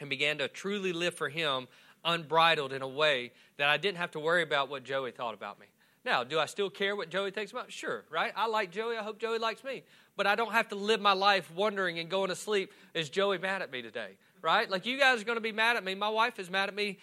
and 0.00 0.08
began 0.08 0.38
to 0.38 0.48
truly 0.48 0.92
live 0.92 1.14
for 1.14 1.28
Him 1.28 1.68
unbridled 2.04 2.72
in 2.72 2.82
a 2.82 2.88
way 2.88 3.32
that 3.56 3.68
I 3.68 3.76
didn't 3.76 3.98
have 3.98 4.12
to 4.12 4.20
worry 4.20 4.42
about 4.42 4.68
what 4.68 4.84
Joey 4.84 5.12
thought 5.12 5.34
about 5.34 5.60
me. 5.60 5.66
Now, 6.04 6.24
do 6.24 6.38
I 6.38 6.46
still 6.46 6.68
care 6.68 6.96
what 6.96 7.10
Joey 7.10 7.30
thinks 7.30 7.52
about? 7.52 7.70
Sure, 7.70 8.04
right? 8.10 8.32
I 8.34 8.46
like 8.46 8.72
Joey. 8.72 8.96
I 8.96 9.04
hope 9.04 9.20
Joey 9.20 9.38
likes 9.38 9.62
me. 9.62 9.84
But 10.16 10.26
I 10.26 10.34
don't 10.34 10.52
have 10.52 10.68
to 10.70 10.74
live 10.74 11.00
my 11.00 11.12
life 11.12 11.50
wondering 11.54 12.00
and 12.00 12.08
going 12.08 12.28
to 12.28 12.36
sleep, 12.36 12.72
is 12.92 13.08
Joey 13.08 13.38
mad 13.38 13.62
at 13.62 13.70
me 13.70 13.82
today? 13.82 14.16
Right? 14.42 14.68
Like 14.68 14.84
you 14.84 14.98
guys 14.98 15.22
are 15.22 15.24
going 15.24 15.36
to 15.36 15.42
be 15.42 15.52
mad 15.52 15.76
at 15.76 15.84
me. 15.84 15.94
My 15.94 16.08
wife 16.08 16.38
is 16.38 16.50
mad 16.50 16.68
at 16.68 16.74
me 16.74 16.98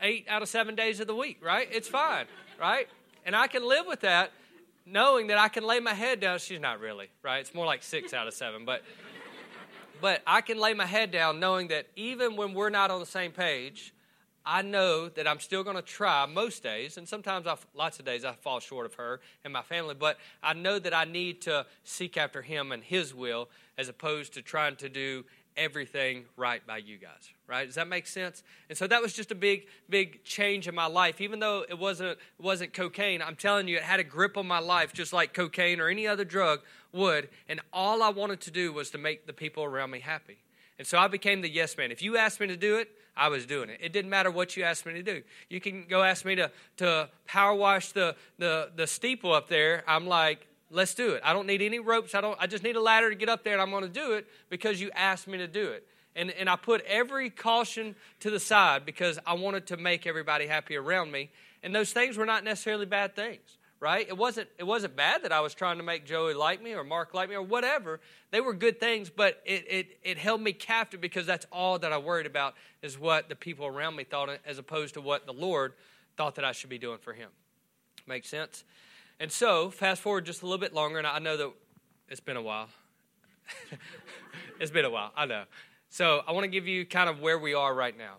eight 0.00 0.26
out 0.28 0.42
of 0.42 0.48
seven 0.48 0.74
days 0.74 1.00
of 1.00 1.06
the 1.06 1.14
week, 1.14 1.38
right? 1.42 1.68
It's 1.70 1.88
fine, 1.88 2.26
right? 2.60 2.88
And 3.24 3.34
I 3.34 3.46
can 3.46 3.66
live 3.66 3.86
with 3.86 4.00
that 4.00 4.32
knowing 4.86 5.28
that 5.28 5.38
I 5.38 5.48
can 5.48 5.64
lay 5.64 5.80
my 5.80 5.94
head 5.94 6.20
down. 6.20 6.38
She's 6.38 6.60
not 6.60 6.80
really, 6.80 7.08
right? 7.22 7.38
It's 7.38 7.54
more 7.54 7.64
like 7.64 7.82
six 7.82 8.12
out 8.12 8.26
of 8.26 8.34
seven, 8.34 8.64
but 8.64 8.82
but 10.00 10.22
I 10.26 10.40
can 10.40 10.58
lay 10.58 10.74
my 10.74 10.84
head 10.84 11.10
down 11.12 11.40
knowing 11.40 11.68
that 11.68 11.86
even 11.96 12.36
when 12.36 12.52
we're 12.52 12.68
not 12.68 12.90
on 12.90 13.00
the 13.00 13.06
same 13.06 13.30
page, 13.30 13.94
I 14.44 14.60
know 14.60 15.08
that 15.08 15.26
I'm 15.26 15.40
still 15.40 15.64
going 15.64 15.76
to 15.76 15.82
try 15.82 16.26
most 16.26 16.62
days, 16.62 16.98
and 16.98 17.08
sometimes 17.08 17.46
I, 17.46 17.56
lots 17.72 17.98
of 17.98 18.04
days 18.04 18.24
I 18.24 18.32
fall 18.32 18.60
short 18.60 18.84
of 18.84 18.94
her 18.94 19.20
and 19.44 19.52
my 19.52 19.62
family, 19.62 19.94
but 19.94 20.18
I 20.42 20.52
know 20.52 20.78
that 20.78 20.92
I 20.92 21.04
need 21.04 21.40
to 21.42 21.64
seek 21.84 22.18
after 22.18 22.42
Him 22.42 22.70
and 22.70 22.84
His 22.84 23.14
will 23.14 23.48
as 23.78 23.88
opposed 23.88 24.34
to 24.34 24.42
trying 24.42 24.76
to 24.76 24.90
do 24.90 25.24
everything 25.56 26.24
right 26.36 26.66
by 26.66 26.78
you 26.78 26.96
guys, 26.96 27.30
right? 27.46 27.66
Does 27.66 27.76
that 27.76 27.88
make 27.88 28.06
sense? 28.06 28.42
And 28.68 28.76
so 28.76 28.86
that 28.86 29.00
was 29.00 29.12
just 29.12 29.30
a 29.30 29.34
big, 29.34 29.66
big 29.88 30.24
change 30.24 30.66
in 30.68 30.74
my 30.74 30.86
life. 30.86 31.20
Even 31.20 31.38
though 31.38 31.64
it 31.68 31.78
wasn't, 31.78 32.10
it 32.10 32.18
wasn't 32.38 32.72
cocaine, 32.72 33.22
I'm 33.22 33.36
telling 33.36 33.68
you, 33.68 33.76
it 33.76 33.82
had 33.82 34.00
a 34.00 34.04
grip 34.04 34.36
on 34.36 34.46
my 34.46 34.58
life 34.58 34.92
just 34.92 35.12
like 35.12 35.32
cocaine 35.32 35.80
or 35.80 35.88
any 35.88 36.06
other 36.06 36.24
drug 36.24 36.60
would. 36.92 37.28
And 37.48 37.60
all 37.72 38.02
I 38.02 38.10
wanted 38.10 38.40
to 38.42 38.50
do 38.50 38.72
was 38.72 38.90
to 38.90 38.98
make 38.98 39.26
the 39.26 39.32
people 39.32 39.64
around 39.64 39.90
me 39.90 40.00
happy. 40.00 40.38
And 40.78 40.86
so 40.86 40.98
I 40.98 41.08
became 41.08 41.40
the 41.40 41.50
yes 41.50 41.76
man. 41.76 41.92
If 41.92 42.02
you 42.02 42.16
asked 42.16 42.40
me 42.40 42.48
to 42.48 42.56
do 42.56 42.78
it, 42.78 42.90
I 43.16 43.28
was 43.28 43.46
doing 43.46 43.68
it. 43.68 43.78
It 43.80 43.92
didn't 43.92 44.10
matter 44.10 44.30
what 44.30 44.56
you 44.56 44.64
asked 44.64 44.86
me 44.86 44.92
to 44.94 45.02
do. 45.02 45.22
You 45.48 45.60
can 45.60 45.86
go 45.88 46.02
ask 46.02 46.24
me 46.24 46.34
to, 46.34 46.50
to 46.78 47.08
power 47.26 47.54
wash 47.54 47.92
the, 47.92 48.16
the, 48.38 48.70
the 48.74 48.86
steeple 48.86 49.32
up 49.32 49.48
there. 49.48 49.84
I'm 49.86 50.06
like, 50.06 50.48
let's 50.70 50.94
do 50.94 51.12
it. 51.12 51.22
I 51.24 51.32
don't 51.32 51.46
need 51.46 51.62
any 51.62 51.78
ropes. 51.78 52.14
I, 52.14 52.20
don't, 52.20 52.36
I 52.40 52.46
just 52.46 52.62
need 52.62 52.76
a 52.76 52.80
ladder 52.80 53.10
to 53.10 53.16
get 53.16 53.28
up 53.28 53.44
there, 53.44 53.52
and 53.52 53.62
I'm 53.62 53.70
going 53.70 53.82
to 53.82 53.88
do 53.88 54.12
it 54.12 54.26
because 54.50 54.80
you 54.80 54.90
asked 54.94 55.26
me 55.26 55.38
to 55.38 55.46
do 55.46 55.70
it. 55.70 55.86
And, 56.16 56.30
and 56.30 56.48
I 56.48 56.56
put 56.56 56.82
every 56.86 57.30
caution 57.30 57.96
to 58.20 58.30
the 58.30 58.38
side 58.38 58.86
because 58.86 59.18
I 59.26 59.34
wanted 59.34 59.66
to 59.68 59.76
make 59.76 60.06
everybody 60.06 60.46
happy 60.46 60.76
around 60.76 61.10
me. 61.10 61.30
And 61.62 61.74
those 61.74 61.92
things 61.92 62.16
were 62.16 62.26
not 62.26 62.44
necessarily 62.44 62.86
bad 62.86 63.16
things 63.16 63.58
right? 63.84 64.08
It 64.08 64.16
wasn't, 64.16 64.48
it 64.58 64.64
wasn't 64.64 64.96
bad 64.96 65.24
that 65.24 65.32
I 65.32 65.40
was 65.40 65.52
trying 65.52 65.76
to 65.76 65.82
make 65.82 66.06
Joey 66.06 66.32
like 66.32 66.62
me 66.62 66.72
or 66.72 66.84
Mark 66.84 67.12
like 67.12 67.28
me 67.28 67.34
or 67.34 67.42
whatever. 67.42 68.00
They 68.30 68.40
were 68.40 68.54
good 68.54 68.80
things, 68.80 69.10
but 69.10 69.42
it, 69.44 69.66
it, 69.68 69.98
it 70.02 70.16
held 70.16 70.40
me 70.40 70.54
captive 70.54 71.02
because 71.02 71.26
that's 71.26 71.46
all 71.52 71.78
that 71.78 71.92
I 71.92 71.98
worried 71.98 72.24
about 72.24 72.54
is 72.80 72.98
what 72.98 73.28
the 73.28 73.36
people 73.36 73.66
around 73.66 73.94
me 73.94 74.04
thought 74.04 74.30
as 74.46 74.56
opposed 74.56 74.94
to 74.94 75.02
what 75.02 75.26
the 75.26 75.34
Lord 75.34 75.74
thought 76.16 76.36
that 76.36 76.46
I 76.46 76.52
should 76.52 76.70
be 76.70 76.78
doing 76.78 76.96
for 76.96 77.12
Him. 77.12 77.28
Make 78.06 78.24
sense? 78.24 78.64
And 79.20 79.30
so, 79.30 79.70
fast 79.70 80.02
forward 80.02 80.26
just 80.26 80.42
a 80.42 80.46
little 80.46 80.58
bit 80.58 80.74
longer, 80.74 80.98
and 80.98 81.06
I 81.06 81.18
know 81.18 81.36
that 81.36 81.52
it's 82.08 82.20
been 82.20 82.36
a 82.36 82.42
while. 82.42 82.68
it's 84.60 84.70
been 84.70 84.84
a 84.84 84.90
while, 84.90 85.12
I 85.16 85.26
know. 85.26 85.44
So, 85.88 86.22
I 86.26 86.32
want 86.32 86.44
to 86.44 86.48
give 86.48 86.66
you 86.66 86.84
kind 86.84 87.08
of 87.08 87.20
where 87.20 87.38
we 87.38 87.54
are 87.54 87.74
right 87.74 87.96
now 87.96 88.16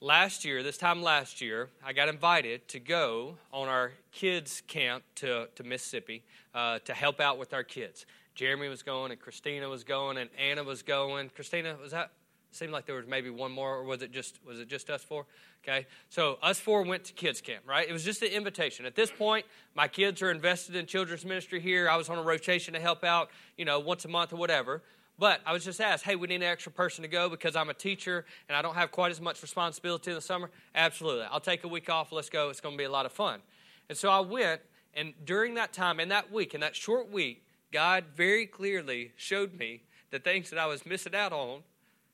last 0.00 0.44
year, 0.44 0.62
this 0.62 0.78
time 0.78 1.02
last 1.02 1.40
year, 1.40 1.68
I 1.84 1.92
got 1.92 2.08
invited 2.08 2.68
to 2.68 2.80
go 2.80 3.36
on 3.52 3.68
our 3.68 3.92
kids' 4.12 4.62
camp 4.66 5.04
to, 5.16 5.48
to 5.54 5.64
Mississippi 5.64 6.24
uh, 6.54 6.78
to 6.80 6.94
help 6.94 7.20
out 7.20 7.38
with 7.38 7.52
our 7.52 7.64
kids. 7.64 8.06
Jeremy 8.34 8.68
was 8.68 8.82
going, 8.82 9.10
and 9.10 9.20
Christina 9.20 9.68
was 9.68 9.84
going, 9.84 10.18
and 10.18 10.30
Anna 10.38 10.62
was 10.62 10.82
going. 10.82 11.30
Christina, 11.30 11.76
was 11.80 11.92
that? 11.92 12.12
Seemed 12.50 12.72
like 12.72 12.86
there 12.86 12.94
was 12.94 13.06
maybe 13.06 13.30
one 13.30 13.52
more, 13.52 13.76
or 13.76 13.84
was 13.84 14.02
it 14.02 14.10
just 14.10 14.38
was 14.44 14.58
it 14.58 14.68
just 14.68 14.88
us 14.88 15.04
four? 15.04 15.26
Okay, 15.62 15.86
so 16.08 16.38
us 16.42 16.58
four 16.58 16.82
went 16.82 17.04
to 17.04 17.12
kids 17.12 17.40
camp, 17.40 17.62
right? 17.66 17.88
It 17.88 17.92
was 17.92 18.04
just 18.04 18.22
an 18.22 18.28
invitation. 18.28 18.86
At 18.86 18.94
this 18.94 19.10
point, 19.10 19.44
my 19.74 19.86
kids 19.86 20.22
are 20.22 20.30
invested 20.30 20.74
in 20.74 20.86
children's 20.86 21.24
ministry 21.24 21.60
here. 21.60 21.88
I 21.90 21.96
was 21.96 22.08
on 22.08 22.16
a 22.16 22.22
rotation 22.22 22.74
to 22.74 22.80
help 22.80 23.04
out, 23.04 23.30
you 23.56 23.64
know, 23.64 23.78
once 23.78 24.04
a 24.04 24.08
month 24.08 24.32
or 24.32 24.36
whatever. 24.36 24.82
But 25.18 25.40
I 25.44 25.52
was 25.52 25.64
just 25.64 25.80
asked, 25.80 26.04
hey, 26.04 26.14
we 26.14 26.28
need 26.28 26.36
an 26.36 26.42
extra 26.44 26.70
person 26.70 27.02
to 27.02 27.08
go 27.08 27.28
because 27.28 27.56
I'm 27.56 27.68
a 27.68 27.74
teacher 27.74 28.24
and 28.48 28.56
I 28.56 28.62
don't 28.62 28.76
have 28.76 28.92
quite 28.92 29.10
as 29.10 29.20
much 29.20 29.42
responsibility 29.42 30.12
in 30.12 30.14
the 30.14 30.20
summer. 30.20 30.48
Absolutely. 30.74 31.24
I'll 31.24 31.40
take 31.40 31.64
a 31.64 31.68
week 31.68 31.90
off. 31.90 32.12
Let's 32.12 32.30
go. 32.30 32.50
It's 32.50 32.60
going 32.60 32.74
to 32.74 32.78
be 32.78 32.84
a 32.84 32.90
lot 32.90 33.04
of 33.04 33.10
fun. 33.10 33.40
And 33.88 33.98
so 33.98 34.10
I 34.10 34.20
went, 34.20 34.60
and 34.94 35.14
during 35.24 35.54
that 35.54 35.72
time, 35.72 35.98
in 35.98 36.08
that 36.10 36.30
week, 36.30 36.54
in 36.54 36.60
that 36.60 36.76
short 36.76 37.10
week, 37.10 37.44
God 37.72 38.04
very 38.14 38.46
clearly 38.46 39.12
showed 39.16 39.58
me 39.58 39.82
the 40.10 40.20
things 40.20 40.50
that 40.50 40.58
I 40.58 40.66
was 40.66 40.86
missing 40.86 41.16
out 41.16 41.32
on 41.32 41.62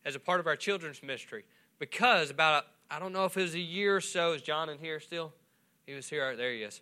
as 0.04 0.14
a 0.14 0.20
part 0.20 0.40
of 0.40 0.46
our 0.46 0.56
children's 0.56 1.02
ministry. 1.02 1.44
Because 1.78 2.30
about, 2.30 2.64
I 2.90 2.98
don't 2.98 3.12
know 3.12 3.24
if 3.24 3.36
it 3.36 3.42
was 3.42 3.54
a 3.54 3.60
year 3.60 3.96
or 3.96 4.00
so, 4.00 4.32
is 4.32 4.42
John 4.42 4.68
in 4.68 4.78
here 4.78 5.00
still? 5.00 5.32
He 5.86 5.94
was 5.94 6.08
here. 6.08 6.36
There 6.36 6.52
he 6.52 6.62
is. 6.62 6.80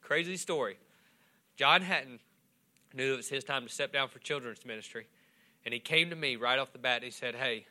Crazy 0.00 0.36
story. 0.36 0.78
John 1.56 1.82
Hatton 1.82 2.18
knew 2.94 3.14
it 3.14 3.16
was 3.16 3.28
his 3.28 3.44
time 3.44 3.66
to 3.66 3.72
step 3.72 3.92
down 3.92 4.08
for 4.08 4.18
children's 4.18 4.64
ministry. 4.64 5.06
And 5.64 5.74
he 5.74 5.80
came 5.80 6.10
to 6.10 6.16
me 6.16 6.36
right 6.36 6.58
off 6.58 6.72
the 6.72 6.78
bat 6.78 6.96
and 6.96 7.04
he 7.04 7.10
said, 7.10 7.34
Hey, 7.34 7.66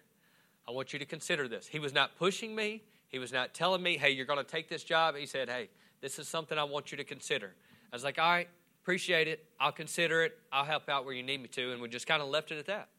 I 0.68 0.72
want 0.72 0.94
you 0.94 1.00
to 1.00 1.06
consider 1.06 1.48
this. 1.48 1.68
He 1.68 1.80
was 1.80 1.94
not 1.94 2.16
pushing 2.16 2.56
me, 2.56 2.84
he 3.08 3.20
was 3.20 3.34
not 3.34 3.54
telling 3.54 3.82
me, 3.82 3.98
Hey, 3.98 4.12
you're 4.12 4.26
going 4.26 4.38
to 4.38 4.50
take 4.50 4.70
this 4.70 4.84
job. 4.84 5.16
He 5.16 5.26
said, 5.26 5.50
Hey, 5.50 5.70
this 6.02 6.20
is 6.20 6.28
something 6.28 6.58
I 6.58 6.64
want 6.64 6.92
you 6.92 6.98
to 6.98 7.04
consider. 7.04 7.56
I 7.92 7.96
was 7.96 8.04
like, 8.04 8.20
All 8.20 8.30
right, 8.30 8.48
appreciate 8.84 9.28
it. 9.28 9.46
I'll 9.60 9.72
consider 9.72 10.24
it. 10.24 10.38
I'll 10.52 10.66
help 10.66 10.88
out 10.88 11.04
where 11.06 11.14
you 11.14 11.24
need 11.24 11.42
me 11.42 11.48
to. 11.50 11.72
And 11.74 11.82
we 11.82 11.90
just 11.90 12.08
kind 12.08 12.22
of 12.22 12.30
left 12.30 12.52
it 12.52 12.60
at 12.60 12.68
that. 12.68 12.90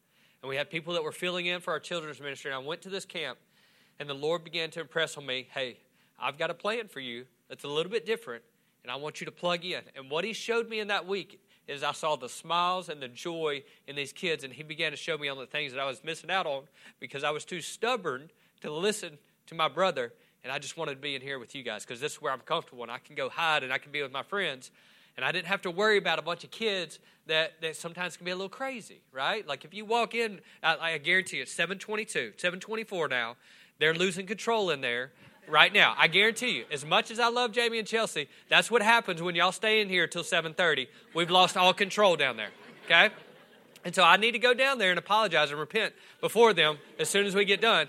And 0.41 0.49
we 0.49 0.55
had 0.55 0.69
people 0.69 0.93
that 0.93 1.03
were 1.03 1.11
filling 1.11 1.45
in 1.45 1.61
for 1.61 1.71
our 1.71 1.79
children's 1.79 2.19
ministry. 2.19 2.51
And 2.51 2.55
I 2.55 2.65
went 2.65 2.81
to 2.83 2.89
this 2.89 3.05
camp, 3.05 3.37
and 3.99 4.09
the 4.09 4.13
Lord 4.13 4.43
began 4.43 4.71
to 4.71 4.81
impress 4.81 5.17
on 5.17 5.25
me, 5.25 5.47
Hey, 5.53 5.77
I've 6.19 6.37
got 6.37 6.49
a 6.49 6.53
plan 6.53 6.87
for 6.87 6.99
you 6.99 7.25
that's 7.49 7.63
a 7.63 7.67
little 7.67 7.91
bit 7.91 8.05
different, 8.05 8.43
and 8.83 8.91
I 8.91 8.95
want 8.95 9.21
you 9.21 9.25
to 9.25 9.31
plug 9.31 9.65
in. 9.65 9.81
And 9.95 10.09
what 10.09 10.23
He 10.23 10.33
showed 10.33 10.69
me 10.69 10.79
in 10.79 10.87
that 10.87 11.07
week 11.07 11.39
is 11.67 11.83
I 11.83 11.91
saw 11.91 12.15
the 12.15 12.29
smiles 12.29 12.89
and 12.89 13.01
the 13.01 13.07
joy 13.07 13.63
in 13.87 13.95
these 13.95 14.11
kids, 14.11 14.43
and 14.43 14.53
he 14.53 14.63
began 14.63 14.91
to 14.91 14.97
show 14.97 15.17
me 15.17 15.29
on 15.29 15.37
the 15.37 15.45
things 15.45 15.73
that 15.73 15.79
I 15.79 15.85
was 15.85 16.03
missing 16.03 16.29
out 16.29 16.45
on 16.45 16.63
because 16.99 17.23
I 17.23 17.31
was 17.31 17.45
too 17.45 17.61
stubborn 17.61 18.29
to 18.61 18.71
listen 18.71 19.17
to 19.47 19.55
my 19.55 19.67
brother, 19.67 20.13
and 20.43 20.51
I 20.51 20.59
just 20.59 20.75
wanted 20.75 20.95
to 20.95 21.01
be 21.01 21.15
in 21.15 21.21
here 21.21 21.39
with 21.39 21.55
you 21.55 21.63
guys 21.63 21.83
because 21.83 22.01
this 22.01 22.13
is 22.13 22.21
where 22.21 22.33
I'm 22.33 22.39
comfortable 22.39 22.83
and 22.83 22.91
I 22.91 22.97
can 22.97 23.15
go 23.15 23.29
hide 23.29 23.63
and 23.63 23.71
I 23.71 23.77
can 23.77 23.91
be 23.91 24.01
with 24.01 24.11
my 24.11 24.23
friends. 24.23 24.71
And 25.17 25.25
I 25.25 25.31
didn't 25.31 25.47
have 25.47 25.61
to 25.63 25.71
worry 25.71 25.97
about 25.97 26.19
a 26.19 26.21
bunch 26.21 26.43
of 26.43 26.51
kids 26.51 26.99
that, 27.27 27.61
that 27.61 27.75
sometimes 27.75 28.17
can 28.17 28.25
be 28.25 28.31
a 28.31 28.35
little 28.35 28.49
crazy, 28.49 29.01
right? 29.11 29.47
Like 29.47 29.65
if 29.65 29.73
you 29.73 29.85
walk 29.85 30.15
in, 30.15 30.39
I, 30.63 30.77
I 30.77 30.97
guarantee 30.97 31.37
you, 31.37 31.43
it's 31.43 31.51
722, 31.51 32.33
724 32.37 33.07
now, 33.07 33.35
they're 33.79 33.93
losing 33.93 34.25
control 34.25 34.69
in 34.69 34.81
there 34.81 35.11
right 35.47 35.73
now. 35.73 35.95
I 35.97 36.07
guarantee 36.07 36.51
you, 36.51 36.65
as 36.71 36.85
much 36.85 37.11
as 37.11 37.19
I 37.19 37.29
love 37.29 37.51
Jamie 37.51 37.79
and 37.79 37.87
Chelsea, 37.87 38.29
that's 38.49 38.71
what 38.71 38.81
happens 38.81 39.21
when 39.21 39.35
y'all 39.35 39.51
stay 39.51 39.81
in 39.81 39.89
here 39.89 40.07
till 40.07 40.23
7:30. 40.23 40.87
We've 41.13 41.31
lost 41.31 41.57
all 41.57 41.73
control 41.73 42.15
down 42.15 42.37
there. 42.37 42.51
Okay? 42.85 43.09
And 43.83 43.95
so 43.95 44.03
I 44.03 44.17
need 44.17 44.31
to 44.31 44.39
go 44.39 44.53
down 44.53 44.77
there 44.77 44.91
and 44.91 44.99
apologize 44.99 45.49
and 45.49 45.59
repent 45.59 45.93
before 46.19 46.53
them 46.53 46.77
as 46.99 47.09
soon 47.09 47.25
as 47.25 47.33
we 47.33 47.45
get 47.45 47.61
done. 47.61 47.87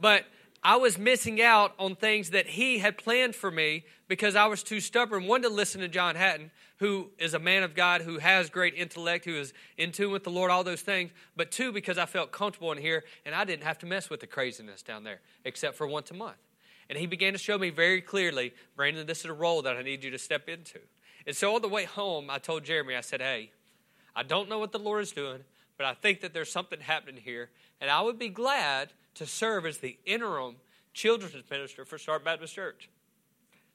But 0.00 0.24
I 0.62 0.76
was 0.76 0.96
missing 0.96 1.42
out 1.42 1.74
on 1.78 1.94
things 1.94 2.30
that 2.30 2.46
he 2.46 2.78
had 2.78 2.96
planned 2.96 3.34
for 3.34 3.50
me 3.50 3.84
because 4.08 4.34
I 4.34 4.46
was 4.46 4.62
too 4.62 4.80
stubborn. 4.80 5.26
One, 5.26 5.42
to 5.42 5.50
listen 5.50 5.82
to 5.82 5.88
John 5.88 6.16
Hatton, 6.16 6.50
who 6.78 7.10
is 7.18 7.34
a 7.34 7.38
man 7.38 7.62
of 7.62 7.74
God, 7.74 8.02
who 8.02 8.18
has 8.18 8.50
great 8.50 8.74
intellect, 8.74 9.24
who 9.24 9.36
is 9.36 9.52
in 9.76 9.92
tune 9.92 10.10
with 10.10 10.24
the 10.24 10.30
Lord, 10.30 10.50
all 10.50 10.64
those 10.64 10.82
things. 10.82 11.12
But 11.36 11.50
two, 11.50 11.72
because 11.72 11.98
I 11.98 12.06
felt 12.06 12.32
comfortable 12.32 12.72
in 12.72 12.78
here 12.78 13.04
and 13.24 13.34
I 13.34 13.44
didn't 13.44 13.64
have 13.64 13.78
to 13.78 13.86
mess 13.86 14.10
with 14.10 14.20
the 14.20 14.26
craziness 14.26 14.82
down 14.82 15.04
there, 15.04 15.20
except 15.44 15.76
for 15.76 15.86
once 15.86 16.10
a 16.10 16.14
month. 16.14 16.36
And 16.88 16.98
he 16.98 17.06
began 17.06 17.32
to 17.32 17.38
show 17.38 17.56
me 17.56 17.70
very 17.70 18.00
clearly, 18.00 18.52
Brandon, 18.76 19.06
this 19.06 19.20
is 19.20 19.26
a 19.26 19.32
role 19.32 19.62
that 19.62 19.76
I 19.76 19.82
need 19.82 20.04
you 20.04 20.10
to 20.10 20.18
step 20.18 20.48
into. 20.48 20.80
And 21.26 21.34
so 21.34 21.54
on 21.54 21.62
the 21.62 21.68
way 21.68 21.84
home, 21.84 22.28
I 22.28 22.38
told 22.38 22.64
Jeremy, 22.64 22.96
I 22.96 23.00
said, 23.00 23.22
hey, 23.22 23.52
I 24.14 24.22
don't 24.22 24.48
know 24.48 24.58
what 24.58 24.72
the 24.72 24.78
Lord 24.78 25.02
is 25.02 25.12
doing, 25.12 25.40
but 25.78 25.86
I 25.86 25.94
think 25.94 26.20
that 26.20 26.34
there's 26.34 26.52
something 26.52 26.80
happening 26.80 27.20
here. 27.24 27.50
And 27.80 27.90
I 27.90 28.02
would 28.02 28.18
be 28.18 28.28
glad 28.28 28.92
to 29.14 29.26
serve 29.26 29.64
as 29.64 29.78
the 29.78 29.96
interim 30.04 30.56
children's 30.92 31.34
minister 31.50 31.84
for 31.84 31.98
Start 31.98 32.24
Baptist 32.24 32.54
Church. 32.54 32.90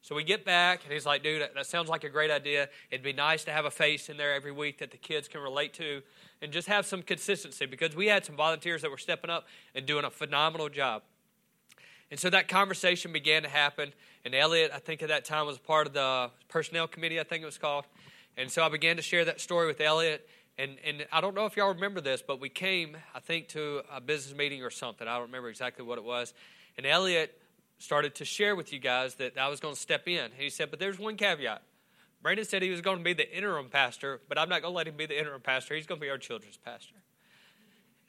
So 0.01 0.15
we 0.15 0.23
get 0.23 0.45
back, 0.45 0.83
and 0.85 0.93
he's 0.93 1.05
like, 1.05 1.23
dude, 1.23 1.41
that 1.53 1.65
sounds 1.65 1.89
like 1.89 2.03
a 2.03 2.09
great 2.09 2.31
idea. 2.31 2.69
It'd 2.89 3.03
be 3.03 3.13
nice 3.13 3.43
to 3.43 3.51
have 3.51 3.65
a 3.65 3.71
face 3.71 4.09
in 4.09 4.17
there 4.17 4.33
every 4.33 4.51
week 4.51 4.79
that 4.79 4.91
the 4.91 4.97
kids 4.97 5.27
can 5.27 5.41
relate 5.41 5.73
to 5.73 6.01
and 6.41 6.51
just 6.53 6.67
have 6.69 6.85
some 6.85 7.01
consistency 7.01 7.65
because 7.65 7.95
we 7.95 8.07
had 8.07 8.25
some 8.25 8.35
volunteers 8.37 8.81
that 8.81 8.91
were 8.91 8.97
stepping 8.97 9.29
up 9.29 9.45
and 9.75 9.85
doing 9.85 10.05
a 10.05 10.09
phenomenal 10.09 10.69
job. 10.69 11.03
And 12.11 12.19
so 12.19 12.29
that 12.29 12.47
conversation 12.47 13.11
began 13.11 13.43
to 13.43 13.49
happen. 13.49 13.93
And 14.25 14.33
Elliot, 14.33 14.71
I 14.73 14.79
think 14.79 15.03
at 15.03 15.09
that 15.09 15.25
time, 15.25 15.45
was 15.45 15.59
part 15.59 15.85
of 15.85 15.93
the 15.93 16.31
personnel 16.47 16.87
committee, 16.87 17.19
I 17.19 17.23
think 17.23 17.43
it 17.43 17.45
was 17.45 17.57
called. 17.57 17.85
And 18.37 18.49
so 18.49 18.63
I 18.63 18.69
began 18.69 18.95
to 18.95 19.01
share 19.01 19.25
that 19.25 19.41
story 19.41 19.67
with 19.67 19.81
Elliot. 19.81 20.27
And, 20.57 20.77
and 20.85 21.05
I 21.11 21.21
don't 21.21 21.35
know 21.35 21.45
if 21.45 21.55
y'all 21.55 21.73
remember 21.73 22.01
this, 22.01 22.21
but 22.25 22.39
we 22.39 22.49
came, 22.49 22.97
I 23.13 23.19
think, 23.19 23.47
to 23.49 23.81
a 23.93 24.01
business 24.01 24.35
meeting 24.35 24.63
or 24.63 24.69
something. 24.69 25.07
I 25.07 25.15
don't 25.15 25.27
remember 25.27 25.49
exactly 25.49 25.85
what 25.85 25.97
it 25.97 26.03
was. 26.03 26.33
And 26.77 26.85
Elliot 26.85 27.38
started 27.79 28.13
to 28.15 28.25
share 28.25 28.55
with 28.55 28.71
you 28.71 28.79
guys 28.79 29.15
that 29.15 29.37
I 29.37 29.47
was 29.47 29.59
going 29.59 29.73
to 29.73 29.79
step 29.79 30.07
in. 30.07 30.31
He 30.37 30.49
said, 30.49 30.69
But 30.69 30.79
there's 30.79 30.99
one 30.99 31.15
caveat. 31.15 31.63
Brandon 32.21 32.45
said 32.45 32.61
he 32.61 32.69
was 32.69 32.81
going 32.81 32.97
to 32.97 33.03
be 33.03 33.13
the 33.13 33.35
interim 33.35 33.69
pastor, 33.69 34.19
but 34.27 34.37
I'm 34.37 34.49
not 34.49 34.61
going 34.61 34.73
to 34.73 34.75
let 34.75 34.87
him 34.87 34.97
be 34.97 35.05
the 35.05 35.17
interim 35.17 35.41
pastor. 35.41 35.73
He's 35.73 35.87
going 35.87 35.99
to 35.99 36.05
be 36.05 36.09
our 36.09 36.17
children's 36.17 36.57
pastor. 36.57 36.95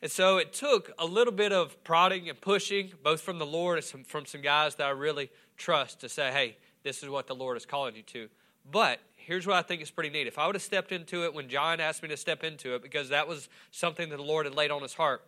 And 0.03 0.11
so 0.11 0.39
it 0.39 0.53
took 0.53 0.91
a 0.99 1.05
little 1.05 1.33
bit 1.33 1.53
of 1.53 1.83
prodding 1.85 2.29
and 2.29 2.41
pushing, 2.41 2.93
both 3.05 3.21
from 3.21 3.39
the 3.39 3.47
Lord 3.47 3.79
and 3.79 3.85
some, 3.85 4.03
from 4.03 4.27
some 4.27 4.41
guys 4.41 4.75
that 4.77 4.87
I 4.87 4.91
really 4.91 5.31
trust, 5.57 6.01
to 6.01 6.09
say, 6.09 6.33
hey, 6.33 6.57
this 6.83 7.03
is 7.03 7.09
what 7.09 7.27
the 7.27 7.35
Lord 7.35 7.57
is 7.57 7.67
calling 7.67 7.95
you 7.95 8.03
to. 8.03 8.29
But 8.71 8.99
here's 9.17 9.47
what 9.47 9.57
I 9.57 9.63
think 9.63 9.83
is 9.83 9.91
pretty 9.91 10.11
neat. 10.11 10.27
If 10.27 10.39
I 10.39 10.47
would 10.47 10.55
have 10.55 10.63
stepped 10.63 10.91
into 10.91 11.25
it 11.25 11.35
when 11.35 11.49
John 11.49 11.81
asked 11.81 12.03
me 12.03 12.09
to 12.09 12.17
step 12.17 12.43
into 12.43 12.75
it, 12.75 12.83
because 12.83 13.11
that 13.11 13.29
was 13.29 13.49
something 13.71 14.09
that 14.09 14.17
the 14.17 14.23
Lord 14.23 14.47
had 14.47 14.55
laid 14.55 14.71
on 14.71 14.83
his 14.83 14.95
heart, 14.95 15.23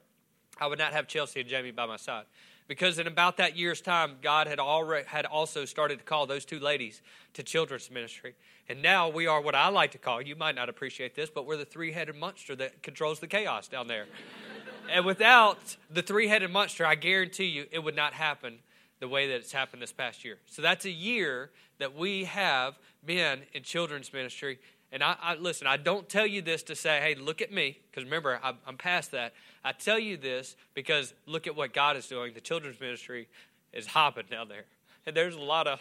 I 0.59 0.67
would 0.67 0.79
not 0.79 0.93
have 0.93 1.07
Chelsea 1.07 1.41
and 1.41 1.49
Jamie 1.49 1.71
by 1.71 1.87
my 1.87 1.97
side. 1.97 2.25
Because 2.73 2.99
in 2.99 3.07
about 3.07 3.37
that 3.37 3.55
year's 3.55 3.83
time, 3.83 4.17
God 4.23 4.47
had 4.47 4.59
already 4.59 5.07
had 5.07 5.27
also 5.27 5.67
started 5.67 5.99
to 5.99 6.05
call 6.07 6.25
those 6.25 6.47
two 6.47 6.59
ladies 6.59 7.03
to 7.35 7.43
children's 7.43 7.91
ministry. 7.91 8.35
And 8.67 8.81
now 8.81 9.11
we 9.11 9.27
are 9.27 9.43
what 9.43 9.55
I 9.55 9.69
like 9.69 9.91
to 9.91 9.99
call, 9.99 10.23
you 10.23 10.37
might 10.37 10.55
not 10.55 10.71
appreciate 10.71 11.15
this, 11.15 11.29
but 11.29 11.45
we're 11.45 11.59
the 11.59 11.67
three 11.67 11.93
headed 11.93 12.17
monster 12.17 12.57
that 12.57 12.83
controls 12.83 13.21
the 13.21 13.27
chaos 13.27 13.69
down 13.69 13.89
there 13.89 14.07
and 14.91 15.05
without 15.05 15.77
the 15.91 16.01
three 16.01 16.29
headed 16.29 16.51
monster, 16.51 16.87
I 16.87 16.95
guarantee 16.95 17.45
you 17.45 17.67
it 17.71 17.81
would 17.81 17.95
not 17.95 18.15
happen 18.15 18.61
the 19.01 19.09
way 19.09 19.29
that 19.29 19.35
it's 19.35 19.53
happened 19.53 19.83
this 19.83 19.93
past 19.93 20.25
year. 20.25 20.39
So 20.47 20.63
that's 20.63 20.87
a 20.87 20.91
year 20.91 21.51
that 21.79 21.95
we 21.95 22.25
have 22.25 22.79
been 23.05 23.43
in 23.53 23.65
children's 23.65 24.15
ministry 24.15 24.61
And 24.93 25.03
I, 25.03 25.17
I 25.23 25.35
listen, 25.37 25.67
I 25.67 25.79
don't 25.79 26.07
tell 26.07 26.27
you 26.27 26.43
this 26.43 26.63
to 26.65 26.77
say, 26.77 27.01
hey, 27.01 27.15
look 27.15 27.41
at 27.41 27.51
me, 27.51 27.79
because 27.91 28.05
remember, 28.05 28.39
I, 28.43 28.53
I'm 28.67 28.77
past 28.77 29.11
that. 29.13 29.33
I 29.65 29.73
tell 29.73 29.99
you 29.99 30.19
this 30.19 30.55
because 30.75 31.15
look 31.27 31.47
at 31.47 31.57
what 31.57 31.73
God 31.73 31.97
is 31.97 32.07
doing. 32.07 32.35
The 32.35 32.43
children's 32.43 32.79
ministry 32.79 33.29
is 33.73 33.87
hopping 33.87 34.27
down 34.31 34.49
there. 34.49 34.67
And 35.07 35.17
there's 35.17 35.35
a 35.35 35.41
lot 35.41 35.67
of 35.67 35.81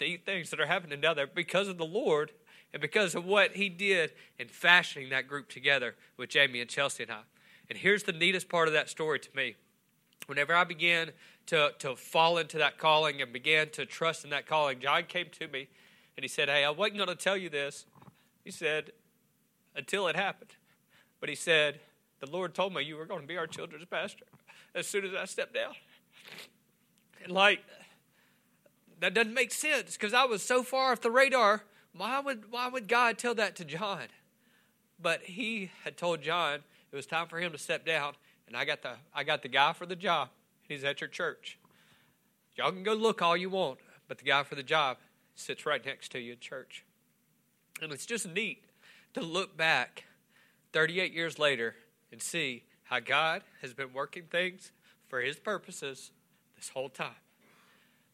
neat 0.00 0.26
things 0.26 0.50
that 0.50 0.60
are 0.60 0.66
happening 0.66 1.00
down 1.00 1.16
there 1.16 1.26
because 1.26 1.66
of 1.66 1.78
the 1.78 1.86
Lord 1.86 2.30
and 2.74 2.82
because 2.82 3.14
of 3.14 3.24
what 3.24 3.52
He 3.52 3.70
did 3.70 4.12
in 4.38 4.48
fashioning 4.48 5.08
that 5.10 5.26
group 5.26 5.48
together 5.48 5.94
with 6.18 6.28
Jamie 6.28 6.60
and 6.60 6.68
Chelsea 6.68 7.04
and 7.04 7.12
I. 7.12 7.20
And 7.70 7.78
here's 7.78 8.02
the 8.02 8.12
neatest 8.12 8.50
part 8.50 8.68
of 8.68 8.74
that 8.74 8.90
story 8.90 9.18
to 9.18 9.28
me. 9.34 9.56
Whenever 10.26 10.54
I 10.54 10.64
began 10.64 11.10
to, 11.46 11.72
to 11.78 11.96
fall 11.96 12.36
into 12.36 12.58
that 12.58 12.76
calling 12.78 13.22
and 13.22 13.32
began 13.32 13.70
to 13.70 13.86
trust 13.86 14.24
in 14.24 14.30
that 14.30 14.46
calling, 14.46 14.78
John 14.78 15.04
came 15.04 15.26
to 15.32 15.48
me 15.48 15.68
and 16.16 16.22
he 16.22 16.28
said, 16.28 16.48
Hey, 16.48 16.64
I 16.64 16.70
wasn't 16.70 16.98
going 16.98 17.08
to 17.08 17.14
tell 17.14 17.36
you 17.36 17.48
this. 17.48 17.86
He 18.44 18.50
said, 18.50 18.92
until 19.74 20.08
it 20.08 20.16
happened. 20.16 20.50
But 21.20 21.28
he 21.28 21.34
said, 21.34 21.80
The 22.20 22.30
Lord 22.30 22.54
told 22.54 22.74
me 22.74 22.82
you 22.82 22.96
were 22.96 23.06
going 23.06 23.22
to 23.22 23.26
be 23.26 23.36
our 23.36 23.46
children's 23.46 23.84
pastor 23.84 24.26
as 24.74 24.86
soon 24.86 25.04
as 25.04 25.14
I 25.14 25.24
stepped 25.24 25.54
down. 25.54 25.74
And 27.22 27.32
like, 27.32 27.60
that 29.00 29.14
doesn't 29.14 29.34
make 29.34 29.52
sense 29.52 29.94
because 29.94 30.14
I 30.14 30.24
was 30.24 30.42
so 30.42 30.62
far 30.62 30.92
off 30.92 31.00
the 31.00 31.10
radar. 31.10 31.64
Why 31.96 32.20
would, 32.20 32.50
why 32.50 32.68
would 32.68 32.88
God 32.88 33.18
tell 33.18 33.34
that 33.34 33.56
to 33.56 33.64
John? 33.64 34.04
But 35.00 35.22
he 35.22 35.70
had 35.84 35.96
told 35.96 36.22
John 36.22 36.60
it 36.90 36.96
was 36.96 37.06
time 37.06 37.26
for 37.26 37.38
him 37.38 37.52
to 37.52 37.58
step 37.58 37.84
down, 37.84 38.14
and 38.46 38.56
I 38.56 38.64
got 38.64 38.82
the, 38.82 38.92
I 39.14 39.24
got 39.24 39.42
the 39.42 39.48
guy 39.48 39.72
for 39.72 39.86
the 39.86 39.96
job. 39.96 40.28
He's 40.68 40.84
at 40.84 41.00
your 41.00 41.08
church. 41.08 41.58
Y'all 42.56 42.70
can 42.70 42.82
go 42.82 42.94
look 42.94 43.20
all 43.22 43.36
you 43.36 43.50
want, 43.50 43.78
but 44.08 44.18
the 44.18 44.24
guy 44.24 44.42
for 44.42 44.54
the 44.54 44.62
job 44.62 44.98
sits 45.34 45.66
right 45.66 45.84
next 45.84 46.12
to 46.12 46.20
you 46.20 46.34
in 46.34 46.38
church. 46.38 46.84
And 47.82 47.92
it's 47.92 48.06
just 48.06 48.28
neat 48.28 48.64
to 49.14 49.20
look 49.20 49.56
back 49.56 50.04
38 50.72 51.12
years 51.12 51.38
later 51.38 51.74
and 52.12 52.22
see 52.22 52.62
how 52.84 53.00
God 53.00 53.42
has 53.60 53.74
been 53.74 53.92
working 53.92 54.24
things 54.30 54.70
for 55.08 55.20
his 55.20 55.36
purposes 55.36 56.12
this 56.56 56.68
whole 56.68 56.88
time. 56.88 57.10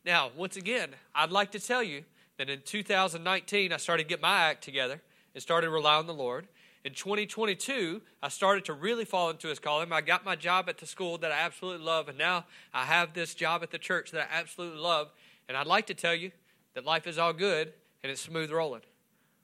Now, 0.05 0.31
once 0.35 0.57
again, 0.57 0.91
I'd 1.15 1.31
like 1.31 1.53
to 1.53 1.61
tell 1.61 1.83
you 1.83 2.05
that 2.39 2.49
in 2.49 2.63
2019, 2.65 3.73
I 3.73 3.77
started 3.77 4.05
to 4.05 4.09
get 4.09 4.23
my 4.23 4.45
act 4.45 4.65
together 4.65 5.03
and 5.35 5.43
started 5.43 5.69
relying 5.71 6.01
on 6.01 6.07
the 6.07 6.15
Lord. 6.15 6.49
In 6.85 6.95
2022, 6.95 8.01
I 8.23 8.29
started 8.29 8.65
to 8.67 8.73
really 8.73 9.05
fall 9.05 9.29
into 9.29 9.49
his 9.49 9.59
calling. 9.59 9.93
I 9.93 10.01
got 10.01 10.25
my 10.25 10.37
job 10.37 10.69
at 10.69 10.79
the 10.79 10.87
school 10.87 11.19
that 11.19 11.31
I 11.31 11.41
absolutely 11.41 11.85
love, 11.85 12.09
and 12.09 12.17
now 12.17 12.47
I 12.73 12.85
have 12.85 13.13
this 13.13 13.35
job 13.35 13.63
at 13.63 13.71
the 13.71 13.79
church 13.79 14.13
that 14.13 14.29
I 14.33 14.39
absolutely 14.39 14.81
love. 14.81 15.11
And 15.47 15.57
I'd 15.57 15.67
like 15.67 15.87
to 15.89 15.95
tell 15.95 16.15
you 16.15 16.31
that 16.75 16.87
life 16.87 17.07
is 17.07 17.19
all 17.19 17.33
good 17.33 17.73
and 18.03 18.11
it's 18.11 18.23
smooth 18.23 18.51
rolling. 18.51 18.83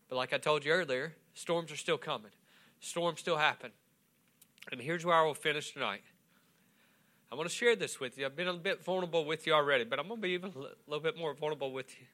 But 0.08 0.16
like 0.16 0.32
I 0.32 0.38
told 0.38 0.64
you 0.64 0.72
earlier, 0.72 1.14
storms 1.34 1.72
are 1.72 1.76
still 1.76 1.98
coming, 1.98 2.32
storms 2.80 3.20
still 3.20 3.36
happen. 3.36 3.70
And 4.72 4.80
here's 4.80 5.04
where 5.04 5.14
I 5.14 5.22
will 5.22 5.34
finish 5.34 5.72
tonight. 5.72 6.02
I 7.30 7.36
want 7.36 7.48
to 7.48 7.54
share 7.54 7.76
this 7.76 8.00
with 8.00 8.16
you. 8.16 8.26
I've 8.26 8.36
been 8.36 8.48
a 8.48 8.54
bit 8.54 8.84
vulnerable 8.84 9.24
with 9.24 9.46
you 9.46 9.52
already, 9.52 9.84
but 9.84 9.98
I'm 9.98 10.08
going 10.08 10.20
to 10.20 10.22
be 10.22 10.30
even 10.30 10.52
a 10.54 10.90
little 10.90 11.02
bit 11.02 11.18
more 11.18 11.34
vulnerable 11.34 11.72
with 11.72 11.98
you 11.98 12.06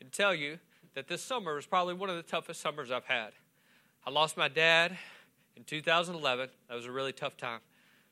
and 0.00 0.10
tell 0.10 0.34
you 0.34 0.58
that 0.94 1.08
this 1.08 1.22
summer 1.22 1.54
was 1.54 1.66
probably 1.66 1.94
one 1.94 2.10
of 2.10 2.16
the 2.16 2.22
toughest 2.22 2.60
summers 2.60 2.90
I've 2.90 3.04
had. 3.04 3.30
I 4.04 4.10
lost 4.10 4.36
my 4.36 4.48
dad 4.48 4.98
in 5.56 5.64
2011. 5.64 6.48
That 6.68 6.74
was 6.74 6.86
a 6.86 6.90
really 6.90 7.12
tough 7.12 7.36
time. 7.36 7.60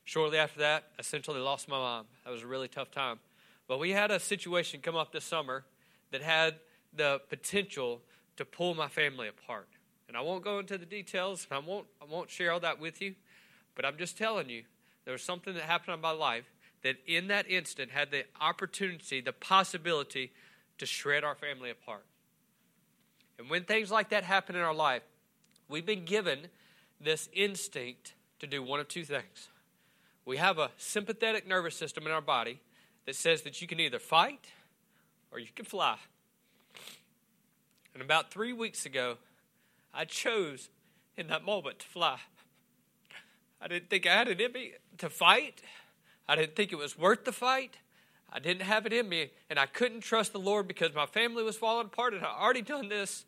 Shortly 0.05 0.37
after 0.37 0.59
that, 0.59 0.85
I 0.97 1.01
essentially 1.01 1.39
lost 1.39 1.67
my 1.67 1.77
mom. 1.77 2.05
That 2.23 2.31
was 2.31 2.41
a 2.41 2.47
really 2.47 2.67
tough 2.67 2.89
time. 2.89 3.19
But 3.67 3.79
we 3.79 3.91
had 3.91 4.09
a 4.09 4.19
situation 4.19 4.81
come 4.81 4.95
up 4.95 5.11
this 5.11 5.25
summer 5.25 5.65
that 6.11 6.21
had 6.21 6.55
the 6.93 7.21
potential 7.29 8.01
to 8.39 8.45
pull 8.45 8.73
my 8.73 8.87
family 8.87 9.27
apart. 9.27 9.67
And 10.07 10.15
I 10.15 10.21
won't 10.21 10.43
go 10.43 10.59
into 10.59 10.77
the 10.77 10.85
details, 10.85 11.45
and 11.51 11.57
I 11.61 11.67
won't, 11.67 11.85
I 12.01 12.05
won't 12.09 12.29
share 12.29 12.53
all 12.53 12.59
that 12.61 12.79
with 12.79 13.01
you, 13.01 13.15
but 13.75 13.85
I'm 13.85 13.97
just 13.97 14.17
telling 14.17 14.49
you 14.49 14.63
there 15.03 15.11
was 15.11 15.21
something 15.21 15.53
that 15.55 15.63
happened 15.63 15.95
in 15.95 16.01
my 16.01 16.11
life 16.11 16.45
that 16.83 16.95
in 17.05 17.27
that 17.27 17.51
instant 17.51 17.91
had 17.91 18.11
the 18.11 18.23
opportunity, 18.39 19.19
the 19.19 19.33
possibility 19.33 20.31
to 20.77 20.85
shred 20.85 21.25
our 21.25 21.35
family 21.35 21.69
apart. 21.69 22.05
And 23.37 23.49
when 23.49 23.65
things 23.65 23.91
like 23.91 24.09
that 24.09 24.23
happen 24.23 24.55
in 24.55 24.61
our 24.61 24.73
life, 24.73 25.03
we've 25.67 25.85
been 25.85 26.05
given 26.05 26.47
this 27.01 27.27
instinct 27.33 28.13
to 28.39 28.47
do 28.47 28.63
one 28.63 28.79
of 28.79 28.87
two 28.87 29.03
things. 29.03 29.49
We 30.25 30.37
have 30.37 30.59
a 30.59 30.71
sympathetic 30.77 31.45
nervous 31.45 31.75
system 31.75 32.05
in 32.05 32.13
our 32.13 32.21
body 32.21 32.61
that 33.05 33.17
says 33.17 33.41
that 33.41 33.61
you 33.61 33.67
can 33.67 33.81
either 33.81 33.99
fight 33.99 34.47
or 35.29 35.39
you 35.39 35.47
can 35.53 35.65
fly. 35.65 35.97
And 37.99 38.05
about 38.05 38.31
three 38.31 38.53
weeks 38.53 38.85
ago, 38.85 39.17
I 39.93 40.05
chose 40.05 40.69
in 41.17 41.27
that 41.27 41.43
moment 41.43 41.79
to 41.79 41.85
fly. 41.85 42.17
I 43.59 43.67
didn't 43.67 43.89
think 43.89 44.07
I 44.07 44.15
had 44.15 44.29
it 44.29 44.39
in 44.39 44.53
me 44.53 44.71
to 44.99 45.09
fight. 45.09 45.61
I 46.25 46.37
didn't 46.37 46.55
think 46.55 46.71
it 46.71 46.77
was 46.77 46.97
worth 46.97 47.25
the 47.25 47.33
fight. 47.33 47.75
I 48.31 48.39
didn't 48.39 48.61
have 48.61 48.85
it 48.85 48.93
in 48.93 49.09
me, 49.09 49.31
and 49.49 49.59
I 49.59 49.65
couldn't 49.65 49.99
trust 49.99 50.31
the 50.31 50.39
Lord 50.39 50.65
because 50.65 50.95
my 50.95 51.07
family 51.07 51.43
was 51.43 51.57
falling 51.57 51.87
apart, 51.87 52.13
and 52.13 52.23
I 52.23 52.29
already 52.39 52.61
done 52.61 52.87
this 52.87 53.25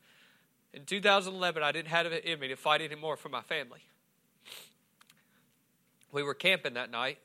in 0.73 0.85
2011. 0.85 1.61
I 1.61 1.73
didn't 1.73 1.89
have 1.89 2.05
it 2.05 2.23
in 2.23 2.39
me 2.39 2.47
to 2.47 2.55
fight 2.55 2.81
anymore 2.81 3.17
for 3.17 3.27
my 3.27 3.41
family. 3.41 3.81
We 6.13 6.23
were 6.23 6.33
camping 6.33 6.75
that 6.75 6.89
night. 6.89 7.17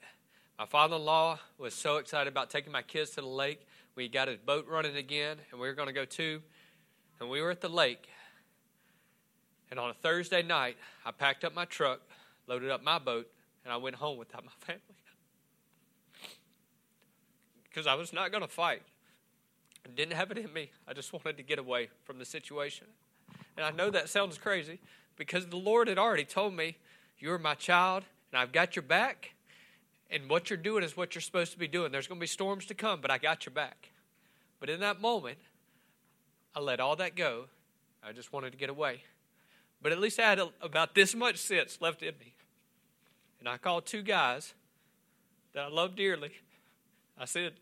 My 0.58 0.66
father 0.66 0.96
in 0.96 1.04
law 1.04 1.38
was 1.58 1.74
so 1.74 1.98
excited 1.98 2.28
about 2.28 2.50
taking 2.50 2.72
my 2.72 2.82
kids 2.82 3.10
to 3.10 3.20
the 3.20 3.28
lake. 3.28 3.64
We 3.94 4.08
got 4.08 4.26
his 4.26 4.38
boat 4.38 4.66
running 4.68 4.96
again, 4.96 5.36
and 5.52 5.60
we 5.60 5.68
were 5.68 5.74
going 5.74 5.86
to 5.86 5.94
go 5.94 6.04
too. 6.04 6.42
And 7.20 7.30
we 7.30 7.40
were 7.40 7.50
at 7.50 7.60
the 7.60 7.68
lake. 7.68 8.08
And 9.70 9.80
on 9.80 9.90
a 9.90 9.94
Thursday 9.94 10.42
night, 10.42 10.76
I 11.04 11.10
packed 11.10 11.44
up 11.44 11.54
my 11.54 11.64
truck, 11.64 12.00
loaded 12.46 12.70
up 12.70 12.82
my 12.82 12.98
boat, 12.98 13.28
and 13.64 13.72
I 13.72 13.76
went 13.76 13.96
home 13.96 14.18
without 14.18 14.44
my 14.44 14.52
family. 14.60 14.82
Because 17.64 17.86
I 17.86 17.94
was 17.94 18.12
not 18.12 18.30
going 18.30 18.42
to 18.42 18.48
fight. 18.48 18.82
I 19.84 19.90
didn't 19.94 20.14
have 20.14 20.30
it 20.30 20.38
in 20.38 20.52
me. 20.52 20.70
I 20.88 20.92
just 20.92 21.12
wanted 21.12 21.36
to 21.36 21.42
get 21.42 21.58
away 21.58 21.88
from 22.04 22.18
the 22.18 22.24
situation. 22.24 22.86
And 23.56 23.64
I 23.64 23.70
know 23.70 23.90
that 23.90 24.08
sounds 24.08 24.38
crazy 24.38 24.80
because 25.16 25.46
the 25.46 25.56
Lord 25.56 25.88
had 25.88 25.98
already 25.98 26.24
told 26.24 26.54
me, 26.54 26.76
You're 27.18 27.38
my 27.38 27.54
child, 27.54 28.04
and 28.32 28.40
I've 28.40 28.52
got 28.52 28.76
your 28.76 28.82
back. 28.82 29.32
And 30.10 30.28
what 30.28 30.50
you're 30.50 30.56
doing 30.56 30.84
is 30.84 30.96
what 30.96 31.14
you're 31.14 31.22
supposed 31.22 31.52
to 31.52 31.58
be 31.58 31.66
doing. 31.66 31.90
There's 31.90 32.06
going 32.06 32.18
to 32.18 32.22
be 32.22 32.28
storms 32.28 32.66
to 32.66 32.74
come, 32.74 33.00
but 33.00 33.10
I 33.10 33.18
got 33.18 33.44
your 33.44 33.52
back. 33.52 33.90
But 34.60 34.70
in 34.70 34.80
that 34.80 35.00
moment, 35.00 35.38
I 36.56 36.60
let 36.60 36.80
all 36.80 36.96
that 36.96 37.14
go. 37.14 37.44
I 38.02 38.12
just 38.12 38.32
wanted 38.32 38.52
to 38.52 38.56
get 38.56 38.70
away. 38.70 39.02
But 39.82 39.92
at 39.92 39.98
least 39.98 40.18
I 40.18 40.22
had 40.22 40.38
a, 40.38 40.48
about 40.62 40.94
this 40.94 41.14
much 41.14 41.36
sense 41.36 41.78
left 41.82 42.02
in 42.02 42.14
me. 42.18 42.32
And 43.38 43.46
I 43.46 43.58
called 43.58 43.84
two 43.84 44.00
guys 44.00 44.54
that 45.52 45.64
I 45.64 45.68
love 45.68 45.94
dearly. 45.94 46.32
I 47.18 47.26
said, 47.26 47.52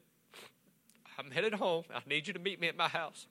I'm 1.18 1.32
headed 1.32 1.55
home. 1.55 1.82
I 1.92 2.01
need 2.09 2.28
you 2.28 2.32
to 2.34 2.38
meet 2.38 2.61
me 2.61 2.68
at 2.68 2.76
my 2.76 2.86
house. 2.86 3.26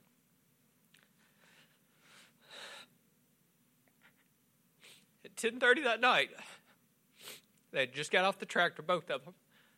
At 5.24 5.34
10:30 5.38 5.86
that 5.86 6.02
night, 6.02 6.30
they 7.72 7.88
just 7.88 8.12
got 8.12 8.26
off 8.26 8.38
the 8.38 8.46
tractor, 8.46 8.82
both 8.82 9.10
of 9.10 9.24
them, 9.24 9.34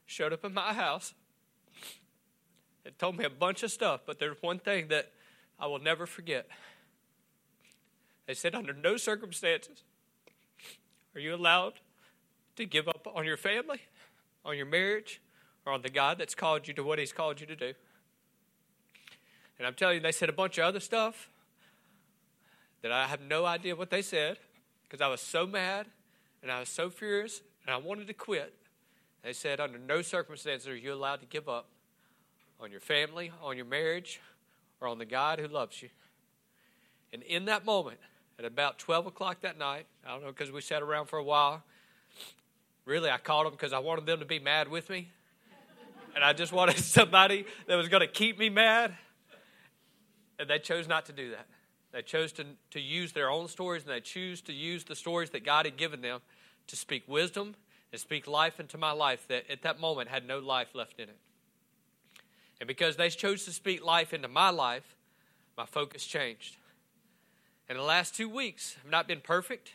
showed 0.07 0.33
up 0.33 0.43
in 0.43 0.53
my 0.53 0.73
house, 0.73 1.13
and 2.83 2.97
told 2.97 3.17
me 3.17 3.25
a 3.25 3.29
bunch 3.29 3.61
of 3.61 3.71
stuff. 3.71 4.01
But 4.07 4.17
there's 4.17 4.41
one 4.41 4.57
thing 4.57 4.87
that 4.87 5.11
I 5.59 5.67
will 5.67 5.79
never 5.79 6.05
forget. 6.05 6.47
They 8.27 8.33
said, 8.33 8.55
under 8.55 8.73
no 8.73 8.97
circumstances 8.97 9.83
are 11.13 11.19
you 11.19 11.33
allowed 11.33 11.73
to 12.55 12.65
give 12.65 12.87
up 12.87 13.07
on 13.13 13.25
your 13.25 13.37
family, 13.37 13.81
on 14.43 14.57
your 14.57 14.65
marriage, 14.65 15.21
or 15.65 15.73
on 15.73 15.81
the 15.81 15.89
God 15.89 16.17
that's 16.17 16.35
called 16.35 16.67
you 16.67 16.73
to 16.73 16.83
what 16.83 16.99
He's 16.99 17.13
called 17.13 17.39
you 17.39 17.47
to 17.47 17.55
do. 17.55 17.73
And 19.57 19.67
I'm 19.67 19.73
telling 19.73 19.95
you, 19.95 20.01
they 20.01 20.11
said 20.11 20.29
a 20.29 20.33
bunch 20.33 20.57
of 20.57 20.65
other 20.65 20.79
stuff 20.79 21.29
that 22.81 22.91
I 22.91 23.07
have 23.07 23.21
no 23.21 23.45
idea 23.45 23.75
what 23.75 23.89
they 23.89 24.01
said 24.01 24.37
because 24.83 25.01
I 25.01 25.07
was 25.07 25.21
so 25.21 25.47
mad 25.47 25.87
and 26.43 26.51
I 26.51 26.59
was 26.59 26.69
so 26.69 26.89
furious 26.89 27.41
and 27.65 27.73
I 27.73 27.77
wanted 27.77 28.07
to 28.07 28.13
quit. 28.13 28.53
They 29.23 29.33
said, 29.33 29.59
under 29.59 29.79
no 29.79 30.01
circumstances 30.01 30.67
are 30.67 30.75
you 30.75 30.93
allowed 30.93 31.21
to 31.21 31.25
give 31.25 31.49
up 31.49 31.67
on 32.59 32.69
your 32.69 32.79
family, 32.79 33.31
on 33.41 33.55
your 33.55 33.65
marriage, 33.65 34.21
or 34.81 34.87
on 34.87 34.97
the 34.97 35.05
God 35.05 35.39
who 35.39 35.47
loves 35.47 35.81
you. 35.81 35.89
And 37.13 37.23
in 37.23 37.45
that 37.45 37.65
moment, 37.65 37.99
at 38.37 38.45
about 38.45 38.77
12 38.79 39.07
o'clock 39.07 39.41
that 39.41 39.57
night, 39.57 39.85
I 40.05 40.11
don't 40.11 40.21
know, 40.21 40.31
because 40.31 40.51
we 40.51 40.61
sat 40.61 40.81
around 40.81 41.07
for 41.07 41.17
a 41.17 41.23
while, 41.23 41.63
really, 42.85 43.09
I 43.09 43.17
called 43.17 43.45
them 43.45 43.53
because 43.53 43.73
I 43.73 43.79
wanted 43.79 44.05
them 44.05 44.19
to 44.19 44.25
be 44.25 44.39
mad 44.39 44.67
with 44.67 44.89
me. 44.89 45.09
And 46.13 46.23
I 46.23 46.33
just 46.33 46.51
wanted 46.51 46.77
somebody 46.79 47.45
that 47.67 47.75
was 47.75 47.89
going 47.89 48.01
to 48.01 48.07
keep 48.07 48.37
me 48.37 48.49
mad. 48.49 48.95
And 50.39 50.49
they 50.49 50.59
chose 50.59 50.87
not 50.87 51.05
to 51.05 51.13
do 51.13 51.31
that. 51.31 51.47
They 51.93 52.01
chose 52.01 52.33
to, 52.33 52.45
to 52.71 52.81
use 52.81 53.13
their 53.13 53.29
own 53.29 53.47
stories 53.47 53.83
and 53.83 53.91
they 53.91 54.01
choose 54.01 54.41
to 54.43 54.53
use 54.53 54.83
the 54.83 54.95
stories 54.95 55.29
that 55.29 55.45
God 55.45 55.65
had 55.65 55.77
given 55.77 56.01
them 56.01 56.19
to 56.67 56.75
speak 56.75 57.03
wisdom 57.07 57.55
and 57.93 58.01
speak 58.01 58.27
life 58.27 58.59
into 58.59 58.77
my 58.77 58.91
life 58.91 59.25
that 59.29 59.49
at 59.49 59.61
that 59.61 59.79
moment 59.79 60.09
had 60.09 60.27
no 60.27 60.39
life 60.39 60.75
left 60.75 60.99
in 60.99 61.07
it. 61.07 61.17
And 62.59 62.67
because 62.67 62.95
they 62.95 63.09
chose 63.09 63.45
to 63.45 63.51
speak 63.51 63.83
life 63.83 64.13
into 64.13 64.27
my 64.27 64.49
life, 64.49 64.95
my 65.57 65.65
focus 65.65 66.05
changed. 66.05 66.57
And 67.67 67.77
the 67.77 67.83
last 67.83 68.15
two 68.15 68.29
weeks 68.29 68.75
have 68.81 68.91
not 68.91 69.07
been 69.07 69.21
perfect, 69.21 69.71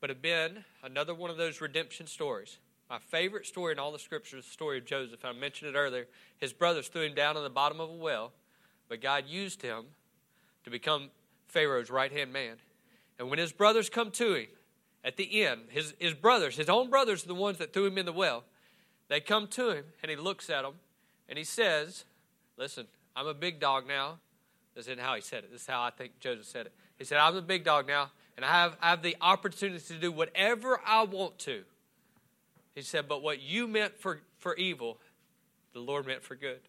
but 0.00 0.10
have 0.10 0.22
been 0.22 0.64
another 0.82 1.14
one 1.14 1.30
of 1.30 1.36
those 1.36 1.60
redemption 1.60 2.06
stories. 2.06 2.58
My 2.88 2.98
favorite 2.98 3.46
story 3.46 3.72
in 3.72 3.78
all 3.78 3.92
the 3.92 3.98
scriptures 3.98 4.40
is 4.40 4.46
the 4.46 4.52
story 4.52 4.78
of 4.78 4.86
Joseph. 4.86 5.24
I 5.24 5.32
mentioned 5.32 5.74
it 5.74 5.78
earlier. 5.78 6.06
His 6.38 6.52
brothers 6.52 6.88
threw 6.88 7.02
him 7.02 7.14
down 7.14 7.36
in 7.36 7.42
the 7.42 7.50
bottom 7.50 7.80
of 7.80 7.90
a 7.90 7.94
well, 7.94 8.32
but 8.88 9.02
God 9.02 9.24
used 9.26 9.60
him 9.60 9.84
to 10.64 10.70
become 10.70 11.10
Pharaoh's 11.48 11.90
right 11.90 12.12
hand 12.12 12.32
man. 12.32 12.56
And 13.18 13.28
when 13.28 13.38
his 13.38 13.52
brothers 13.52 13.90
come 13.90 14.10
to 14.12 14.34
him 14.34 14.46
at 15.04 15.16
the 15.16 15.42
end, 15.42 15.62
his, 15.70 15.94
his 15.98 16.14
brothers, 16.14 16.56
his 16.56 16.68
own 16.68 16.88
brothers, 16.88 17.24
are 17.24 17.28
the 17.28 17.34
ones 17.34 17.58
that 17.58 17.72
threw 17.72 17.86
him 17.86 17.98
in 17.98 18.06
the 18.06 18.12
well. 18.12 18.44
They 19.08 19.20
come 19.20 19.48
to 19.48 19.70
him 19.70 19.84
and 20.02 20.10
he 20.10 20.16
looks 20.16 20.48
at 20.48 20.62
them 20.62 20.74
and 21.28 21.38
he 21.38 21.44
says, 21.44 22.04
Listen, 22.56 22.86
I'm 23.14 23.26
a 23.26 23.34
big 23.34 23.60
dog 23.60 23.86
now. 23.86 24.18
This 24.74 24.86
isn't 24.86 25.00
how 25.00 25.14
he 25.14 25.20
said 25.20 25.44
it. 25.44 25.52
This 25.52 25.62
is 25.62 25.66
how 25.66 25.82
I 25.82 25.90
think 25.90 26.20
Joseph 26.20 26.46
said 26.46 26.66
it. 26.66 26.72
He 26.98 27.04
said, 27.04 27.18
I'm 27.18 27.36
a 27.36 27.42
big 27.42 27.64
dog 27.64 27.86
now, 27.86 28.10
and 28.36 28.44
I 28.44 28.48
have, 28.48 28.76
I 28.80 28.90
have 28.90 29.02
the 29.02 29.16
opportunity 29.20 29.80
to 29.80 29.94
do 29.94 30.12
whatever 30.12 30.80
I 30.84 31.02
want 31.04 31.38
to. 31.40 31.62
He 32.74 32.82
said, 32.82 33.08
But 33.08 33.22
what 33.22 33.40
you 33.40 33.66
meant 33.66 33.96
for, 33.96 34.20
for 34.38 34.54
evil, 34.56 34.98
the 35.72 35.80
Lord 35.80 36.06
meant 36.06 36.22
for 36.22 36.34
good. 36.34 36.60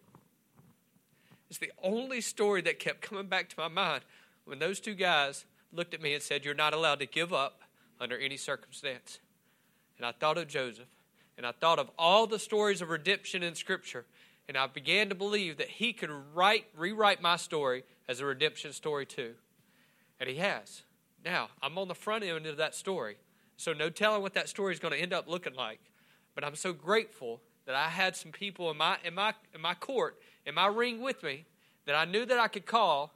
It's 1.48 1.58
the 1.58 1.72
only 1.82 2.20
story 2.20 2.62
that 2.62 2.78
kept 2.78 3.00
coming 3.00 3.26
back 3.26 3.48
to 3.48 3.54
my 3.58 3.68
mind 3.68 4.02
when 4.44 4.58
those 4.58 4.78
two 4.80 4.94
guys 4.94 5.44
looked 5.72 5.94
at 5.94 6.02
me 6.02 6.14
and 6.14 6.22
said, 6.22 6.44
You're 6.44 6.54
not 6.54 6.74
allowed 6.74 7.00
to 7.00 7.06
give 7.06 7.32
up 7.32 7.62
under 8.00 8.16
any 8.16 8.36
circumstance. 8.36 9.20
And 9.96 10.06
I 10.06 10.12
thought 10.12 10.38
of 10.38 10.48
Joseph, 10.48 10.88
and 11.36 11.46
I 11.46 11.52
thought 11.52 11.78
of 11.78 11.90
all 11.98 12.26
the 12.26 12.38
stories 12.38 12.80
of 12.80 12.88
redemption 12.88 13.42
in 13.42 13.54
Scripture, 13.54 14.06
and 14.50 14.58
I 14.58 14.66
began 14.66 15.10
to 15.10 15.14
believe 15.14 15.58
that 15.58 15.68
he 15.68 15.92
could 15.92 16.10
write, 16.34 16.64
rewrite 16.76 17.22
my 17.22 17.36
story 17.36 17.84
as 18.08 18.18
a 18.18 18.26
redemption 18.26 18.72
story 18.72 19.06
too. 19.06 19.34
And 20.18 20.28
he 20.28 20.38
has. 20.38 20.82
Now, 21.24 21.50
I'm 21.62 21.78
on 21.78 21.86
the 21.86 21.94
front 21.94 22.24
end 22.24 22.46
of 22.46 22.56
that 22.56 22.74
story, 22.74 23.18
so 23.56 23.72
no 23.72 23.90
telling 23.90 24.22
what 24.22 24.34
that 24.34 24.48
story 24.48 24.72
is 24.74 24.80
going 24.80 24.92
to 24.92 24.98
end 24.98 25.12
up 25.12 25.28
looking 25.28 25.54
like. 25.54 25.78
But 26.34 26.42
I'm 26.42 26.56
so 26.56 26.72
grateful 26.72 27.40
that 27.64 27.76
I 27.76 27.90
had 27.90 28.16
some 28.16 28.32
people 28.32 28.72
in 28.72 28.76
my, 28.76 28.96
in 29.04 29.14
my, 29.14 29.34
in 29.54 29.60
my 29.60 29.74
court, 29.74 30.18
in 30.44 30.56
my 30.56 30.66
ring 30.66 31.00
with 31.00 31.22
me, 31.22 31.44
that 31.86 31.94
I 31.94 32.04
knew 32.04 32.26
that 32.26 32.40
I 32.40 32.48
could 32.48 32.66
call. 32.66 33.12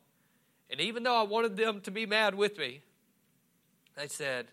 And 0.71 0.81
even 0.81 1.03
though 1.03 1.17
I 1.17 1.25
wanted 1.25 1.57
them 1.57 1.81
to 1.81 1.91
be 1.91 2.07
mad 2.07 2.37
with 2.37 2.59
me, 2.59 2.81
they 3.97 4.07
said, 4.07 4.47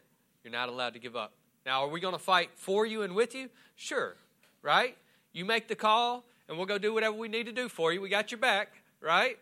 You're 0.44 0.52
not 0.52 0.68
allowed 0.68 0.94
to 0.94 1.00
give 1.00 1.16
up. 1.16 1.34
Now, 1.64 1.84
are 1.84 1.90
we 1.90 2.00
going 2.00 2.16
to 2.16 2.20
fight 2.20 2.50
for 2.56 2.88
you 2.88 3.04
and 3.04 3.14
with 3.14 3.36
you? 3.36 3.52
Sure, 3.76 4.16
right? 4.64 4.98
You 5.32 5.46
make 5.46 5.68
the 5.68 5.76
call, 5.76 6.26
and 6.52 6.58
we'll 6.58 6.68
go 6.68 6.78
do 6.78 6.94
whatever 6.94 7.16
we 7.16 7.30
need 7.30 7.46
to 7.46 7.54
do 7.54 7.70
for 7.70 7.94
you. 7.94 8.02
We 8.02 8.10
got 8.10 8.30
your 8.30 8.38
back, 8.38 8.74
right? 9.00 9.38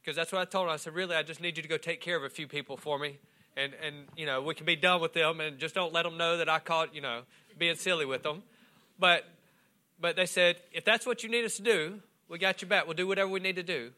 Because 0.00 0.14
that's 0.14 0.30
what 0.30 0.42
I 0.42 0.44
told 0.44 0.66
him. 0.66 0.74
I 0.74 0.76
said, 0.76 0.94
Really, 0.94 1.16
I 1.16 1.22
just 1.22 1.40
need 1.40 1.56
you 1.56 1.62
to 1.62 1.68
go 1.70 1.78
take 1.78 2.02
care 2.02 2.18
of 2.18 2.22
a 2.22 2.28
few 2.28 2.46
people 2.46 2.76
for 2.76 2.98
me. 2.98 3.18
And, 3.56 3.72
and 3.82 3.96
you 4.14 4.26
know, 4.26 4.42
we 4.42 4.54
can 4.54 4.66
be 4.66 4.76
done 4.76 5.00
with 5.00 5.14
them, 5.14 5.40
and 5.40 5.58
just 5.58 5.74
don't 5.74 5.90
let 5.94 6.02
them 6.02 6.18
know 6.18 6.36
that 6.36 6.50
I 6.50 6.58
caught, 6.58 6.94
you 6.94 7.00
know, 7.00 7.22
being 7.56 7.76
silly 7.76 8.04
with 8.04 8.22
them. 8.22 8.42
But, 8.98 9.24
but 9.98 10.16
they 10.16 10.26
said, 10.26 10.56
if 10.70 10.84
that's 10.84 11.06
what 11.06 11.22
you 11.22 11.30
need 11.30 11.46
us 11.46 11.56
to 11.56 11.62
do, 11.62 11.98
we 12.28 12.38
got 12.38 12.60
your 12.60 12.68
back. 12.68 12.84
We'll 12.84 12.94
do 12.94 13.06
whatever 13.06 13.30
we 13.30 13.40
need 13.40 13.56
to 13.56 13.62
do. 13.62 13.92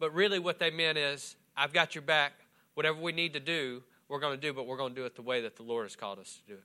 But 0.00 0.12
really, 0.12 0.40
what 0.40 0.58
they 0.58 0.70
meant 0.70 0.98
is, 0.98 1.36
I've 1.56 1.72
got 1.72 1.94
your 1.94 2.02
back. 2.02 2.32
Whatever 2.74 3.00
we 3.00 3.12
need 3.12 3.34
to 3.34 3.40
do, 3.40 3.84
we're 4.08 4.18
going 4.18 4.34
to 4.34 4.40
do, 4.40 4.52
but 4.52 4.66
we're 4.66 4.76
going 4.76 4.96
to 4.96 5.00
do 5.00 5.06
it 5.06 5.14
the 5.14 5.22
way 5.22 5.42
that 5.42 5.54
the 5.54 5.62
Lord 5.62 5.84
has 5.84 5.94
called 5.94 6.18
us 6.18 6.40
to 6.44 6.54
do 6.54 6.58
it. 6.58 6.64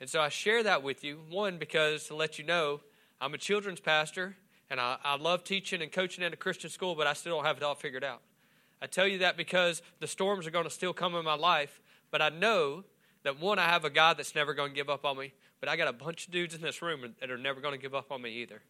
And 0.00 0.10
so 0.10 0.20
I 0.20 0.28
share 0.28 0.64
that 0.64 0.82
with 0.82 1.04
you, 1.04 1.20
one, 1.30 1.56
because 1.56 2.08
to 2.08 2.16
let 2.16 2.36
you 2.36 2.44
know, 2.44 2.80
I'm 3.24 3.32
a 3.32 3.38
children's 3.38 3.80
pastor, 3.80 4.36
and 4.68 4.78
I, 4.78 4.98
I 5.02 5.16
love 5.16 5.44
teaching 5.44 5.80
and 5.80 5.90
coaching 5.90 6.22
in 6.22 6.34
a 6.34 6.36
Christian 6.36 6.68
school, 6.68 6.94
but 6.94 7.06
I 7.06 7.14
still 7.14 7.36
don't 7.36 7.46
have 7.46 7.56
it 7.56 7.62
all 7.62 7.74
figured 7.74 8.04
out. 8.04 8.20
I 8.82 8.86
tell 8.86 9.08
you 9.08 9.16
that 9.20 9.38
because 9.38 9.80
the 9.98 10.06
storms 10.06 10.46
are 10.46 10.50
going 10.50 10.66
to 10.66 10.70
still 10.70 10.92
come 10.92 11.14
in 11.14 11.24
my 11.24 11.34
life, 11.34 11.80
but 12.10 12.20
I 12.20 12.28
know 12.28 12.84
that 13.22 13.40
one, 13.40 13.58
I 13.58 13.64
have 13.64 13.86
a 13.86 13.88
God 13.88 14.18
that's 14.18 14.34
never 14.34 14.52
going 14.52 14.72
to 14.72 14.74
give 14.74 14.90
up 14.90 15.06
on 15.06 15.16
me, 15.16 15.32
but 15.58 15.70
I 15.70 15.76
got 15.76 15.88
a 15.88 15.92
bunch 15.94 16.26
of 16.26 16.34
dudes 16.34 16.54
in 16.54 16.60
this 16.60 16.82
room 16.82 17.14
that 17.18 17.30
are 17.30 17.38
never 17.38 17.62
going 17.62 17.72
to 17.72 17.80
give 17.80 17.94
up 17.94 18.12
on 18.12 18.20
me 18.20 18.30
either. 18.42 18.60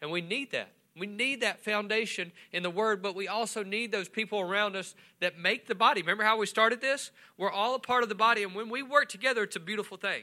And 0.00 0.12
we 0.12 0.20
need 0.20 0.52
that. 0.52 0.68
We 0.96 1.08
need 1.08 1.40
that 1.40 1.64
foundation 1.64 2.30
in 2.52 2.62
the 2.62 2.70
Word, 2.70 3.02
but 3.02 3.16
we 3.16 3.26
also 3.26 3.64
need 3.64 3.90
those 3.90 4.08
people 4.08 4.40
around 4.40 4.76
us 4.76 4.94
that 5.18 5.36
make 5.36 5.66
the 5.66 5.74
body. 5.74 6.02
Remember 6.02 6.22
how 6.22 6.38
we 6.38 6.46
started 6.46 6.80
this? 6.80 7.10
We're 7.36 7.50
all 7.50 7.74
a 7.74 7.80
part 7.80 8.04
of 8.04 8.08
the 8.08 8.14
body, 8.14 8.44
and 8.44 8.54
when 8.54 8.68
we 8.68 8.84
work 8.84 9.08
together, 9.08 9.42
it's 9.42 9.56
a 9.56 9.60
beautiful 9.60 9.96
thing. 9.96 10.22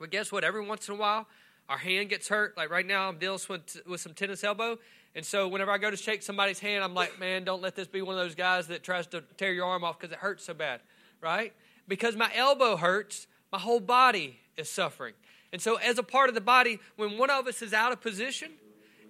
But 0.00 0.10
guess 0.10 0.32
what? 0.32 0.42
Every 0.42 0.66
once 0.66 0.88
in 0.88 0.94
a 0.94 0.98
while, 0.98 1.28
our 1.68 1.78
hand 1.78 2.08
gets 2.08 2.28
hurt. 2.28 2.56
Like 2.56 2.70
right 2.70 2.86
now, 2.86 3.08
I'm 3.08 3.18
dealing 3.18 3.40
with, 3.48 3.80
with 3.86 4.00
some 4.00 4.14
tennis 4.14 4.42
elbow. 4.42 4.78
And 5.14 5.24
so 5.24 5.48
whenever 5.48 5.70
I 5.70 5.78
go 5.78 5.90
to 5.90 5.96
shake 5.96 6.22
somebody's 6.22 6.58
hand, 6.58 6.84
I'm 6.84 6.94
like, 6.94 7.18
man, 7.18 7.44
don't 7.44 7.62
let 7.62 7.74
this 7.74 7.88
be 7.88 8.02
one 8.02 8.14
of 8.14 8.20
those 8.20 8.34
guys 8.34 8.68
that 8.68 8.82
tries 8.82 9.06
to 9.08 9.22
tear 9.36 9.52
your 9.52 9.66
arm 9.66 9.84
off 9.84 9.98
because 9.98 10.12
it 10.12 10.18
hurts 10.18 10.44
so 10.44 10.54
bad, 10.54 10.80
right? 11.20 11.52
Because 11.86 12.16
my 12.16 12.30
elbow 12.34 12.76
hurts, 12.76 13.26
my 13.50 13.58
whole 13.58 13.80
body 13.80 14.38
is 14.56 14.70
suffering. 14.70 15.14
And 15.52 15.62
so, 15.62 15.76
as 15.76 15.98
a 15.98 16.02
part 16.02 16.28
of 16.28 16.34
the 16.34 16.42
body, 16.42 16.78
when 16.96 17.16
one 17.16 17.30
of 17.30 17.46
us 17.46 17.62
is 17.62 17.72
out 17.72 17.90
of 17.90 18.02
position, 18.02 18.50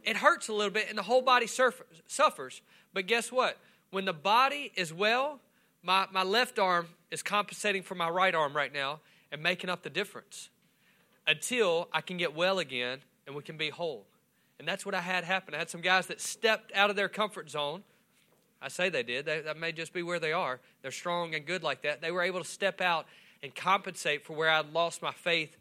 it 0.05 0.17
hurts 0.17 0.49
a 0.49 0.53
little 0.53 0.73
bit 0.73 0.87
and 0.89 0.97
the 0.97 1.03
whole 1.03 1.23
body 1.23 1.47
suffers. 1.47 2.63
But 2.95 3.07
guess 3.07 3.33
what? 3.33 3.59
When 3.91 4.05
the 4.05 4.13
body 4.13 4.73
is 4.77 4.93
well, 4.93 5.41
my, 5.83 6.07
my 6.13 6.23
left 6.23 6.59
arm 6.59 6.89
is 7.11 7.23
compensating 7.23 7.83
for 7.83 7.95
my 7.95 8.09
right 8.09 8.35
arm 8.35 8.55
right 8.55 8.73
now 8.73 9.01
and 9.33 9.43
making 9.43 9.69
up 9.69 9.83
the 9.83 9.91
difference 9.91 10.49
until 11.29 11.89
I 11.93 12.01
can 12.01 12.17
get 12.17 12.35
well 12.35 12.59
again 12.59 13.01
and 13.27 13.37
we 13.37 13.43
can 13.43 13.57
be 13.57 13.69
whole. 13.69 14.07
And 14.59 14.67
that's 14.67 14.85
what 14.85 14.95
I 14.95 15.01
had 15.01 15.23
happen. 15.23 15.55
I 15.55 15.59
had 15.59 15.71
some 15.71 15.83
guys 15.83 16.07
that 16.07 16.21
stepped 16.21 16.73
out 16.75 16.91
of 16.91 16.97
their 16.97 17.09
comfort 17.09 17.51
zone. 17.51 17.85
I 18.61 18.69
say 18.69 18.89
they 18.89 19.05
did. 19.05 19.27
They, 19.27 19.43
that 19.43 19.57
may 19.57 19.71
just 19.71 19.93
be 19.93 20.03
where 20.03 20.19
they 20.19 20.33
are. 20.33 20.59
They're 20.83 20.91
strong 20.91 21.35
and 21.35 21.47
good 21.47 21.63
like 21.63 21.83
that. 21.83 22.01
They 22.01 22.11
were 22.11 22.23
able 22.23 22.43
to 22.43 22.49
step 22.49 22.81
out 22.81 23.07
and 23.43 23.55
compensate 23.55 24.25
for 24.25 24.35
where 24.35 24.49
I'd 24.49 24.73
lost 24.73 25.01
my 25.01 25.13
faith 25.13 25.57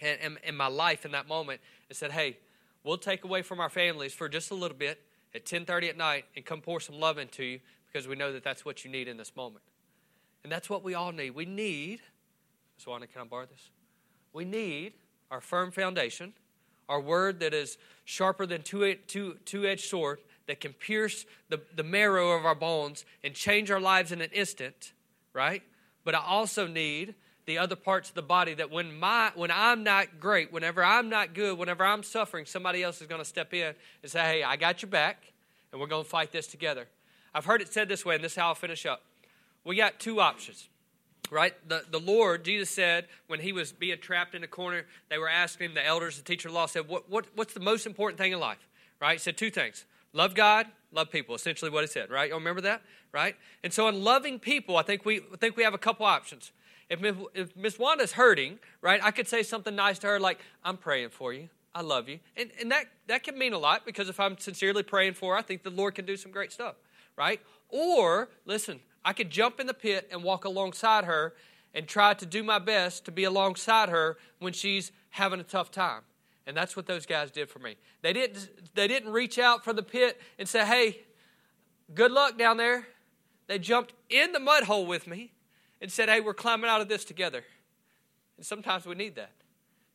and, 0.00 0.20
and, 0.20 0.38
and 0.44 0.56
my 0.56 0.68
life 0.68 1.04
in 1.04 1.12
that 1.12 1.26
moment 1.26 1.60
and 1.88 1.96
said, 1.96 2.12
hey, 2.12 2.36
we'll 2.84 2.98
take 2.98 3.24
away 3.24 3.42
from 3.42 3.58
our 3.58 3.70
families 3.70 4.12
for 4.12 4.28
just 4.28 4.52
a 4.52 4.54
little 4.54 4.76
bit 4.76 5.00
at 5.34 5.44
10.30 5.44 5.88
at 5.88 5.96
night 5.96 6.24
and 6.36 6.44
come 6.44 6.60
pour 6.60 6.78
some 6.78 7.00
love 7.00 7.18
into 7.18 7.42
you 7.42 7.60
because 7.86 8.06
we 8.06 8.14
know 8.14 8.32
that 8.32 8.44
that's 8.44 8.64
what 8.64 8.84
you 8.84 8.90
need 8.90 9.08
in 9.08 9.16
this 9.16 9.34
moment. 9.34 9.64
And 10.44 10.52
that's 10.52 10.70
what 10.70 10.84
we 10.84 10.94
all 10.94 11.10
need. 11.10 11.30
We 11.30 11.46
need, 11.46 12.00
Swana, 12.84 13.10
can 13.10 13.22
I 13.22 13.24
borrow 13.24 13.46
this? 13.46 13.70
We 14.32 14.44
need 14.44 14.92
our 15.30 15.40
firm 15.40 15.70
foundation, 15.70 16.32
our 16.88 17.00
word 17.00 17.40
that 17.40 17.54
is 17.54 17.78
sharper 18.04 18.46
than 18.46 18.62
two, 18.62 18.94
two, 19.06 19.36
two-edged 19.44 19.84
sword 19.84 20.18
that 20.46 20.60
can 20.60 20.72
pierce 20.72 21.24
the, 21.48 21.60
the 21.76 21.84
marrow 21.84 22.32
of 22.32 22.44
our 22.44 22.54
bones 22.54 23.04
and 23.22 23.34
change 23.34 23.70
our 23.70 23.80
lives 23.80 24.10
in 24.10 24.20
an 24.20 24.30
instant, 24.32 24.92
right? 25.32 25.62
But 26.04 26.14
I 26.14 26.20
also 26.26 26.66
need 26.66 27.14
the 27.46 27.58
other 27.58 27.76
parts 27.76 28.08
of 28.08 28.14
the 28.14 28.22
body 28.22 28.54
that 28.54 28.70
when 28.70 28.98
my 28.98 29.32
when 29.34 29.50
I'm 29.50 29.82
not 29.82 30.20
great, 30.20 30.52
whenever 30.52 30.84
I'm 30.84 31.08
not 31.08 31.34
good, 31.34 31.58
whenever 31.58 31.84
I'm 31.84 32.02
suffering, 32.02 32.46
somebody 32.46 32.82
else 32.82 33.00
is 33.00 33.06
going 33.06 33.20
to 33.20 33.24
step 33.24 33.52
in 33.54 33.74
and 34.02 34.10
say, 34.10 34.20
"Hey, 34.20 34.42
I 34.42 34.56
got 34.56 34.82
your 34.82 34.90
back, 34.90 35.32
and 35.72 35.80
we're 35.80 35.86
going 35.86 36.04
to 36.04 36.08
fight 36.08 36.32
this 36.32 36.46
together." 36.46 36.86
I've 37.34 37.44
heard 37.44 37.60
it 37.60 37.72
said 37.72 37.88
this 37.88 38.04
way, 38.04 38.16
and 38.16 38.24
this 38.24 38.32
is 38.32 38.38
how 38.38 38.48
I'll 38.48 38.54
finish 38.54 38.86
up. 38.86 39.02
We 39.64 39.76
got 39.76 40.00
two 40.00 40.20
options, 40.20 40.68
right? 41.30 41.54
The 41.68 41.84
the 41.90 42.00
Lord, 42.00 42.44
Jesus 42.44 42.70
said 42.70 43.06
when 43.26 43.40
he 43.40 43.52
was 43.52 43.72
being 43.72 43.98
trapped 43.98 44.34
in 44.34 44.42
a 44.44 44.48
corner, 44.48 44.84
they 45.08 45.18
were 45.18 45.28
asking 45.28 45.70
him, 45.70 45.74
the 45.74 45.86
elders, 45.86 46.16
the 46.16 46.24
teacher 46.24 46.48
of 46.48 46.54
law 46.54 46.66
said, 46.66 46.88
"What 46.88 47.08
what 47.10 47.26
what's 47.34 47.54
the 47.54 47.60
most 47.60 47.86
important 47.86 48.18
thing 48.18 48.32
in 48.32 48.40
life?" 48.40 48.68
Right? 49.00 49.12
He 49.14 49.18
said 49.18 49.36
two 49.36 49.50
things: 49.50 49.84
love 50.12 50.34
God, 50.34 50.66
love 50.92 51.10
people. 51.10 51.34
Essentially, 51.34 51.70
what 51.70 51.82
he 51.82 51.88
said, 51.88 52.10
right? 52.10 52.28
You 52.28 52.34
remember 52.34 52.60
that, 52.62 52.82
right? 53.12 53.36
And 53.62 53.72
so, 53.72 53.88
in 53.88 54.02
loving 54.02 54.38
people, 54.38 54.76
I 54.76 54.82
think 54.82 55.04
we 55.04 55.20
I 55.32 55.36
think 55.36 55.56
we 55.56 55.62
have 55.62 55.74
a 55.74 55.78
couple 55.78 56.06
options. 56.06 56.52
If, 56.90 57.00
if 57.34 57.56
Miss 57.56 57.78
Wanda's 57.78 58.12
hurting, 58.12 58.58
right, 58.82 59.00
I 59.02 59.12
could 59.12 59.28
say 59.28 59.44
something 59.44 59.76
nice 59.76 60.00
to 60.00 60.08
her 60.08 60.20
like, 60.20 60.40
I'm 60.64 60.76
praying 60.76 61.10
for 61.10 61.32
you. 61.32 61.48
I 61.72 61.82
love 61.82 62.08
you. 62.08 62.18
And, 62.36 62.50
and 62.60 62.70
that, 62.72 62.86
that 63.06 63.22
can 63.22 63.38
mean 63.38 63.52
a 63.52 63.58
lot 63.58 63.86
because 63.86 64.08
if 64.08 64.18
I'm 64.18 64.36
sincerely 64.38 64.82
praying 64.82 65.14
for 65.14 65.34
her, 65.34 65.38
I 65.38 65.42
think 65.42 65.62
the 65.62 65.70
Lord 65.70 65.94
can 65.94 66.04
do 66.04 66.16
some 66.16 66.32
great 66.32 66.52
stuff, 66.52 66.74
right? 67.16 67.40
Or, 67.68 68.28
listen, 68.44 68.80
I 69.04 69.12
could 69.12 69.30
jump 69.30 69.60
in 69.60 69.66
the 69.66 69.74
pit 69.74 70.08
and 70.12 70.22
walk 70.22 70.44
alongside 70.44 71.04
her 71.04 71.34
and 71.74 71.86
try 71.86 72.14
to 72.14 72.26
do 72.26 72.42
my 72.42 72.58
best 72.58 73.04
to 73.04 73.12
be 73.12 73.24
alongside 73.24 73.88
her 73.88 74.18
when 74.38 74.52
she's 74.52 74.92
having 75.10 75.40
a 75.40 75.44
tough 75.44 75.70
time. 75.70 76.02
And 76.46 76.56
that's 76.56 76.76
what 76.76 76.86
those 76.86 77.06
guys 77.06 77.30
did 77.30 77.48
for 77.48 77.60
me. 77.60 77.76
They 78.02 78.12
didn't, 78.12 78.74
they 78.74 78.88
didn't 78.88 79.12
reach 79.12 79.38
out 79.38 79.64
from 79.64 79.76
the 79.76 79.82
pit 79.82 80.20
and 80.38 80.48
say, 80.48 80.64
hey, 80.64 81.00
good 81.94 82.10
luck 82.10 82.36
down 82.36 82.56
there. 82.56 82.88
They 83.46 83.58
jumped 83.58 83.94
in 84.08 84.32
the 84.32 84.40
mud 84.40 84.64
hole 84.64 84.86
with 84.86 85.06
me 85.06 85.32
and 85.80 85.90
said, 85.90 86.08
hey, 86.08 86.20
we're 86.20 86.34
climbing 86.34 86.68
out 86.68 86.80
of 86.80 86.88
this 86.88 87.04
together. 87.04 87.44
And 88.36 88.44
sometimes 88.44 88.86
we 88.86 88.94
need 88.94 89.16
that. 89.16 89.32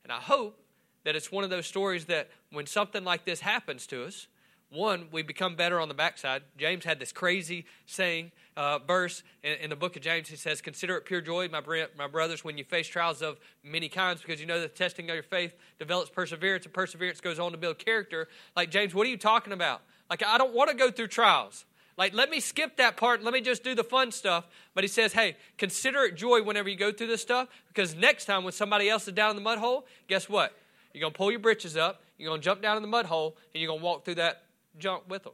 And 0.02 0.12
I 0.12 0.20
hope 0.20 0.58
that 1.04 1.16
it's 1.16 1.30
one 1.30 1.44
of 1.44 1.50
those 1.50 1.66
stories 1.66 2.06
that 2.06 2.30
when 2.50 2.66
something 2.66 3.04
like 3.04 3.24
this 3.24 3.40
happens 3.40 3.86
to 3.88 4.04
us, 4.04 4.26
one, 4.70 5.08
we 5.12 5.22
become 5.22 5.56
better 5.56 5.80
on 5.80 5.88
the 5.88 5.94
backside. 5.94 6.42
James 6.56 6.84
had 6.84 6.98
this 6.98 7.12
crazy 7.12 7.66
saying, 7.86 8.32
uh, 8.56 8.78
verse 8.78 9.22
in, 9.42 9.52
in, 9.58 9.70
the 9.70 9.76
book 9.76 9.96
of 9.96 10.02
James. 10.02 10.28
He 10.28 10.36
says, 10.36 10.60
Consider 10.60 10.96
it 10.96 11.04
pure 11.04 11.20
joy, 11.20 11.48
my, 11.48 11.60
my 11.96 12.06
brothers, 12.06 12.42
when 12.42 12.56
you 12.56 12.64
face 12.64 12.88
trials 12.88 13.20
of 13.22 13.38
many 13.62 13.88
kinds, 13.88 14.22
because 14.22 14.40
you 14.40 14.46
know 14.46 14.60
that 14.60 14.74
the 14.74 14.78
testing 14.78 15.10
of 15.10 15.14
your 15.14 15.22
faith 15.22 15.54
develops 15.78 16.10
perseverance, 16.10 16.64
and 16.64 16.72
perseverance 16.72 17.20
goes 17.20 17.38
on 17.38 17.52
to 17.52 17.58
build 17.58 17.78
character. 17.78 18.28
Like, 18.56 18.70
James, 18.70 18.94
what 18.94 19.06
are 19.06 19.10
you 19.10 19.18
talking 19.18 19.52
about? 19.52 19.82
Like, 20.08 20.24
I 20.24 20.38
don't 20.38 20.54
want 20.54 20.70
to 20.70 20.76
go 20.76 20.90
through 20.90 21.08
trials. 21.08 21.66
Like, 21.98 22.14
let 22.14 22.30
me 22.30 22.40
skip 22.40 22.76
that 22.76 22.96
part. 22.96 23.22
Let 23.22 23.32
me 23.32 23.40
just 23.40 23.64
do 23.64 23.74
the 23.74 23.84
fun 23.84 24.12
stuff. 24.12 24.46
But 24.74 24.84
he 24.84 24.88
says, 24.88 25.12
hey, 25.12 25.36
consider 25.56 26.04
it 26.04 26.14
joy 26.14 26.42
whenever 26.42 26.68
you 26.68 26.76
go 26.76 26.92
through 26.92 27.06
this 27.06 27.22
stuff 27.22 27.48
because 27.68 27.94
next 27.94 28.26
time 28.26 28.44
when 28.44 28.52
somebody 28.52 28.88
else 28.90 29.08
is 29.08 29.14
down 29.14 29.30
in 29.30 29.36
the 29.36 29.42
mud 29.42 29.58
hole, 29.58 29.86
guess 30.06 30.28
what? 30.28 30.54
You're 30.92 31.00
going 31.00 31.12
to 31.12 31.16
pull 31.16 31.30
your 31.30 31.40
britches 31.40 31.76
up, 31.76 32.02
you're 32.18 32.28
going 32.28 32.40
to 32.40 32.44
jump 32.44 32.62
down 32.62 32.76
in 32.76 32.82
the 32.82 32.88
mud 32.88 33.06
hole, 33.06 33.36
and 33.54 33.62
you're 33.62 33.68
going 33.68 33.80
to 33.80 33.84
walk 33.84 34.04
through 34.04 34.16
that 34.16 34.44
junk 34.78 35.04
with 35.08 35.24
them. 35.24 35.32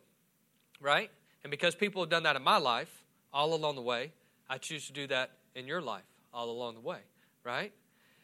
Right? 0.80 1.10
And 1.44 1.50
because 1.50 1.74
people 1.74 2.02
have 2.02 2.10
done 2.10 2.24
that 2.24 2.36
in 2.36 2.42
my 2.42 2.58
life 2.58 3.01
all 3.32 3.54
along 3.54 3.76
the 3.76 3.82
way, 3.82 4.12
I 4.48 4.58
choose 4.58 4.86
to 4.86 4.92
do 4.92 5.06
that 5.08 5.30
in 5.54 5.66
your 5.66 5.80
life 5.80 6.04
all 6.32 6.50
along 6.50 6.74
the 6.74 6.80
way. 6.80 6.98
Right? 7.44 7.72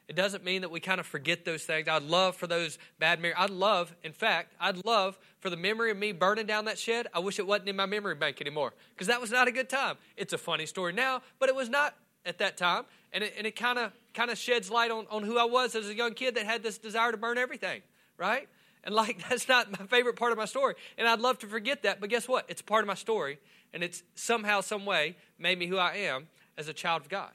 It 0.09 0.17
doesn't 0.17 0.43
mean 0.43 0.63
that 0.63 0.71
we 0.71 0.81
kind 0.81 1.01
of 1.01 1.07
forget 1.07 1.45
those 1.45 1.65
things. 1.65 1.87
I'd 1.87 2.03
love 2.03 2.35
for 2.35 2.47
those 2.47 2.79
bad 2.99 3.21
memories. 3.21 3.37
I'd 3.39 3.51
love, 3.51 3.95
in 4.03 4.13
fact, 4.13 4.55
I'd 4.59 4.83
love 4.87 5.19
for 5.41 5.51
the 5.51 5.57
memory 5.57 5.91
of 5.91 5.99
me 5.99 6.13
burning 6.13 6.47
down 6.47 6.65
that 6.65 6.79
shed. 6.79 7.09
I 7.13 7.19
wish 7.19 7.39
it 7.39 7.47
wasn't 7.47 7.69
in 7.69 7.77
my 7.77 7.85
memory 7.85 8.15
bank 8.15 8.41
anymore 8.41 8.73
because 8.95 9.09
that 9.09 9.21
was 9.21 9.31
not 9.31 9.49
a 9.49 9.53
good 9.53 9.69
time. 9.69 9.97
It's 10.17 10.33
a 10.33 10.39
funny 10.39 10.65
story 10.65 10.95
now, 10.95 11.21
but 11.39 11.51
it 11.51 11.55
was 11.55 11.69
not 11.69 11.95
at 12.25 12.39
that 12.39 12.57
time. 12.57 12.85
And 13.13 13.23
it, 13.23 13.35
and 13.37 13.47
it 13.47 13.55
kind 13.55 13.79
of 13.79 13.93
kind 14.15 14.31
of 14.31 14.39
sheds 14.39 14.71
light 14.71 14.91
on, 14.91 15.07
on 15.11 15.25
who 15.25 15.39
I 15.39 15.45
was 15.45 15.75
as 15.75 15.89
a 15.89 15.95
young 15.95 16.15
kid 16.15 16.37
that 16.37 16.47
had 16.47 16.63
this 16.63 16.79
desire 16.79 17.13
to 17.13 17.19
burn 17.19 17.37
everything, 17.37 17.83
right? 18.17 18.49
And 18.85 18.95
like, 18.95 19.23
that's 19.29 19.47
not 19.47 19.71
my 19.79 19.87
favorite 19.87 20.17
part 20.17 20.33
of 20.33 20.39
my 20.39 20.47
story. 20.47 20.75
And 20.97 21.07
I'd 21.07 21.21
love 21.21 21.39
to 21.41 21.47
forget 21.47 21.83
that, 21.83 22.01
but 22.01 22.09
guess 22.09 22.27
what? 22.27 22.47
It's 22.49 22.63
part 22.63 22.83
of 22.83 22.89
my 22.89 22.95
story. 22.95 23.39
And 23.73 23.83
it's 23.83 24.03
somehow, 24.15 24.61
some 24.61 24.87
way 24.87 25.17
made 25.39 25.59
me 25.59 25.67
who 25.67 25.77
I 25.77 25.95
am 25.97 26.29
as 26.57 26.69
a 26.69 26.73
child 26.73 27.03
of 27.03 27.09
God 27.09 27.31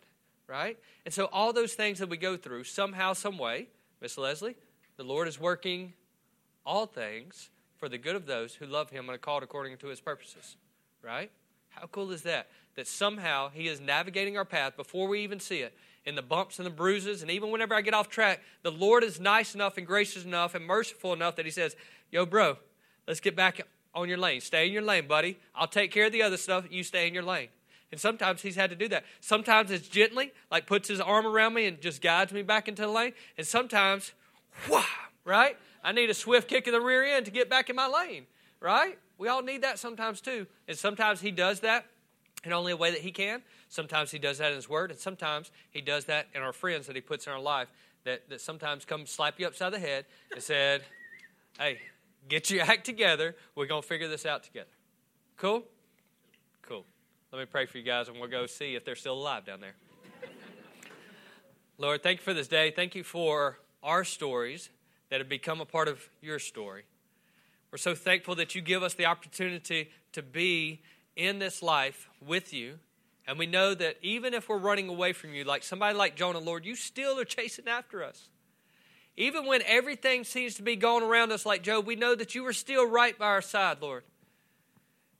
right? 0.48 0.78
And 1.06 1.14
so 1.14 1.26
all 1.26 1.54
those 1.54 1.74
things 1.74 2.00
that 2.00 2.10
we 2.10 2.18
go 2.18 2.38
through, 2.38 2.64
somehow, 2.66 3.14
some 3.14 3.38
way, 3.38 3.68
Miss 4.02 4.18
Leslie, 4.18 4.56
the 4.98 5.04
Lord 5.04 5.28
is 5.28 5.40
working 5.40 5.94
all 6.66 6.86
things 6.86 7.50
for 7.78 7.90
the 7.90 7.98
good 7.98 8.16
of 8.16 8.26
those 8.26 8.56
who 8.56 8.66
love 8.66 8.90
Him 8.90 9.06
and 9.06 9.16
are 9.16 9.20
called 9.20 9.44
according 9.44 9.78
to 9.78 9.88
His 9.88 10.00
purposes, 10.00 10.58
right? 11.02 11.32
How 11.70 11.88
cool 11.88 12.12
is 12.12 12.22
that? 12.24 12.50
That 12.76 12.88
somehow 12.88 13.50
He 13.50 13.68
is 13.68 13.80
navigating 13.80 14.38
our 14.38 14.46
path 14.46 14.76
before 14.78 15.08
we 15.08 15.22
even 15.22 15.40
see 15.40 15.60
it. 15.60 15.76
In 16.06 16.16
the 16.16 16.22
bumps 16.22 16.60
and 16.60 16.66
the 16.66 16.72
bruises, 16.72 17.22
and 17.22 17.32
even 17.32 17.50
whenever 17.50 17.74
I 17.74 17.82
get 17.82 17.94
off 17.94 18.10
track, 18.10 18.42
the 18.62 18.72
Lord 18.72 19.06
is 19.06 19.22
nice 19.22 19.56
enough 19.56 19.78
and 19.78 19.88
gracious 19.88 20.26
enough 20.26 20.54
and 20.54 20.66
merciful 20.66 21.14
enough 21.14 21.38
that 21.38 21.46
He 21.46 21.52
says, 21.52 21.76
Yo, 22.12 22.26
bro, 22.26 22.58
let's 23.08 23.22
get 23.22 23.36
back 23.36 23.62
on 23.94 24.10
your 24.10 24.18
lane. 24.18 24.42
Stay 24.42 24.68
in 24.68 24.74
your 24.74 24.82
lane, 24.82 25.08
buddy. 25.08 25.40
I'll 25.56 25.68
take 25.68 25.92
care 25.92 26.06
of 26.06 26.12
the 26.12 26.24
other 26.24 26.38
stuff. 26.38 26.66
You 26.70 26.84
stay 26.84 27.08
in 27.08 27.14
your 27.14 27.24
lane. 27.24 27.50
And 27.92 28.00
sometimes 28.00 28.42
he's 28.42 28.56
had 28.56 28.72
to 28.72 28.76
do 28.76 28.88
that. 28.90 29.06
Sometimes 29.20 29.70
it's 29.70 29.88
gently, 29.88 30.32
like 30.50 30.66
puts 30.66 30.88
his 30.88 31.00
arm 31.00 31.28
around 31.28 31.54
me 31.54 31.66
and 31.66 31.80
just 31.80 32.02
guides 32.02 32.34
me 32.34 32.42
back 32.42 32.68
into 32.68 32.82
the 32.82 32.88
lane. 32.88 33.14
And 33.38 33.46
sometimes, 33.46 34.14
whah, 34.68 34.84
right? 35.26 35.58
I 35.84 35.92
need 35.92 36.10
a 36.10 36.14
swift 36.16 36.48
kick 36.48 36.66
in 36.66 36.74
the 36.74 36.82
rear 36.82 37.04
end 37.04 37.26
to 37.26 37.32
get 37.32 37.52
back 37.52 37.70
in 37.70 37.76
my 37.76 37.88
lane, 37.88 38.26
right? 38.60 38.98
We 39.20 39.28
all 39.28 39.44
need 39.44 39.62
that 39.62 39.78
sometimes 39.78 40.22
too. 40.22 40.48
And 40.68 40.76
sometimes 40.76 41.22
he 41.22 41.30
does 41.30 41.60
that 41.60 41.86
in 42.44 42.52
only 42.52 42.72
a 42.72 42.78
way 42.78 42.90
that 42.90 43.02
he 43.02 43.12
can. 43.12 43.44
Sometimes 43.70 44.10
he 44.10 44.18
does 44.18 44.40
that 44.40 44.50
in 44.50 44.56
his 44.56 44.68
word. 44.68 44.90
And 44.90 45.00
sometimes 45.00 45.52
he 45.70 45.82
does 45.82 46.06
that 46.06 46.28
in 46.34 46.42
our 46.42 46.54
friends 46.54 46.88
that 46.88 46.96
he 46.96 47.02
puts 47.02 47.28
in 47.28 47.34
our 47.34 47.40
life 47.40 47.68
that, 48.06 48.28
that 48.30 48.42
sometimes 48.42 48.86
come 48.86 49.06
slap 49.06 49.40
you 49.40 49.46
upside 49.46 49.72
the 49.72 49.80
head 49.80 50.06
and 50.32 50.42
said, 50.42 50.82
hey, 51.60 51.80
get 52.28 52.50
your 52.50 52.64
act 52.70 52.86
together. 52.86 53.36
We're 53.56 53.68
going 53.68 53.82
to 53.82 53.88
figure 53.88 54.08
this 54.08 54.26
out 54.26 54.44
together. 54.44 54.70
Cool? 55.38 55.64
Cool. 56.62 56.86
Let 57.32 57.40
me 57.40 57.46
pray 57.46 57.66
for 57.66 57.78
you 57.78 57.84
guys 57.84 58.08
and 58.08 58.20
we'll 58.20 58.30
go 58.30 58.46
see 58.46 58.76
if 58.76 58.86
they're 58.86 58.96
still 58.96 59.16
alive 59.16 59.46
down 59.46 59.60
there. 59.60 59.76
Lord, 61.78 62.04
thank 62.04 62.20
you 62.20 62.24
for 62.24 62.34
this 62.34 62.48
day. 62.48 62.72
Thank 62.72 62.96
you 62.96 63.04
for 63.04 63.60
our 63.82 64.04
stories 64.04 64.70
that 65.10 65.20
have 65.20 65.30
become 65.30 65.62
a 65.62 65.66
part 65.66 65.88
of 65.88 66.10
your 66.22 66.40
story. 66.40 66.86
We're 67.72 67.78
so 67.78 67.96
thankful 67.96 68.36
that 68.36 68.56
you 68.56 68.62
give 68.62 68.84
us 68.84 68.94
the 68.94 69.08
opportunity 69.08 69.90
to 70.12 70.22
be 70.22 70.82
in 71.16 71.40
this 71.40 71.62
life 71.62 72.08
with 72.26 72.54
you. 72.54 72.80
And 73.28 73.40
we 73.40 73.46
know 73.46 73.74
that 73.74 73.98
even 74.02 74.34
if 74.34 74.50
we're 74.50 74.58
running 74.58 74.90
away 74.90 75.14
from 75.14 75.34
you, 75.34 75.44
like 75.44 75.64
somebody 75.64 75.98
like 75.98 76.16
Jonah, 76.16 76.40
Lord, 76.40 76.66
you 76.66 76.76
still 76.76 77.20
are 77.20 77.26
chasing 77.26 77.68
after 77.68 78.04
us. 78.04 78.30
Even 79.16 79.46
when 79.46 79.62
everything 79.66 80.24
seems 80.24 80.56
to 80.56 80.64
be 80.64 80.76
going 80.76 81.04
around 81.04 81.32
us 81.32 81.46
like 81.46 81.62
Job, 81.62 81.86
we 81.86 81.96
know 81.96 82.16
that 82.16 82.34
you 82.34 82.46
are 82.48 82.54
still 82.54 82.88
right 82.88 83.18
by 83.18 83.28
our 83.28 83.42
side, 83.42 83.82
Lord. 83.82 84.04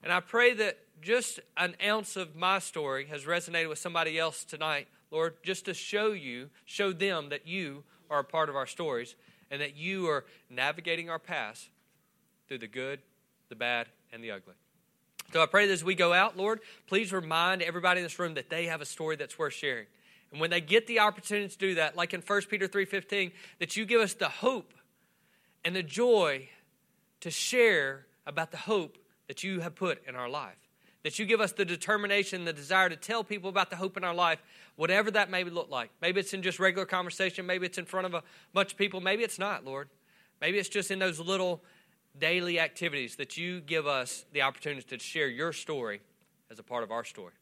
And 0.02 0.12
I 0.12 0.20
pray 0.20 0.54
that 0.56 0.80
just 1.02 1.40
an 1.58 1.76
ounce 1.86 2.16
of 2.16 2.36
my 2.36 2.60
story 2.60 3.08
has 3.08 3.26
resonated 3.26 3.70
with 3.70 3.80
somebody 3.80 4.18
else 4.18 4.44
tonight, 4.44 4.88
Lord, 5.12 5.36
just 5.44 5.66
to 5.66 5.74
show 5.74 6.12
you, 6.12 6.50
show 6.66 6.92
them 6.92 7.30
that 7.30 7.48
you 7.48 7.84
are 8.10 8.20
a 8.20 8.24
part 8.24 8.50
of 8.50 8.56
our 8.56 8.66
stories 8.66 9.16
and 9.52 9.62
that 9.62 9.76
you 9.76 10.08
are 10.08 10.26
navigating 10.50 11.10
our 11.10 11.20
paths 11.20 11.70
through 12.48 12.60
the 12.60 12.68
good, 12.68 13.00
the 13.50 13.56
bad, 13.56 13.88
and 14.12 14.24
the 14.24 14.32
ugly. 14.32 14.56
So 15.32 15.42
I 15.42 15.46
pray 15.46 15.68
that 15.68 15.74
as 15.74 15.84
we 15.84 15.96
go 15.96 16.14
out, 16.14 16.38
Lord, 16.38 16.60
please 16.88 17.12
remind 17.12 17.62
everybody 17.62 18.00
in 18.00 18.04
this 18.04 18.20
room 18.20 18.34
that 18.36 18.50
they 18.50 18.66
have 18.66 18.82
a 18.82 18.86
story 18.86 19.16
that's 19.16 19.38
worth 19.38 19.54
sharing. 19.54 19.86
And 20.34 20.42
when 20.42 20.50
they 20.50 20.60
get 20.60 20.88
the 20.88 21.00
opportunity 21.00 21.48
to 21.48 21.58
do 21.58 21.76
that, 21.76 21.96
like 21.96 22.14
in 22.14 22.22
1 22.22 22.50
Peter 22.50 22.68
3:15, 22.68 23.32
that 23.60 23.78
you 23.78 23.86
give 23.86 24.02
us 24.02 24.14
the 24.14 24.28
hope 24.28 24.74
and 25.64 25.74
the 25.74 25.84
joy 25.84 26.50
to 27.22 27.32
share 27.32 28.08
about 28.26 28.52
the 28.52 28.58
hope 28.58 28.98
that 29.28 29.44
you 29.44 29.62
have 29.62 29.76
put 29.76 30.06
in 30.06 30.16
our 30.18 30.28
life 30.28 30.58
that 31.04 31.20
you 31.20 31.26
give 31.26 31.42
us 31.42 31.52
the 31.52 31.66
determination, 31.66 32.46
the 32.46 32.54
desire 32.54 32.90
to 32.90 32.96
tell 32.96 33.24
people 33.24 33.50
about 33.50 33.70
the 33.70 33.76
hope 33.76 33.98
in 33.98 34.04
our 34.04 34.16
life, 34.16 34.42
whatever 34.78 35.12
that 35.12 35.30
may 35.30 35.44
look 35.44 35.70
like. 35.70 35.92
Maybe 36.02 36.20
it's 36.22 36.34
in 36.34 36.42
just 36.42 36.60
regular 36.60 36.86
conversation, 36.86 37.46
maybe 37.46 37.66
it's 37.66 37.78
in 37.78 37.86
front 37.86 38.06
of 38.06 38.14
a 38.14 38.24
bunch 38.54 38.72
of 38.72 38.78
people, 38.78 39.02
maybe 39.02 39.24
it's 39.24 39.38
not, 39.38 39.66
Lord. 39.66 39.90
Maybe 40.42 40.58
it's 40.58 40.70
just 40.70 40.92
in 40.92 41.00
those 41.00 41.20
little 41.20 41.62
daily 42.18 42.60
activities 42.60 43.18
that 43.18 43.38
you 43.38 43.62
give 43.62 43.86
us 43.86 44.26
the 44.34 44.42
opportunity 44.42 44.86
to 44.88 45.00
share 45.00 45.28
your 45.28 45.54
story 45.54 46.02
as 46.50 46.60
a 46.60 46.64
part 46.64 46.84
of 46.84 46.92
our 46.92 47.04
story. 47.04 47.34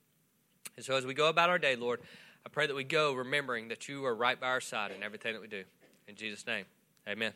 And 0.76 0.86
so 0.86 0.96
as 0.96 1.06
we 1.06 1.14
go 1.14 1.28
about 1.28 1.50
our 1.50 1.60
day, 1.60 1.76
Lord, 1.76 2.02
I 2.46 2.50
pray 2.50 2.68
that 2.68 2.76
we 2.76 2.84
go 2.84 3.14
remembering 3.14 3.68
that 3.70 3.88
you 3.88 4.06
are 4.06 4.16
right 4.16 4.40
by 4.40 4.48
our 4.48 4.62
side 4.62 4.92
in 4.92 5.04
everything 5.04 5.34
that 5.34 5.42
we 5.42 5.48
do. 5.48 5.64
In 6.08 6.16
Jesus' 6.16 6.46
name, 6.46 6.66
amen. 7.08 7.34